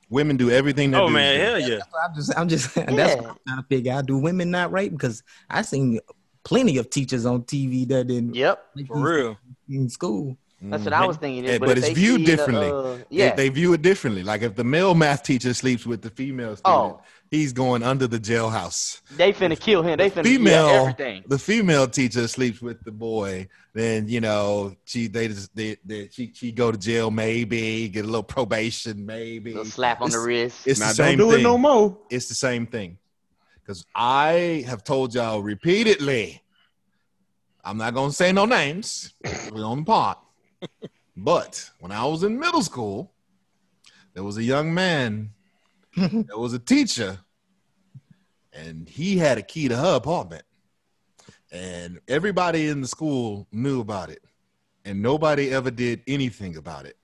Women 0.09 0.37
do 0.37 0.49
everything 0.49 0.91
that 0.91 1.01
Oh 1.01 1.07
dudes 1.07 1.15
man, 1.15 1.35
do. 1.37 1.43
hell 1.43 1.59
yeah. 1.59 1.79
I'm 2.05 2.15
just 2.15 2.37
I'm 2.37 2.47
just 2.47 2.75
that's 2.75 2.91
Yeah. 2.93 3.15
what 3.15 3.25
I'm 3.31 3.37
trying 3.45 3.57
to 3.61 3.67
figure 3.67 3.91
out. 3.91 4.05
Do 4.05 4.17
women 4.17 4.49
not 4.51 4.71
rape? 4.71 4.93
Because 4.93 5.21
I 5.49 5.63
seen 5.63 5.99
plenty 6.47 6.77
of 6.77 6.89
teachers 6.89 7.25
on 7.25 7.43
TV 7.43 7.85
that 7.89 8.07
didn't 8.07 8.33
Yep, 8.35 8.65
rape 8.75 8.87
For 8.87 8.97
real. 8.97 9.37
in 9.69 9.89
school. 9.89 10.37
that's 10.61 10.85
what 10.85 10.93
I 10.93 11.05
was 11.05 11.17
thinking. 11.17 11.43
Yeah, 11.43 11.57
but 11.59 11.67
but 11.67 11.77
it's 11.77 11.89
viewed 11.89 12.21
see 12.21 12.25
the, 12.25 12.31
differently. 12.35 12.69
uh, 12.71 12.81
They- 12.81 13.03
yeah, 13.09 13.35
They, 13.35 13.49
view 13.49 13.73
it 13.73 13.81
differently. 13.81 14.23
Like 14.23 14.41
if 14.41 14.55
the 14.55 14.63
male 14.63 14.95
math 14.95 15.21
teacher 15.23 15.53
sleeps 15.53 15.85
with 15.85 16.01
the 16.01 16.09
female 16.09 16.55
student, 16.55 16.93
Oh. 16.95 17.01
he's 17.29 17.51
going 17.53 17.83
under 17.83 18.07
the 18.07 18.17
jailhouse. 18.19 19.01
they 19.17 19.33
finna 19.33 19.59
kill 19.59 19.81
him. 19.83 19.97
They 19.97 20.09
finna 20.09 20.23
female, 20.23 20.67
yeah, 20.67 20.81
everything. 20.81 21.23
the 21.27 21.37
female 21.37 21.87
teacher 21.87 22.27
sleeps 22.29 22.59
with 22.61 22.81
the 22.85 22.91
boy, 22.91 23.47
then 23.75 24.07
you 24.07 24.21
know 24.21 24.73
she 24.85 25.07
they 25.07 25.27
just 25.27 25.53
they, 25.55 25.75
they 25.85 26.07
she 26.15 26.31
she 26.33 26.51
go 26.51 26.71
to 26.71 26.77
jail 26.89 27.11
maybe 27.11 27.87
get 27.89 28.05
a 28.05 28.07
little 28.07 28.23
probation 28.37 29.05
maybe 29.05 29.51
Little 29.51 29.65
slap 29.65 30.01
on 30.01 30.09
the 30.09 30.19
wrist. 30.19 30.65
It's 30.65 30.79
now 30.79 30.87
the 30.87 30.93
same 30.95 31.17
don't 31.19 31.27
do 31.27 31.31
thing. 31.35 31.41
it 31.41 31.43
no 31.51 31.57
more. 31.59 31.97
It's 32.09 32.27
the 32.29 32.39
same 32.47 32.65
thing 32.65 32.97
because 33.67 33.85
I 33.93 34.63
have 34.65 34.85
told 34.85 35.13
y'all 35.13 35.43
repeatedly. 35.43 36.41
I'm 37.65 37.77
not 37.77 37.93
gonna 37.93 38.13
say 38.13 38.31
no 38.31 38.45
names. 38.45 39.13
We're 39.51 39.65
on 39.65 39.79
the 39.79 39.83
pot. 39.83 40.23
But 41.17 41.69
when 41.79 41.91
I 41.91 42.05
was 42.05 42.23
in 42.23 42.39
middle 42.39 42.61
school, 42.61 43.11
there 44.13 44.23
was 44.23 44.37
a 44.37 44.43
young 44.43 44.73
man 44.73 45.31
that 45.97 46.37
was 46.37 46.53
a 46.53 46.59
teacher, 46.59 47.19
and 48.53 48.87
he 48.87 49.17
had 49.17 49.37
a 49.37 49.41
key 49.41 49.67
to 49.67 49.75
her 49.75 49.95
apartment. 49.95 50.43
And 51.51 51.99
everybody 52.07 52.69
in 52.69 52.79
the 52.79 52.87
school 52.87 53.47
knew 53.51 53.81
about 53.81 54.09
it, 54.09 54.23
and 54.85 55.01
nobody 55.01 55.51
ever 55.51 55.71
did 55.71 56.03
anything 56.07 56.55
about 56.55 56.85
it. 56.85 56.95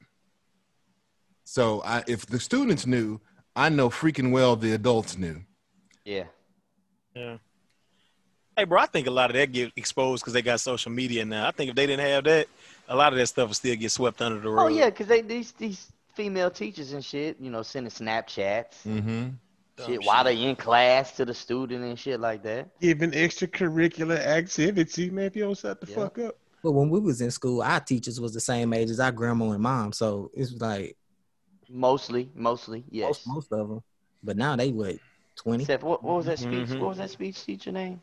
So 1.43 1.82
I, 1.84 2.03
if 2.07 2.26
the 2.26 2.39
students 2.39 2.86
knew, 2.86 3.20
I 3.53 3.68
know 3.68 3.89
freaking 3.89 4.32
well 4.32 4.55
the 4.55 4.72
adults 4.72 5.18
knew. 5.18 5.41
yeah, 6.05 6.26
Yeah. 7.16 7.38
Hey, 8.55 8.66
bro, 8.66 8.80
I 8.80 8.86
think 8.86 9.07
a 9.07 9.11
lot 9.11 9.30
of 9.32 9.36
that 9.36 9.51
get 9.51 9.72
exposed 9.76 10.24
because 10.24 10.34
they 10.34 10.41
got 10.43 10.59
social 10.59 10.91
media 10.91 11.26
now. 11.26 11.47
I 11.47 11.51
think 11.51 11.70
if 11.72 11.76
they 11.76 11.88
didn't 11.88 12.05
have 12.07 12.24
that, 12.26 12.47
a 12.88 12.95
lot 12.95 13.11
of 13.11 13.18
that 13.20 13.28
stuff 13.28 13.47
would 13.49 13.55
still 13.55 13.76
get 13.76 13.91
swept 13.91 14.22
under 14.22 14.39
the 14.39 14.49
rug. 14.49 14.66
Oh 14.66 14.68
yeah, 14.68 14.89
because 14.89 15.07
they 15.07 15.22
these 15.22 15.51
these 15.53 15.91
female 16.14 16.51
teachers 16.51 16.93
and 16.93 17.03
shit, 17.03 17.38
you 17.39 17.49
know, 17.49 17.64
sending 17.64 17.91
Snapchats, 17.91 18.84
Mm-hmm. 18.86 19.30
Dumb 19.76 19.88
shit, 19.88 20.03
while 20.03 20.24
they 20.24 20.39
in 20.39 20.55
class 20.55 21.14
to 21.14 21.26
the 21.26 21.34
student 21.34 21.84
and 21.84 21.97
shit 21.97 22.20
like 22.20 22.43
that. 22.43 22.80
Giving 22.80 23.09
extracurricular 23.09 24.20
activity, 24.20 25.09
man. 25.09 25.26
If 25.26 25.36
you 25.36 25.45
don't 25.45 25.57
shut 25.57 25.82
the 25.82 25.88
Yeah. 25.88 25.95
fuck 25.95 26.20
up. 26.20 26.36
But 26.61 26.74
when 26.74 26.91
we 26.91 26.99
was 26.99 27.22
in 27.22 27.32
school, 27.32 27.64
our 27.64 27.80
teachers 27.80 28.22
was 28.22 28.36
the 28.36 28.39
same 28.39 28.72
age 28.74 28.91
as 28.91 28.99
our 28.99 29.11
grandma 29.11 29.49
and 29.49 29.64
mom, 29.64 29.91
so 29.91 30.30
it's 30.36 30.51
like 30.61 30.95
Mostly, 31.70 32.30
mostly, 32.36 32.84
yes. 32.91 33.26
most 33.26 33.28
most 33.28 33.51
of 33.51 33.68
them. 33.68 33.84
But 34.22 34.38
now 34.38 34.55
they 34.55 34.72
what 34.72 34.97
twenty? 35.36 35.63
Except 35.63 35.84
what, 35.84 36.03
what 36.03 36.17
was 36.17 36.25
that 36.27 36.39
speech? 36.39 36.69
Mhm. 36.69 36.79
What 36.79 36.89
was 36.89 36.97
that 36.97 37.09
speech 37.09 37.43
teacher 37.45 37.71
name? 37.71 38.01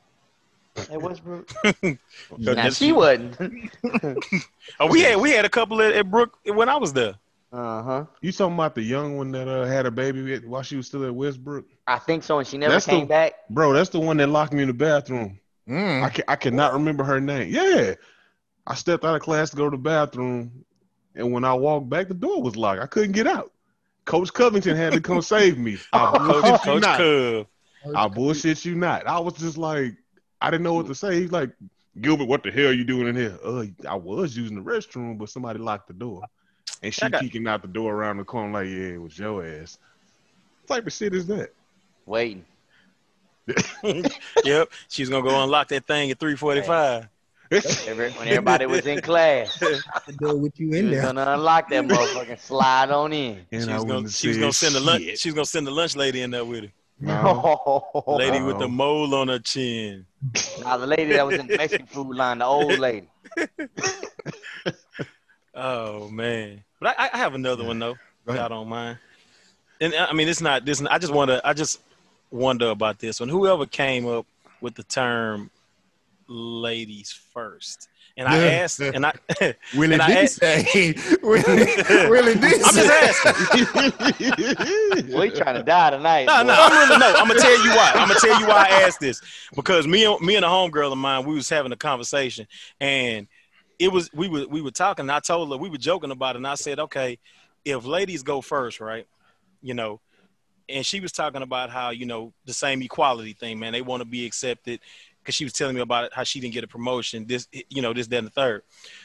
At 0.76 1.02
Westbrook. 1.02 1.50
So 1.50 1.64
now 2.38 2.54
that's- 2.54 2.76
she 2.76 2.92
wasn't. 2.92 3.36
Oh, 4.78 4.86
we 4.90 5.00
had 5.02 5.16
we 5.20 5.30
had 5.30 5.44
a 5.44 5.48
couple 5.48 5.82
at, 5.82 5.92
at 5.92 6.10
Brook 6.10 6.38
when 6.46 6.68
I 6.68 6.76
was 6.76 6.92
there. 6.92 7.14
uh 7.52 7.82
huh. 7.82 8.04
You 8.20 8.30
talking 8.32 8.54
about 8.54 8.74
the 8.76 8.82
young 8.82 9.16
one 9.16 9.32
that 9.32 9.48
uh, 9.48 9.64
had 9.64 9.86
a 9.86 9.90
baby 9.90 10.22
with- 10.22 10.44
while 10.44 10.62
she 10.62 10.76
was 10.76 10.86
still 10.86 11.04
at 11.04 11.14
Westbrook? 11.14 11.66
I 11.88 11.98
think 11.98 12.22
so, 12.22 12.38
and 12.38 12.46
she 12.46 12.56
never 12.56 12.72
That's 12.74 12.84
the- 12.86 12.92
came 12.92 13.06
back. 13.06 13.34
Bro, 13.50 13.72
that's 13.72 13.90
the 13.90 13.98
one 14.00 14.16
that 14.18 14.28
locked 14.28 14.52
me 14.52 14.62
in 14.62 14.68
the 14.68 14.74
bathroom. 14.74 15.38
Mm. 15.68 16.02
I 16.04 16.08
can 16.08 16.24
I 16.28 16.36
cannot 16.36 16.72
remember 16.72 17.02
her 17.04 17.20
name. 17.20 17.52
Yeah. 17.52 17.94
I 18.66 18.74
stepped 18.74 19.04
out 19.04 19.16
of 19.16 19.22
class 19.22 19.50
to 19.50 19.56
go 19.56 19.64
to 19.68 19.76
the 19.76 19.82
bathroom, 19.82 20.64
and 21.16 21.32
when 21.32 21.44
I 21.44 21.54
walked 21.54 21.88
back, 21.88 22.06
the 22.08 22.14
door 22.14 22.40
was 22.42 22.56
locked. 22.56 22.80
I 22.80 22.86
couldn't 22.86 23.12
get 23.12 23.26
out. 23.26 23.50
Coach 24.10 24.32
Covington 24.32 24.76
had 24.76 24.92
to 24.92 25.00
come 25.00 25.22
save 25.22 25.56
me. 25.56 25.78
I 25.92 26.18
bullshit 26.18 26.66
you 26.66 26.80
not. 26.80 26.96
Cub. 26.98 27.46
I 27.94 28.08
bullshit 28.08 28.64
you 28.64 28.74
not. 28.74 29.06
I 29.06 29.20
was 29.20 29.34
just 29.34 29.56
like, 29.56 29.94
I 30.40 30.50
didn't 30.50 30.64
know 30.64 30.74
what 30.74 30.86
to 30.86 30.96
say. 30.96 31.20
He's 31.20 31.30
like, 31.30 31.50
Gilbert, 32.00 32.26
what 32.26 32.42
the 32.42 32.50
hell 32.50 32.66
are 32.66 32.72
you 32.72 32.82
doing 32.82 33.06
in 33.06 33.14
here? 33.14 33.38
Uh, 33.44 33.66
I 33.88 33.94
was 33.94 34.36
using 34.36 34.56
the 34.56 34.68
restroom, 34.68 35.16
but 35.16 35.28
somebody 35.28 35.60
locked 35.60 35.86
the 35.86 35.94
door. 35.94 36.24
And 36.82 36.92
she 36.92 37.08
got- 37.08 37.20
peeking 37.20 37.46
out 37.46 37.62
the 37.62 37.68
door 37.68 37.94
around 37.94 38.16
the 38.16 38.24
corner, 38.24 38.52
like, 38.52 38.68
yeah, 38.68 38.94
it 38.94 39.00
was 39.00 39.16
your 39.16 39.46
ass. 39.46 39.78
What 40.66 40.76
type 40.76 40.86
of 40.88 40.92
shit 40.92 41.14
is 41.14 41.28
that? 41.28 41.52
Waiting. 42.04 42.44
yep. 44.44 44.70
She's 44.88 45.08
gonna 45.08 45.22
go 45.22 45.40
unlock 45.40 45.68
that 45.68 45.86
thing 45.86 46.10
at 46.10 46.18
345. 46.18 47.08
When 47.50 48.28
everybody 48.28 48.66
was 48.66 48.86
in 48.86 49.00
class, 49.00 49.58
the 49.58 50.12
door 50.20 50.36
with 50.36 50.60
you 50.60 50.72
in 50.72 50.92
there, 50.92 51.02
gonna 51.02 51.32
unlock 51.32 51.68
that 51.70 51.84
motherfucking 51.84 52.38
slide 52.38 52.90
on 52.90 53.12
in. 53.12 53.44
And 53.50 53.62
she's 53.62 53.84
gonna, 53.84 54.08
she 54.08 54.28
was 54.28 54.38
gonna 54.38 54.52
send 54.52 54.76
the 54.76 54.80
lunch. 54.80 55.18
She's 55.18 55.34
gonna 55.34 55.44
send 55.44 55.66
the 55.66 55.72
lunch 55.72 55.96
lady 55.96 56.22
in 56.22 56.30
there 56.30 56.44
with 56.44 56.64
her. 56.64 56.72
No. 57.00 58.04
Lady 58.06 58.40
with 58.40 58.58
the 58.60 58.68
mole 58.68 59.12
on 59.16 59.28
her 59.28 59.40
chin. 59.40 60.06
Now 60.60 60.76
the 60.76 60.86
lady 60.86 61.12
that 61.12 61.26
was 61.26 61.40
in 61.40 61.46
the 61.48 61.56
Mexican 61.56 61.86
food 61.86 62.14
line, 62.14 62.38
the 62.38 62.44
old 62.44 62.78
lady. 62.78 63.08
oh 65.54 66.08
man, 66.10 66.62
but 66.78 66.94
I, 66.98 67.08
I, 67.12 67.16
have 67.16 67.34
another 67.34 67.64
one 67.64 67.78
though. 67.78 67.96
If 68.28 68.38
I 68.38 68.46
don't 68.46 68.68
mind. 68.68 68.98
And 69.80 69.94
I 69.94 70.12
mean, 70.12 70.28
it's 70.28 70.42
not 70.42 70.66
this. 70.66 70.84
I 70.84 70.98
just 70.98 71.12
want 71.12 71.30
to. 71.30 71.40
I 71.42 71.54
just 71.54 71.80
wonder 72.30 72.68
about 72.68 72.98
this 72.98 73.18
one. 73.18 73.30
Whoever 73.30 73.64
came 73.64 74.06
up 74.06 74.26
with 74.60 74.74
the 74.74 74.82
term 74.82 75.50
"ladies 76.30 77.12
first, 77.34 77.88
and 78.16 78.26
I 78.28 78.38
Yeah. 78.38 78.50
asked, 78.62 78.80
and 78.80 79.04
I, 79.04 79.12
Willie 79.76 79.94
And 79.94 80.02
I 80.02 80.06
did 80.08 80.16
asked- 80.18 80.36
say. 80.36 80.94
Willie, 81.22 81.42
Willie 82.08 82.34
did 82.34 82.62
I'm 82.62 82.74
just 82.74 83.24
asking. 83.24 85.10
Well, 85.12 85.22
he 85.22 85.30
trying 85.30 85.56
to 85.56 85.62
die 85.62 85.90
tonight. 85.90 86.26
No, 86.26 86.38
boy. 86.38 86.44
no, 86.48 86.54
I'm 86.56 86.72
really 86.88 86.98
no. 86.98 87.12
I'm 87.16 87.28
gonna 87.28 87.40
tell 87.40 87.64
you 87.64 87.70
why. 87.70 87.92
I'm 87.94 88.08
gonna 88.08 88.20
tell 88.20 88.40
you 88.40 88.46
why 88.46 88.66
I 88.70 88.82
asked 88.82 89.00
this 89.00 89.20
because 89.54 89.86
me 89.86 90.04
and 90.04 90.20
me 90.20 90.36
and 90.36 90.44
a 90.44 90.48
homegirl 90.48 90.92
of 90.92 90.98
mine, 90.98 91.24
we 91.26 91.34
was 91.34 91.48
having 91.48 91.72
a 91.72 91.76
conversation, 91.76 92.46
and 92.80 93.26
it 93.78 93.90
was 93.92 94.10
we 94.12 94.28
were 94.28 94.46
we 94.48 94.60
were 94.62 94.70
talking. 94.70 95.04
And 95.04 95.12
I 95.12 95.20
told 95.20 95.50
her 95.50 95.56
we 95.56 95.68
were 95.68 95.78
joking 95.78 96.10
about 96.10 96.36
it, 96.36 96.38
and 96.38 96.46
I 96.46 96.54
said, 96.54 96.78
okay, 96.78 97.18
if 97.64 97.84
ladies 97.84 98.22
go 98.22 98.40
first, 98.40 98.80
right, 98.80 99.06
you 99.62 99.74
know, 99.74 100.00
and 100.68 100.84
she 100.86 101.00
was 101.00 101.12
talking 101.12 101.42
about 101.42 101.70
how 101.70 101.90
you 101.90 102.06
know 102.06 102.32
the 102.44 102.52
same 102.54 102.82
equality 102.82 103.32
thing, 103.32 103.58
man. 103.58 103.72
They 103.72 103.82
want 103.82 104.00
to 104.02 104.06
be 104.08 104.26
accepted 104.26 104.80
because 105.20 105.34
she 105.34 105.44
was 105.44 105.52
telling 105.52 105.74
me 105.74 105.80
about 105.80 106.04
it, 106.04 106.12
how 106.14 106.24
she 106.24 106.40
didn't 106.40 106.54
get 106.54 106.64
a 106.64 106.68
promotion, 106.68 107.26
this, 107.26 107.46
you 107.68 107.82
know, 107.82 107.92
this, 107.92 108.08
and 108.08 108.26
the 108.26 108.30
third. 108.30 108.62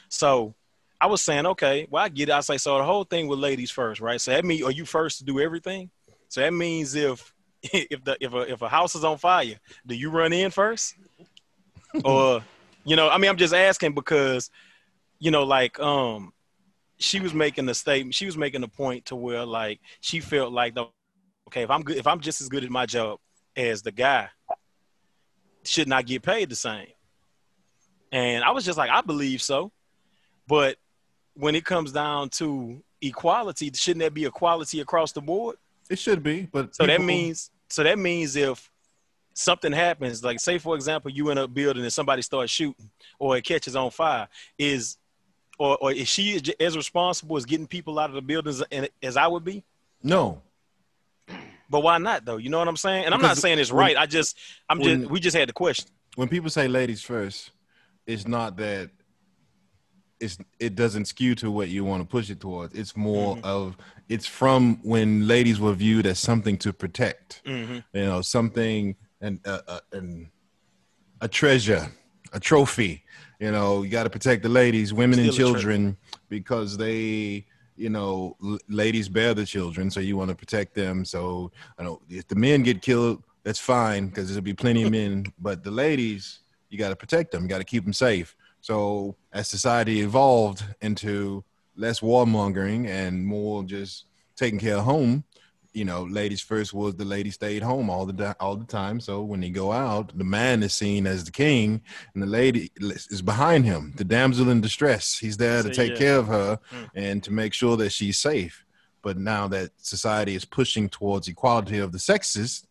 So 0.09 0.55
I 0.99 1.07
was 1.07 1.21
saying, 1.21 1.45
okay, 1.45 1.87
well, 1.89 2.03
I 2.03 2.09
get 2.09 2.29
it. 2.29 2.33
I 2.33 2.39
say, 2.39 2.57
so 2.57 2.77
the 2.77 2.83
whole 2.83 3.03
thing 3.03 3.27
with 3.27 3.39
ladies 3.39 3.71
first, 3.71 4.01
right? 4.01 4.19
So 4.19 4.31
that 4.31 4.45
means, 4.45 4.63
are 4.63 4.71
you 4.71 4.85
first 4.85 5.19
to 5.19 5.25
do 5.25 5.39
everything? 5.39 5.89
So 6.29 6.41
that 6.41 6.53
means 6.53 6.95
if 6.95 7.33
if 7.63 8.03
the 8.03 8.17
if 8.19 8.33
a 8.33 8.51
if 8.51 8.61
a 8.61 8.69
house 8.69 8.95
is 8.95 9.03
on 9.03 9.17
fire, 9.17 9.55
do 9.85 9.95
you 9.95 10.09
run 10.09 10.33
in 10.33 10.51
first? 10.51 10.95
or 12.03 12.43
you 12.85 12.95
know, 12.95 13.09
I 13.09 13.17
mean, 13.17 13.29
I'm 13.29 13.37
just 13.37 13.53
asking 13.53 13.93
because 13.93 14.49
you 15.19 15.31
know, 15.31 15.43
like 15.43 15.79
um, 15.79 16.33
she 16.97 17.19
was 17.19 17.33
making 17.33 17.67
a 17.69 17.73
statement. 17.73 18.15
She 18.15 18.25
was 18.25 18.37
making 18.37 18.63
a 18.63 18.67
point 18.67 19.05
to 19.05 19.15
where 19.15 19.45
like 19.45 19.79
she 20.01 20.19
felt 20.19 20.51
like, 20.51 20.75
the, 20.75 20.85
okay, 21.47 21.63
if 21.63 21.69
I'm 21.69 21.83
good, 21.83 21.97
if 21.97 22.07
I'm 22.07 22.19
just 22.19 22.41
as 22.41 22.49
good 22.49 22.63
at 22.63 22.69
my 22.69 22.85
job 22.85 23.19
as 23.55 23.81
the 23.81 23.91
guy, 23.91 24.29
should 25.67 25.87
not 25.87 26.05
get 26.05 26.23
paid 26.23 26.49
the 26.49 26.55
same. 26.55 26.87
And 28.11 28.43
I 28.43 28.51
was 28.51 28.65
just 28.65 28.77
like, 28.77 28.89
I 28.89 29.01
believe 29.01 29.41
so, 29.41 29.71
but 30.47 30.77
when 31.33 31.55
it 31.55 31.65
comes 31.65 31.91
down 31.91 32.29
to 32.29 32.81
equality, 33.01 33.71
shouldn't 33.73 33.99
there 33.99 34.09
be 34.09 34.25
equality 34.25 34.79
across 34.79 35.11
the 35.11 35.21
board? 35.21 35.57
It 35.89 35.99
should 35.99 36.23
be, 36.23 36.47
but 36.51 36.75
So 36.75 36.85
that 36.85 37.01
means 37.01 37.51
so 37.69 37.83
that 37.83 37.99
means 37.99 38.35
if 38.35 38.71
something 39.33 39.71
happens, 39.71 40.23
like 40.23 40.39
say 40.39 40.57
for 40.57 40.75
example, 40.75 41.11
you 41.11 41.29
in 41.29 41.37
a 41.37 41.47
building 41.47 41.83
and 41.83 41.93
somebody 41.93 42.21
starts 42.21 42.51
shooting 42.51 42.89
or 43.19 43.37
it 43.37 43.43
catches 43.43 43.75
on 43.75 43.91
fire, 43.91 44.27
is 44.57 44.97
or, 45.59 45.77
or 45.81 45.91
is 45.91 46.07
she 46.07 46.41
as 46.59 46.75
responsible 46.75 47.37
as 47.37 47.45
getting 47.45 47.67
people 47.67 47.99
out 47.99 48.09
of 48.09 48.15
the 48.15 48.21
buildings 48.21 48.63
as 49.01 49.17
I 49.17 49.27
would 49.27 49.43
be? 49.43 49.63
no. 50.01 50.41
But 51.69 51.81
why 51.81 51.97
not 51.97 52.25
though? 52.25 52.37
You 52.37 52.49
know 52.49 52.59
what 52.59 52.67
I'm 52.67 52.77
saying? 52.77 53.05
And 53.05 53.13
I'm 53.13 53.21
not 53.21 53.37
saying 53.37 53.59
it's 53.59 53.71
when- 53.71 53.79
right. 53.79 53.97
I 53.97 54.05
just 54.05 54.37
I'm 54.69 54.79
when- 54.79 55.01
just 55.01 55.11
we 55.11 55.19
just 55.19 55.35
had 55.37 55.49
the 55.49 55.53
question. 55.53 55.89
When 56.15 56.27
people 56.29 56.49
say 56.49 56.67
ladies 56.67 57.01
first, 57.01 57.51
it's 58.07 58.27
not 58.27 58.57
that 58.57 58.89
it's 60.19 60.37
it 60.59 60.75
doesn't 60.75 61.05
skew 61.05 61.35
to 61.35 61.51
what 61.51 61.67
you 61.69 61.83
want 61.83 62.01
to 62.01 62.07
push 62.07 62.29
it 62.29 62.39
towards. 62.39 62.73
It's 62.73 62.95
more 62.95 63.35
Mhm. 63.35 63.43
of 63.43 63.77
it's 64.07 64.25
from 64.25 64.77
when 64.83 65.27
ladies 65.27 65.59
were 65.59 65.73
viewed 65.73 66.05
as 66.05 66.19
something 66.19 66.57
to 66.59 66.71
protect. 66.71 67.41
hmm 67.45 67.79
you 67.93 68.05
know 68.05 68.21
something 68.21 68.95
and 69.21 69.39
uh, 69.45 69.59
uh, 69.67 69.79
and 69.91 70.27
a 71.21 71.27
treasure 71.27 71.91
a 72.33 72.39
trophy 72.39 73.03
you 73.39 73.51
know 73.51 73.83
you 73.83 73.89
got 73.89 74.03
to 74.03 74.09
protect 74.09 74.43
the 74.43 74.49
ladies 74.49 74.93
women 74.93 75.19
and 75.19 75.31
Still 75.33 75.47
a 75.47 75.51
tre- 75.51 75.59
children 75.61 75.97
because 76.29 76.77
they 76.77 77.45
you 77.75 77.89
know 77.89 78.35
l- 78.43 78.59
ladies 78.69 79.09
bear 79.09 79.33
the 79.33 79.45
children 79.45 79.89
so 79.89 79.99
you 79.99 80.17
want 80.17 80.29
to 80.29 80.35
protect 80.35 80.73
them. 80.75 81.05
So 81.05 81.51
i 81.77 81.83
know 81.83 82.01
if 82.09 82.27
the 82.27 82.35
men 82.35 82.63
get 82.63 82.81
killed 82.81 83.23
that's 83.43 83.59
fine 83.59 84.07
because 84.07 84.29
there'll 84.29 84.41
be 84.41 84.53
plenty 84.53 84.83
of 84.83 84.91
men. 84.91 85.25
But 85.39 85.63
the 85.63 85.71
ladies 85.71 86.39
you 86.69 86.77
got 86.77 86.89
to 86.89 86.95
protect 86.95 87.31
them 87.31 87.43
you 87.43 87.49
got 87.49 87.59
to 87.59 87.63
keep 87.63 87.83
them 87.83 87.93
safe. 87.93 88.35
So 88.61 89.15
as 89.31 89.47
society 89.47 90.01
evolved 90.01 90.63
into 90.81 91.43
less 91.75 91.99
warmongering 91.99 92.87
and 92.87 93.25
more 93.25 93.63
just 93.63 94.05
taking 94.35 94.59
care 94.59 94.77
of 94.77 94.85
home, 94.85 95.23
you 95.75 95.85
know, 95.85 96.03
ladies 96.03 96.41
first 96.41 96.73
was 96.73 96.95
the 96.95 97.05
lady 97.05 97.31
stayed 97.31 97.61
home 97.61 97.89
all 97.89 98.05
the 98.05 98.13
di- 98.13 98.35
all 98.39 98.55
the 98.55 98.65
time. 98.65 98.99
So 98.99 99.21
when 99.21 99.41
they 99.41 99.49
go 99.49 99.71
out, 99.71 100.17
the 100.17 100.23
man 100.23 100.63
is 100.63 100.73
seen 100.73 101.05
as 101.05 101.23
the 101.25 101.31
king, 101.31 101.81
and 102.13 102.23
the 102.23 102.27
lady 102.27 102.71
is 102.79 103.21
behind 103.21 103.65
him, 103.65 103.93
the 103.97 104.03
damsel 104.03 104.49
in 104.49 104.61
distress. 104.61 105.17
He's 105.17 105.37
there 105.37 105.61
to 105.63 105.69
So, 105.73 105.73
take 105.81 105.91
yeah. 105.93 105.97
care 105.97 106.17
of 106.17 106.27
her 106.27 106.59
Mm. 106.71 106.89
and 106.95 107.23
to 107.23 107.31
make 107.31 107.53
sure 107.53 107.75
that 107.77 107.91
she's 107.91 108.17
safe. 108.17 108.63
But 109.01 109.17
now 109.17 109.47
that 109.49 109.71
society 109.77 110.33
is 110.35 110.45
pushing 110.45 110.89
towards 110.89 111.27
equality 111.27 111.79
of 111.79 111.91
the 111.91 111.99
sexes, 111.99 112.65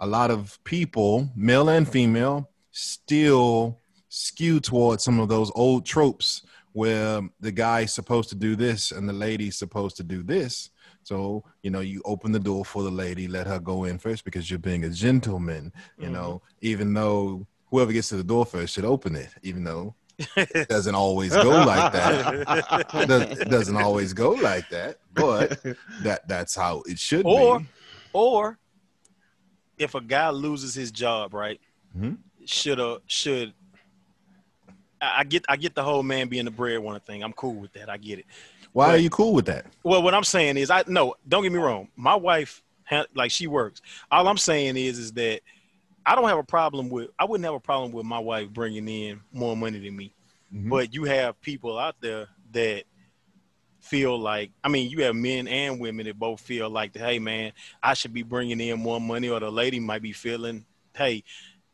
a 0.00 0.06
lot 0.06 0.30
of 0.30 0.58
people, 0.64 1.28
male 1.34 1.68
and 1.68 1.88
female, 1.88 2.50
still 2.72 3.78
skew 4.08 4.60
towards 4.60 5.04
some 5.04 5.20
of 5.20 5.28
those 5.28 5.50
old 5.54 5.84
tropes 5.86 6.42
where 6.72 7.20
the 7.40 7.50
guy's 7.52 7.92
supposed 7.92 8.28
to 8.28 8.34
do 8.34 8.54
this 8.54 8.92
and 8.92 9.08
the 9.08 9.12
lady's 9.12 9.56
supposed 9.56 9.96
to 9.96 10.02
do 10.02 10.22
this. 10.22 10.70
So, 11.08 11.42
you 11.62 11.70
know, 11.70 11.80
you 11.80 12.02
open 12.04 12.32
the 12.32 12.38
door 12.38 12.66
for 12.66 12.82
the 12.82 12.90
lady, 12.90 13.28
let 13.28 13.46
her 13.46 13.58
go 13.58 13.84
in 13.84 13.98
first 13.98 14.24
because 14.26 14.50
you're 14.50 14.58
being 14.58 14.84
a 14.84 14.90
gentleman, 14.90 15.72
you 15.98 16.10
know, 16.10 16.42
even 16.60 16.92
though 16.92 17.46
whoever 17.70 17.92
gets 17.94 18.10
to 18.10 18.16
the 18.18 18.22
door 18.24 18.44
first 18.44 18.74
should 18.74 18.84
open 18.84 19.16
it, 19.16 19.30
even 19.42 19.64
though 19.64 19.94
it 20.36 20.68
doesn't 20.76 20.94
always 20.94 21.32
go 21.32 21.48
like 21.64 21.92
that. 21.94 22.34
It 22.94 23.08
does- 23.08 23.38
it 23.40 23.48
doesn't 23.56 23.76
always 23.78 24.12
go 24.12 24.32
like 24.32 24.68
that, 24.68 24.98
but 25.14 25.62
that 26.02 26.28
that's 26.28 26.54
how 26.54 26.82
it 26.84 26.98
should 26.98 27.24
Or, 27.24 27.60
be. 27.60 27.66
or 28.12 28.58
if 29.78 29.94
a 29.94 30.02
guy 30.02 30.28
loses 30.28 30.74
his 30.74 30.90
job, 30.92 31.32
right? 31.32 31.58
Mhm. 31.96 32.18
Should 32.44 32.80
uh 32.80 32.98
should 33.06 33.54
I 35.00 35.24
get 35.24 35.46
I 35.48 35.56
get 35.56 35.74
the 35.74 35.82
whole 35.84 36.02
man 36.02 36.28
being 36.28 36.44
the 36.44 36.50
breadwinner 36.50 36.98
thing. 36.98 37.22
I'm 37.22 37.32
cool 37.32 37.54
with 37.54 37.72
that. 37.74 37.88
I 37.88 37.96
get 37.96 38.18
it. 38.18 38.26
Why 38.78 38.94
are 38.94 38.98
you 38.98 39.10
cool 39.10 39.32
with 39.32 39.46
that? 39.46 39.66
Well, 39.82 40.04
what 40.04 40.14
I'm 40.14 40.22
saying 40.22 40.56
is, 40.56 40.70
I 40.70 40.84
no, 40.86 41.14
don't 41.26 41.42
get 41.42 41.50
me 41.50 41.58
wrong. 41.58 41.88
My 41.96 42.14
wife, 42.14 42.62
like 43.12 43.32
she 43.32 43.48
works. 43.48 43.82
All 44.08 44.28
I'm 44.28 44.38
saying 44.38 44.76
is, 44.76 44.98
is 44.98 45.12
that 45.14 45.40
I 46.06 46.14
don't 46.14 46.28
have 46.28 46.38
a 46.38 46.44
problem 46.44 46.88
with. 46.88 47.10
I 47.18 47.24
wouldn't 47.24 47.44
have 47.44 47.54
a 47.54 47.60
problem 47.60 47.90
with 47.90 48.06
my 48.06 48.20
wife 48.20 48.50
bringing 48.50 48.86
in 48.88 49.20
more 49.32 49.56
money 49.56 49.80
than 49.80 49.96
me. 49.96 50.14
Mhm. 50.54 50.70
But 50.70 50.94
you 50.94 51.04
have 51.04 51.40
people 51.40 51.76
out 51.76 51.96
there 52.00 52.28
that 52.52 52.84
feel 53.80 54.16
like. 54.16 54.52
I 54.62 54.68
mean, 54.68 54.90
you 54.90 55.02
have 55.02 55.16
men 55.16 55.48
and 55.48 55.80
women 55.80 56.06
that 56.06 56.16
both 56.16 56.40
feel 56.40 56.70
like, 56.70 56.96
hey, 56.96 57.18
man, 57.18 57.54
I 57.82 57.94
should 57.94 58.14
be 58.14 58.22
bringing 58.22 58.60
in 58.60 58.78
more 58.78 59.00
money, 59.00 59.28
or 59.28 59.40
the 59.40 59.50
lady 59.50 59.80
might 59.80 60.02
be 60.02 60.12
feeling, 60.12 60.64
hey. 60.96 61.24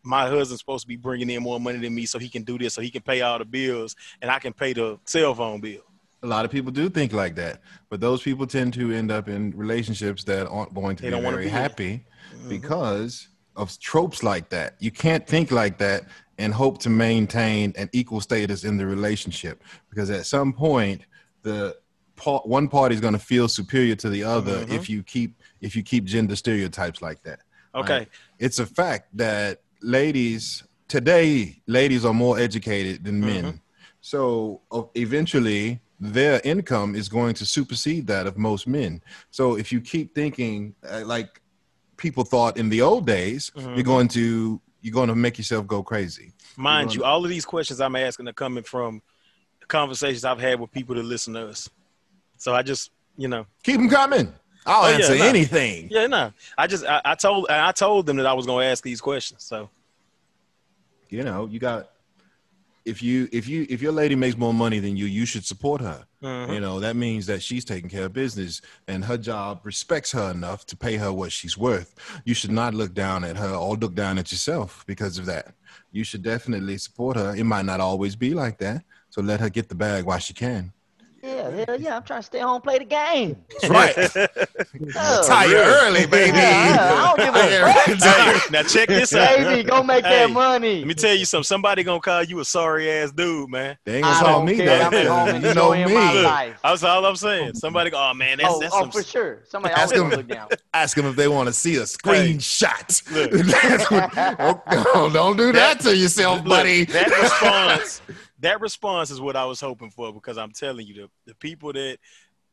My 0.07 0.29
husband's 0.29 0.61
supposed 0.61 0.83
to 0.83 0.89
be 0.89 0.97
bringing 0.97 1.31
in 1.31 1.43
more 1.43 1.59
money 1.59 1.79
than 1.79 1.95
me, 1.95 2.05
so 2.05 2.19
he 2.19 2.29
can 2.29 2.43
do 2.43 2.59
this, 2.59 2.75
so 2.75 2.83
he 2.83 2.91
can 2.91 3.01
pay 3.01 3.23
all 3.23 3.39
the 3.39 3.45
bills, 3.47 3.97
and 4.21 4.31
I 4.31 4.39
can 4.39 4.53
pay 4.53 4.75
the 4.75 4.99
cell 5.07 5.35
phone 5.35 5.63
bill. 5.63 5.81
A 6.25 6.27
lot 6.27 6.47
of 6.47 6.51
people 6.51 6.73
do 6.73 6.89
think 6.89 7.13
like 7.13 7.35
that, 7.35 7.61
but 7.91 8.01
those 8.01 8.23
people 8.23 8.47
tend 8.47 8.73
to 8.75 8.91
end 8.93 9.11
up 9.13 9.29
in 9.29 9.53
relationships 9.55 10.25
that 10.25 10.49
aren't 10.49 10.73
going 10.73 10.97
to 10.97 11.03
They 11.03 11.11
be 11.11 11.21
very 11.21 11.45
be 11.45 11.51
happy 11.51 12.07
because 12.49 13.29
of 13.57 13.79
tropes 13.79 14.23
like 14.23 14.49
that. 14.49 14.75
You 14.81 14.91
can't 14.91 15.27
think 15.27 15.51
like 15.51 15.77
that 15.79 16.05
and 16.39 16.55
hope 16.55 16.79
to 16.79 16.89
maintain 16.89 17.75
an 17.77 17.91
equal 17.93 18.23
status 18.23 18.65
in 18.65 18.79
the 18.79 18.87
relationship 18.87 19.63
because 19.91 20.09
at 20.09 20.25
some 20.25 20.55
point 20.55 21.03
the 21.43 21.77
part, 22.17 22.49
one 22.49 22.69
party 22.69 22.95
is 22.95 23.03
going 23.03 23.13
to 23.13 23.19
feel 23.19 23.47
superior 23.47 23.95
to 23.97 24.09
the 24.09 24.25
other 24.25 24.65
Mhm. 24.65 24.73
if 24.73 24.89
you 24.89 25.03
keep 25.03 25.43
if 25.61 25.77
you 25.77 25.83
keep 25.83 26.05
gender 26.05 26.37
stereotypes 26.37 27.03
like 27.03 27.23
that. 27.25 27.41
Okay. 27.75 27.99
Right. 27.99 28.09
It's 28.39 28.59
a 28.59 28.67
fact 28.67 29.15
that 29.19 29.61
ladies 29.83 30.63
today, 30.89 31.61
ladies 31.67 32.03
are 32.07 32.15
more 32.15 32.39
educated 32.39 33.05
than 33.05 33.21
men. 33.21 33.45
Mhm. 33.45 33.61
So 34.01 34.63
uh, 34.73 34.85
eventually, 34.95 35.81
their 36.13 36.41
income 36.45 36.95
is 36.95 37.09
going 37.09 37.35
to 37.35 37.47
supersede 37.47 38.07
that 38.09 38.27
of 38.27 38.37
most 38.37 38.67
men. 38.67 39.03
So 39.31 39.57
if 39.57 39.73
you 39.73 39.81
keep 39.81 40.15
thinking 40.15 40.75
uh, 40.89 41.03
like 41.05 41.41
people 41.97 42.25
thought 42.25 42.57
in 42.57 42.69
the 42.69 42.83
old 42.83 43.07
days, 43.07 43.51
Mhm. 43.57 43.75
you're 43.77 43.85
going 43.85 44.09
to 44.09 44.61
you're 44.83 44.93
going 44.93 45.09
to 45.09 45.15
make 45.15 45.39
yourself 45.39 45.67
go 45.67 45.83
crazy. 45.83 46.33
Mind 46.57 46.95
you, 46.95 47.05
all 47.05 47.25
of 47.25 47.31
these 47.31 47.47
questions 47.47 47.81
I'm 47.81 47.97
asking 47.97 48.29
are 48.29 48.35
coming 48.35 48.63
from 48.65 49.01
conversations 49.67 50.27
I've 50.27 50.39
had 50.41 50.61
with 50.61 50.71
people 50.73 50.95
that 50.97 51.05
listen 51.05 51.33
to 51.35 51.49
us. 51.49 51.71
So 52.37 52.55
I 52.55 52.61
just, 52.63 52.91
you 53.17 53.29
know, 53.29 53.47
Keep 53.63 53.77
them 53.77 53.89
coming. 53.89 54.35
I'll 54.67 54.85
Oh, 54.85 54.89
yeah, 54.91 54.97
answer 54.97 55.15
anything. 55.15 55.89
yeah, 55.91 56.07
no, 56.07 56.33
I 56.59 56.67
just, 56.67 56.85
I, 56.85 57.01
I 57.05 57.15
told, 57.15 57.47
I 57.49 57.73
told 57.73 58.05
them 58.05 58.19
that 58.19 58.27
I 58.27 58.35
was 58.35 58.45
going 58.45 58.67
to 58.67 58.71
ask 58.71 58.85
these 58.85 59.01
questions. 59.01 59.43
So 59.45 59.71
You 61.09 61.23
know, 61.23 61.47
you 61.47 61.59
got 61.59 61.89
if 62.85 63.03
you 63.03 63.29
if 63.33 63.49
you 63.49 63.67
if 63.71 63.81
your 63.81 63.93
lady 63.93 64.15
makes 64.15 64.37
more 64.37 64.53
money 64.55 64.79
than 64.79 64.97
you, 64.97 65.07
you 65.07 65.25
should 65.27 65.45
support 65.45 65.81
her. 65.81 66.07
mhm. 66.23 66.55
You 66.55 66.61
know, 66.61 66.81
that 66.81 66.97
means 66.97 67.27
that 67.27 67.43
she's 67.43 67.65
taking 67.65 67.89
care 67.89 68.05
of 68.07 68.13
business 68.13 68.61
and 68.89 69.05
her 69.05 69.17
job 69.19 69.61
respects 69.65 70.13
her 70.13 70.31
enough 70.31 70.65
to 70.67 70.77
pay 70.77 70.97
her 70.97 71.13
what 71.13 71.33
she's 71.33 71.57
worth. 71.57 71.95
You 72.25 72.35
should 72.35 72.51
not 72.53 72.75
look 72.75 72.93
down 72.95 73.25
at 73.25 73.37
her 73.37 73.55
or 73.55 73.77
look 73.77 73.95
down 73.95 74.19
at 74.19 74.31
yourself 74.33 74.85
because 74.87 75.19
of 75.19 75.27
that. 75.27 75.55
You 75.93 76.05
should 76.05 76.23
definitely 76.23 76.79
support 76.79 77.17
her. 77.17 77.35
It 77.35 77.45
might 77.45 77.65
not 77.65 77.81
always 77.81 78.17
be 78.17 78.35
like 78.35 78.59
that. 78.59 78.85
So 79.11 79.23
let 79.23 79.41
her 79.41 79.49
get 79.51 79.69
the 79.69 79.75
bag 79.75 80.05
while 80.05 80.19
she 80.19 80.35
can. 80.35 80.73
Yeah, 81.25 81.65
hell 81.67 81.81
yeah. 81.81 81.97
I'm 81.97 82.03
trying 82.03 82.21
to 82.21 82.27
stay 82.27 82.41
home, 82.41 82.61
play 82.61 82.79
the 82.79 82.85
game. 82.85 83.37
That's 83.63 83.69
right. 83.71 84.29
Oh, 84.97 85.23
Tire 85.27 85.49
really? 85.49 85.65
early, 86.01 86.07
baby. 86.07 86.37
Yeah, 86.37 87.15
I 87.17 87.17
don't 87.17 87.25
give 87.25 87.35
a 87.35 87.73
Hey, 88.35 88.39
now 88.51 88.63
check 88.63 88.89
this 88.89 89.15
out. 89.15 89.37
Baby, 89.39 89.63
go 89.69 89.83
make 89.83 90.05
Hey, 90.05 90.27
that 90.27 90.31
money. 90.31 90.79
Let 90.81 90.87
me 90.89 90.95
tell 90.95 91.15
you 91.15 91.25
something. 91.25 91.45
Somebody 91.45 91.83
gonna 91.85 92.01
call 92.01 92.23
you 92.25 92.41
a 92.41 92.45
sorry 92.45 92.91
ass 92.91 93.11
dude, 93.13 93.49
man. 93.51 93.77
They 93.85 93.97
ain't 93.97 94.05
gonna 94.05 94.19
call 94.21 94.43
me 94.45 94.57
care. 94.57 94.67
that. 94.67 94.87
I'm 94.87 94.95
at 94.95 95.07
home 95.07 95.27
because 95.27 95.43
You 95.45 95.55
know 95.55 95.73
enjoying 95.73 95.95
my 95.95 96.13
me. 96.15 96.23
life. 96.23 96.61
That's 96.63 96.83
all 96.83 97.07
I'm 97.07 97.17
saying. 97.17 97.55
Somebody 97.55 97.91
go, 97.91 97.99
oh 97.99 98.15
man, 98.15 98.39
that's 98.39 98.53
oh, 98.53 98.61
that's 98.61 98.75
oh, 98.75 98.81
some. 98.83 98.91
for 98.91 99.03
sure. 99.03 99.41
Somebody 99.49 99.75
Ask 99.75 99.97
always 99.97 100.17
look 100.17 100.29
down. 100.29 100.49
Ask 100.75 100.97
them 100.97 101.07
if 101.07 101.17
they 101.17 101.29
want 101.29 101.47
to 101.49 101.53
see 101.53 101.77
a 101.77 101.83
screenshot. 101.83 103.13
Look. 103.13 103.33
What- 104.41 104.63
oh, 104.95 105.11
don't 105.13 105.37
do 105.37 105.53
that, 105.53 105.81
to 105.81 105.97
yourself, 105.97 106.39
Look, 106.39 106.49
buddy. 106.49 106.85
that 106.87 107.09
response, 107.09 108.03
that 108.45 108.61
response 108.61 109.11
is 109.11 109.21
what 109.21 109.37
I 109.37 109.45
was 109.45 109.61
hoping 109.61 109.91
for 109.91 110.13
because 110.13 110.39
I'm 110.39 110.53
telling 110.53 110.87
you, 110.87 110.95
the, 110.95 111.11
the 111.27 111.35
people 111.37 111.73
that 111.73 111.99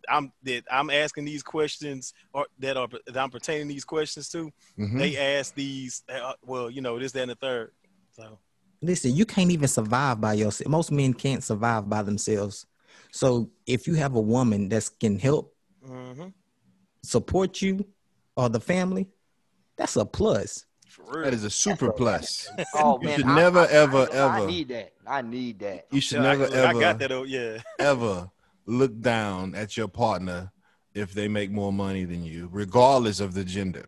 I'm 0.09 0.31
that 0.43 0.63
I'm 0.71 0.89
asking 0.89 1.25
these 1.25 1.43
questions 1.43 2.13
or 2.33 2.47
that 2.59 2.77
are 2.77 2.87
that 3.07 3.17
I'm 3.17 3.29
pertaining 3.29 3.67
these 3.67 3.85
questions 3.85 4.29
to, 4.29 4.51
Mhm. 4.77 4.97
they 4.99 5.17
ask 5.37 5.53
these. 5.55 6.03
Uh, 6.09 6.33
well, 6.43 6.69
you 6.69 6.81
know, 6.81 6.97
this, 6.99 7.11
that, 7.13 7.21
and 7.23 7.31
the 7.31 7.35
third. 7.35 7.71
So 8.13 8.39
Listen, 8.81 9.15
you 9.15 9.25
can't 9.25 9.51
even 9.51 9.67
survive 9.67 10.19
by 10.19 10.33
yourself. 10.33 10.69
Most 10.69 10.91
men 10.91 11.13
can't 11.13 11.43
survive 11.43 11.87
by 11.87 12.01
themselves. 12.01 12.65
So 13.11 13.51
if 13.67 13.87
you 13.87 13.93
have 13.95 14.15
a 14.15 14.21
woman 14.21 14.69
that 14.69 14.89
can 14.99 15.19
help 15.19 15.55
mhm, 15.83 16.33
support 17.03 17.61
you 17.61 17.85
or 18.35 18.49
the 18.49 18.59
family, 18.59 19.07
that's 19.77 19.95
a 19.95 20.05
plus. 20.05 20.65
For 20.91 21.03
real. 21.11 21.23
That 21.25 21.33
is 21.33 21.43
a 21.43 21.49
super 21.49 21.91
plus. 21.91 22.47
Oh 22.75 22.99
You 23.01 23.07
man, 23.07 23.17
should 23.17 23.25
I- 23.27 23.35
never, 23.35 23.59
I- 23.59 23.63
I 23.63 23.67
ever, 23.69 23.99
ain't 24.01 24.09
ever- 24.11 24.33
I 24.33 24.45
need 24.45 24.67
that. 24.69 24.93
I 25.07 25.21
need 25.21 25.59
that. 25.59 25.87
You 25.91 26.01
should 26.01 26.17
Yeah, 26.17 26.35
never 26.35 26.43
I, 26.45 26.47
I 26.47 26.69
ever 26.69 26.79
got 26.79 26.99
that. 26.99 27.11
Oh, 27.11 27.23
yeah. 27.23 27.57
ever 27.79 28.29
look 28.65 28.99
down 29.01 29.55
at 29.55 29.75
your 29.77 29.87
partner 29.87 30.51
if 30.93 31.13
they 31.13 31.27
make 31.27 31.51
more 31.51 31.73
money 31.73 32.03
than 32.03 32.23
you, 32.23 32.49
regardless 32.51 33.19
of 33.19 33.33
the 33.33 33.43
gender. 33.43 33.85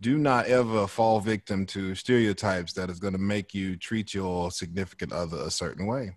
Do 0.00 0.18
not 0.18 0.46
ever 0.46 0.86
fall 0.86 1.20
victim 1.20 1.64
to 1.66 1.94
stereotypes 1.94 2.72
that 2.74 2.90
is 2.90 2.98
going 3.00 3.12
to 3.14 3.18
make 3.20 3.54
you 3.54 3.76
treat 3.76 4.12
your 4.12 4.50
significant 4.50 5.12
other 5.12 5.38
a 5.38 5.50
certain 5.50 5.86
way. 5.86 6.16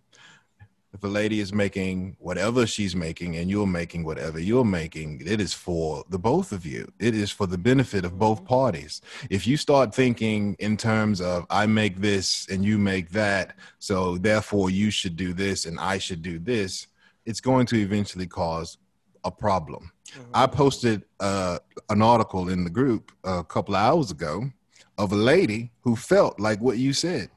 If 0.96 1.04
a 1.04 1.08
lady 1.08 1.42
is 1.42 1.52
making 1.52 2.16
whatever 2.20 2.66
she's 2.66 2.96
making 2.96 3.36
and 3.36 3.50
you're 3.50 3.68
making 3.68 4.06
whatever 4.06 4.40
you're 4.40 4.64
making, 4.64 5.22
it 5.26 5.42
is 5.42 5.54
for 5.54 6.06
the 6.10 6.18
both 6.18 6.54
of 6.54 6.66
you. 6.66 6.90
It 7.00 7.14
is 7.14 7.30
for 7.32 7.48
the 7.48 7.58
benefit 7.58 8.06
of 8.06 8.18
both 8.18 8.46
parties. 8.46 9.02
If 9.30 9.46
you 9.46 9.58
start 9.58 9.94
thinking 9.94 10.56
in 10.60 10.78
terms 10.78 11.20
of 11.20 11.48
I 11.50 11.66
make 11.66 11.98
this 11.98 12.48
and 12.48 12.64
you 12.64 12.78
make 12.78 13.10
that, 13.10 13.58
so 13.78 14.18
therefore 14.18 14.70
you 14.70 14.90
should 14.90 15.18
do 15.18 15.34
this 15.34 15.66
and 15.66 15.78
I 15.82 15.98
should 15.98 16.22
do 16.22 16.40
this, 16.40 16.88
it's 17.26 17.42
going 17.42 17.66
to 17.68 17.76
eventually 17.76 18.28
cause 18.28 18.78
a 19.26 19.32
problem. 19.32 19.92
I 20.34 20.48
posted 20.48 21.04
uh, 21.20 21.60
an 21.90 22.02
article 22.02 22.48
in 22.48 22.64
the 22.64 22.70
group 22.70 23.12
a 23.26 23.44
couple 23.44 23.76
of 23.76 23.82
hours 23.82 24.12
ago 24.12 24.50
of 24.98 25.12
a 25.12 25.18
lady 25.18 25.74
who 25.82 25.98
felt 25.98 26.40
like 26.40 26.62
what 26.62 26.78
you 26.78 26.94
said. 26.94 27.32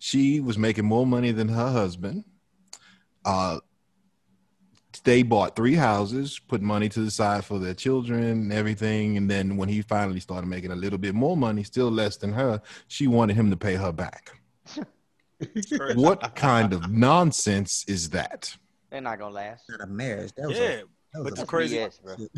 She 0.00 0.40
was 0.40 0.58
making 0.58 0.86
more 0.86 1.06
money 1.06 1.30
than 1.30 1.46
her 1.46 1.70
husband. 1.70 2.24
Uh, 3.26 3.58
they 5.04 5.22
bought 5.22 5.54
three 5.54 5.74
houses, 5.74 6.38
put 6.48 6.62
money 6.62 6.88
to 6.88 7.00
the 7.00 7.10
side 7.10 7.44
for 7.44 7.58
their 7.58 7.74
children 7.74 8.22
and 8.24 8.52
everything. 8.52 9.18
And 9.18 9.30
then 9.30 9.56
when 9.58 9.68
he 9.68 9.82
finally 9.82 10.20
started 10.20 10.46
making 10.46 10.70
a 10.70 10.74
little 10.76 10.98
bit 10.98 11.14
more 11.14 11.36
money, 11.36 11.62
still 11.64 11.90
less 11.90 12.16
than 12.16 12.32
her, 12.32 12.62
she 12.88 13.06
wanted 13.06 13.36
him 13.36 13.50
to 13.50 13.56
pay 13.56 13.74
her 13.74 13.92
back. 13.92 14.40
What 15.96 16.34
kind 16.34 16.72
of 16.72 16.90
nonsense 16.90 17.84
is 17.86 18.08
that? 18.10 18.56
They're 18.90 19.02
not 19.02 19.18
gonna 19.18 19.34
last. 19.34 19.64
Not 19.68 19.82
a 19.82 19.86
marriage. 19.86 20.32
That 20.36 20.48
was 20.48 20.58
a- 20.58 20.62
Yeah, 20.62 20.76
that 21.12 21.24
but 21.24 21.36
the 21.36 21.44
crazy, 21.44 21.76
BS, 21.76 22.28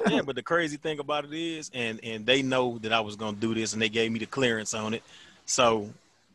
yeah, 0.10 0.22
but 0.22 0.34
the 0.34 0.42
crazy 0.42 0.78
thing 0.78 0.98
about 0.98 1.24
it 1.26 1.32
is, 1.34 1.70
and 1.74 2.00
and 2.02 2.24
they 2.24 2.40
know 2.40 2.78
that 2.78 2.92
I 2.92 3.00
was 3.00 3.16
gonna 3.16 3.36
do 3.36 3.54
this, 3.54 3.74
and 3.74 3.82
they 3.82 3.90
gave 3.90 4.10
me 4.12 4.18
the 4.18 4.26
clearance 4.26 4.72
on 4.72 4.94
it. 4.94 5.02
So 5.44 5.90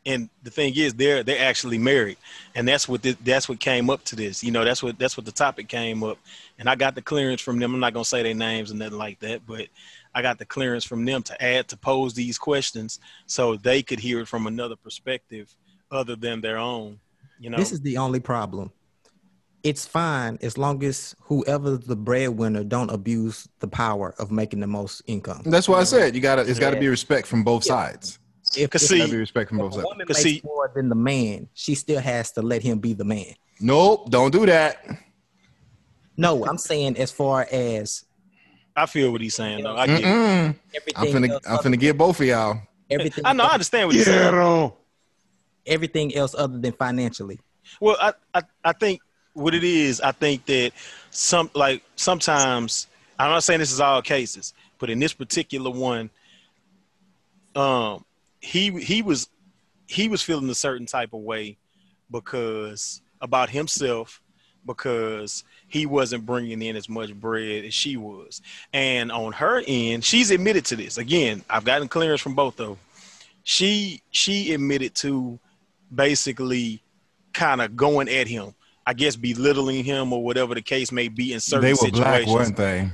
and 0.06 0.30
the 0.44 0.50
thing 0.50 0.74
is, 0.76 0.94
they're 0.94 1.24
they're 1.24 1.48
actually 1.48 1.78
married, 1.78 2.18
and 2.56 2.68
that's 2.68 2.88
what 2.88 3.02
this, 3.02 3.16
that's 3.24 3.48
what 3.48 3.60
came 3.60 3.90
up 3.90 4.04
to 4.06 4.16
this. 4.16 4.44
You 4.44 4.52
know, 4.52 4.66
that's 4.66 4.84
what 4.84 5.00
that's 5.00 5.16
what 5.18 5.26
the 5.26 5.32
topic 5.32 5.68
came 5.68 6.04
up, 6.04 6.18
and 6.60 6.70
I 6.70 6.76
got 6.76 6.96
the 6.96 7.02
clearance 7.02 7.42
from 7.42 7.60
them. 7.60 7.74
I'm 7.74 7.80
not 7.80 7.94
gonna 7.94 8.06
say 8.06 8.24
their 8.24 8.34
names 8.34 8.70
and 8.70 8.80
nothing 8.80 8.98
like 8.98 9.20
that, 9.20 9.46
but 9.46 9.68
I 10.14 10.22
got 10.22 10.40
the 10.40 10.46
clearance 10.46 10.84
from 10.84 11.06
them 11.06 11.24
to 11.24 11.44
add 11.44 11.68
to 11.70 11.78
pose 11.78 12.14
these 12.14 12.38
questions 12.38 13.00
so 13.28 13.56
they 13.56 13.82
could 13.82 14.00
hear 14.00 14.20
it 14.20 14.28
from 14.28 14.46
another 14.48 14.76
perspective 14.76 15.56
other 15.90 16.16
than 16.16 16.42
their 16.42 16.58
own. 16.58 17.00
You 17.40 17.50
know, 17.50 17.58
This 17.58 17.72
is 17.72 17.82
the 17.82 17.98
only 17.98 18.20
problem. 18.20 18.72
It's 19.64 19.86
fine 19.86 20.38
as 20.42 20.58
long 20.58 20.84
as 20.84 21.16
whoever 21.22 21.78
the 21.78 21.96
breadwinner 21.96 22.66
don't 22.66 22.90
abuse 22.92 23.48
the 23.60 23.68
power 23.68 24.14
of 24.20 24.30
making 24.30 24.60
the 24.60 24.68
most 24.68 25.02
income. 25.08 25.44
That's 25.46 25.70
why 25.70 25.80
I 25.80 25.84
said 25.84 26.14
you 26.14 26.22
gotta. 26.22 26.42
It's 26.42 26.60
got 26.60 26.72
to 26.72 26.76
Yeah. 26.76 26.82
be 26.82 26.88
respect 26.90 27.28
from 27.28 27.46
both 27.46 27.64
sides. 27.64 28.20
If, 28.58 28.70
Cause 28.70 28.84
if 28.84 28.90
see- 28.90 29.00
Got 29.00 29.12
be 29.12 29.18
respect 29.18 29.50
from 29.50 29.60
a 29.60 29.64
both 29.64 29.74
sides. 29.76 29.86
woman 29.86 30.08
'Cause 30.08 30.18
makes 30.24 30.24
see- 30.24 30.42
more 30.44 30.72
than 30.76 30.90
the 30.90 30.96
man, 30.96 31.48
she 31.54 31.76
still 31.76 32.00
has 32.02 32.32
to 32.34 32.42
let 32.42 32.62
him 32.64 32.80
be 32.80 32.94
the 32.94 33.04
man. 33.06 33.34
Nope, 33.60 34.10
don't 34.10 34.32
do 34.32 34.46
that. 34.46 34.86
No, 36.18 36.46
I'm 36.46 36.58
saying 36.58 36.98
as 36.98 37.12
far 37.12 37.48
as 37.52 38.06
I 38.76 38.86
feel 38.86 39.12
what 39.12 39.22
he's 39.22 39.36
saying 39.36 39.64
though. 39.64 39.76
I 39.76 39.88
get 39.88 40.02
Mm-mm. 40.04 40.56
everything. 40.76 40.94
I'm 40.96 41.08
finna. 41.24 41.30
else 41.32 41.44
I'm 41.48 41.58
finna 41.60 41.80
get 41.80 41.98
both 41.98 42.20
of 42.20 42.26
y'all. 42.26 42.60
everything, 42.90 43.26
I 43.26 43.34
know. 43.34 43.44
I 43.46 43.54
understand 43.54 43.88
what 43.88 43.96
he's 43.96 44.06
saying. 44.06 44.30
Quiero. 44.30 44.78
everything 45.66 46.14
else 46.16 46.36
other 46.38 46.58
than 46.58 46.74
financially. 46.74 47.40
Well, 47.80 47.96
I, 48.00 48.14
I 48.34 48.42
I 48.66 48.74
think 48.74 49.00
what 49.34 49.56
it 49.56 49.64
is, 49.64 50.02
I 50.02 50.12
think 50.12 50.46
that 50.48 50.72
some 51.10 51.50
like 51.56 51.82
sometimes 51.96 52.88
I'm 53.18 53.30
not 53.32 53.44
saying 53.44 53.60
this 53.60 53.72
is 53.72 53.80
all 53.80 54.02
cases, 54.02 54.54
but 54.80 54.90
in 54.90 55.00
this 55.00 55.14
particular 55.14 55.70
one, 55.72 56.10
um, 57.56 58.04
he 58.44 58.72
he 58.82 59.02
was 59.02 59.30
he 59.88 60.08
was 60.10 60.22
feeling 60.22 60.50
a 60.50 60.56
certain 60.56 60.86
type 60.86 61.14
of 61.14 61.22
way 61.22 61.58
because 62.12 63.02
about 63.22 63.50
himself 63.50 64.22
because 64.66 65.44
he 65.68 65.86
wasn't 65.86 66.26
bringing 66.26 66.62
in 66.62 66.76
as 66.76 66.88
much 66.88 67.14
bread 67.16 67.66
as 67.66 67.74
she 67.74 67.98
was, 67.98 68.42
and 68.74 69.12
on 69.12 69.32
her 69.34 69.62
end, 69.66 70.04
she's 70.04 70.30
admitted 70.32 70.66
to 70.66 70.76
this. 70.76 70.98
Again, 70.98 71.44
I've 71.50 71.66
gotten 71.66 71.88
clearance 71.88 72.22
from 72.22 72.36
both 72.36 72.60
of 72.60 72.68
them. 72.68 72.78
She 73.44 74.02
she 74.12 74.54
admitted 74.54 74.94
to 74.96 75.40
basically 75.94 76.82
kind 77.34 77.62
of 77.62 77.76
going 77.76 78.10
at 78.10 78.28
him. 78.28 78.54
I 78.86 78.94
guess 78.94 79.16
belittling 79.16 79.86
him 79.86 80.12
or 80.12 80.22
whatever 80.24 80.54
the 80.54 80.62
case 80.62 80.92
may 80.92 81.08
be 81.08 81.32
in 81.32 81.40
certain 81.40 81.64
They 81.64 81.74
were 81.74 81.90
black, 81.92 82.22
situations. 82.22 82.34
weren't 82.34 82.58
they? 82.58 82.92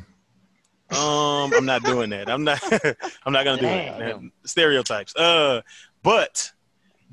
Um, 0.91 1.53
I'm 1.53 1.65
not 1.65 1.83
doing 1.83 2.09
that. 2.11 2.29
I'm 2.29 2.43
not. 2.43 2.59
I'm 3.25 3.33
not 3.33 3.45
gonna 3.45 3.61
do 3.61 3.67
it. 3.67 4.31
Stereotypes. 4.45 5.15
Uh, 5.15 5.61
but 6.03 6.51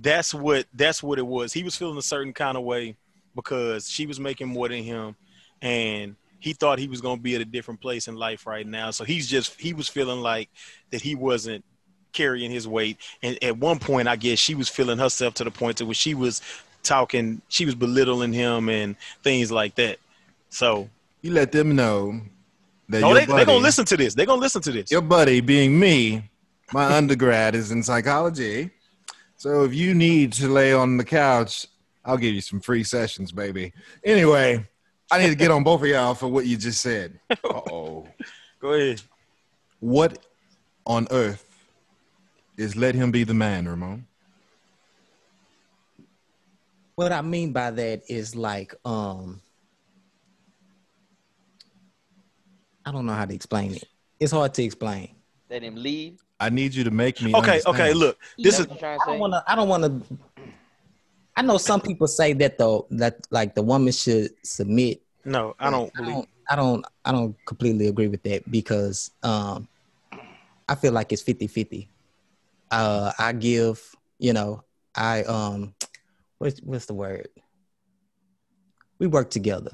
that's 0.00 0.32
what 0.32 0.66
that's 0.74 1.02
what 1.02 1.18
it 1.18 1.26
was. 1.26 1.52
He 1.52 1.62
was 1.62 1.76
feeling 1.76 1.98
a 1.98 2.02
certain 2.02 2.32
kind 2.32 2.56
of 2.56 2.64
way 2.64 2.96
because 3.34 3.88
she 3.88 4.06
was 4.06 4.18
making 4.18 4.48
more 4.48 4.68
than 4.68 4.82
him, 4.82 5.14
and 5.60 6.16
he 6.40 6.52
thought 6.52 6.78
he 6.78 6.88
was 6.88 7.00
gonna 7.00 7.20
be 7.20 7.34
at 7.34 7.40
a 7.40 7.44
different 7.44 7.80
place 7.80 8.08
in 8.08 8.16
life 8.16 8.46
right 8.46 8.66
now. 8.66 8.90
So 8.90 9.04
he's 9.04 9.28
just 9.28 9.60
he 9.60 9.72
was 9.74 9.88
feeling 9.88 10.20
like 10.20 10.48
that 10.90 11.02
he 11.02 11.14
wasn't 11.14 11.64
carrying 12.12 12.50
his 12.50 12.66
weight. 12.66 12.96
And 13.22 13.42
at 13.44 13.58
one 13.58 13.78
point, 13.78 14.08
I 14.08 14.16
guess 14.16 14.38
she 14.38 14.54
was 14.54 14.68
feeling 14.68 14.98
herself 14.98 15.34
to 15.34 15.44
the 15.44 15.50
point 15.50 15.78
to 15.78 15.84
where 15.84 15.94
she 15.94 16.14
was 16.14 16.40
talking, 16.82 17.42
she 17.48 17.66
was 17.66 17.74
belittling 17.74 18.32
him 18.32 18.68
and 18.68 18.96
things 19.22 19.52
like 19.52 19.74
that. 19.74 19.98
So 20.48 20.88
You 21.20 21.32
let 21.32 21.52
them 21.52 21.76
know 21.76 22.20
that 22.89 23.01
no, 23.01 23.14
they 23.14 23.26
buddy, 23.26 23.41
they 23.41 23.45
gonna 23.45 23.62
listen 23.62 23.84
to 23.87 23.97
this. 23.97 24.14
They're 24.14 24.26
gonna 24.26 24.41
listen 24.41 24.62
to 24.62 24.72
this. 24.72 24.91
Your 24.91 25.01
buddy, 25.01 25.41
being 25.41 25.78
me, 25.78 26.30
my 26.72 26.97
undergrad 26.97 27.55
is 27.55 27.70
in 27.70 27.82
psychology. 27.82 28.70
So 29.37 29.64
if 29.64 29.74
you 29.74 29.95
need 29.95 30.32
to 30.34 30.49
lay 30.49 30.72
on 30.72 30.97
the 30.97 31.05
couch, 31.05 31.66
I'll 32.05 32.16
give 32.16 32.34
you 32.34 32.41
some 32.41 32.61
free 32.61 32.84
sessions, 32.84 33.32
baby. 33.32 33.72
Anyway, 34.05 34.66
I 35.11 35.18
need 35.18 35.28
to 35.28 35.34
get 35.34 35.51
on 35.51 35.62
both 35.62 35.82
of 35.82 35.89
y'all 35.89 36.14
for 36.14 36.28
what 36.28 36.47
you 36.47 36.57
just 36.57 36.80
said. 36.80 37.18
Uh 37.30 37.61
oh. 37.70 38.07
Go 38.61 38.72
ahead. 38.72 39.03
What 39.80 40.18
on 40.87 41.07
earth 41.11 41.45
is 42.57 42.76
let 42.76 42.95
him 42.95 43.11
be 43.11 43.24
the 43.24 43.34
man, 43.34 43.68
Ramon? 43.68 44.07
What 46.95 47.12
I 47.12 47.20
mean 47.20 47.53
by 47.53 47.70
that 47.72 48.03
is 48.09 48.34
like, 48.34 48.74
um, 48.84 49.43
I 52.87 52.93
don't 52.93 53.05
know 53.05 53.12
how 53.12 53.24
to 53.24 53.34
explain 53.34 53.74
it. 53.74 53.84
It's 54.20 54.30
hard 54.30 54.55
to 54.55 54.62
explain. 54.62 55.11
Let 55.51 55.62
him 55.62 55.74
leave. 55.74 56.22
I 56.39 56.51
need 56.51 56.72
you 56.72 56.84
to 56.84 56.91
make 56.93 57.20
me. 57.20 57.34
Okay, 57.34 57.51
understand. 57.51 57.74
okay. 57.74 57.93
Look, 57.93 58.18
this 58.39 58.61
is 58.61 58.68
what 58.68 58.80
you're 58.80 58.97
trying 58.97 59.01
I 59.03 59.07
don't 59.07 59.18
want 59.18 59.32
to. 59.32 59.45
I 59.47 59.55
don't 59.57 59.68
want 59.68 59.82
to. 59.84 60.18
I 61.37 61.43
know 61.43 61.59
some 61.59 61.80
people 61.80 62.07
say 62.07 62.32
that 62.34 62.59
though 62.59 62.87
that 62.91 63.26
like 63.30 63.55
the 63.55 63.62
woman 63.62 63.93
should 63.93 64.30
submit. 64.45 65.03
no. 65.24 65.55
I 65.59 65.70
don't 65.70 65.91
I 65.97 66.01
believe. 66.01 66.14
don't. 66.14 66.28
I 66.49 66.57
don't. 66.57 66.87
I 67.05 67.12
don't 67.12 67.37
completely 67.45 67.89
agree 67.89 68.09
with 68.09 68.22
that 68.22 68.49
because 68.51 69.11
um, 69.22 69.66
I 70.68 70.76
feel 70.76 70.93
like 70.93 71.12
it's 71.12 71.22
50-50. 71.22 71.89
Uh, 72.70 73.12
I 73.18 73.32
give. 73.32 73.82
You 74.18 74.32
know, 74.32 74.62
I 74.95 75.24
um, 75.24 75.74
what's 76.39 76.61
what's 76.61 76.87
the 76.87 76.95
word? 76.95 77.28
We 78.99 79.09
work 79.09 79.30
together. 79.30 79.72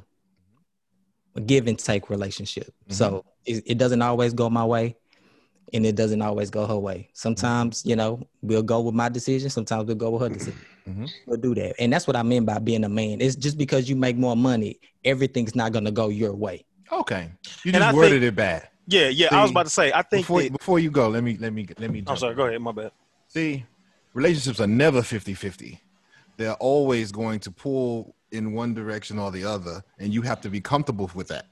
A 1.35 1.41
give 1.41 1.67
and 1.67 1.79
take 1.79 2.11
relationship. 2.11 2.67
Mm-hmm. 2.67 2.93
So 2.93 3.25
it, 3.47 3.63
it 3.67 3.79
doesn't 3.79 4.03
always 4.03 4.35
go 4.35 4.51
my 4.51 4.65
way, 4.65 4.97
and 5.73 5.87
it 5.87 5.97
doesn't 5.97 6.21
always 6.21 6.51
go 6.51 6.67
her 6.67 6.79
way. 6.79 7.09
Sometimes, 7.15 7.81
mm-hmm. 7.81 7.91
you 7.91 7.97
know, 7.97 8.27
we'll 8.43 8.63
go 8.63 8.81
with 8.81 8.95
my 8.95 9.09
decision. 9.09 9.49
Sometimes 9.51 9.87
we'll 9.87 9.97
go 9.97 10.11
with 10.11 10.23
her 10.23 10.29
mm-hmm. 10.29 10.39
decision. 10.39 10.61
Mhm. 10.89 11.11
We'll 11.27 11.41
do 11.41 11.55
that, 11.55 11.77
and 11.79 11.93
that's 11.93 12.09
what 12.09 12.17
I 12.17 12.25
mean 12.25 12.45
by 12.45 12.59
being 12.59 12.83
a 12.83 12.89
man. 12.89 13.21
It's 13.21 13.37
just 13.37 13.57
because 13.57 13.89
you 13.89 13.95
make 13.95 14.17
more 14.17 14.37
money, 14.37 14.81
everything's 15.05 15.55
not 15.55 15.73
gonna 15.73 15.93
go 15.93 16.09
your 16.09 16.35
way. 16.35 16.65
Okay, 16.91 17.31
you 17.65 17.73
And 17.73 17.77
just 17.77 17.85
I 17.85 17.93
worded 17.95 18.11
think- 18.21 18.25
it 18.25 18.35
bad. 18.35 18.69
Yeah, 18.89 19.09
yeah. 19.09 19.29
I 19.31 19.43
was 19.43 19.53
about 19.53 19.67
to 19.67 19.71
say. 19.71 19.93
I 19.93 20.03
think. 20.03 20.25
Before 20.25 20.43
that, 20.43 20.53
before 20.53 20.79
you 20.79 20.91
go, 20.91 21.09
let 21.09 21.23
me 21.23 21.37
let 21.39 21.53
me 21.53 21.67
let 21.79 21.91
me. 21.91 22.03
I'm 22.07 22.17
sorry. 22.17 22.33
in. 22.33 22.37
Go 22.37 22.47
ahead. 22.47 22.61
My 22.61 22.73
bad. 22.73 22.91
See, 23.29 23.65
relationships 24.13 24.61
are 24.61 24.67
never 24.67 25.03
50 25.03 25.35
50. 25.35 25.81
They're 26.37 26.55
always 26.55 27.13
going 27.13 27.41
to 27.41 27.51
pull 27.51 28.15
in 28.33 28.53
one 28.53 28.75
direction 28.75 29.19
or 29.19 29.31
the 29.31 29.45
other, 29.45 29.83
and 29.99 30.13
you 30.13 30.23
have 30.23 30.41
to 30.43 30.51
be 30.51 30.61
comfortable 30.61 31.11
with 31.15 31.29
that. 31.29 31.47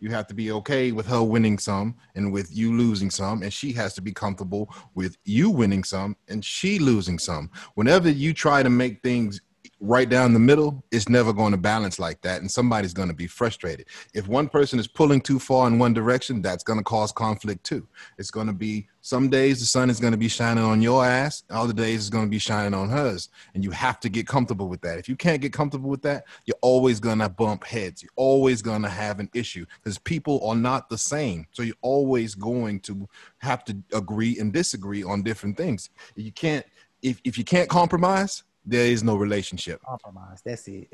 You 0.00 0.10
have 0.10 0.26
to 0.28 0.34
be 0.34 0.50
okay 0.52 0.92
with 0.92 1.06
her 1.06 1.22
winning 1.22 1.58
some 1.58 1.96
and 2.14 2.32
with 2.32 2.54
you 2.54 2.76
losing 2.76 3.10
some, 3.10 3.42
and 3.42 3.52
she 3.52 3.72
has 3.72 3.94
to 3.94 4.02
be 4.02 4.12
comfortable 4.12 4.72
with 4.94 5.16
you 5.24 5.50
winning 5.50 5.84
some 5.84 6.16
and 6.28 6.44
she 6.44 6.78
losing 6.78 7.18
some. 7.18 7.50
Whenever 7.74 8.10
you 8.10 8.32
try 8.32 8.62
to 8.62 8.70
make 8.70 9.02
things 9.02 9.40
right 9.80 10.08
down 10.08 10.32
the 10.32 10.38
middle, 10.38 10.84
it's 10.90 11.08
never 11.08 11.32
going 11.32 11.52
to 11.52 11.58
balance 11.58 11.98
like 11.98 12.20
that, 12.22 12.40
and 12.40 12.50
somebody's 12.50 12.94
going 12.94 13.08
to 13.08 13.14
be 13.14 13.26
frustrated. 13.26 13.86
If 14.14 14.28
one 14.28 14.48
person 14.48 14.78
is 14.78 14.86
pulling 14.86 15.20
too 15.20 15.38
far 15.38 15.66
in 15.66 15.78
one 15.78 15.92
direction, 15.92 16.42
that's 16.42 16.64
going 16.64 16.78
to 16.78 16.84
cause 16.84 17.12
conflict 17.12 17.64
too. 17.64 17.86
It's 18.18 18.30
going 18.30 18.46
to 18.46 18.52
be 18.52 18.88
some 19.00 19.28
days 19.28 19.60
the 19.60 19.66
sun 19.66 19.90
is 19.90 20.00
going 20.00 20.12
to 20.12 20.18
be 20.18 20.28
shining 20.28 20.64
on 20.64 20.80
your 20.80 21.04
ass, 21.04 21.42
other 21.50 21.72
days 21.72 22.00
it's 22.00 22.08
going 22.08 22.24
to 22.24 22.30
be 22.30 22.38
shining 22.38 22.72
on 22.74 22.88
hers, 22.88 23.28
and 23.54 23.62
you 23.62 23.70
have 23.70 24.00
to 24.00 24.08
get 24.08 24.26
comfortable 24.26 24.68
with 24.68 24.80
that. 24.82 24.98
If 24.98 25.08
you 25.08 25.16
can't 25.16 25.42
get 25.42 25.52
comfortable 25.52 25.90
with 25.90 26.02
that, 26.02 26.24
you're 26.46 26.56
always 26.62 27.00
going 27.00 27.18
to 27.18 27.28
bump 27.28 27.64
heads. 27.64 28.02
You're 28.02 28.12
always 28.16 28.62
going 28.62 28.82
to 28.82 28.88
have 28.88 29.20
an 29.20 29.28
issue 29.34 29.66
because 29.82 29.98
people 29.98 30.46
are 30.46 30.56
not 30.56 30.88
the 30.88 30.98
same. 30.98 31.46
So 31.52 31.62
you're 31.62 31.74
always 31.82 32.34
going 32.34 32.80
to 32.80 33.08
have 33.38 33.64
to 33.66 33.76
agree 33.92 34.38
and 34.38 34.52
disagree 34.52 35.02
on 35.02 35.22
different 35.22 35.56
things. 35.56 35.90
You 36.16 36.32
can't 36.32 36.64
if 37.04 37.20
if 37.22 37.38
you 37.38 37.44
can't 37.44 37.68
compromise, 37.68 38.42
there 38.64 38.86
is 38.86 39.02
no 39.02 39.16
relationship. 39.16 39.80
Compromise. 39.82 40.42
That's 40.44 40.68
it. 40.68 40.88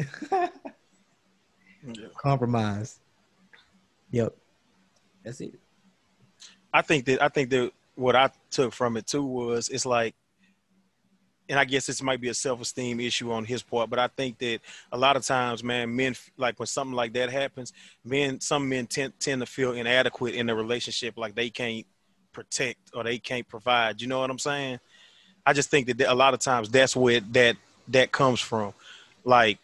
Compromise. 2.16 3.00
Yep. 4.10 4.36
That's 5.24 5.40
it. 5.40 5.54
I 6.72 6.82
think 6.82 7.04
that 7.06 7.22
I 7.22 7.28
think 7.28 7.50
that 7.50 7.72
what 7.94 8.16
I 8.16 8.30
took 8.50 8.72
from 8.72 8.96
it 8.96 9.06
too 9.06 9.24
was 9.24 9.68
it's 9.68 9.86
like, 9.86 10.14
and 11.48 11.58
I 11.58 11.64
guess 11.64 11.86
this 11.86 12.02
might 12.02 12.20
be 12.20 12.28
a 12.28 12.34
self 12.34 12.60
esteem 12.60 13.00
issue 13.00 13.32
on 13.32 13.44
his 13.44 13.62
part, 13.62 13.90
but 13.90 13.98
I 13.98 14.08
think 14.08 14.38
that 14.38 14.60
a 14.92 14.98
lot 14.98 15.16
of 15.16 15.24
times, 15.24 15.64
man, 15.64 15.94
men 15.94 16.14
like 16.36 16.58
when 16.58 16.66
something 16.66 16.94
like 16.94 17.12
that 17.14 17.30
happens, 17.30 17.72
men 18.04 18.40
some 18.40 18.68
men 18.68 18.86
tend 18.86 19.18
tend 19.18 19.40
to 19.40 19.46
feel 19.46 19.72
inadequate 19.72 20.34
in 20.34 20.48
a 20.48 20.54
relationship, 20.54 21.18
like 21.18 21.34
they 21.34 21.50
can't 21.50 21.86
protect 22.32 22.78
or 22.94 23.04
they 23.04 23.18
can't 23.18 23.48
provide. 23.48 24.00
You 24.00 24.08
know 24.08 24.20
what 24.20 24.30
I'm 24.30 24.38
saying? 24.38 24.78
I 25.50 25.52
just 25.52 25.68
think 25.68 25.88
that 25.88 26.00
a 26.00 26.14
lot 26.14 26.32
of 26.32 26.40
times 26.40 26.68
that's 26.68 26.94
where 26.94 27.20
that 27.32 27.56
that 27.88 28.12
comes 28.12 28.38
from. 28.40 28.72
Like 29.24 29.58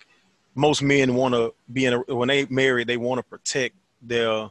most 0.57 0.82
men 0.82 1.14
want 1.14 1.34
to 1.34 1.55
be 1.72 1.84
in 1.87 1.93
a 1.95 1.99
when 2.14 2.26
they 2.28 2.45
marry, 2.47 2.82
they 2.82 2.97
want 2.97 3.18
to 3.20 3.22
protect 3.22 3.76
their 4.03 4.51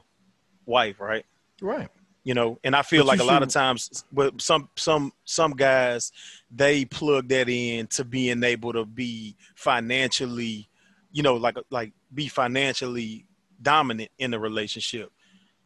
wife, 0.66 1.00
right? 1.02 1.26
Right. 1.62 1.90
you 2.24 2.34
know 2.34 2.60
and 2.64 2.76
i 2.76 2.82
feel 2.82 3.04
But 3.04 3.08
like 3.08 3.20
a 3.20 3.24
you 3.24 3.30
lot 3.30 3.44
of 3.44 3.50
times 3.50 4.04
but 4.12 4.42
some 4.42 4.68
some 4.76 5.14
some 5.26 5.52
guys 5.52 6.12
they 6.52 6.84
plug 6.86 7.28
that 7.30 7.48
in 7.50 7.88
to 7.88 8.04
being 8.04 8.44
able 8.44 8.74
to 8.74 8.86
be 8.86 9.36
financially 9.56 10.68
you 11.12 11.24
know 11.24 11.36
like 11.36 11.58
like 11.70 11.92
be 12.14 12.28
financially 12.28 13.26
dominant 13.62 14.12
in 14.18 14.32
the 14.32 14.40
relationship 14.40 15.12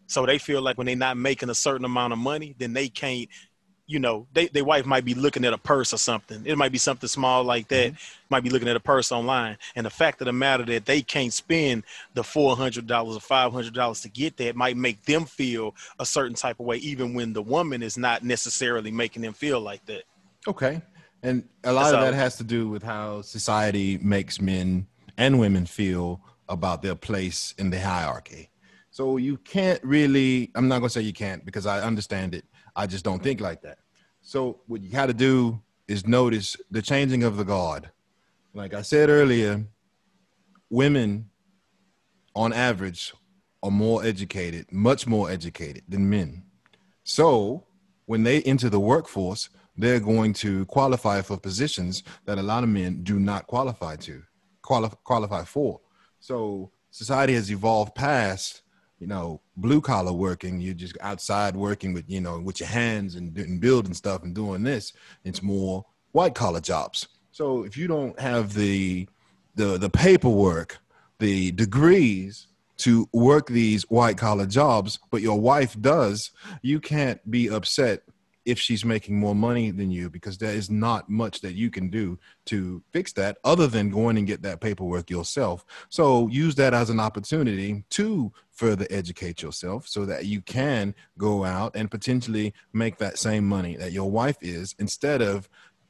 so 0.08 0.26
they 0.26 0.38
feel 0.38 0.62
like 0.62 0.78
when 0.78 0.88
they're 0.88 0.96
not 0.96 1.18
making 1.18 1.50
a 1.50 1.56
certain 1.56 1.86
amount 1.86 2.14
of 2.14 2.20
money 2.20 2.54
then 2.60 2.74
they 2.74 2.88
can't 2.90 3.30
you 3.90 3.98
know, 3.98 4.28
they 4.34 4.48
their 4.50 4.64
wife 4.64 4.86
might 4.86 5.04
be 5.04 5.16
looking 5.16 5.44
at 5.46 5.52
a 5.52 5.58
purse 5.58 5.94
or 5.96 5.98
something. 5.98 6.44
It 6.46 6.60
might 6.60 6.72
be 6.72 6.78
something 6.78 7.10
small 7.10 7.44
like 7.44 7.68
that. 7.70 7.94
Mm-hmm. 7.94 8.26
Might 8.30 8.44
be 8.44 8.52
looking 8.52 8.68
at 8.68 8.76
a 8.76 8.80
purse 8.80 9.12
online, 9.12 9.58
and 9.76 9.84
the 9.84 9.90
fact 9.90 10.22
of 10.22 10.26
the 10.26 10.32
matter 10.32 10.64
that 10.66 10.86
they 10.86 11.02
can't 11.02 11.34
spend 11.34 11.84
the 12.14 12.24
four 12.24 12.56
hundred 12.56 12.86
dollars 12.86 13.18
or 13.18 13.20
five 13.20 13.52
hundred 13.52 13.74
dollars 13.74 14.02
to 14.02 14.10
get 14.10 14.38
that 14.38 14.56
might 14.56 14.78
make 14.78 15.04
them 15.06 15.26
feel 15.26 15.74
a 15.98 16.06
certain 16.06 16.36
type 16.36 16.60
of 16.60 16.68
way, 16.68 16.78
even 16.78 17.16
when 17.16 17.34
the 17.34 17.42
woman 17.42 17.82
is 17.82 17.98
not 17.98 18.24
necessarily 18.24 18.92
making 18.92 19.24
them 19.24 19.34
feel 19.34 19.60
like 19.60 19.84
that. 19.88 20.04
Okay. 20.48 20.84
And 21.24 21.44
a 21.64 21.74
lot 21.74 21.96
of 21.96 22.02
that 22.02 22.14
has 22.14 22.38
to 22.38 22.44
do 22.44 22.70
with 22.70 22.84
how 22.84 23.24
society 23.24 23.98
makes 23.98 24.40
men 24.40 24.86
and 25.18 25.40
women 25.40 25.66
feel 25.66 26.22
about 26.48 26.84
their 26.84 26.96
place 26.96 27.56
in 27.58 27.72
the 27.72 27.80
hierarchy. 27.80 28.50
So 28.92 29.18
you 29.18 29.38
can't 29.38 29.84
really, 29.84 30.52
I'm 30.56 30.68
not 30.68 30.80
going 30.80 30.90
to 30.90 30.94
say 30.94 31.02
you 31.02 31.14
can't 31.14 31.44
because 31.44 31.66
I 31.66 31.82
understand 31.82 32.36
it. 32.36 32.46
I 32.76 32.88
just 32.88 33.04
don't 33.04 33.22
think 33.22 33.42
like 33.42 33.62
that. 33.62 33.80
So 34.22 34.62
what 34.68 34.82
you 34.82 34.90
got 34.90 35.08
to 35.08 35.14
do 35.14 35.62
is 35.88 36.06
notice 36.06 36.56
the 36.70 36.82
changing 36.82 37.24
of 37.24 37.38
the 37.38 37.46
guard. 37.46 37.90
Like 38.54 38.74
I 38.74 38.82
said 38.82 39.10
earlier, 39.10 39.66
women 40.70 41.30
on 42.36 42.54
average 42.54 43.14
are 43.64 43.72
more 43.72 44.04
educated, 44.04 44.72
much 44.72 45.08
more 45.08 45.30
educated 45.30 45.84
than 45.88 46.10
men. 46.10 46.44
So 47.04 47.66
when 48.06 48.24
they 48.24 48.42
enter 48.44 48.70
the 48.70 48.80
workforce, 48.80 49.50
they're 49.78 50.00
going 50.00 50.34
to 50.34 50.66
qualify 50.66 51.22
for 51.22 51.38
positions 51.38 52.04
that 52.26 52.38
a 52.38 52.44
lot 52.44 52.64
of 52.64 52.70
men 52.70 53.04
do 53.04 53.20
not 53.20 53.48
qualify 53.48 53.96
to 53.98 54.24
qualify 54.62 54.96
qualify 55.04 55.44
for. 55.44 55.80
So 56.20 56.72
society 56.92 57.34
has 57.34 57.50
evolved 57.50 57.96
past, 57.96 58.62
you 59.00 59.08
know, 59.08 59.42
blue 59.58 59.82
collar 59.82 60.14
working. 60.14 60.60
You're 60.60 60.74
just 60.74 60.98
outside 61.02 61.56
working 61.56 61.94
with, 61.94 62.10
you 62.10 62.22
know, 62.22 62.40
with 62.40 62.60
your 62.60 62.70
hands 62.70 63.16
and, 63.16 63.36
and 63.38 63.60
building 63.60 63.94
stuff 63.94 64.24
and 64.24 64.36
doing 64.36 64.64
this. 64.64 64.94
It's 65.24 65.42
more 65.42 65.86
white 66.12 66.36
collar 66.36 66.60
jobs. 66.60 67.08
So 67.32 67.64
if 67.64 67.78
you 67.78 67.88
don't 67.88 68.20
have 68.20 68.54
the 68.54 69.08
the 69.56 69.78
the 69.78 69.90
paperwork, 69.90 70.78
the 71.20 71.52
degrees 71.52 72.48
to 72.78 73.08
work 73.12 73.48
these 73.48 73.84
white 73.90 74.18
collar 74.18 74.46
jobs, 74.46 75.00
but 75.12 75.22
your 75.22 75.40
wife 75.40 75.80
does, 75.82 76.32
you 76.62 76.80
can't 76.80 77.20
be 77.30 77.50
upset 77.50 78.04
if 78.46 78.58
she's 78.58 78.86
making 78.86 79.20
more 79.20 79.36
money 79.36 79.70
than 79.70 79.92
you 79.92 80.10
because 80.10 80.38
there 80.38 80.54
is 80.54 80.70
not 80.70 81.10
much 81.10 81.42
that 81.42 81.54
you 81.54 81.70
can 81.70 81.90
do 81.90 82.18
to 82.46 82.82
fix 82.92 83.14
that 83.14 83.38
other 83.44 83.68
than 83.68 83.90
going 83.90 84.18
and 84.18 84.26
get 84.26 84.42
that 84.42 84.62
paperwork 84.62 85.10
yourself. 85.10 85.66
So 85.90 86.28
use 86.30 86.56
that 86.56 86.74
as 86.74 86.90
an 86.90 87.00
opportunity 87.00 87.84
to 87.92 88.32
further 88.60 88.86
educate 88.90 89.42
yourself 89.42 89.88
so 89.88 90.06
that 90.06 90.26
you 90.26 90.42
can 90.42 90.94
go 91.18 91.46
out 91.46 91.74
and 91.78 91.90
potentially 91.90 92.54
make 92.74 92.98
that 92.98 93.18
same 93.18 93.48
money 93.48 93.78
that 93.78 93.94
your 93.94 94.12
wife 94.12 94.36
is 94.42 94.76
instead 94.80 95.22
of 95.22 95.48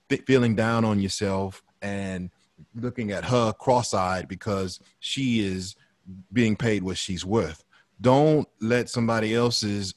fe- 0.08 0.18
feeling 0.28 0.54
down 0.54 0.86
on 0.86 1.00
yourself 1.00 1.64
and 1.82 2.30
looking 2.76 3.12
at 3.12 3.26
her 3.26 3.52
cross-eyed 3.54 4.28
because 4.28 4.80
she 5.00 5.40
is 5.40 5.76
being 6.32 6.56
paid 6.56 6.84
what 6.84 6.96
she's 6.96 7.26
worth. 7.26 7.64
Don't 8.02 8.48
let 8.62 8.88
somebody 8.88 9.34
else's 9.34 9.96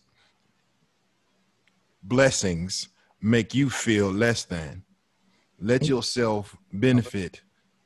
blessings 2.03 2.89
make 3.21 3.55
you 3.55 3.69
feel 3.69 4.11
less 4.11 4.45
than. 4.47 4.83
Let 5.61 5.87
yourself 5.87 6.57
benefit 6.73 7.43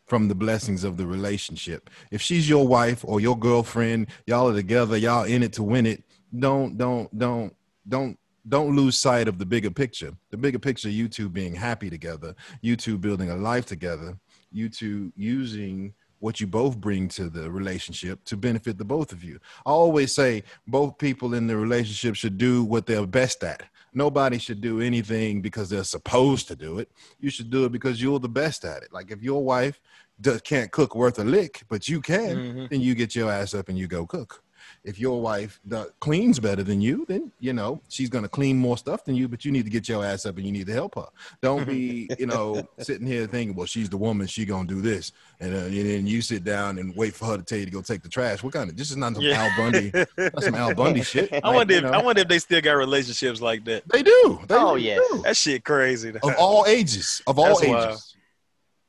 from 0.07 0.28
the 0.28 0.34
blessings 0.34 0.84
of 0.84 0.96
the 0.96 1.07
relationship. 1.07 1.90
If 2.11 2.22
she's 2.22 2.48
your 2.48 2.66
wife 2.66 3.04
or 3.04 3.20
your 3.20 3.38
girlfriend, 3.38 4.09
y'all 4.26 4.48
are 4.48 4.54
together, 4.54 4.96
y'all 4.96 5.24
in 5.24 5.42
it 5.42 5.52
to 5.54 5.62
win 5.62 5.86
it. 5.86 6.02
Don't 6.38 6.78
don't 6.78 7.16
don't 7.18 7.54
don't 7.88 8.18
don't 8.48 8.76
lose 8.76 8.96
sight 8.96 9.26
of 9.26 9.38
the 9.38 9.46
bigger 9.46 9.70
picture. 9.70 10.12
The 10.30 10.36
bigger 10.36 10.59
picture, 10.59 10.88
you 10.88 11.09
two 11.09 11.28
being 11.28 11.54
happy 11.54 11.90
together, 11.90 12.34
you 12.61 12.76
two 12.76 12.96
building 12.96 13.30
a 13.30 13.36
life 13.36 13.66
together, 13.66 14.16
you 14.52 14.68
two 14.68 15.12
using 15.16 15.94
what 16.18 16.40
you 16.40 16.46
both 16.46 16.78
bring 16.78 17.09
to 17.09 17.28
the 17.28 17.50
relationship 17.50 18.24
to 18.24 18.36
benefit 18.36 18.78
the 18.78 18.84
both 18.84 19.12
of 19.12 19.22
you. 19.22 19.38
I 19.66 19.70
always 19.70 20.12
say 20.12 20.44
both 20.66 20.98
people 20.98 21.34
in 21.34 21.46
the 21.46 21.57
relationship 21.57 22.14
should 22.14 22.38
do 22.38 22.64
what 22.64 22.86
they're 22.86 23.07
best 23.07 23.44
at. 23.44 23.64
Nobody 23.92 24.38
should 24.38 24.61
do 24.61 24.80
anything 24.80 25.40
because 25.40 25.70
they're 25.70 25.84
supposed 25.84 26.48
to 26.48 26.57
do 26.57 26.78
it. 26.78 26.90
You 27.18 27.30
should 27.30 27.50
do 27.50 27.64
it 27.64 27.72
because 27.72 28.02
you're 28.02 28.18
the 28.18 28.28
best 28.28 28.64
at 28.64 28.82
it. 28.82 28.92
Like 28.92 29.11
if 29.11 29.22
your 29.22 29.44
wife 29.44 29.80
does, 30.21 30.41
can't 30.43 30.71
cook 30.73 30.95
worth 30.95 31.19
a 31.19 31.25
lick, 31.25 31.62
but 31.69 31.89
you 31.89 32.01
can, 32.01 32.37
Mhm. 32.37 32.71
then 32.71 32.81
you 32.81 32.95
get 32.95 33.14
your 33.14 33.31
ass 33.31 33.55
up 33.55 33.69
and 33.69 33.79
you 33.79 33.87
go 33.87 34.07
cook. 34.07 34.43
If 34.83 34.99
your 34.99 35.21
wife 35.21 35.61
do- 35.69 35.91
cleans 36.01 36.41
better 36.41 36.62
than 36.62 36.81
you, 36.81 37.05
then 37.09 37.31
you 37.39 37.53
know 37.53 37.81
she's 37.89 38.09
gonna 38.09 38.29
clean 38.29 38.57
more 38.57 38.77
stuff 38.77 39.05
than 39.05 39.14
you. 39.14 39.29
But 39.29 39.45
you 39.45 39.53
need 39.53 39.64
to 39.64 39.71
get 39.71 39.89
your 39.89 40.05
ass 40.05 40.27
up 40.27 40.37
and 40.39 40.47
you 40.47 40.51
need 40.53 40.67
to 40.67 40.73
help 40.73 40.95
her. 40.97 41.07
Don't 41.41 41.67
be, 41.67 42.09
you 42.19 42.27
know, 42.27 42.67
sitting 42.81 43.07
here 43.07 43.27
thinking, 43.27 43.55
well, 43.57 43.67
she's 43.67 43.89
the 43.89 43.97
woman, 43.97 44.27
she 44.27 44.45
gonna 44.45 44.67
do 44.67 44.81
this, 44.81 45.12
and, 45.41 45.55
uh, 45.55 45.59
and 45.59 45.75
then 45.91 46.07
you 46.07 46.21
sit 46.23 46.43
down 46.45 46.79
and 46.79 46.95
wait 46.97 47.14
for 47.14 47.27
her 47.27 47.37
to 47.37 47.43
tell 47.45 47.59
you 47.59 47.64
to 47.67 47.71
go 47.71 47.81
take 47.83 48.03
the 48.03 48.09
trash. 48.09 48.43
What 48.43 48.55
kind 48.55 48.69
of? 48.71 48.77
This 48.77 48.91
is 48.91 48.97
not 48.97 49.14
some 49.14 49.23
Yeah. 49.23 49.43
Al 49.45 49.57
Bundy. 49.57 49.91
That's 50.17 50.45
some 50.47 50.55
Al 50.57 50.75
Bundy 50.75 51.03
shit. 51.12 51.33
I 51.33 51.37
Like, 51.37 51.55
wonder 51.55 51.73
you 51.75 51.79
if 51.79 51.85
know, 51.85 51.91
I 51.93 52.03
wonder 52.03 52.23
if 52.23 52.29
they 52.29 52.39
still 52.41 52.61
got 52.61 52.73
relationships 52.73 53.41
like 53.41 53.64
that. 53.67 53.85
they 53.93 54.03
do. 54.03 54.41
They 54.49 54.55
Oh, 54.57 54.75
really 54.75 54.87
yes. 54.87 55.01
do. 55.12 55.23
That 55.23 55.37
shit 55.37 55.64
crazy. 55.64 56.11
of 56.11 56.35
all 56.39 56.64
ages, 56.67 57.23
of 57.27 57.39
all 57.39 57.47
That's 57.61 57.62
ages, 57.62 57.71
wild. 57.73 58.01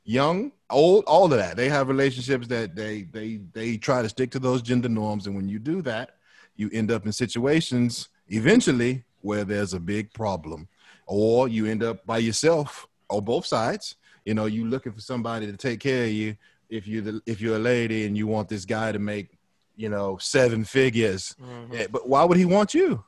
Young, 0.08 0.50
old, 0.70 1.04
all 1.06 1.24
of 1.26 1.38
that. 1.38 1.56
They 1.56 1.68
have 1.68 1.88
relationships 1.88 2.48
that 2.48 2.74
they 2.74 3.02
they 3.02 3.40
they 3.52 3.76
try 3.76 4.02
to 4.02 4.08
stick 4.08 4.30
to 4.32 4.38
those 4.38 4.62
gender 4.62 4.88
norms, 4.88 5.26
and 5.26 5.36
when 5.36 5.48
you 5.48 5.58
do 5.58 5.82
that, 5.82 6.16
you 6.56 6.70
end 6.72 6.90
up 6.90 7.04
in 7.06 7.12
situations 7.12 8.08
eventually 8.28 9.04
where 9.20 9.44
there's 9.44 9.74
a 9.74 9.80
big 9.80 10.12
problem, 10.12 10.66
or 11.06 11.48
you 11.48 11.66
end 11.66 11.82
up 11.82 12.04
by 12.06 12.18
yourself 12.18 12.86
on 13.10 13.22
both 13.24 13.44
sides. 13.46 13.96
You 14.24 14.34
know, 14.34 14.46
you 14.46 14.64
looking 14.66 14.92
for 14.92 15.00
somebody 15.00 15.46
to 15.46 15.56
take 15.56 15.80
care 15.80 16.04
of 16.04 16.10
you. 16.10 16.36
If 16.70 16.86
you 16.86 17.00
the 17.02 17.20
if 17.26 17.40
you're 17.40 17.56
a 17.56 17.60
lady 17.74 18.06
and 18.06 18.16
you 18.16 18.26
want 18.26 18.48
this 18.48 18.64
guy 18.64 18.92
to 18.92 18.98
make, 18.98 19.28
you 19.76 19.88
know, 19.90 20.16
seven 20.18 20.64
figures, 20.64 21.36
Mhm. 21.40 21.72
yeah, 21.72 21.86
but 21.90 22.08
why 22.08 22.24
would 22.24 22.36
he 22.38 22.44
want 22.46 22.74
you? 22.74 23.04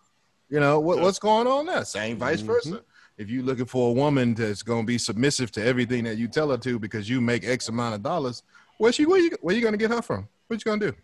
You 0.49 0.61
know 0.61 0.81
what, 0.81 0.97
Yeah. 0.99 1.05
what's 1.05 1.19
going 1.19 1.47
on 1.47 1.67
there? 1.67 1.85
Same 1.85 2.17
vice 2.19 2.43
Mhm. 2.43 2.47
versa. 2.47 2.83
If 3.21 3.29
you're 3.29 3.43
looking 3.43 3.67
for 3.67 3.91
a 3.91 3.93
woman 3.93 4.33
that's 4.33 4.63
going 4.63 4.81
to 4.81 4.87
be 4.87 4.97
submissive 4.97 5.53
to 5.53 5.63
everything 5.63 6.05
that 6.05 6.17
you 6.17 6.27
tell 6.27 6.49
her 6.49 6.57
to 6.57 6.79
because 6.79 7.07
you 7.07 7.21
make 7.21 7.45
X 7.47 7.69
amount 7.69 7.95
of 7.95 8.03
dollars, 8.03 8.43
where 8.79 8.93
she 8.93 9.05
where 9.05 9.21
you 9.21 9.33
where 9.43 9.55
you 9.55 9.61
going 9.61 9.75
to 9.75 9.79
get 9.79 9.91
her 9.91 10.01
from? 10.01 10.27
What 10.47 10.65
you 10.65 10.65
going 10.65 10.81
to 10.81 10.91
do? 10.93 10.97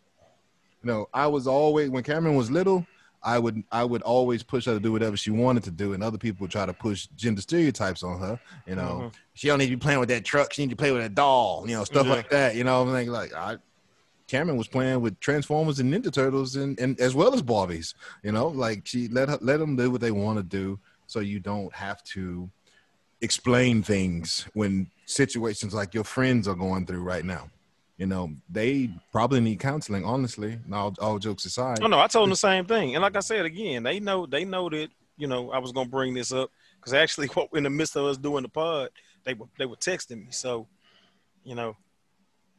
You 0.82 0.90
know, 0.90 1.08
I 1.12 1.26
was 1.26 1.46
always 1.46 1.90
when 1.90 2.02
Cameron 2.02 2.34
was 2.34 2.50
little, 2.50 2.86
I 3.22 3.38
would 3.38 3.62
I 3.70 3.84
would 3.84 4.00
always 4.00 4.42
push 4.42 4.64
her 4.64 4.72
to 4.72 4.80
do 4.80 4.92
whatever 4.92 5.14
she 5.18 5.30
wanted 5.30 5.62
to 5.64 5.70
do, 5.70 5.92
and 5.92 6.02
other 6.02 6.16
people 6.16 6.44
would 6.44 6.50
try 6.50 6.64
to 6.64 6.72
push 6.72 7.06
gender 7.16 7.42
stereotypes 7.42 8.02
on 8.02 8.18
her. 8.18 8.40
You 8.66 8.76
know, 8.76 9.10
Mhm. 9.10 9.14
she 9.34 9.48
don't 9.48 9.58
need 9.58 9.66
to 9.68 9.76
be 9.76 9.80
playing 9.80 10.00
with 10.00 10.08
that 10.08 10.24
truck; 10.24 10.54
she 10.54 10.62
need 10.62 10.70
to 10.70 10.76
play 10.76 10.92
with 10.92 11.04
a 11.04 11.10
doll. 11.10 11.66
You 11.68 11.76
know, 11.76 11.84
stuff 11.84 12.06
Yeah. 12.06 12.14
like 12.14 12.30
that. 12.30 12.56
You 12.56 12.64
know, 12.64 12.80
I'm 12.80 12.90
like 12.92 13.08
like 13.08 13.34
I. 13.34 13.58
Cameron 14.26 14.56
was 14.56 14.68
playing 14.68 15.02
with 15.02 15.20
Transformers 15.20 15.78
and 15.80 15.92
Ninja 15.92 16.10
Turtles, 16.10 16.56
and, 16.56 16.80
and 16.80 16.98
as 16.98 17.14
well 17.14 17.32
as 17.34 17.42
Barbies. 17.42 17.92
You 18.24 18.32
know, 18.32 18.48
like 18.48 18.86
she 18.86 19.06
let 19.08 19.28
her, 19.28 19.38
let 19.42 19.58
them 19.60 19.76
do 19.76 19.90
what 19.90 20.00
they 20.00 20.10
want 20.10 20.38
to 20.38 20.42
do, 20.42 20.80
so 21.06 21.20
you 21.20 21.40
don't 21.40 21.72
have 21.74 22.02
to 22.04 22.50
explain 23.20 23.82
things 23.82 24.46
when 24.54 24.90
situations 25.06 25.74
like 25.74 25.94
your 25.94 26.04
friends 26.04 26.46
are 26.48 26.54
going 26.54 26.86
through 26.86 27.02
right 27.02 27.24
now. 27.24 27.50
You 27.96 28.06
know, 28.06 28.30
they 28.50 28.90
probably 29.10 29.40
need 29.40 29.58
counseling. 29.58 30.04
Honestly, 30.04 30.58
and 30.64 30.74
all, 30.74 30.94
all 31.00 31.18
jokes 31.18 31.46
aside. 31.46 31.78
Oh 31.80 31.86
no, 31.86 31.98
I 31.98 32.08
told 32.08 32.24
them 32.24 32.30
the 32.30 32.36
same 32.36 32.66
thing, 32.66 32.94
and 32.94 33.02
like 33.02 33.16
I 33.16 33.20
said 33.20 33.46
again, 33.46 33.82
they 33.82 34.00
know 34.00 34.26
they 34.26 34.44
know 34.44 34.68
that 34.68 34.88
you 35.16 35.26
know 35.26 35.50
I 35.50 35.58
was 35.58 35.72
gonna 35.72 35.88
bring 35.88 36.12
this 36.12 36.30
up 36.30 36.50
because 36.78 36.92
actually, 36.92 37.26
what 37.34 37.48
in 37.54 37.64
the 37.64 37.70
midst 37.70 37.96
of 37.96 38.04
us 38.04 38.18
doing 38.18 38.42
the 38.42 38.50
pod, 38.50 38.90
they 39.24 39.32
were 39.32 39.46
they 39.58 39.64
were 39.64 39.76
texting 39.76 40.26
me, 40.26 40.26
so 40.30 40.66
you 41.42 41.54
know, 41.54 41.76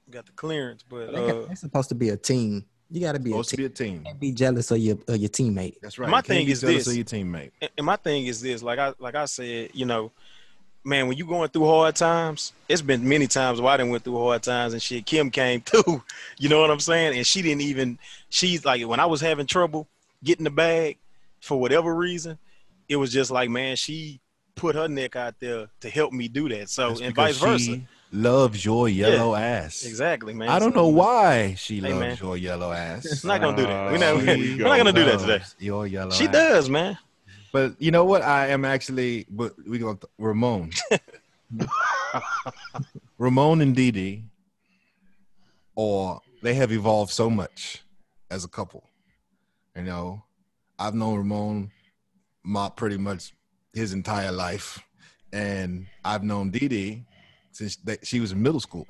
got 0.10 0.26
the 0.26 0.32
clearance, 0.32 0.84
but 0.88 1.12
They 1.12 1.30
uh, 1.30 1.46
They're 1.46 1.56
supposed 1.56 1.90
to 1.90 1.96
be 1.96 2.10
a 2.10 2.18
team. 2.18 2.66
You 2.90 3.02
got 3.02 3.14
to 3.14 3.20
be 3.20 3.32
a 3.32 3.34
supposed 3.34 3.50
to 3.50 3.56
team. 3.58 3.64
be 3.64 3.66
a 3.66 3.70
team. 3.70 3.96
You 3.96 4.02
can't 4.06 4.20
be 4.20 4.32
jealous 4.32 4.72
of 4.72 4.78
your 4.78 4.98
of 5.08 5.18
your 5.18 5.30
teammate. 5.30 5.76
That's 5.82 6.00
right. 6.00 6.10
My 6.10 6.22
thing 6.22 6.48
is 6.48 6.62
this. 6.62 6.88
of 6.88 6.96
your 6.96 7.06
teammate. 7.06 7.52
and 7.62 7.70
and 7.78 7.86
my 7.86 7.96
thing 7.98 8.26
is 8.28 8.42
this, 8.42 8.64
like 8.64 8.80
I 8.80 8.94
like 9.00 9.16
I 9.16 9.26
said, 9.26 9.72
you 9.74 9.86
know, 9.86 10.12
man, 10.84 11.08
when 11.08 11.18
you 11.18 11.26
going 11.26 11.50
through 11.50 11.66
hard 11.66 11.96
times, 11.96 12.54
it's 12.70 12.82
been 12.82 13.08
many 13.08 13.28
times 13.28 13.60
where 13.60 13.74
I 13.74 13.78
didn't 13.78 13.92
went 13.92 14.04
through 14.04 14.18
hard 14.20 14.42
times 14.44 14.74
and 14.74 14.82
shit. 14.82 15.06
Kim 15.06 15.30
came 15.30 15.62
through, 15.66 16.02
you 16.38 16.48
know 16.50 16.62
what 16.62 16.72
I'm 16.72 16.80
saying? 16.80 17.18
And 17.18 17.28
she 17.28 17.42
didn't 17.42 17.62
even. 17.62 18.00
She's 18.30 18.64
like 18.64 18.86
when 18.86 19.00
I 19.00 19.06
was 19.06 19.20
having 19.22 19.48
trouble 19.48 19.88
getting 20.24 20.46
the 20.46 20.50
bag 20.50 20.98
for 21.42 21.60
whatever 21.60 21.94
reason, 21.94 22.38
it 22.88 22.96
was 22.96 23.12
just 23.12 23.32
like 23.32 23.50
man, 23.50 23.76
she 23.76 24.20
put 24.56 24.76
her 24.76 24.88
neck 24.88 25.16
out 25.16 25.36
there 25.40 25.68
to 25.82 25.90
help 25.90 26.14
me 26.14 26.28
do 26.28 26.50
that. 26.50 26.70
So 26.70 26.90
That's 26.90 27.02
and 27.02 27.14
because 27.14 27.38
vice 27.38 27.50
versa. 27.50 27.66
she 27.66 27.88
Loves 28.12 28.64
your 28.64 28.88
yellow 28.88 29.36
ass. 29.36 29.84
Exactly, 29.86 30.34
man. 30.34 30.48
I 30.50 30.60
don't 30.60 30.74
know 30.76 30.88
why 30.88 31.56
she 31.58 31.76
Hey, 31.82 31.90
loves 31.94 32.00
man. 32.00 32.18
your 32.22 32.38
yellow 32.38 32.72
ass. 32.88 33.24
I'm 33.24 33.28
not 33.28 33.42
gonna 33.42 33.58
do 33.58 33.64
that. 33.64 33.72
Ah, 33.76 33.92
we're 33.92 33.98
not, 33.98 34.16
we're 34.26 34.64
not 34.64 34.78
gonna 34.78 34.94
do 34.94 35.04
that 35.06 35.20
today. 35.20 35.42
Your 35.60 35.86
yellow 35.88 36.12
She 36.12 36.26
ass. 36.26 36.32
does, 36.32 36.70
man. 36.70 36.98
But 37.52 37.76
you 37.82 37.92
know 37.92 38.06
what? 38.06 38.22
I 38.22 38.48
am 38.48 38.64
actually, 38.66 39.26
but 39.30 39.54
we 39.68 39.78
going 39.80 40.00
Ramon. 40.18 40.72
Ramon 43.18 43.62
and 43.62 43.76
Dee 43.76 43.92
Dee, 43.92 44.24
or 45.76 46.22
they 46.42 46.54
have 46.54 46.72
evolved 46.72 47.12
so 47.12 47.30
much 47.30 47.84
as 48.30 48.44
a 48.44 48.48
couple. 48.48 48.84
You 49.76 49.84
know, 49.84 50.24
I've 50.80 50.94
known 50.96 51.18
Ramon 51.18 51.72
my 52.44 52.70
pretty 52.70 52.98
much 52.98 53.34
his 53.74 53.94
entire 53.94 54.32
life, 54.32 54.80
and 55.34 55.88
I've 56.04 56.24
known 56.24 56.52
Dee 56.52 56.68
Dee 56.68 57.06
since 57.58 57.76
that 57.78 58.06
she 58.06 58.20
was 58.20 58.32
in 58.32 58.42
middle 58.42 58.60
school. 58.60 58.88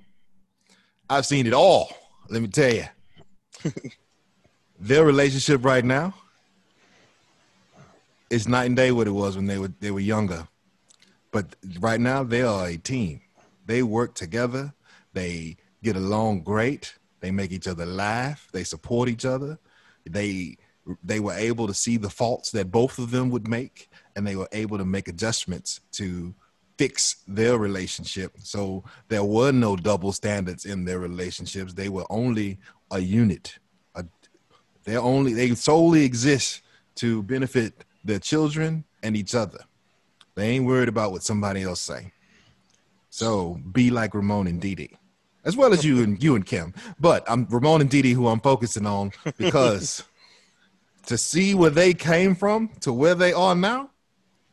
I've 1.10 1.26
seen 1.26 1.48
it 1.48 1.54
all. 1.54 1.90
Let 2.30 2.42
me 2.42 2.50
tell 2.50 2.74
you, 2.74 2.86
their 4.80 5.06
relationship 5.06 5.64
right 5.64 5.86
now 5.86 6.14
is 8.30 8.46
night 8.46 8.66
and 8.66 8.76
day 8.76 8.92
what 8.92 9.08
it 9.08 9.12
was 9.12 9.38
when 9.38 9.46
they 9.46 9.58
were 9.58 9.72
they 9.80 9.92
were 9.92 10.02
younger. 10.02 10.48
But 11.32 11.56
right 11.80 12.00
now 12.00 12.24
they 12.24 12.42
are 12.42 12.68
a 12.68 12.78
team. 12.78 13.22
They 13.66 13.84
work 13.84 14.16
together. 14.16 14.74
They 15.14 15.56
get 15.82 15.96
along 15.96 16.42
great. 16.42 16.96
They 17.22 17.32
make 17.32 17.52
each 17.52 17.68
other 17.68 17.86
laugh. 17.86 18.50
They 18.52 18.66
support 18.66 19.08
each 19.08 19.24
other. 19.24 19.58
They 20.06 20.58
they 21.02 21.22
were 21.22 21.34
able 21.34 21.68
to 21.68 21.74
see 21.74 21.96
the 21.96 22.10
faults 22.10 22.52
that 22.52 22.72
both 22.72 23.00
of 23.00 23.12
them 23.12 23.30
would 23.30 23.48
make, 23.48 23.90
and 24.16 24.28
they 24.28 24.36
were 24.36 24.50
able 24.52 24.78
to 24.78 24.86
make 24.86 25.08
adjustments 25.08 25.80
to 25.94 26.36
fix 26.78 27.18
their 27.28 27.58
relationship. 27.58 28.34
So 28.40 28.84
there 29.08 29.24
were 29.24 29.52
no 29.52 29.76
double 29.76 30.12
standards 30.12 30.66
in 30.66 30.86
their 30.86 31.00
relationships. 31.00 31.74
They 31.74 31.90
were 31.90 32.06
only 32.10 32.60
a 32.92 33.00
unit. 33.00 33.58
A, 33.96 34.06
they're 34.84 35.02
only 35.02 35.34
they 35.34 35.54
solely 35.56 36.04
exist 36.04 36.62
to 36.96 37.24
benefit 37.24 37.84
their 38.04 38.20
children 38.20 38.84
and 39.04 39.16
each 39.16 39.36
other. 39.36 39.60
They 40.36 40.50
ain't 40.50 40.66
worried 40.66 40.90
about 40.90 41.12
what 41.12 41.24
somebody 41.24 41.64
else 41.64 41.82
say. 41.82 42.12
So 43.10 43.60
be 43.72 43.90
like 43.90 44.14
Ramon 44.14 44.48
and 44.48 44.62
Dee 44.62 44.76
Dee, 44.76 44.98
as 45.44 45.58
well 45.58 45.74
as 45.74 45.84
you 45.84 46.04
and 46.04 46.22
you 46.22 46.36
and 46.36 46.46
Kim. 46.46 46.74
But 47.00 47.24
I'm 47.28 47.48
Ramon 47.50 47.82
and 47.82 47.90
Dee 47.90 48.04
Dee 48.04 48.14
who 48.14 48.28
I'm 48.28 48.40
focusing 48.40 48.86
on 48.86 49.12
because 49.38 50.04
to 51.08 51.18
see 51.18 51.56
where 51.56 51.72
they 51.72 51.94
came 51.94 52.36
from 52.36 52.70
to 52.82 52.94
where 52.94 53.16
they 53.16 53.34
are 53.34 53.56
now, 53.56 53.90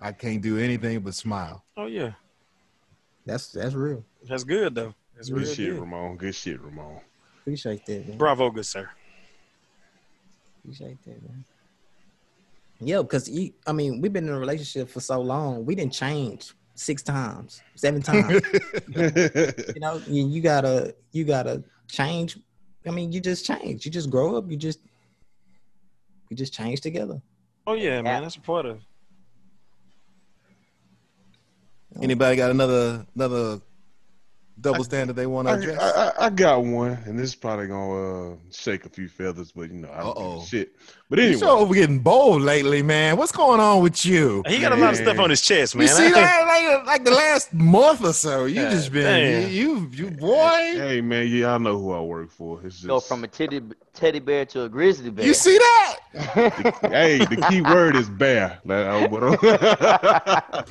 I 0.04 0.12
can't 0.12 0.42
do 0.42 0.58
anything 0.58 1.00
but 1.00 1.14
smile. 1.14 1.64
Oh 1.78 1.86
yeah, 1.86 2.12
That's 3.24 3.48
that's 3.52 3.74
real. 3.74 4.04
that's 4.28 4.44
good 4.44 4.74
though. 4.74 4.94
That's 5.16 5.30
Good 5.30 5.38
real 5.38 5.54
shit, 5.54 5.70
good. 5.70 5.80
Ramon. 5.80 6.16
Good 6.18 6.34
shit, 6.34 6.60
Ramon. 6.60 7.00
Appreciate 7.40 7.86
that, 7.86 8.08
man. 8.08 8.18
Bravo, 8.18 8.50
good 8.50 8.66
sir. 8.66 8.86
Appreciate 10.58 11.02
that, 11.04 11.22
man. 11.22 11.44
Yeah, 12.80 13.00
because 13.00 13.28
you, 13.30 13.52
I 13.66 13.72
mean, 13.72 14.02
we've 14.02 14.12
been 14.12 14.28
in 14.28 14.34
a 14.34 14.38
relationship 14.38 14.90
for 14.90 15.00
so 15.00 15.20
long. 15.22 15.64
We 15.64 15.74
didn't 15.74 15.92
change 15.94 16.52
six 16.74 17.02
times, 17.02 17.62
seven 17.76 18.02
times. 18.10 18.42
you 18.94 19.80
know, 19.80 20.02
you, 20.06 20.26
you 20.28 20.42
gotta, 20.42 20.94
you 21.12 21.24
gotta 21.24 21.62
change. 21.88 22.36
I 22.86 22.90
mean, 22.90 23.10
you 23.10 23.20
just 23.20 23.46
change. 23.46 23.86
You 23.86 23.90
just 23.92 24.10
grow 24.10 24.36
up. 24.36 24.50
You 24.50 24.56
just, 24.58 24.80
you 26.28 26.36
just 26.36 26.52
change 26.52 26.80
together. 26.82 27.22
Oh 27.66 27.72
yeah, 27.74 27.96
Yeah. 27.96 28.02
man, 28.02 28.22
that's 28.22 28.34
supportive. 28.34 28.80
Anybody 32.02 32.36
got 32.36 32.50
another 32.50 33.06
another 33.14 33.60
double 34.60 34.84
standard 34.84 35.16
they 35.16 35.26
want 35.26 35.48
to 35.48 35.54
I, 35.54 35.56
address? 35.56 35.78
I, 35.80 35.90
I- 35.90 36.12
I 36.26 36.30
got 36.30 36.62
one, 36.64 36.92
and 37.06 37.18
this 37.18 37.30
is 37.30 37.34
probably 37.34 37.66
gonna 37.66 38.32
uh, 38.32 38.36
shake 38.50 38.86
a 38.86 38.88
few 38.88 39.08
feathers, 39.08 39.52
but 39.52 39.62
you 39.70 39.80
know, 39.80 39.90
I 39.92 39.98
don't 39.98 40.16
Uh-oh. 40.16 40.40
a 40.42 40.46
shit. 40.46 40.74
But 41.10 41.18
you 41.18 41.24
anyway, 41.26 41.40
sure 41.40 41.74
getting 41.74 41.98
bold 41.98 42.40
lately, 42.42 42.82
man. 42.82 43.16
What's 43.16 43.32
going 43.32 43.60
on 43.60 43.82
with 43.82 44.06
you? 44.06 44.42
He 44.46 44.60
got 44.60 44.72
a 44.72 44.76
lot 44.76 44.90
of 44.92 44.96
stuff 44.96 45.18
on 45.18 45.28
his 45.30 45.42
chest, 45.42 45.74
man. 45.76 45.82
You 45.82 45.88
see 45.88 46.10
that? 46.10 46.44
Like, 46.46 46.86
like 46.86 47.04
the 47.04 47.10
last 47.10 47.52
month 47.52 48.04
or 48.04 48.12
so, 48.12 48.44
you 48.46 48.62
God 48.62 48.70
just 48.70 48.92
been 48.92 49.50
you, 49.52 49.58
you 49.90 49.90
you 49.92 50.10
boy. 50.12 50.34
hey 50.36 51.00
man, 51.00 51.26
yeah, 51.28 51.54
I 51.54 51.58
know 51.58 51.78
who 51.78 51.92
I 51.92 52.00
work 52.00 52.30
for. 52.30 52.60
It's 52.64 52.76
just 52.76 52.86
Go 52.86 53.00
from 53.00 53.24
a 53.24 53.28
teddy 53.28 53.60
teddy 53.92 54.20
bear 54.20 54.44
to 54.46 54.62
a 54.62 54.68
grizzly 54.68 55.10
bear. 55.10 55.26
You 55.26 55.34
see 55.34 55.58
that? 55.58 55.96
hey, 56.82 57.18
the 57.18 57.44
key 57.50 57.60
word 57.60 57.96
is 57.96 58.08
bear. 58.08 58.60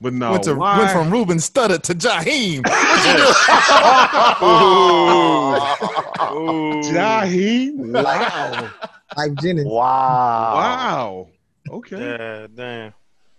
but, 0.00 0.10
but 0.10 0.14
no, 0.14 0.30
went 0.32 0.42
to 0.44 0.54
why? 0.54 0.78
went 0.78 0.90
from 0.90 1.10
Ruben 1.10 1.38
Studdard 1.38 1.82
to 1.82 1.94
Jaheim. 1.94 2.64
Ooh. 6.32 6.80
Jaheim? 6.92 7.92
Wow. 7.92 8.70
Lyfe 9.16 9.34
Jennings. 9.40 9.66
wow. 9.66 10.54
Wow. 10.54 11.28
Okay. 11.70 11.98
Yeah, 11.98 12.46
damn. 12.54 12.92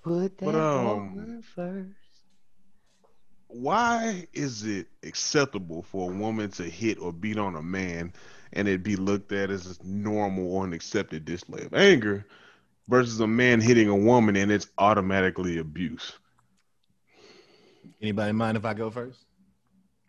Put 0.04 0.38
that 0.38 0.46
But, 0.46 0.56
um, 0.56 1.16
woman 1.16 1.42
first. 1.44 1.90
Why 3.48 4.28
is 4.34 4.66
it 4.66 4.88
acceptable 5.04 5.82
for 5.84 6.12
a 6.12 6.14
woman 6.14 6.50
to 6.52 6.64
hit 6.64 7.00
or 7.00 7.14
beat 7.14 7.38
on 7.38 7.56
a 7.56 7.64
man 7.64 8.12
and 8.54 8.68
it 8.68 8.84
be 8.84 8.96
looked 8.96 9.32
at 9.32 9.50
as 9.50 9.80
a 9.80 9.84
normal 9.86 10.52
or 10.54 10.66
an 10.66 10.74
accepted 10.74 11.26
display 11.26 11.64
of 11.64 11.74
anger 11.74 12.26
versus 12.88 13.20
a 13.20 13.28
man 13.28 13.62
hitting 13.62 13.88
a 13.88 13.96
woman 13.96 14.36
and 14.36 14.52
it's 14.52 14.68
automatically 14.78 15.58
abuse? 15.58 16.14
Anybody 18.02 18.32
mind 18.32 18.58
if 18.58 18.66
I 18.66 18.74
go 18.74 18.90
first? 18.90 19.26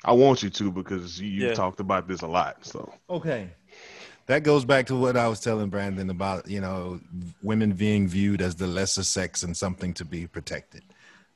I 0.05 0.13
want 0.13 0.43
you 0.43 0.51
to 0.51 0.71
because 0.71 1.21
you, 1.21 1.29
you 1.29 1.47
Yeah. 1.49 1.55
talked 1.55 1.81
about 1.81 2.07
this 2.07 2.23
a 2.23 2.27
lot. 2.27 2.65
So 2.65 2.93
Okay. 3.09 3.51
That 4.27 4.43
goes 4.43 4.65
back 4.65 4.87
to 4.87 4.97
what 4.97 5.17
I 5.17 5.29
was 5.29 5.39
telling 5.41 5.69
Brandon 5.69 6.11
about, 6.11 6.49
you 6.49 6.61
know, 6.61 7.01
women 7.43 7.73
being 7.73 8.09
viewed 8.09 8.43
as 8.43 8.57
the 8.57 8.67
lesser 8.67 9.05
sex 9.05 9.45
and 9.45 9.57
something 9.57 9.95
to 9.95 10.05
be 10.05 10.27
protected. 10.27 10.83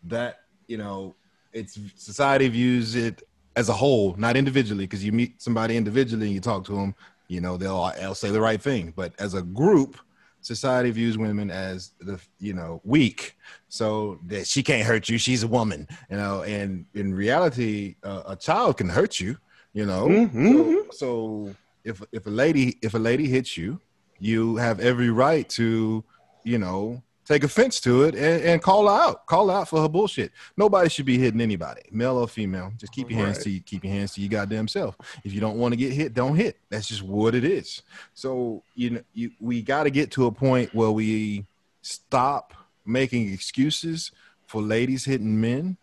That, 0.03 0.41
you 0.67 0.77
know, 0.77 1.15
it's 1.53 1.79
society 1.95 2.49
views 2.49 2.97
it 2.97 3.23
as 3.55 3.69
a 3.69 3.73
whole, 3.73 4.15
not 4.17 4.37
individually, 4.37 4.85
because 4.85 5.05
you 5.05 5.13
meet 5.13 5.41
somebody 5.41 5.77
individually 5.77 6.27
and 6.27 6.35
you 6.35 6.41
talk 6.41 6.65
to 6.65 6.73
them, 6.73 6.95
you 7.29 7.41
know, 7.41 7.57
they'll, 7.57 7.93
they'll 7.97 8.15
say 8.15 8.31
the 8.31 8.41
right 8.41 8.61
thing. 8.61 8.93
But 8.97 9.13
as 9.21 9.35
a 9.35 9.43
group, 9.43 9.97
society 10.41 10.91
views 10.91 11.17
women 11.17 11.49
as 11.51 11.93
the, 12.01 12.21
you 12.41 12.55
know, 12.55 12.81
weak. 12.85 13.37
So 13.73 14.19
that 14.27 14.47
she 14.49 14.63
can't 14.63 14.85
hurt 14.87 15.09
you. 15.09 15.17
She's 15.17 15.43
a 15.45 15.49
woman, 15.49 15.87
you 16.11 16.17
know, 16.17 16.43
and 16.43 16.85
in 16.95 17.15
reality, 17.15 17.95
uh, 18.03 18.25
a 18.27 18.37
child 18.37 18.77
can 18.79 18.89
hurt 18.89 19.21
you, 19.21 19.39
you 19.73 19.87
know. 19.87 20.09
Mhm. 20.09 20.53
So, 20.53 20.91
so 20.91 21.55
if 21.85 22.03
if 22.13 22.27
a 22.27 22.31
lady 22.31 22.77
if 22.83 22.95
a 22.95 22.99
lady 22.99 23.27
hits 23.29 23.57
you, 23.57 23.81
you 24.19 24.57
have 24.57 24.81
every 24.81 25.09
right 25.11 25.49
to, 25.51 26.05
you 26.43 26.59
know, 26.59 27.01
take 27.25 27.45
offense 27.45 27.79
to 27.83 28.03
it 28.03 28.17
and, 28.17 28.43
and 28.43 28.61
call 28.61 28.89
out. 28.89 29.25
Call 29.27 29.51
out 29.53 29.69
for 29.69 29.81
her 29.81 29.89
bullshit. 29.89 30.33
Nobody 30.57 30.89
should 30.89 31.07
be 31.07 31.17
hitting 31.17 31.41
anybody, 31.41 31.83
male 31.93 32.17
or 32.19 32.27
female. 32.27 32.73
Just 32.77 32.93
keep 32.93 33.09
your 33.09 33.21
hands 33.25 33.37
Right. 33.39 33.45
to 33.45 33.51
you, 33.51 33.61
keep 33.61 33.85
your 33.85 33.93
hands 33.93 34.15
to 34.15 34.21
your 34.21 34.31
goddamn 34.31 34.67
self. 34.67 34.97
If 35.23 35.33
you 35.33 35.41
don't 35.41 35.59
want 35.59 35.71
to 35.73 35.77
get 35.77 35.93
hit, 35.93 36.13
don't 36.13 36.35
hit. 36.35 36.57
That's 36.71 36.89
just 36.89 37.03
what 37.05 37.37
it 37.37 37.45
is. 37.45 37.83
So 38.15 38.65
you 38.75 38.91
know, 38.91 39.03
you 39.15 39.31
we 39.39 39.63
got 39.63 39.85
to 39.85 39.91
get 39.91 40.11
to 40.13 40.27
a 40.27 40.33
point 40.33 40.75
where 40.75 40.91
we 40.91 41.47
stop 41.83 42.53
making 42.91 43.33
excuses 43.33 44.13
for 44.47 44.63
ladies 44.63 45.05
hitting 45.05 45.41
men, 45.41 45.77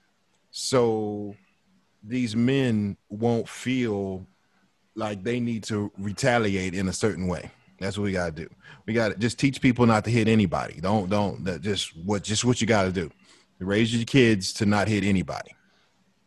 so 0.51 1.35
these 2.03 2.35
men 2.35 2.97
won't 3.09 3.47
feel 3.49 4.27
like 4.95 5.23
they 5.23 5.39
need 5.39 5.63
to 5.63 5.91
retaliate 5.97 6.73
in 6.73 6.87
a 6.87 6.93
certain 6.93 7.27
way. 7.27 7.51
That's 7.79 7.97
what 7.97 8.05
we 8.05 8.11
gotta 8.11 8.31
do. 8.31 8.49
We 8.85 8.93
gotta 8.93 9.15
just 9.15 9.37
teach 9.39 9.61
people 9.61 9.85
not 9.85 10.03
to 10.05 10.09
hit 10.11 10.27
anybody. 10.27 10.79
Don't 10.81 11.09
don't 11.09 11.61
just 11.61 11.95
what 11.97 12.23
just 12.23 12.43
what 12.45 12.59
you 12.61 12.67
gotta 12.67 12.91
do. 12.91 13.11
Raise 13.59 13.95
your 13.95 14.05
kids 14.05 14.53
to 14.53 14.65
not 14.65 14.87
hit 14.87 15.03
anybody. 15.03 15.55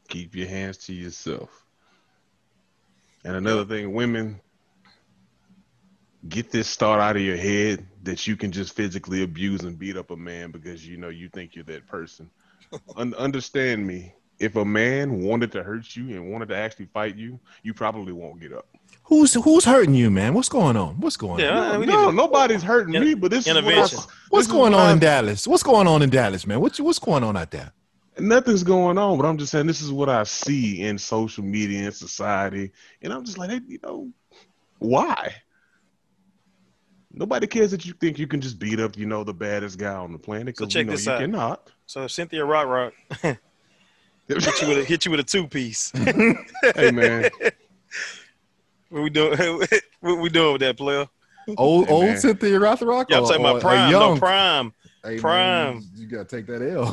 keep 0.08 0.34
your 0.34 0.48
hands 0.48 0.76
to 0.78 0.92
yourself. 0.92 1.64
And 3.24 3.36
another 3.36 3.64
thing, 3.64 3.92
women, 3.92 4.40
get 6.28 6.50
this 6.50 6.76
thought 6.76 7.00
out 7.00 7.16
of 7.16 7.22
your 7.22 7.36
head 7.36 7.86
that 8.02 8.26
you 8.26 8.36
can 8.36 8.52
just 8.52 8.74
physically 8.74 9.22
abuse 9.22 9.62
and 9.62 9.78
beat 9.78 9.96
up 9.96 10.10
a 10.10 10.16
man 10.16 10.50
because 10.50 10.86
you 10.86 10.96
know 10.96 11.08
you 11.08 11.28
think 11.28 11.54
you're 11.54 11.64
that 11.64 11.86
person. 11.86 12.28
Un- 12.96 13.14
understand 13.14 13.86
me. 13.86 14.14
If 14.38 14.56
a 14.56 14.64
man 14.64 15.20
wanted 15.22 15.52
to 15.52 15.62
hurt 15.62 15.94
you 15.96 16.16
and 16.16 16.32
wanted 16.32 16.48
to 16.48 16.56
actually 16.56 16.86
fight 16.86 17.16
you, 17.16 17.38
you 17.62 17.74
probably 17.74 18.12
won't 18.14 18.40
get 18.40 18.54
up. 18.54 18.66
Who's 19.04 19.34
who's 19.34 19.64
hurting 19.66 19.94
you, 19.94 20.10
man? 20.10 20.32
What's 20.34 20.48
going 20.48 20.76
on? 20.78 20.98
What's 21.00 21.16
going 21.18 21.40
Yeah, 21.40 21.72
on? 21.72 21.84
no, 21.86 22.06
to- 22.10 22.16
nobody's 22.16 22.62
hurting 22.62 22.94
In- 22.94 23.02
me, 23.04 23.14
but 23.14 23.30
this 23.30 23.46
is 23.46 23.54
what 23.54 23.64
I. 23.74 23.78
What's 23.80 23.90
this 23.96 24.06
is 24.32 24.46
going 24.46 24.72
what 24.72 24.80
on 24.80 24.86
I- 24.88 24.92
in 24.92 24.98
Dallas? 24.98 25.46
What's 25.46 25.62
going 25.62 25.86
on 25.86 26.00
in 26.02 26.08
Dallas, 26.10 26.46
man? 26.46 26.60
What's 26.60 26.80
what's 26.80 26.98
going 26.98 27.22
on 27.22 27.36
out 27.36 27.50
there? 27.50 27.72
Nothing's 28.18 28.62
going 28.62 28.96
on, 28.98 29.18
but 29.18 29.26
I'm 29.26 29.36
just 29.36 29.52
saying 29.52 29.66
this 29.66 29.82
is 29.82 29.92
what 29.92 30.08
I 30.08 30.22
see 30.24 30.82
in 30.82 30.96
social 30.98 31.44
media 31.44 31.84
and 31.86 31.94
society, 31.94 32.70
and 33.02 33.12
I'm 33.12 33.24
just 33.24 33.36
like, 33.38 33.50
hey, 33.50 33.60
you 33.66 33.78
know, 33.82 34.10
why? 34.78 35.34
Nobody 37.12 37.46
cares 37.46 37.70
that 37.72 37.84
you 37.84 37.92
think 37.94 38.18
you 38.18 38.26
can 38.28 38.40
just 38.40 38.58
beat 38.58 38.78
up, 38.78 38.96
you 38.96 39.04
know, 39.06 39.24
the 39.24 39.34
baddest 39.34 39.78
guy 39.78 39.94
on 39.94 40.12
the 40.12 40.18
planet. 40.18 40.56
So 40.56 40.64
'cause 40.64 40.72
check 40.72 40.80
you 40.80 40.86
know 40.86 40.92
this 40.92 41.06
you 41.06 41.12
out. 41.12 41.20
cannot. 41.20 41.70
So 41.86 42.06
Cynthia 42.06 42.44
Rock 42.44 42.66
Rock 42.68 42.92
hit 43.22 44.62
you 44.62 44.68
with 44.68 44.78
a 44.78 44.84
hit 44.84 45.04
you 45.04 45.10
with 45.10 45.20
a 45.20 45.24
two 45.24 45.46
piece. 45.48 45.90
hey 46.76 46.90
man, 46.92 47.28
what 48.90 49.02
we 49.02 49.10
doing? 49.10 49.36
what 50.00 50.18
we 50.18 50.28
doing 50.28 50.52
with 50.52 50.60
that 50.60 50.76
player? 50.76 51.06
Old 51.56 51.86
Hey, 51.88 51.92
old 51.92 52.04
man. 52.04 52.18
Cynthia 52.18 52.58
Rothrock? 52.60 53.06
Yeah, 53.08 53.16
I'm 53.18 53.24
or- 53.24 53.26
talking 53.26 53.44
about 53.44 53.60
prime. 53.60 53.90
young? 53.90 54.14
No 54.14 54.18
prime. 54.20 54.72
Hey, 55.02 55.10
man, 55.12 55.20
prime. 55.20 55.82
you 55.96 56.06
gotta 56.06 56.24
take 56.26 56.46
that 56.46 56.62
L. 56.62 56.92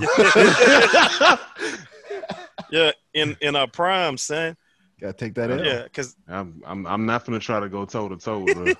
Yeah, 2.72 2.91
in 3.13 3.38
in 3.41 3.55
our 3.55 3.68
prime, 3.68 4.18
son. 4.18 4.57
gotta 4.99 5.13
take 5.13 5.36
that 5.36 5.51
L. 5.51 5.63
Yeah, 5.63 5.84
because 5.84 6.15
I'm 6.28 6.61
I'm 6.65 6.86
I'm 6.88 7.05
not 7.05 7.24
gonna 7.26 7.39
try 7.39 7.59
to 7.59 7.70
go 7.70 7.86
toe 7.86 8.09
to 8.09 8.18
toe 8.18 8.39
with 8.39 8.57
her. 8.57 8.76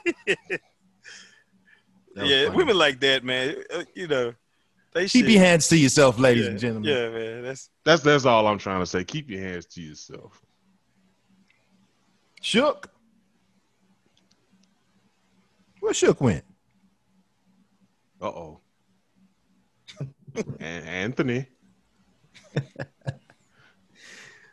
That 2.18 2.24
was 2.24 2.32
yeah, 2.32 2.46
funny. 2.46 2.58
women 2.58 2.78
like 2.78 3.00
that, 3.02 3.24
man. 3.24 3.56
Uh, 3.72 3.84
you 3.94 4.08
know, 4.08 4.34
They 4.94 5.08
Keep 5.08 5.26
shit. 5.26 5.34
your 5.36 5.44
hands 5.44 5.68
to 5.70 5.78
yourself, 5.78 6.18
ladies 6.18 6.46
yeah, 6.46 6.50
and 6.50 6.60
gentlemen. 6.60 6.90
Yeah, 6.90 7.10
man. 7.10 7.44
That's 7.44 7.70
That's 7.86 8.02
that's 8.02 8.26
all 8.26 8.48
I'm 8.48 8.58
trying 8.58 8.80
to 8.80 8.88
say. 8.88 9.04
Keep 9.04 9.30
your 9.30 9.42
hands 9.42 9.68
to 9.68 9.82
yourself. 9.84 10.42
Shook. 12.42 12.90
Where 15.80 15.94
Shook 15.94 16.20
went? 16.22 16.44
Uh 18.20 18.26
oh. 18.26 18.60
Anthony. 20.60 21.46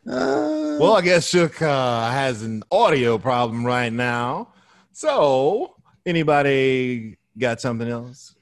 Uh, 0.06 0.76
Well, 0.78 0.96
I 0.96 1.00
guess 1.00 1.26
Shook 1.26 1.62
uh, 1.62 2.10
has 2.10 2.42
an 2.42 2.62
audio 2.70 3.16
problem 3.16 3.64
right 3.64 3.90
now. 3.90 4.52
So, 4.92 5.76
anybody 6.04 7.16
got 7.38 7.60
something 7.60 7.88
else? 7.88 8.34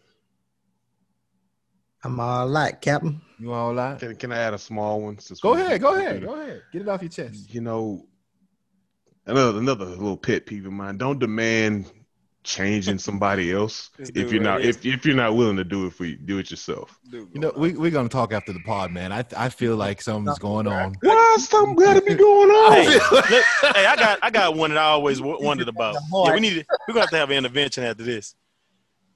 I'm 2.05 2.19
all 2.19 2.49
all 2.49 2.49
right, 2.49 2.79
Captain. 2.81 3.21
You 3.39 3.53
all 3.53 3.75
right? 3.75 3.99
Can, 3.99 4.17
can 4.17 4.33
I 4.33 4.39
add 4.39 4.55
a 4.55 4.59
small 4.59 5.01
one? 5.01 5.19
Since 5.19 5.41
Go 5.41 5.55
we- 5.55 5.61
ahead, 5.61 5.81
go 5.81 5.95
ahead, 5.95 6.23
go 6.23 6.35
ahead. 6.41 6.63
Get 6.73 6.83
it 6.83 6.89
off 6.89 7.03
your 7.03 7.11
chest. 7.11 7.55
You 7.55 7.61
know, 7.61 8.07
another 9.27 9.59
another 9.59 9.85
little 9.85 10.17
pet 10.17 10.47
peeve 10.47 10.67
of 10.67 10.73
mine. 10.73 10.97
Don't 10.99 11.19
demand 11.19 11.91
changing 12.45 12.99
somebody 12.99 13.53
else 13.53 13.91
if 13.99 14.33
you're 14.33 14.43
not 14.43 14.63
if, 14.63 14.85
if 14.85 15.07
you're 15.07 15.15
not 15.15 15.37
willing 15.37 15.57
to 15.57 15.63
do 15.63 15.87
it 15.87 15.93
for 15.93 16.05
you, 16.05 16.17
do 16.17 16.39
it 16.39 16.51
yourself. 16.51 16.99
You 17.13 17.29
know, 17.35 17.53
we, 17.57 17.75
we're 17.75 17.93
going 17.93 18.09
to 18.09 18.13
talk 18.13 18.33
after 18.33 18.53
the 18.53 18.59
pod, 18.61 18.91
man. 18.91 19.13
I, 19.13 19.25
I 19.37 19.49
feel 19.49 19.77
like 19.77 20.03
something's 20.03 20.41
going 20.41 20.67
on. 20.67 20.95
Why 21.03 21.37
something 21.39 21.77
got 21.77 21.95
to 21.95 22.01
be 22.01 22.15
going 22.15 22.51
Hey, 22.73 22.99
on? 22.99 23.01
look, 23.13 23.27
hey, 23.27 23.87
I 23.87 23.95
got 23.97 24.19
I 24.23 24.31
got 24.31 24.57
one 24.57 24.71
that 24.71 24.79
I 24.79 24.87
always 24.87 25.21
wondered 25.21 25.69
about. 25.69 25.95
Yeah, 26.13 26.35
we 26.35 26.41
need 26.41 26.55
to, 26.55 26.65
we're 26.89 26.95
gonna 26.95 27.01
have 27.03 27.11
to 27.11 27.17
have 27.19 27.31
an 27.31 27.37
intervention 27.37 27.85
after 27.85 28.03
this. 28.03 28.35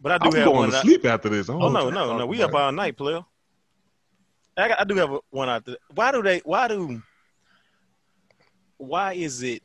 But 0.07 0.13
I 0.13 0.19
do 0.19 0.29
I'm 0.29 0.35
have 0.37 0.45
going 0.45 0.57
one. 0.59 0.67
to 0.69 0.73
that 0.73 0.79
I- 0.79 0.83
sleep 0.83 1.05
after 1.05 1.29
this. 1.29 1.49
Oh 1.49 1.69
no, 1.69 1.91
no, 1.91 2.17
no, 2.17 2.27
we 2.27 2.37
talking 2.39 2.55
up 2.55 2.61
all 2.61 2.71
night, 2.71 2.97
player. 2.97 3.25
I, 4.57 4.73
I 4.79 4.85
do 4.85 4.95
have 4.95 5.11
one 5.31 5.49
out 5.49 5.65
there. 5.65 5.79
Why 5.97 6.13
do 6.13 6.23
they? 6.23 6.39
Why 6.45 6.69
do? 6.69 7.03
Why 8.77 9.15
is 9.15 9.43
it? 9.43 9.65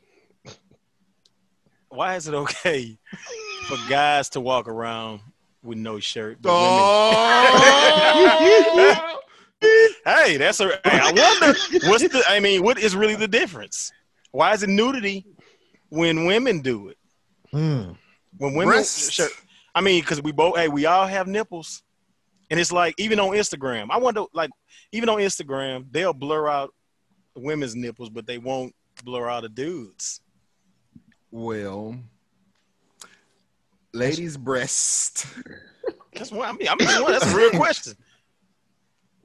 Why 1.90 2.16
is 2.16 2.26
it 2.26 2.34
okay 2.34 2.98
for 3.68 3.76
guys 3.88 4.30
to 4.30 4.40
walk 4.40 4.66
around 4.66 5.20
with 5.62 5.78
no 5.78 6.00
shirt? 6.00 6.42
but 6.42 6.50
Oh! 6.52 7.38
Hey, 10.04 10.38
that's 10.38 10.58
a. 10.58 10.66
Hey, 10.82 10.98
I 11.00 11.12
wonder 11.12 11.56
what's 11.88 12.02
the. 12.08 12.24
I 12.28 12.40
mean, 12.40 12.64
what 12.64 12.80
is 12.80 12.96
really 12.96 13.14
the 13.14 13.28
difference? 13.28 13.92
Why 14.32 14.54
is 14.54 14.64
it 14.64 14.68
nudity 14.70 15.24
when 15.88 16.24
women 16.24 16.62
do 16.62 16.88
it? 16.88 16.98
Hmm. 17.52 17.92
When 18.38 18.54
women, 18.54 18.66
Breasts. 18.66 19.20
Sure, 19.74 19.82
I 19.82 19.84
mean, 19.84 20.02
because 20.02 20.22
we 20.22 20.32
both, 20.32 20.56
hey, 20.56 20.68
we 20.68 20.86
all 20.86 21.06
have 21.06 21.26
nipples, 21.26 21.82
and 22.50 22.58
it's 22.60 22.72
like 22.72 22.94
even 22.98 23.18
on 23.20 23.30
Instagram. 23.30 23.88
I 23.90 23.98
wonder, 23.98 24.24
like, 24.32 24.50
even 24.92 25.08
on 25.08 25.18
Instagram, 25.18 25.86
they'll 25.90 26.12
blur 26.12 26.48
out 26.48 26.74
women's 27.34 27.74
nipples, 27.74 28.10
but 28.10 28.26
they 28.26 28.38
won't 28.38 28.74
blur 29.04 29.28
out 29.28 29.42
the 29.42 29.48
dudes. 29.48 30.20
well, 31.30 31.96
ladies' 33.92 34.36
breast. 34.36 35.26
That's 36.14 36.30
what 36.30 36.48
I 36.48 36.52
mean. 36.52 36.68
I 36.68 36.74
mean, 36.74 37.10
that's 37.10 37.32
a 37.32 37.36
real 37.36 37.50
question. 37.52 37.94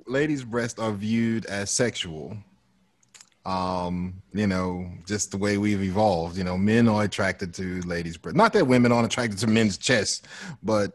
ladies' 0.08 0.44
breasts 0.44 0.80
are 0.80 0.94
viewed 0.94 1.46
as 1.48 1.70
sexual. 1.70 2.38
Um, 3.48 4.22
you 4.34 4.46
know, 4.46 4.92
just 5.06 5.32
the 5.32 5.38
way 5.38 5.58
we've 5.58 5.82
evolved. 5.82 6.38
You 6.38 6.44
know, 6.44 6.58
men 6.58 6.90
are 6.90 7.04
attracted 7.04 7.54
to 7.54 7.82
ladies' 7.84 8.18
breasts. 8.18 8.36
Not 8.36 8.52
that 8.52 8.68
women 8.68 8.92
aren't 8.92 9.06
attracted 9.06 9.40
to 9.40 9.48
men's 9.48 9.78
chests, 9.78 10.22
but 10.62 10.92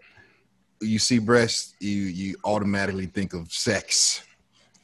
you 0.82 0.98
see 0.98 1.18
breasts, 1.18 1.74
you 1.80 1.96
you 2.20 2.36
automatically 2.44 3.06
think 3.06 3.32
of 3.32 3.50
sex, 3.50 4.22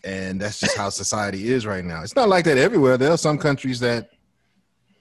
and 0.02 0.40
that's 0.40 0.60
just 0.60 0.78
how 0.78 0.88
society 0.88 1.52
is 1.52 1.66
right 1.66 1.84
now. 1.84 2.02
It's 2.02 2.16
not 2.16 2.30
like 2.30 2.46
that 2.46 2.56
everywhere. 2.56 2.96
There 2.96 3.10
are 3.10 3.18
some 3.18 3.36
countries 3.36 3.80
that, 3.80 4.12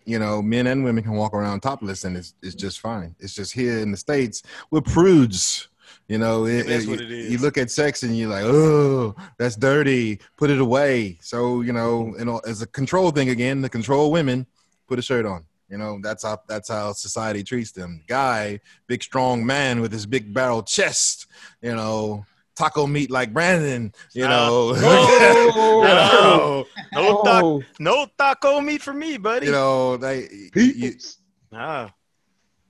you 0.04 0.20
know, 0.20 0.42
men 0.42 0.68
and 0.68 0.84
women 0.84 1.04
can 1.04 1.14
walk 1.14 1.34
around 1.34 1.62
topless, 1.62 2.04
and 2.04 2.18
it's 2.18 2.34
it's 2.42 2.56
just 2.56 2.82
fine. 2.82 3.16
It's 3.20 3.34
just 3.34 3.54
here 3.54 3.80
in 3.80 3.92
the 3.92 3.98
states 3.98 4.44
we're 4.72 4.82
prudes. 4.82 5.70
You 6.08 6.18
know, 6.18 6.46
it, 6.46 6.68
that's 6.68 6.86
it- 6.86 6.90
what 6.90 7.02
it 7.02 7.10
You 7.32 7.38
look 7.40 7.58
at 7.58 7.70
sex 7.70 8.04
and 8.04 8.18
you're 8.18 8.30
like, 8.30 8.44
oh, 8.46 9.14
that's 9.38 9.56
dirty. 9.58 10.20
Put 10.38 10.50
it 10.50 10.60
away. 10.62 11.18
So 11.22 11.62
you 11.62 11.74
know, 11.74 12.16
you 12.18 12.26
know, 12.26 12.40
as 12.48 12.62
a 12.62 12.68
control 12.68 13.12
thing 13.12 13.30
again, 13.30 13.62
to 13.62 13.70
control 13.70 14.12
women, 14.12 14.46
put 14.88 15.00
a 15.00 15.02
shirt 15.02 15.26
on. 15.26 15.44
You 15.70 15.78
know, 15.78 16.00
that's 16.02 16.24
how 16.24 16.40
that's 16.48 16.70
how 16.70 16.94
society 16.94 17.44
treats 17.44 17.72
them. 17.74 18.02
Guy, 18.08 18.62
big 18.88 19.04
strong 19.04 19.46
man 19.46 19.82
with 19.82 19.92
his 19.92 20.06
big 20.06 20.34
barrel 20.34 20.64
chest. 20.64 21.28
You 21.62 21.76
know, 21.76 22.26
taco 22.56 22.88
meat 22.88 23.12
like 23.12 23.34
Brandon. 23.34 23.92
You 24.14 24.26
Uh, 24.26 24.30
know, 24.30 24.74
Oh. 24.78 26.66
you 26.94 26.94
know, 27.04 27.12
No, 27.12 27.22
taco, 27.24 27.62
no 27.80 28.08
taco 28.18 28.62
meat 28.62 28.82
for 28.82 28.94
me, 28.94 29.18
buddy. 29.18 29.48
you 29.48 29.52
know, 29.52 29.98
they 29.98 30.30
you, 30.32 30.50
Peoples. 30.54 31.18
Nah, 31.52 31.90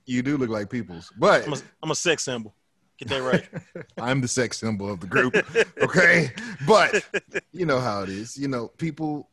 you 0.06 0.22
do 0.22 0.36
look 0.36 0.50
like 0.50 0.68
peoples, 0.68 1.12
but 1.16 1.46
I'm 1.46 1.52
a, 1.52 1.56
I'm 1.84 1.90
a 1.92 1.94
sex 1.94 2.24
symbol. 2.24 2.52
Get 2.98 3.08
that 3.08 3.22
right. 3.22 3.48
I'm 3.98 4.20
the 4.20 4.28
sex 4.28 4.58
symbol 4.58 4.90
of 4.90 5.00
the 5.00 5.06
group. 5.06 5.34
Okay. 5.80 6.32
But 6.66 7.04
you 7.52 7.64
know 7.64 7.78
how 7.78 8.02
it 8.02 8.08
is. 8.08 8.36
You 8.36 8.48
know, 8.48 8.68
people 8.68 9.28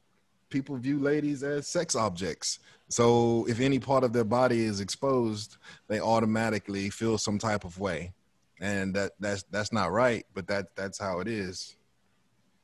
people 0.50 0.78
view 0.78 1.00
ladies 1.00 1.44
as 1.44 1.68
sex 1.68 1.96
objects. 1.96 2.60
So 2.88 3.46
if 3.50 3.60
any 3.60 3.80
part 3.80 4.04
of 4.04 4.14
their 4.14 4.24
body 4.24 4.64
is 4.64 4.80
exposed, 4.80 5.58
they 5.88 6.00
automatically 6.00 6.90
feel 6.90 7.18
some 7.18 7.40
type 7.40 7.66
of 7.66 7.80
way. 7.80 8.14
And 8.62 8.94
that 8.96 9.14
that's 9.20 9.44
that's 9.52 9.74
not 9.74 9.92
right, 9.92 10.26
but 10.34 10.48
that 10.48 10.76
that's 10.76 11.00
how 11.00 11.20
it 11.20 11.28
is. 11.28 11.76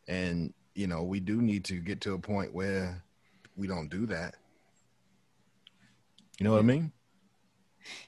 And 0.07 0.53
you 0.75 0.87
know, 0.87 1.03
we 1.03 1.19
do 1.19 1.41
need 1.41 1.65
to 1.65 1.79
get 1.79 1.99
to 2.01 2.13
a 2.13 2.19
point 2.19 2.53
where 2.53 3.03
we 3.57 3.67
don't 3.67 3.89
do 3.89 4.05
that. 4.05 4.35
You 6.39 6.45
know 6.45 6.53
what 6.53 6.59
I 6.59 6.63
mean? 6.63 6.91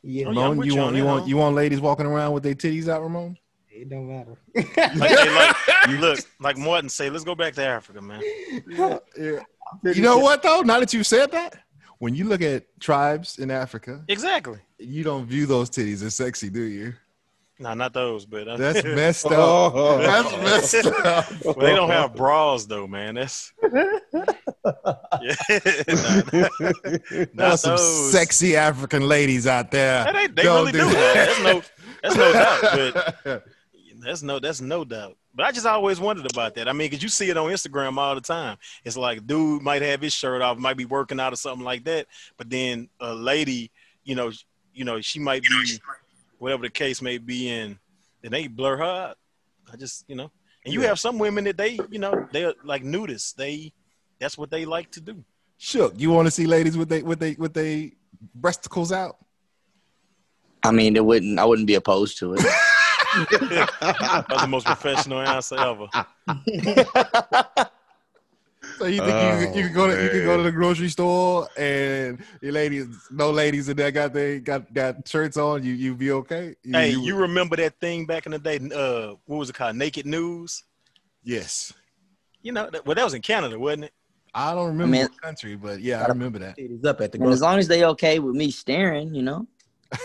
Yeah, 0.01 0.27
Oh, 0.27 0.31
yeah, 0.31 0.41
Ramon, 0.49 0.57
you 0.65 0.73
you 0.73 0.79
want 0.79 0.95
you 0.95 1.05
want 1.05 1.27
you 1.27 1.37
want 1.37 1.55
ladies 1.55 1.81
walking 1.81 2.05
around 2.05 2.33
with 2.33 2.43
their 2.43 2.55
titties 2.55 2.87
out, 2.87 3.01
Ramon? 3.01 3.37
it 3.75 3.89
don't 3.89 4.07
matter. 4.07 4.37
Like, 4.55 5.09
hey, 5.09 5.35
like, 5.35 5.55
look, 5.99 6.19
like 6.39 6.57
Martin 6.57 6.89
say, 6.89 7.09
let's 7.09 7.23
go 7.23 7.33
back 7.33 7.53
to 7.55 7.65
Africa, 7.65 8.01
man. 8.01 8.21
Yeah. 8.67 8.99
You 9.83 10.01
know 10.01 10.19
what 10.19 10.43
though? 10.43 10.61
Now 10.61 10.79
that 10.79 10.93
you 10.93 11.03
said 11.03 11.31
that, 11.31 11.55
when 11.97 12.13
you 12.13 12.25
look 12.25 12.41
at 12.41 12.65
tribes 12.79 13.39
in 13.39 13.49
Africa, 13.49 14.03
Exactly. 14.07 14.59
you 14.77 15.03
don't 15.03 15.25
view 15.25 15.45
those 15.47 15.69
titties 15.71 16.03
as 16.03 16.13
sexy, 16.15 16.49
do 16.49 16.61
you? 16.61 16.93
Nah, 17.59 17.75
not 17.75 17.93
those, 17.93 18.25
but 18.25 18.47
uh, 18.47 18.57
That's 18.57 18.83
messed 18.83 19.25
up. 19.31 19.31
Oh, 19.75 19.97
That's 19.99 20.31
messed 20.73 20.87
up. 20.87 21.45
well, 21.45 21.53
they 21.55 21.75
don't 21.75 21.89
have 21.89 22.15
bras 22.15 22.65
though, 22.65 22.87
man. 22.87 23.15
That's 23.15 23.53
yeah. 23.63 25.35
There's 27.09 27.33
not 27.33 27.59
some 27.59 27.77
sexy 27.77 28.55
African 28.55 29.07
ladies 29.07 29.45
out 29.47 29.71
there. 29.71 30.11
They, 30.11 30.27
they 30.27 30.43
really 30.43 30.71
do. 30.71 30.79
that. 30.79 31.25
That's 31.27 31.39
no, 31.43 31.61
that's 32.01 32.15
no 32.17 32.33
doubt. 32.33 33.15
But 33.23 33.43
that's 34.03 34.23
no, 34.23 34.39
that's 34.39 34.61
no 34.61 34.83
doubt. 34.83 35.17
But 35.35 35.45
I 35.45 35.51
just 35.51 35.65
always 35.65 35.99
wondered 35.99 36.31
about 36.31 36.55
that. 36.55 36.67
I 36.67 36.73
mean, 36.73 36.89
because 36.89 37.01
you 37.01 37.09
see 37.09 37.29
it 37.29 37.37
on 37.37 37.49
Instagram 37.49 37.97
all 37.97 38.15
the 38.15 38.21
time. 38.21 38.57
It's 38.83 38.97
like 38.97 39.25
dude 39.25 39.61
might 39.61 39.81
have 39.81 40.01
his 40.01 40.13
shirt 40.13 40.41
off, 40.41 40.57
might 40.57 40.77
be 40.77 40.85
working 40.85 41.19
out 41.19 41.33
or 41.33 41.37
something 41.37 41.65
like 41.65 41.83
that. 41.85 42.07
But 42.37 42.49
then 42.49 42.89
a 42.99 43.13
lady, 43.13 43.71
you 44.03 44.15
know, 44.15 44.31
you 44.73 44.85
know, 44.85 45.01
she 45.01 45.19
might 45.19 45.43
be 45.43 45.77
whatever 46.43 46.63
the 46.63 46.69
case 46.69 47.01
may 47.01 47.17
be, 47.17 47.49
and 47.49 47.77
then 48.21 48.33
they 48.33 48.47
blur 48.47 48.75
her 48.75 48.83
out. 48.83 49.17
I 49.71 49.77
just, 49.77 50.03
you 50.09 50.15
know, 50.15 50.29
and 50.65 50.73
you 50.73 50.81
Yeah. 50.81 50.89
have 50.89 50.99
some 50.99 51.17
women 51.17 51.45
that 51.45 51.55
they, 51.57 51.79
you 51.89 51.99
know, 51.99 52.27
they're 52.33 52.53
like 52.65 52.83
nudists. 52.83 53.33
They, 53.33 53.71
that's 54.19 54.37
what 54.37 54.51
they 54.51 54.65
like 54.65 54.91
to 54.91 55.01
do. 55.01 55.23
Shook. 55.57 55.93
You 55.97 56.11
want 56.11 56.27
to 56.27 56.31
see 56.31 56.45
ladies 56.45 56.77
with 56.77 56.89
they 56.89 57.01
with 57.01 57.19
they 57.19 57.35
with 57.35 57.53
they 57.53 57.93
breasticles 58.37 58.91
out? 58.91 59.15
I 60.65 60.71
mean, 60.71 60.97
it 60.97 61.05
wouldn't. 61.05 61.39
I 61.39 61.45
wouldn't 61.45 61.67
be 61.67 61.75
opposed 61.75 62.17
to 62.19 62.33
it. 62.33 62.41
That's 63.29 64.41
the 64.41 64.47
most 64.49 64.65
professional 64.65 65.19
answer 65.19 65.55
ever. 65.55 65.87
So 68.79 68.85
you 68.85 68.99
think 68.99 69.09
you, 69.09 69.13
Oh, 69.13 69.55
you 69.55 69.63
can 69.65 69.73
go 69.73 69.87
to 69.87 70.03
you 70.03 70.09
can 70.09 70.25
go 70.25 70.37
to 70.37 70.43
the 70.43 70.51
grocery 70.51 70.89
store 70.89 71.47
and 71.57 72.19
your 72.41 72.51
ladies, 72.51 72.87
no 73.11 73.31
ladies 73.31 73.69
in 73.69 73.77
there 73.77 73.91
got 73.91 74.13
they 74.13 74.39
got 74.39 74.73
got 74.73 75.07
shirts 75.07 75.37
on. 75.37 75.63
You 75.63 75.73
you 75.73 75.95
be 75.95 76.11
okay? 76.11 76.55
You, 76.63 76.73
Hey, 76.73 76.89
you 76.91 77.15
remember 77.15 77.55
that 77.57 77.79
thing 77.79 78.05
back 78.05 78.25
in 78.25 78.31
the 78.31 78.39
day? 78.39 78.57
Uh, 78.73 79.15
what 79.25 79.37
was 79.37 79.49
it 79.49 79.53
called? 79.55 79.75
Naked 79.75 80.05
News. 80.05 80.63
yes. 81.23 81.73
You 82.41 82.51
know, 82.51 82.69
that, 82.69 82.85
well, 82.85 82.93
that 82.95 83.05
was 83.05 83.13
in 83.13 83.21
Canada, 83.21 83.57
wasn't 83.57 83.85
it? 83.85 83.93
I 84.35 84.53
don't 84.53 84.67
remember 84.67 84.91
mean- 84.91 85.01
what 85.03 85.21
country, 85.21 85.55
but 85.55 85.79
yeah, 85.79 86.03
I 86.03 86.07
remember 86.07 86.39
that. 86.39 86.57
Titties 86.57 86.83
up 86.85 86.99
at 86.99 87.13
the 87.13 87.19
I 87.19 87.21
mean, 87.21 87.31
as 87.31 87.41
long 87.41 87.57
as 87.57 87.69
they 87.69 87.85
okay 87.85 88.19
with 88.19 88.35
me 88.35 88.51
staring, 88.51 89.13
you 89.15 89.21
know. 89.23 89.47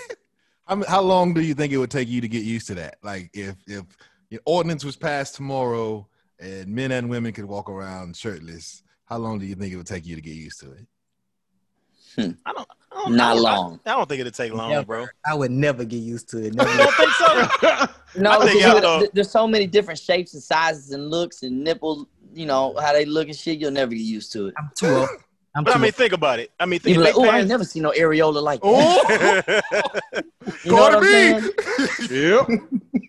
How, 0.67 0.75
m- 0.75 0.85
how 0.87 1.01
long 1.01 1.33
do 1.33 1.41
you 1.41 1.55
think 1.55 1.73
it 1.73 1.79
would 1.79 1.91
take 1.91 2.09
you 2.09 2.21
to 2.21 2.29
get 2.29 2.45
used 2.45 2.67
to 2.67 2.75
that? 2.75 2.99
Like 3.03 3.31
if 3.33 3.57
if 3.67 3.85
your 4.29 4.43
ordinance 4.45 4.85
was 4.85 4.97
passed 4.97 5.35
tomorrow 5.35 6.07
and 6.41 6.69
men 6.69 6.93
and 6.93 7.09
women 7.11 7.33
could 7.33 7.45
walk 7.47 7.69
around 7.69 8.17
shirtless, 8.17 8.83
how 9.07 9.19
long 9.19 9.39
do 9.39 9.47
you 9.47 9.55
think 9.55 9.73
it 9.73 9.77
would 9.77 9.87
take 9.87 10.07
you 10.07 10.15
to 10.17 10.23
get 10.23 10.35
used 10.35 10.61
to 10.61 10.73
it? 10.73 10.87
Hmm. 12.17 12.31
I 12.47 12.53
don't. 12.53 12.69
I 12.91 13.03
don't- 13.05 13.17
Not 13.17 13.37
I 13.37 13.41
long. 13.41 13.81
I, 13.87 13.93
I 13.93 13.97
don't 13.97 14.09
think 14.09 14.21
it'd 14.23 14.35
take 14.35 14.53
long, 14.53 14.71
Never. 14.71 14.85
bro. 14.87 15.07
I 15.25 15.35
would 15.35 15.51
never 15.53 15.85
get 15.85 15.99
used 15.99 16.29
to 16.31 16.39
it. 16.39 16.45
You 16.47 16.51
Never. 16.55 16.77
don't 16.77 16.95
think 16.95 17.11
so? 17.11 17.87
No, 18.17 18.31
I 18.31 18.39
think 18.47 18.59
because 18.59 18.83
y'all, 18.83 18.95
you- 18.95 18.99
th- 19.01 19.11
there's 19.13 19.31
so 19.31 19.47
many 19.47 19.67
different 19.67 20.01
shapes 20.01 20.33
and 20.35 20.43
sizes 20.43 20.93
and 20.93 21.11
looks 21.11 21.43
and 21.43 21.63
nipple. 21.63 22.09
You 22.35 22.47
know 22.47 22.75
how 22.81 22.93
they 22.95 23.05
look 23.05 23.29
and 23.29 23.37
shit. 23.37 23.59
You'll 23.59 23.71
never 23.71 23.91
get 23.93 24.01
used 24.01 24.33
to 24.33 24.49
it. 24.49 24.55
I'm 24.59 24.71
too 24.75 24.87
old. 24.89 25.09
I'm 25.55 25.65
But 25.65 25.73
I 25.73 25.77
too 25.77 25.83
mean, 25.83 25.93
think 25.93 26.13
about 26.13 26.39
it. 26.41 26.51
I 26.59 26.67
mean, 26.67 26.81
think 26.81 26.99
like, 26.99 27.15
oh, 27.17 27.25
I 27.29 27.41
ain't 27.41 27.49
never 27.49 27.65
seen 27.65 27.83
no 27.83 27.91
areola 27.93 28.43
like 28.43 28.61
that. 28.63 29.63
Oh, 29.73 30.21
You 30.65 30.73
know 30.73 30.77
what 30.79 30.95
I'm 30.95 31.01
Cardi 31.01 31.53
saying? 32.09 32.49
Yep. 32.49 33.03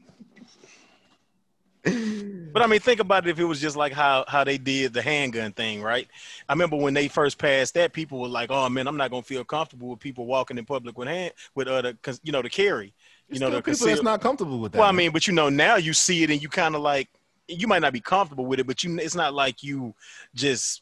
But 2.52 2.64
I 2.64 2.68
mean, 2.68 2.80
think 2.80 3.00
about 3.00 3.28
it. 3.28 3.30
If 3.30 3.40
it 3.40 3.46
was 3.46 3.62
just 3.62 3.76
like 3.76 3.94
how 3.94 4.26
how 4.28 4.44
they 4.44 4.58
did 4.58 4.94
the 4.94 5.02
handgun 5.02 5.52
thing, 5.54 5.82
right? 5.82 6.08
I 6.48 6.54
remember 6.54 6.76
when 6.78 6.94
they 6.94 7.08
first 7.08 7.38
passed 7.38 7.76
that, 7.76 7.94
people 7.94 8.20
were 8.20 8.28
like, 8.28 8.50
"Oh 8.52 8.68
man, 8.70 8.88
I'm 8.88 8.98
not 8.98 9.12
gonna 9.12 9.22
feel 9.24 9.44
comfortable 9.44 9.90
with 9.90 10.00
people 10.00 10.26
walking 10.26 10.58
in 10.58 10.66
public 10.66 10.98
with 10.98 11.08
hand 11.08 11.34
with 11.56 11.68
uh, 11.68 11.94
cause, 12.02 12.20
you 12.24 12.32
know, 12.32 12.42
to 12.42 12.50
carry." 12.50 12.88
You 13.30 13.36
you 13.36 13.40
know, 13.40 13.50
know, 13.50 13.58
the 13.58 13.62
people 13.62 13.88
that's 13.88 14.02
not 14.02 14.22
comfortable 14.22 14.60
with 14.60 14.72
that. 14.72 14.80
Well, 14.80 14.90
I 14.90 14.92
mean, 14.92 15.12
but 15.12 15.28
you 15.28 15.34
know, 15.34 15.50
now 15.50 15.76
you 15.76 15.94
see 15.94 16.24
it 16.24 16.32
and 16.32 16.42
you 16.42 16.50
kind 16.50 16.76
of 16.76 16.82
like 16.82 17.08
you 17.48 17.68
might 17.68 17.84
not 17.84 17.94
be 17.94 18.02
comfortable 18.02 18.46
with 18.48 18.60
it, 18.60 18.66
but 18.68 18.84
you 18.84 18.98
it's 18.98 19.16
not 19.16 19.34
like 19.36 19.62
you 19.62 19.94
just 20.34 20.82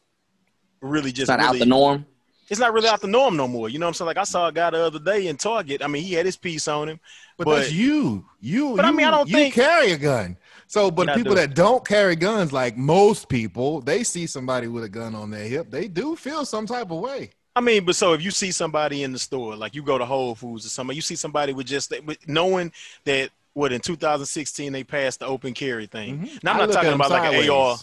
really 0.82 1.12
just 1.12 1.24
It's 1.24 1.30
not 1.30 1.40
out 1.42 1.48
really- 1.48 1.60
the 1.60 1.66
norm. 1.66 2.06
It's 2.50 2.62
not 2.62 2.72
really 2.72 2.88
out 2.88 3.02
the 3.02 3.08
norm 3.08 3.36
no 3.36 3.46
more. 3.46 3.68
You 3.68 3.78
know 3.78 3.88
what 3.88 3.90
I'm 3.90 3.94
saying? 3.96 4.08
Like 4.08 4.18
I 4.18 4.24
saw 4.24 4.48
a 4.48 4.54
guy 4.54 4.70
the 4.70 4.80
other 4.86 5.00
day 5.00 5.28
in 5.28 5.36
Target. 5.36 5.84
I 5.84 5.88
mean, 5.88 6.02
he 6.02 6.14
had 6.14 6.26
his 6.26 6.38
piece 6.38 6.70
on 6.70 6.88
him. 6.88 7.00
But, 7.38 7.44
But- 7.44 7.56
that's 7.58 7.74
you. 7.74 8.26
You. 8.40 8.74
But 8.78 8.86
I 8.86 8.90
you- 8.92 8.96
mean, 8.96 9.06
I 9.06 9.12
don't 9.12 9.28
you 9.28 9.36
think- 9.36 9.54
carry 9.54 9.92
a 9.92 9.98
gun. 9.98 10.38
So, 10.68 10.92
but 10.92 11.16
people 11.16 11.36
that 11.36 11.56
don't 11.56 11.86
carry 11.88 12.16
guns, 12.16 12.52
like 12.52 12.76
most 12.76 13.30
people, 13.30 13.80
they 13.82 14.04
see 14.04 14.28
somebody 14.28 14.68
with 14.68 14.84
a 14.84 14.90
gun 14.90 15.16
on 15.16 15.32
their 15.32 15.48
hip, 15.48 15.72
they 15.72 15.88
do 15.88 16.16
feel 16.16 16.46
some 16.46 16.66
type 16.66 16.92
of 16.92 17.00
way. 17.00 17.32
I 17.56 17.62
mean, 17.62 17.86
but 17.86 17.96
so 17.96 18.14
if 18.14 18.22
you 18.22 18.32
see 18.32 18.52
somebody 18.52 19.04
in 19.04 19.14
the 19.14 19.18
store, 19.20 19.56
like 19.56 19.74
you 19.74 19.82
go 19.82 19.98
to 19.98 20.06
Whole 20.06 20.36
Foods 20.36 20.66
or 20.66 20.70
something, 20.70 20.96
you 20.96 21.02
see 21.02 21.16
somebody 21.16 21.54
with 21.54 21.66
just 21.68 21.92
with 22.06 22.20
knowing 22.28 22.72
that 23.06 23.32
what 23.54 23.72
in 23.72 23.80
2016 23.82 24.72
they 24.74 24.84
passed 24.84 25.22
the 25.22 25.26
open 25.26 25.54
carry 25.54 25.88
thing. 25.88 26.20
Mhm. 26.20 26.44
Now 26.44 26.52
I'm 26.52 26.58
I 26.62 26.66
not 26.66 26.74
talking 26.74 26.94
about 26.94 27.10
like 27.10 27.34
an 27.34 27.42
sideways. 27.42 27.50
AR. 27.50 27.78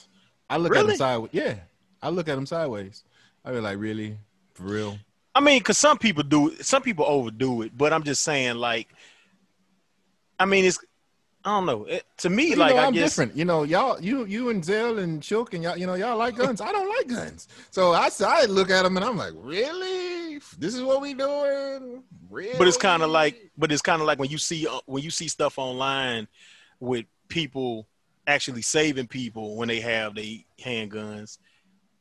I 0.50 0.56
look 0.58 0.76
at 0.76 0.86
them 0.86 0.96
sideways. 0.96 1.30
Yeah, 1.32 1.54
I 2.02 2.10
look 2.10 2.28
at 2.28 2.34
them 2.36 2.46
sideways. 2.46 3.02
I 3.44 3.50
be 3.50 3.60
like, 3.60 3.78
really, 3.78 4.16
for 4.52 4.62
real. 4.64 4.98
I 5.34 5.40
mean, 5.40 5.58
because 5.58 5.78
some 5.78 5.98
people 5.98 6.22
do, 6.22 6.54
some 6.62 6.82
people 6.82 7.04
overdo 7.06 7.62
it, 7.62 7.76
but 7.76 7.92
I'm 7.92 8.04
just 8.04 8.22
saying, 8.22 8.54
like, 8.54 8.88
I 10.38 10.44
mean, 10.44 10.64
it's, 10.64 10.78
I 11.44 11.50
don't 11.50 11.66
know. 11.66 11.84
It, 11.84 12.04
to 12.18 12.30
me, 12.30 12.50
You 12.50 12.56
like, 12.56 12.74
know, 12.74 12.80
I 12.82 12.86
I'm 12.86 12.92
guess, 12.94 13.10
different. 13.10 13.36
You 13.36 13.44
know, 13.44 13.64
y'all, 13.64 14.00
you, 14.00 14.24
you 14.24 14.48
and 14.48 14.64
Zell 14.64 14.98
and 14.98 15.22
Shook 15.22 15.52
and 15.52 15.62
y'all, 15.62 15.76
you 15.76 15.86
know, 15.86 15.94
y'all 15.94 16.16
like 16.16 16.36
guns. 16.36 16.60
I 16.62 16.72
don't 16.72 16.88
like 16.88 17.06
guns. 17.06 17.48
So 17.70 17.92
I, 17.92 18.08
I 18.26 18.46
look 18.46 18.70
at 18.70 18.82
them 18.84 18.96
and 18.96 19.04
I'm 19.04 19.16
like, 19.18 19.32
really? 19.36 20.38
This 20.58 20.74
is 20.74 20.82
what 20.82 21.02
we 21.02 21.12
doing? 21.14 22.02
Really? 22.30 22.56
but 22.58 22.66
it's 22.66 22.78
kind 22.78 23.02
of 23.02 23.10
like, 23.10 23.50
but 23.58 23.70
it's 23.72 23.82
kind 23.82 24.00
of 24.00 24.06
like 24.06 24.18
when 24.18 24.30
you 24.30 24.38
see 24.38 24.66
uh, 24.66 24.80
when 24.86 25.02
you 25.02 25.10
see 25.10 25.28
stuff 25.28 25.58
online 25.58 26.28
with 26.80 27.04
people 27.28 27.86
actually 28.26 28.62
saving 28.62 29.06
people 29.06 29.56
when 29.56 29.68
they 29.68 29.80
have 29.80 30.14
their 30.14 30.24
handguns. 30.60 31.38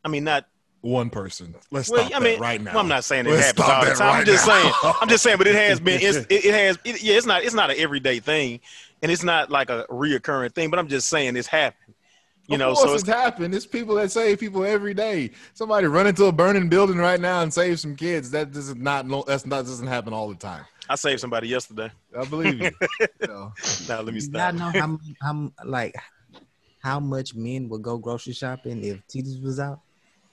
I 0.05 0.09
mean, 0.09 0.23
not 0.23 0.45
one 0.81 1.09
person. 1.09 1.55
Let's 1.71 1.89
Well, 1.89 2.01
stop 2.05 2.15
I 2.15 2.19
that 2.19 2.25
mean, 2.25 2.39
right 2.39 2.61
now. 2.61 2.71
Well, 2.71 2.81
I'm 2.81 2.87
not 2.87 3.03
saying 3.05 3.25
it 3.25 3.31
Let's 3.31 3.47
happens 3.47 3.69
all 3.69 3.81
the 3.81 3.89
that 3.89 3.97
time. 3.97 4.19
I'm 4.19 4.25
just 4.25 4.47
now. 4.47 4.61
saying. 4.61 4.93
I'm 5.01 5.09
just 5.09 5.23
saying, 5.23 5.37
but 5.37 5.47
it 5.47 5.55
has 5.55 5.79
been. 5.79 5.99
It's, 6.01 6.17
it, 6.29 6.45
it 6.45 6.53
has. 6.53 6.77
It, 6.83 7.01
yeah, 7.03 7.15
it's 7.15 7.25
not. 7.25 7.43
It's 7.43 7.53
not 7.55 7.71
an 7.71 7.77
everyday 7.79 8.19
thing, 8.19 8.59
and 9.03 9.11
it's 9.11 9.23
not 9.23 9.51
like 9.51 9.69
a 9.69 9.85
reoccurring 9.89 10.55
thing. 10.55 10.71
But 10.71 10.79
I'm 10.79 10.87
just 10.87 11.09
saying 11.09 11.35
it's 11.35 11.47
happened. 11.47 11.93
You 12.47 12.55
of 12.55 12.59
know, 12.59 12.73
course 12.73 12.81
so 12.81 12.93
it's 12.95 13.03
it's, 13.03 13.11
happened. 13.11 13.53
It's 13.53 13.65
people 13.65 13.95
that 13.95 14.11
save 14.11 14.39
people 14.39 14.65
every 14.65 14.93
day. 14.93 15.31
Somebody 15.53 15.87
run 15.87 16.07
into 16.07 16.25
a 16.25 16.31
burning 16.31 16.67
building 16.67 16.97
right 16.97 17.19
now 17.19 17.41
and 17.41 17.53
save 17.53 17.79
some 17.79 17.95
kids. 17.95 18.31
That 18.31 18.51
does 18.51 18.75
not. 18.75 19.07
That's 19.27 19.45
not 19.45 19.65
doesn't 19.65 19.87
happen 19.87 20.13
all 20.13 20.29
the 20.29 20.35
time. 20.35 20.65
I 20.89 20.95
saved 20.95 21.21
somebody 21.21 21.47
yesterday. 21.47 21.91
I 22.17 22.25
believe 22.25 22.61
you. 22.61 22.71
So, 23.23 23.53
Now 23.87 24.01
let 24.01 24.13
me 24.13 24.19
Y'all 24.19 24.51
know 24.51 24.71
how, 24.71 24.99
how 25.21 25.51
like 25.63 25.95
how 26.79 26.99
much 26.99 27.33
men 27.33 27.69
would 27.69 27.81
go 27.81 27.97
grocery 27.97 28.33
shopping 28.33 28.83
if 28.83 28.99
titties 29.07 29.41
was 29.41 29.59
out? 29.59 29.79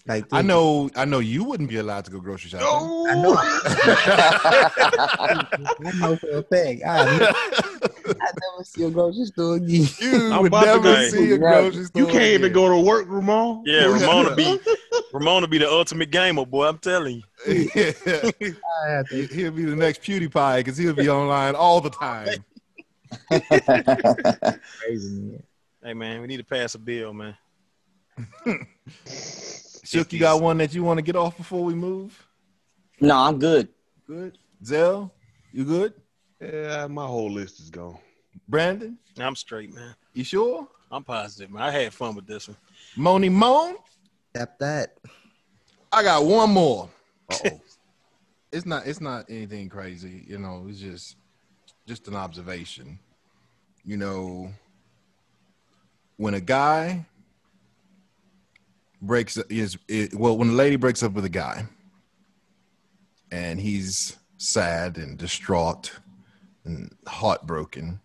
Like 0.06 0.24
I 0.32 0.42
know. 0.42 0.90
I 0.96 1.04
know 1.04 1.20
you 1.20 1.44
wouldn't 1.44 1.68
be 1.68 1.76
allowed 1.76 2.04
to 2.06 2.10
go 2.10 2.18
grocery 2.20 2.50
shopping. 2.50 2.66
I 2.66 3.22
know. 3.22 3.36
I 5.86 5.92
know 6.00 6.16
for 6.16 6.30
a 6.30 6.42
fact. 6.42 6.82
I 6.84 7.78
never, 8.14 8.20
I 8.22 8.32
never 8.52 8.64
see 8.64 8.82
a 8.84 8.90
grocery 8.90 9.24
store 9.26 9.56
again. 9.56 9.88
You 10.00 10.32
I'm 10.32 10.42
would 10.42 10.46
about 10.48 10.82
to 10.82 10.82
never 10.82 11.08
see 11.08 11.32
a 11.32 11.38
grocery 11.38 11.84
store. 11.84 12.02
You 12.02 12.06
can't 12.08 12.24
even 12.24 12.52
go 12.52 12.68
to 12.68 12.80
work, 12.80 13.06
Ramon. 13.08 13.64
Yeah, 13.66 13.86
Ramona 13.86 14.34
be 14.36 14.58
Ramona 15.12 15.48
be 15.48 15.58
the 15.58 15.68
ultimate 15.70 16.10
gamer, 16.10 16.46
boy. 16.46 16.66
I'm 16.68 16.78
telling 16.78 17.16
you. 17.16 17.22
I 17.46 19.02
He- 19.10 19.26
He'll 19.26 19.50
be 19.52 19.64
the 19.64 19.76
next 19.76 20.02
PewDiePie 20.02 20.58
because 20.58 20.76
he'll 20.76 20.94
be 20.94 21.08
online 21.08 21.54
all 21.54 21.80
the 21.80 21.90
time. 21.90 22.44
crazy 24.80 25.10
man. 25.10 25.42
Hey 25.82 25.94
man, 25.94 26.20
we 26.20 26.26
need 26.26 26.36
to 26.36 26.44
pass 26.44 26.74
a 26.74 26.78
bill, 26.78 27.12
man. 27.12 27.36
Shook, 29.84 30.12
you 30.12 30.18
got 30.20 30.40
one 30.40 30.58
that 30.58 30.74
you 30.74 30.84
want 30.84 30.98
to 30.98 31.02
get 31.02 31.16
off 31.16 31.36
before 31.36 31.64
we 31.64 31.74
move? 31.74 32.26
no, 33.00 33.16
I'm 33.16 33.38
good. 33.38 33.68
Good. 34.06 34.38
Zell, 34.64 35.12
you 35.52 35.64
good? 35.64 35.94
Yeah, 36.40 36.86
my 36.86 37.06
whole 37.06 37.30
list 37.30 37.60
is 37.60 37.70
gone. 37.70 37.98
Brandon, 38.48 38.96
I'm 39.18 39.36
straight, 39.36 39.74
man. 39.74 39.94
you 40.14 40.24
sure? 40.24 40.66
I'm 40.90 41.04
positive, 41.04 41.50
man. 41.50 41.62
I 41.62 41.70
had 41.70 41.92
fun 41.92 42.14
with 42.14 42.26
this 42.26 42.48
one. 42.48 42.56
Moni 42.96 43.28
Moan, 43.28 43.76
Tap 44.34 44.58
that. 44.60 44.96
I 45.92 46.02
got 46.02 46.24
one 46.24 46.50
more. 46.50 46.88
Uh-oh. 47.30 47.60
it's 48.52 48.64
not. 48.64 48.86
It's 48.86 49.00
not 49.00 49.26
anything 49.28 49.68
crazy. 49.68 50.24
You 50.26 50.38
know, 50.38 50.66
it's 50.68 50.78
just 50.78 51.16
just 51.86 52.06
an 52.06 52.14
observation. 52.14 52.98
You 53.84 53.96
know, 53.96 54.52
when 56.16 56.34
a 56.34 56.40
guy 56.40 57.04
breaks 59.02 59.36
is 59.36 59.76
it, 59.88 60.14
well, 60.14 60.38
when 60.38 60.50
a 60.50 60.52
lady 60.52 60.76
breaks 60.76 61.02
up 61.02 61.12
with 61.12 61.24
a 61.24 61.30
guy, 61.30 61.66
and 63.32 63.60
he's 63.60 64.16
sad 64.38 64.96
and 64.96 65.18
distraught 65.18 65.90
and 66.64 66.94
heartbroken, 67.06 68.00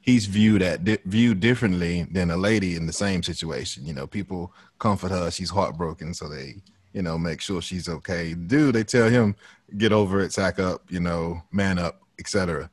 he's 0.00 0.26
viewed 0.26 0.62
at 0.62 0.84
di- 0.84 0.98
viewed 1.04 1.40
differently 1.40 2.06
than 2.10 2.30
a 2.30 2.36
lady 2.36 2.76
in 2.76 2.86
the 2.86 2.92
same 2.92 3.22
situation. 3.22 3.86
You 3.86 3.94
know, 3.94 4.06
people 4.06 4.52
comfort 4.78 5.10
her; 5.10 5.30
she's 5.30 5.50
heartbroken, 5.50 6.14
so 6.14 6.28
they 6.28 6.56
you 6.92 7.02
know 7.02 7.18
make 7.18 7.40
sure 7.40 7.60
she's 7.62 7.88
okay. 7.88 8.34
Dude, 8.34 8.74
they 8.74 8.84
tell 8.84 9.08
him 9.08 9.36
get 9.76 9.92
over 9.92 10.20
it, 10.20 10.32
sack 10.32 10.58
up, 10.58 10.82
you 10.90 11.00
know, 11.00 11.42
man 11.50 11.78
up, 11.78 12.00
etc. 12.18 12.70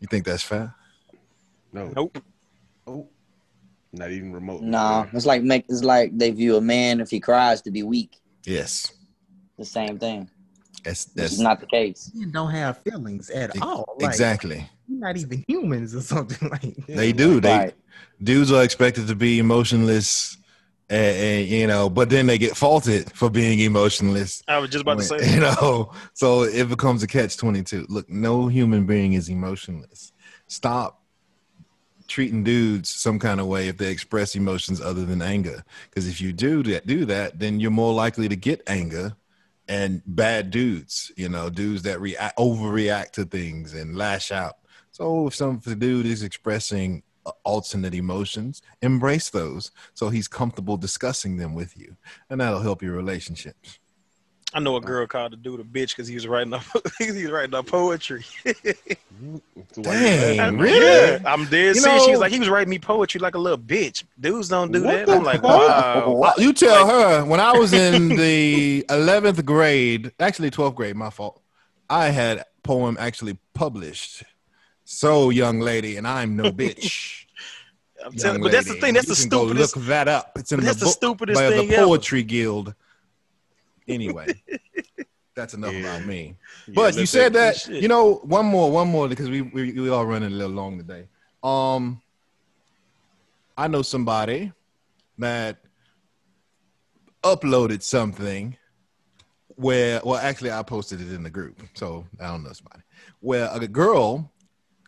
You 0.00 0.08
think 0.08 0.24
that's 0.24 0.42
fair? 0.42 0.74
No, 1.72 1.90
Nope. 1.94 2.18
Oh, 2.86 3.08
not 3.92 4.10
even 4.10 4.32
remotely. 4.32 4.66
No, 4.66 5.06
it's 5.12 5.26
like 5.26 5.42
make 5.42 5.64
it's 5.68 5.84
like 5.84 6.16
they 6.16 6.30
view 6.30 6.56
a 6.56 6.60
man 6.60 7.00
if 7.00 7.10
he 7.10 7.20
cries 7.20 7.62
to 7.62 7.70
be 7.70 7.82
weak. 7.82 8.20
Yes, 8.44 8.92
The 9.58 9.64
same 9.64 9.98
thing. 9.98 10.28
That's 10.84 11.04
that's 11.06 11.38
not 11.38 11.60
the 11.60 11.66
case. 11.66 12.10
Men 12.14 12.30
don't 12.30 12.50
have 12.50 12.78
feelings 12.78 13.30
at 13.30 13.50
Ex- 13.50 13.58
all. 13.60 13.96
Like, 13.98 14.08
exactly. 14.08 14.68
You're 14.88 15.00
not 15.00 15.16
even 15.16 15.44
humans 15.46 15.94
or 15.94 16.00
something 16.00 16.48
like 16.62 16.74
that. 16.86 16.96
They 16.96 17.12
do. 17.12 17.40
They 17.40 17.56
Right. 17.56 17.74
dudes 18.22 18.50
are 18.52 18.62
expected 18.64 19.06
to 19.08 19.14
be 19.14 19.38
emotionless, 19.38 20.36
and, 20.90 21.16
and 21.16 21.48
you 21.48 21.66
know, 21.66 21.88
but 21.88 22.10
then 22.10 22.26
they 22.26 22.38
get 22.38 22.56
faulted 22.56 23.12
for 23.12 23.30
being 23.30 23.60
emotionless. 23.60 24.42
I 24.48 24.58
was 24.58 24.70
just 24.70 24.82
about 24.82 24.98
to 24.98 25.04
say. 25.04 25.34
you 25.34 25.40
know, 25.40 25.92
so 26.14 26.42
it 26.42 26.68
becomes 26.68 27.02
a 27.02 27.06
catch 27.06 27.36
twenty 27.36 27.62
two. 27.62 27.86
Look, 27.88 28.08
no 28.10 28.48
human 28.48 28.86
being 28.86 29.12
is 29.12 29.28
emotionless. 29.28 30.12
Stop 30.48 30.98
treating 32.08 32.44
dudes 32.44 32.90
some 32.90 33.18
kind 33.18 33.40
of 33.40 33.46
way 33.46 33.68
if 33.68 33.78
they 33.78 33.90
express 33.90 34.34
emotions 34.34 34.82
other 34.82 35.06
than 35.06 35.22
anger. 35.22 35.64
Because 35.88 36.06
if 36.08 36.20
you 36.20 36.32
do 36.32 36.62
that, 36.64 36.86
do 36.86 37.06
that, 37.06 37.38
then 37.38 37.58
you're 37.58 37.70
more 37.70 37.94
likely 37.94 38.28
to 38.28 38.36
get 38.36 38.62
anger 38.66 39.16
and 39.68 40.02
bad 40.06 40.50
dudes. 40.50 41.12
You 41.16 41.28
know, 41.28 41.50
dudes 41.50 41.82
that 41.82 42.00
react 42.00 42.38
overreact 42.38 43.12
to 43.12 43.24
things 43.24 43.74
and 43.74 43.96
lash 43.96 44.32
out. 44.32 44.58
So 44.90 45.26
if 45.26 45.34
some 45.34 45.58
dude 45.58 46.06
is 46.06 46.22
expressing 46.22 47.02
uh, 47.24 47.32
alternate 47.44 47.94
emotions, 47.94 48.62
embrace 48.82 49.30
those 49.30 49.70
so 49.94 50.10
he's 50.10 50.28
comfortable 50.28 50.76
discussing 50.76 51.36
them 51.36 51.54
with 51.54 51.76
you, 51.76 51.96
and 52.28 52.40
that'll 52.40 52.60
help 52.60 52.82
your 52.82 52.94
relationships. 52.94 53.78
I 54.54 54.60
know 54.60 54.76
a 54.76 54.80
girl 54.80 55.06
called 55.06 55.32
the 55.32 55.36
dude 55.36 55.60
a 55.60 55.64
bitch 55.64 55.90
because 55.90 56.08
he 56.08 56.14
was 56.14 56.26
writing 56.26 56.52
up 56.52 56.62
he 56.98 57.06
was 57.10 57.30
writing 57.30 57.54
up 57.54 57.66
poetry. 57.66 58.24
So 58.44 59.82
why 59.82 59.94
you 59.94 60.04
Dang, 60.04 60.36
laughing? 60.38 60.58
really? 60.58 61.10
Yeah, 61.12 61.18
I'm 61.24 61.44
dead 61.46 61.76
You 61.76 61.80
serious. 61.80 62.04
She 62.04 62.10
was 62.10 62.20
like, 62.20 62.32
he 62.32 62.38
was 62.38 62.48
writing 62.48 62.68
me 62.70 62.78
poetry 62.78 63.20
like 63.20 63.34
a 63.34 63.38
little 63.38 63.58
bitch. 63.58 64.04
Dudes 64.20 64.48
don't 64.48 64.70
do 64.72 64.80
that. 64.80 65.08
I'm 65.08 65.24
like, 65.24 65.40
fuck? 65.42 66.06
wow. 66.06 66.32
You 66.36 66.52
tell 66.52 66.86
her 66.86 67.24
when 67.24 67.40
I 67.40 67.52
was 67.58 67.72
in 67.72 68.08
the 68.16 68.84
11th 68.88 69.44
grade, 69.44 70.12
actually 70.20 70.50
12th 70.50 70.74
grade, 70.74 70.96
my 70.96 71.10
fault. 71.10 71.40
I 71.88 72.08
had 72.08 72.44
poem 72.62 72.96
actually 72.98 73.38
published. 73.54 74.24
So, 74.84 75.30
young 75.30 75.60
lady, 75.60 75.96
and 75.96 76.06
I'm 76.06 76.36
no 76.36 76.44
bitch. 76.52 77.24
I'm 78.04 78.12
young 78.12 78.20
telling, 78.20 78.42
but 78.42 78.52
that's 78.52 78.68
the 78.68 78.74
thing. 78.74 78.94
That's 78.94 79.06
the 79.06 79.14
You 79.14 79.16
can 79.16 79.28
go 79.28 79.44
stupidest. 79.46 79.76
Look 79.76 79.86
that 79.86 80.08
up. 80.08 80.32
It's 80.36 80.52
in 80.52 80.58
but 80.58 80.62
the 80.62 80.66
that's 80.66 80.80
the 80.80 80.86
stupidest 80.88 81.40
by 81.40 81.48
thing 81.50 81.68
the 81.68 81.74
ever. 81.76 81.86
Poetry 81.86 82.22
Guild. 82.22 82.74
Anyway, 83.88 84.42
that's 85.34 85.54
enough 85.54 85.72
Yeah. 85.72 85.80
about 85.80 86.06
me. 86.06 86.36
Yeah, 86.66 86.72
But 86.74 86.94
you 86.96 87.06
said 87.06 87.32
that 87.34 87.56
shit. 87.56 87.82
you 87.82 87.88
know 87.88 88.14
one 88.24 88.46
more, 88.46 88.70
one 88.70 88.88
more 88.88 89.08
because 89.08 89.28
we 89.30 89.42
we 89.42 89.72
we 89.72 89.88
all 89.90 90.06
running 90.06 90.32
a 90.32 90.34
little 90.34 90.52
long 90.54 90.78
today. 90.78 91.08
Um, 91.42 92.00
I 93.56 93.68
know 93.68 93.82
somebody 93.82 94.52
that 95.18 95.58
uploaded 97.22 97.82
something 97.82 98.56
where, 99.56 100.00
well, 100.04 100.18
actually, 100.18 100.50
I 100.50 100.62
posted 100.62 101.00
it 101.00 101.12
in 101.12 101.22
the 101.22 101.30
group, 101.30 101.60
so 101.74 102.06
I 102.20 102.28
don't 102.28 102.42
know 102.42 102.52
somebody 102.52 102.82
where 103.20 103.48
a 103.52 103.66
girl 103.68 104.30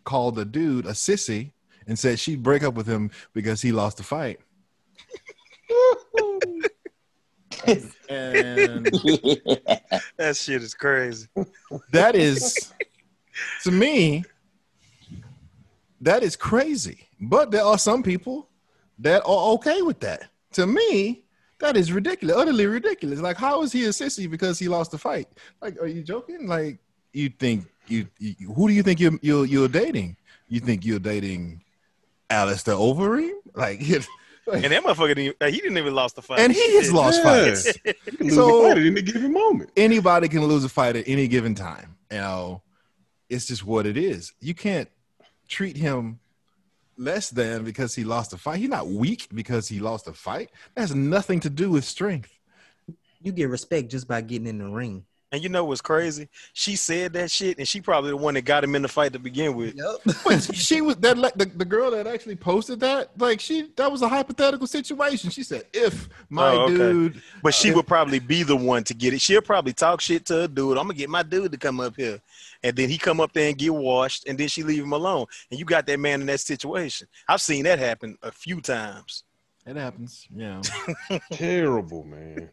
called 0.04 0.38
a 0.38 0.44
dude 0.44 0.86
a 0.86 0.90
sissy 0.90 1.52
and 1.86 1.98
said 1.98 2.18
she'd 2.18 2.42
break 2.42 2.62
up 2.62 2.74
with 2.74 2.86
him 2.86 3.10
because 3.34 3.60
he 3.62 3.72
lost 3.72 3.98
the 3.98 4.02
fight. 4.02 4.40
And 8.08 8.86
that 10.16 10.36
shit 10.36 10.62
is 10.62 10.74
crazy. 10.74 11.28
that 11.92 12.14
is 12.14 12.72
to 13.62 13.70
me 13.70 14.24
that 16.00 16.22
is 16.22 16.36
crazy. 16.36 17.08
But 17.20 17.50
there 17.50 17.64
are 17.64 17.78
some 17.78 18.02
people 18.02 18.48
that 18.98 19.22
are 19.24 19.52
okay 19.54 19.80
with 19.82 20.00
that. 20.00 20.28
To 20.52 20.66
me 20.66 21.24
that 21.60 21.76
is 21.76 21.92
ridiculous 21.92 22.36
utterly 22.36 22.66
ridiculous. 22.66 23.20
Like 23.20 23.36
how 23.36 23.62
is 23.62 23.72
he 23.72 23.84
a 23.84 23.88
sissy 23.88 24.30
because 24.30 24.58
he 24.58 24.68
lost 24.68 24.90
the 24.90 24.98
fight? 24.98 25.28
Like 25.60 25.80
are 25.80 25.86
you 25.86 26.02
joking? 26.02 26.46
Like 26.46 26.78
you 27.12 27.30
think 27.30 27.66
you, 27.86 28.06
you 28.18 28.52
who 28.52 28.68
do 28.68 28.74
you 28.74 28.82
think 28.82 29.00
you're, 29.00 29.18
you're 29.22 29.46
you're 29.46 29.68
dating? 29.68 30.16
You 30.48 30.60
think 30.60 30.84
you're 30.84 30.98
dating 30.98 31.62
Alistair 32.30 32.74
Overeem? 32.74 33.32
Like 33.54 33.80
And 34.52 34.64
that 34.64 34.82
motherfucker, 34.84 35.14
didn't, 35.14 35.36
uh, 35.40 35.46
he 35.46 35.58
didn't 35.58 35.78
even 35.78 35.94
lost 35.94 36.16
the 36.16 36.22
fight. 36.22 36.40
and 36.40 36.52
he 36.52 36.76
has 36.76 36.92
lost 36.92 37.20
Yeah. 37.24 37.54
fights 37.54 37.78
You 37.84 38.16
can 38.18 38.30
So- 38.30 38.64
a 38.66 38.68
fight 38.68 38.78
at 38.78 38.86
any 38.86 39.02
given 39.02 39.32
moment. 39.32 39.70
anybody 39.76 40.28
can 40.28 40.44
lose 40.44 40.64
a 40.64 40.68
fight 40.68 40.96
at 40.96 41.08
any 41.08 41.28
given 41.28 41.54
time. 41.54 41.96
You 42.10 42.18
know, 42.18 42.62
it's 43.30 43.46
just 43.46 43.64
what 43.64 43.86
it 43.86 43.96
is. 43.96 44.32
You 44.40 44.54
can't 44.54 44.88
treat 45.48 45.76
him 45.76 46.20
less 46.96 47.30
than 47.30 47.64
because 47.64 47.94
he 47.94 48.04
lost 48.04 48.32
a 48.32 48.38
fight. 48.38 48.58
He's 48.60 48.68
not 48.68 48.86
weak 48.88 49.28
because 49.34 49.66
he 49.68 49.80
lost 49.80 50.06
a 50.06 50.12
fight. 50.12 50.50
That 50.74 50.82
has 50.82 50.94
nothing 50.94 51.40
to 51.40 51.50
do 51.50 51.70
with 51.70 51.84
strength. 51.84 52.30
You 53.20 53.32
get 53.32 53.48
respect 53.48 53.90
just 53.90 54.06
by 54.06 54.20
getting 54.20 54.46
in 54.46 54.58
the 54.58 54.68
ring. 54.68 55.04
And 55.34 55.42
you 55.42 55.48
know 55.48 55.64
what's 55.64 55.80
crazy? 55.80 56.28
She 56.52 56.76
said 56.76 57.12
that 57.14 57.28
shit, 57.28 57.58
and 57.58 57.66
she 57.66 57.80
probably 57.80 58.10
the 58.10 58.16
one 58.16 58.34
that 58.34 58.42
got 58.44 58.62
him 58.62 58.76
in 58.76 58.82
the 58.82 58.88
fight 58.88 59.12
to 59.14 59.18
begin 59.18 59.56
with. 59.56 59.74
Yep. 59.74 60.14
But 60.24 60.54
she 60.54 60.80
was 60.80 60.94
that 60.98 61.18
like 61.18 61.34
the, 61.34 61.46
the 61.46 61.64
girl 61.64 61.90
that 61.90 62.06
actually 62.06 62.36
posted 62.36 62.78
that, 62.80 63.10
like 63.18 63.40
she 63.40 63.68
that 63.74 63.90
was 63.90 64.02
a 64.02 64.08
hypothetical 64.08 64.68
situation. 64.68 65.30
She 65.30 65.42
said, 65.42 65.64
if 65.72 66.08
my 66.30 66.52
Oh, 66.52 66.60
okay. 66.66 66.76
dude 66.76 67.22
But 67.42 67.52
she 67.52 67.72
Uh, 67.72 67.74
would 67.74 67.88
probably 67.88 68.20
be 68.20 68.44
the 68.44 68.54
one 68.54 68.84
to 68.84 68.94
get 68.94 69.12
it. 69.12 69.20
She'll 69.20 69.42
probably 69.42 69.72
talk 69.72 70.00
shit 70.00 70.24
to 70.26 70.34
her 70.42 70.46
dude. 70.48 70.78
I'm 70.78 70.84
gonna 70.84 70.94
get 70.94 71.10
my 71.10 71.24
dude 71.24 71.50
to 71.50 71.58
come 71.58 71.80
up 71.80 71.96
here, 71.96 72.20
and 72.62 72.76
then 72.76 72.88
he 72.88 72.96
come 72.96 73.20
up 73.20 73.32
there 73.32 73.48
and 73.48 73.58
get 73.58 73.74
washed, 73.74 74.28
and 74.28 74.38
then 74.38 74.46
she 74.46 74.62
leave 74.62 74.84
him 74.84 74.92
alone. 74.92 75.26
And 75.50 75.58
you 75.58 75.66
got 75.66 75.84
that 75.86 75.98
man 75.98 76.20
in 76.20 76.26
that 76.28 76.38
situation. 76.40 77.08
I've 77.28 77.42
seen 77.42 77.64
that 77.64 77.80
happen 77.80 78.16
a 78.22 78.30
few 78.30 78.60
times. 78.60 79.24
it 79.66 79.74
happens, 79.74 80.28
Yeah. 80.32 80.60
Terrible, 81.32 82.04
man. 82.04 82.50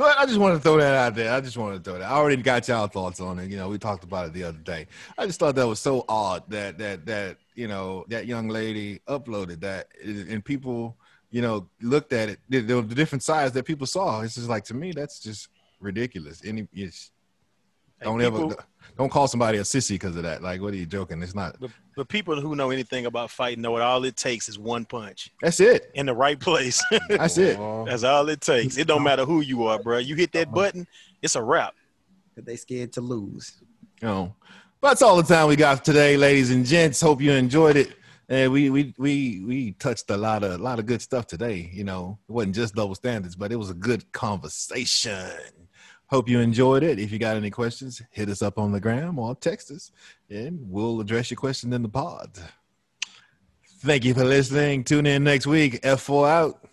So 0.00 0.06
I 0.06 0.24
just 0.24 0.38
want 0.38 0.54
to 0.54 0.62
throw 0.62 0.78
that 0.78 0.94
out 0.94 1.14
there. 1.14 1.30
I 1.30 1.42
just 1.42 1.58
want 1.58 1.76
to 1.76 1.82
throw 1.82 1.98
that. 1.98 2.10
I 2.10 2.14
already 2.14 2.40
got 2.40 2.66
y'all 2.66 2.86
thoughts 2.86 3.20
on 3.20 3.38
it. 3.38 3.50
You 3.50 3.58
know, 3.58 3.68
we 3.68 3.76
talked 3.76 4.02
about 4.02 4.28
it 4.28 4.32
the 4.32 4.44
other 4.44 4.56
day. 4.56 4.86
I 5.18 5.26
just 5.26 5.38
thought 5.38 5.56
that 5.56 5.66
was 5.66 5.78
so 5.78 6.06
odd 6.08 6.48
that 6.48 6.78
that 6.78 7.04
that 7.04 7.36
you 7.54 7.68
know 7.68 8.06
that 8.08 8.24
young 8.24 8.48
lady 8.48 9.00
uploaded 9.06 9.60
that 9.60 9.88
and 10.02 10.42
people 10.42 10.96
you 11.30 11.42
know 11.42 11.68
looked 11.82 12.14
at 12.14 12.30
it 12.30 12.40
the, 12.48 12.60
the 12.60 12.82
different 12.82 13.22
sides 13.22 13.52
that 13.52 13.66
people 13.66 13.86
saw. 13.86 14.22
It's 14.22 14.36
just 14.36 14.48
like 14.48 14.64
to 14.64 14.74
me 14.74 14.92
that's 14.92 15.20
just 15.20 15.48
ridiculous. 15.80 16.40
Any 16.46 16.66
it's, 16.72 17.10
don't 18.02 18.20
people- 18.20 18.52
ever 18.52 18.64
don't 19.00 19.08
call 19.08 19.26
somebody 19.26 19.56
a 19.56 19.62
sissy 19.62 19.92
because 19.92 20.14
of 20.16 20.24
that. 20.24 20.42
Like, 20.42 20.60
what 20.60 20.74
are 20.74 20.76
you 20.76 20.84
joking? 20.84 21.22
It's 21.22 21.34
not. 21.34 21.56
But, 21.58 21.70
but 21.96 22.08
people 22.08 22.38
who 22.38 22.54
know 22.54 22.68
anything 22.68 23.06
about 23.06 23.30
fighting 23.30 23.62
know 23.62 23.74
it. 23.78 23.80
All 23.80 24.04
it 24.04 24.14
takes 24.14 24.46
is 24.46 24.58
one 24.58 24.84
punch 24.84 25.30
That's 25.40 25.58
it. 25.58 25.90
in 25.94 26.04
the 26.04 26.14
right 26.14 26.38
place. 26.38 26.84
That's 27.08 27.38
it. 27.38 27.58
That's 27.86 28.04
all 28.04 28.28
it 28.28 28.42
takes. 28.42 28.76
It 28.76 28.86
don't 28.86 29.02
matter 29.02 29.24
who 29.24 29.40
you 29.40 29.64
are, 29.64 29.78
bro. 29.78 29.96
You 29.98 30.16
hit 30.16 30.32
that 30.32 30.48
uh-uh. 30.48 30.54
button, 30.54 30.86
it's 31.22 31.34
a 31.34 31.42
wrap. 31.42 31.74
Cause 32.34 32.44
they 32.44 32.56
scared 32.56 32.92
to 32.92 33.00
lose. 33.00 33.62
You 34.02 34.08
know, 34.08 34.34
that's 34.82 35.00
all 35.00 35.16
the 35.16 35.22
time 35.22 35.48
we 35.48 35.56
got 35.56 35.82
today, 35.82 36.18
ladies 36.18 36.50
and 36.50 36.66
gents. 36.66 37.00
Hope 37.00 37.22
you 37.22 37.32
enjoyed 37.32 37.76
it. 37.76 37.94
And 38.28 38.52
we 38.52 38.68
we 38.68 38.94
we 38.98 39.42
we 39.44 39.72
touched 39.72 40.10
a 40.10 40.16
lot 40.16 40.44
of 40.44 40.52
a 40.52 40.62
lot 40.62 40.78
of 40.78 40.86
good 40.86 41.02
stuff 41.02 41.26
today. 41.26 41.70
You 41.72 41.84
know, 41.84 42.18
it 42.28 42.32
wasn't 42.32 42.54
just 42.54 42.74
double 42.74 42.94
standards, 42.94 43.34
but 43.34 43.50
it 43.50 43.56
was 43.56 43.70
a 43.70 43.74
good 43.74 44.12
conversation. 44.12 45.30
Hope 46.10 46.28
you 46.28 46.40
enjoyed 46.40 46.82
it. 46.82 46.98
If 46.98 47.12
you 47.12 47.20
got 47.20 47.36
any 47.36 47.50
questions, 47.50 48.02
hit 48.10 48.28
us 48.28 48.42
up 48.42 48.58
on 48.58 48.72
the 48.72 48.80
gram 48.80 49.16
or 49.16 49.36
text 49.36 49.70
us, 49.70 49.92
and 50.28 50.58
we'll 50.68 51.00
address 51.00 51.30
your 51.30 51.38
question 51.38 51.72
in 51.72 51.82
the 51.82 51.88
pod. 51.88 52.36
Thank 53.78 54.04
you 54.04 54.12
for 54.12 54.24
listening. 54.24 54.82
Tune 54.82 55.06
in 55.06 55.22
next 55.22 55.46
week. 55.46 55.80
F4 55.82 56.28
out. 56.28 56.69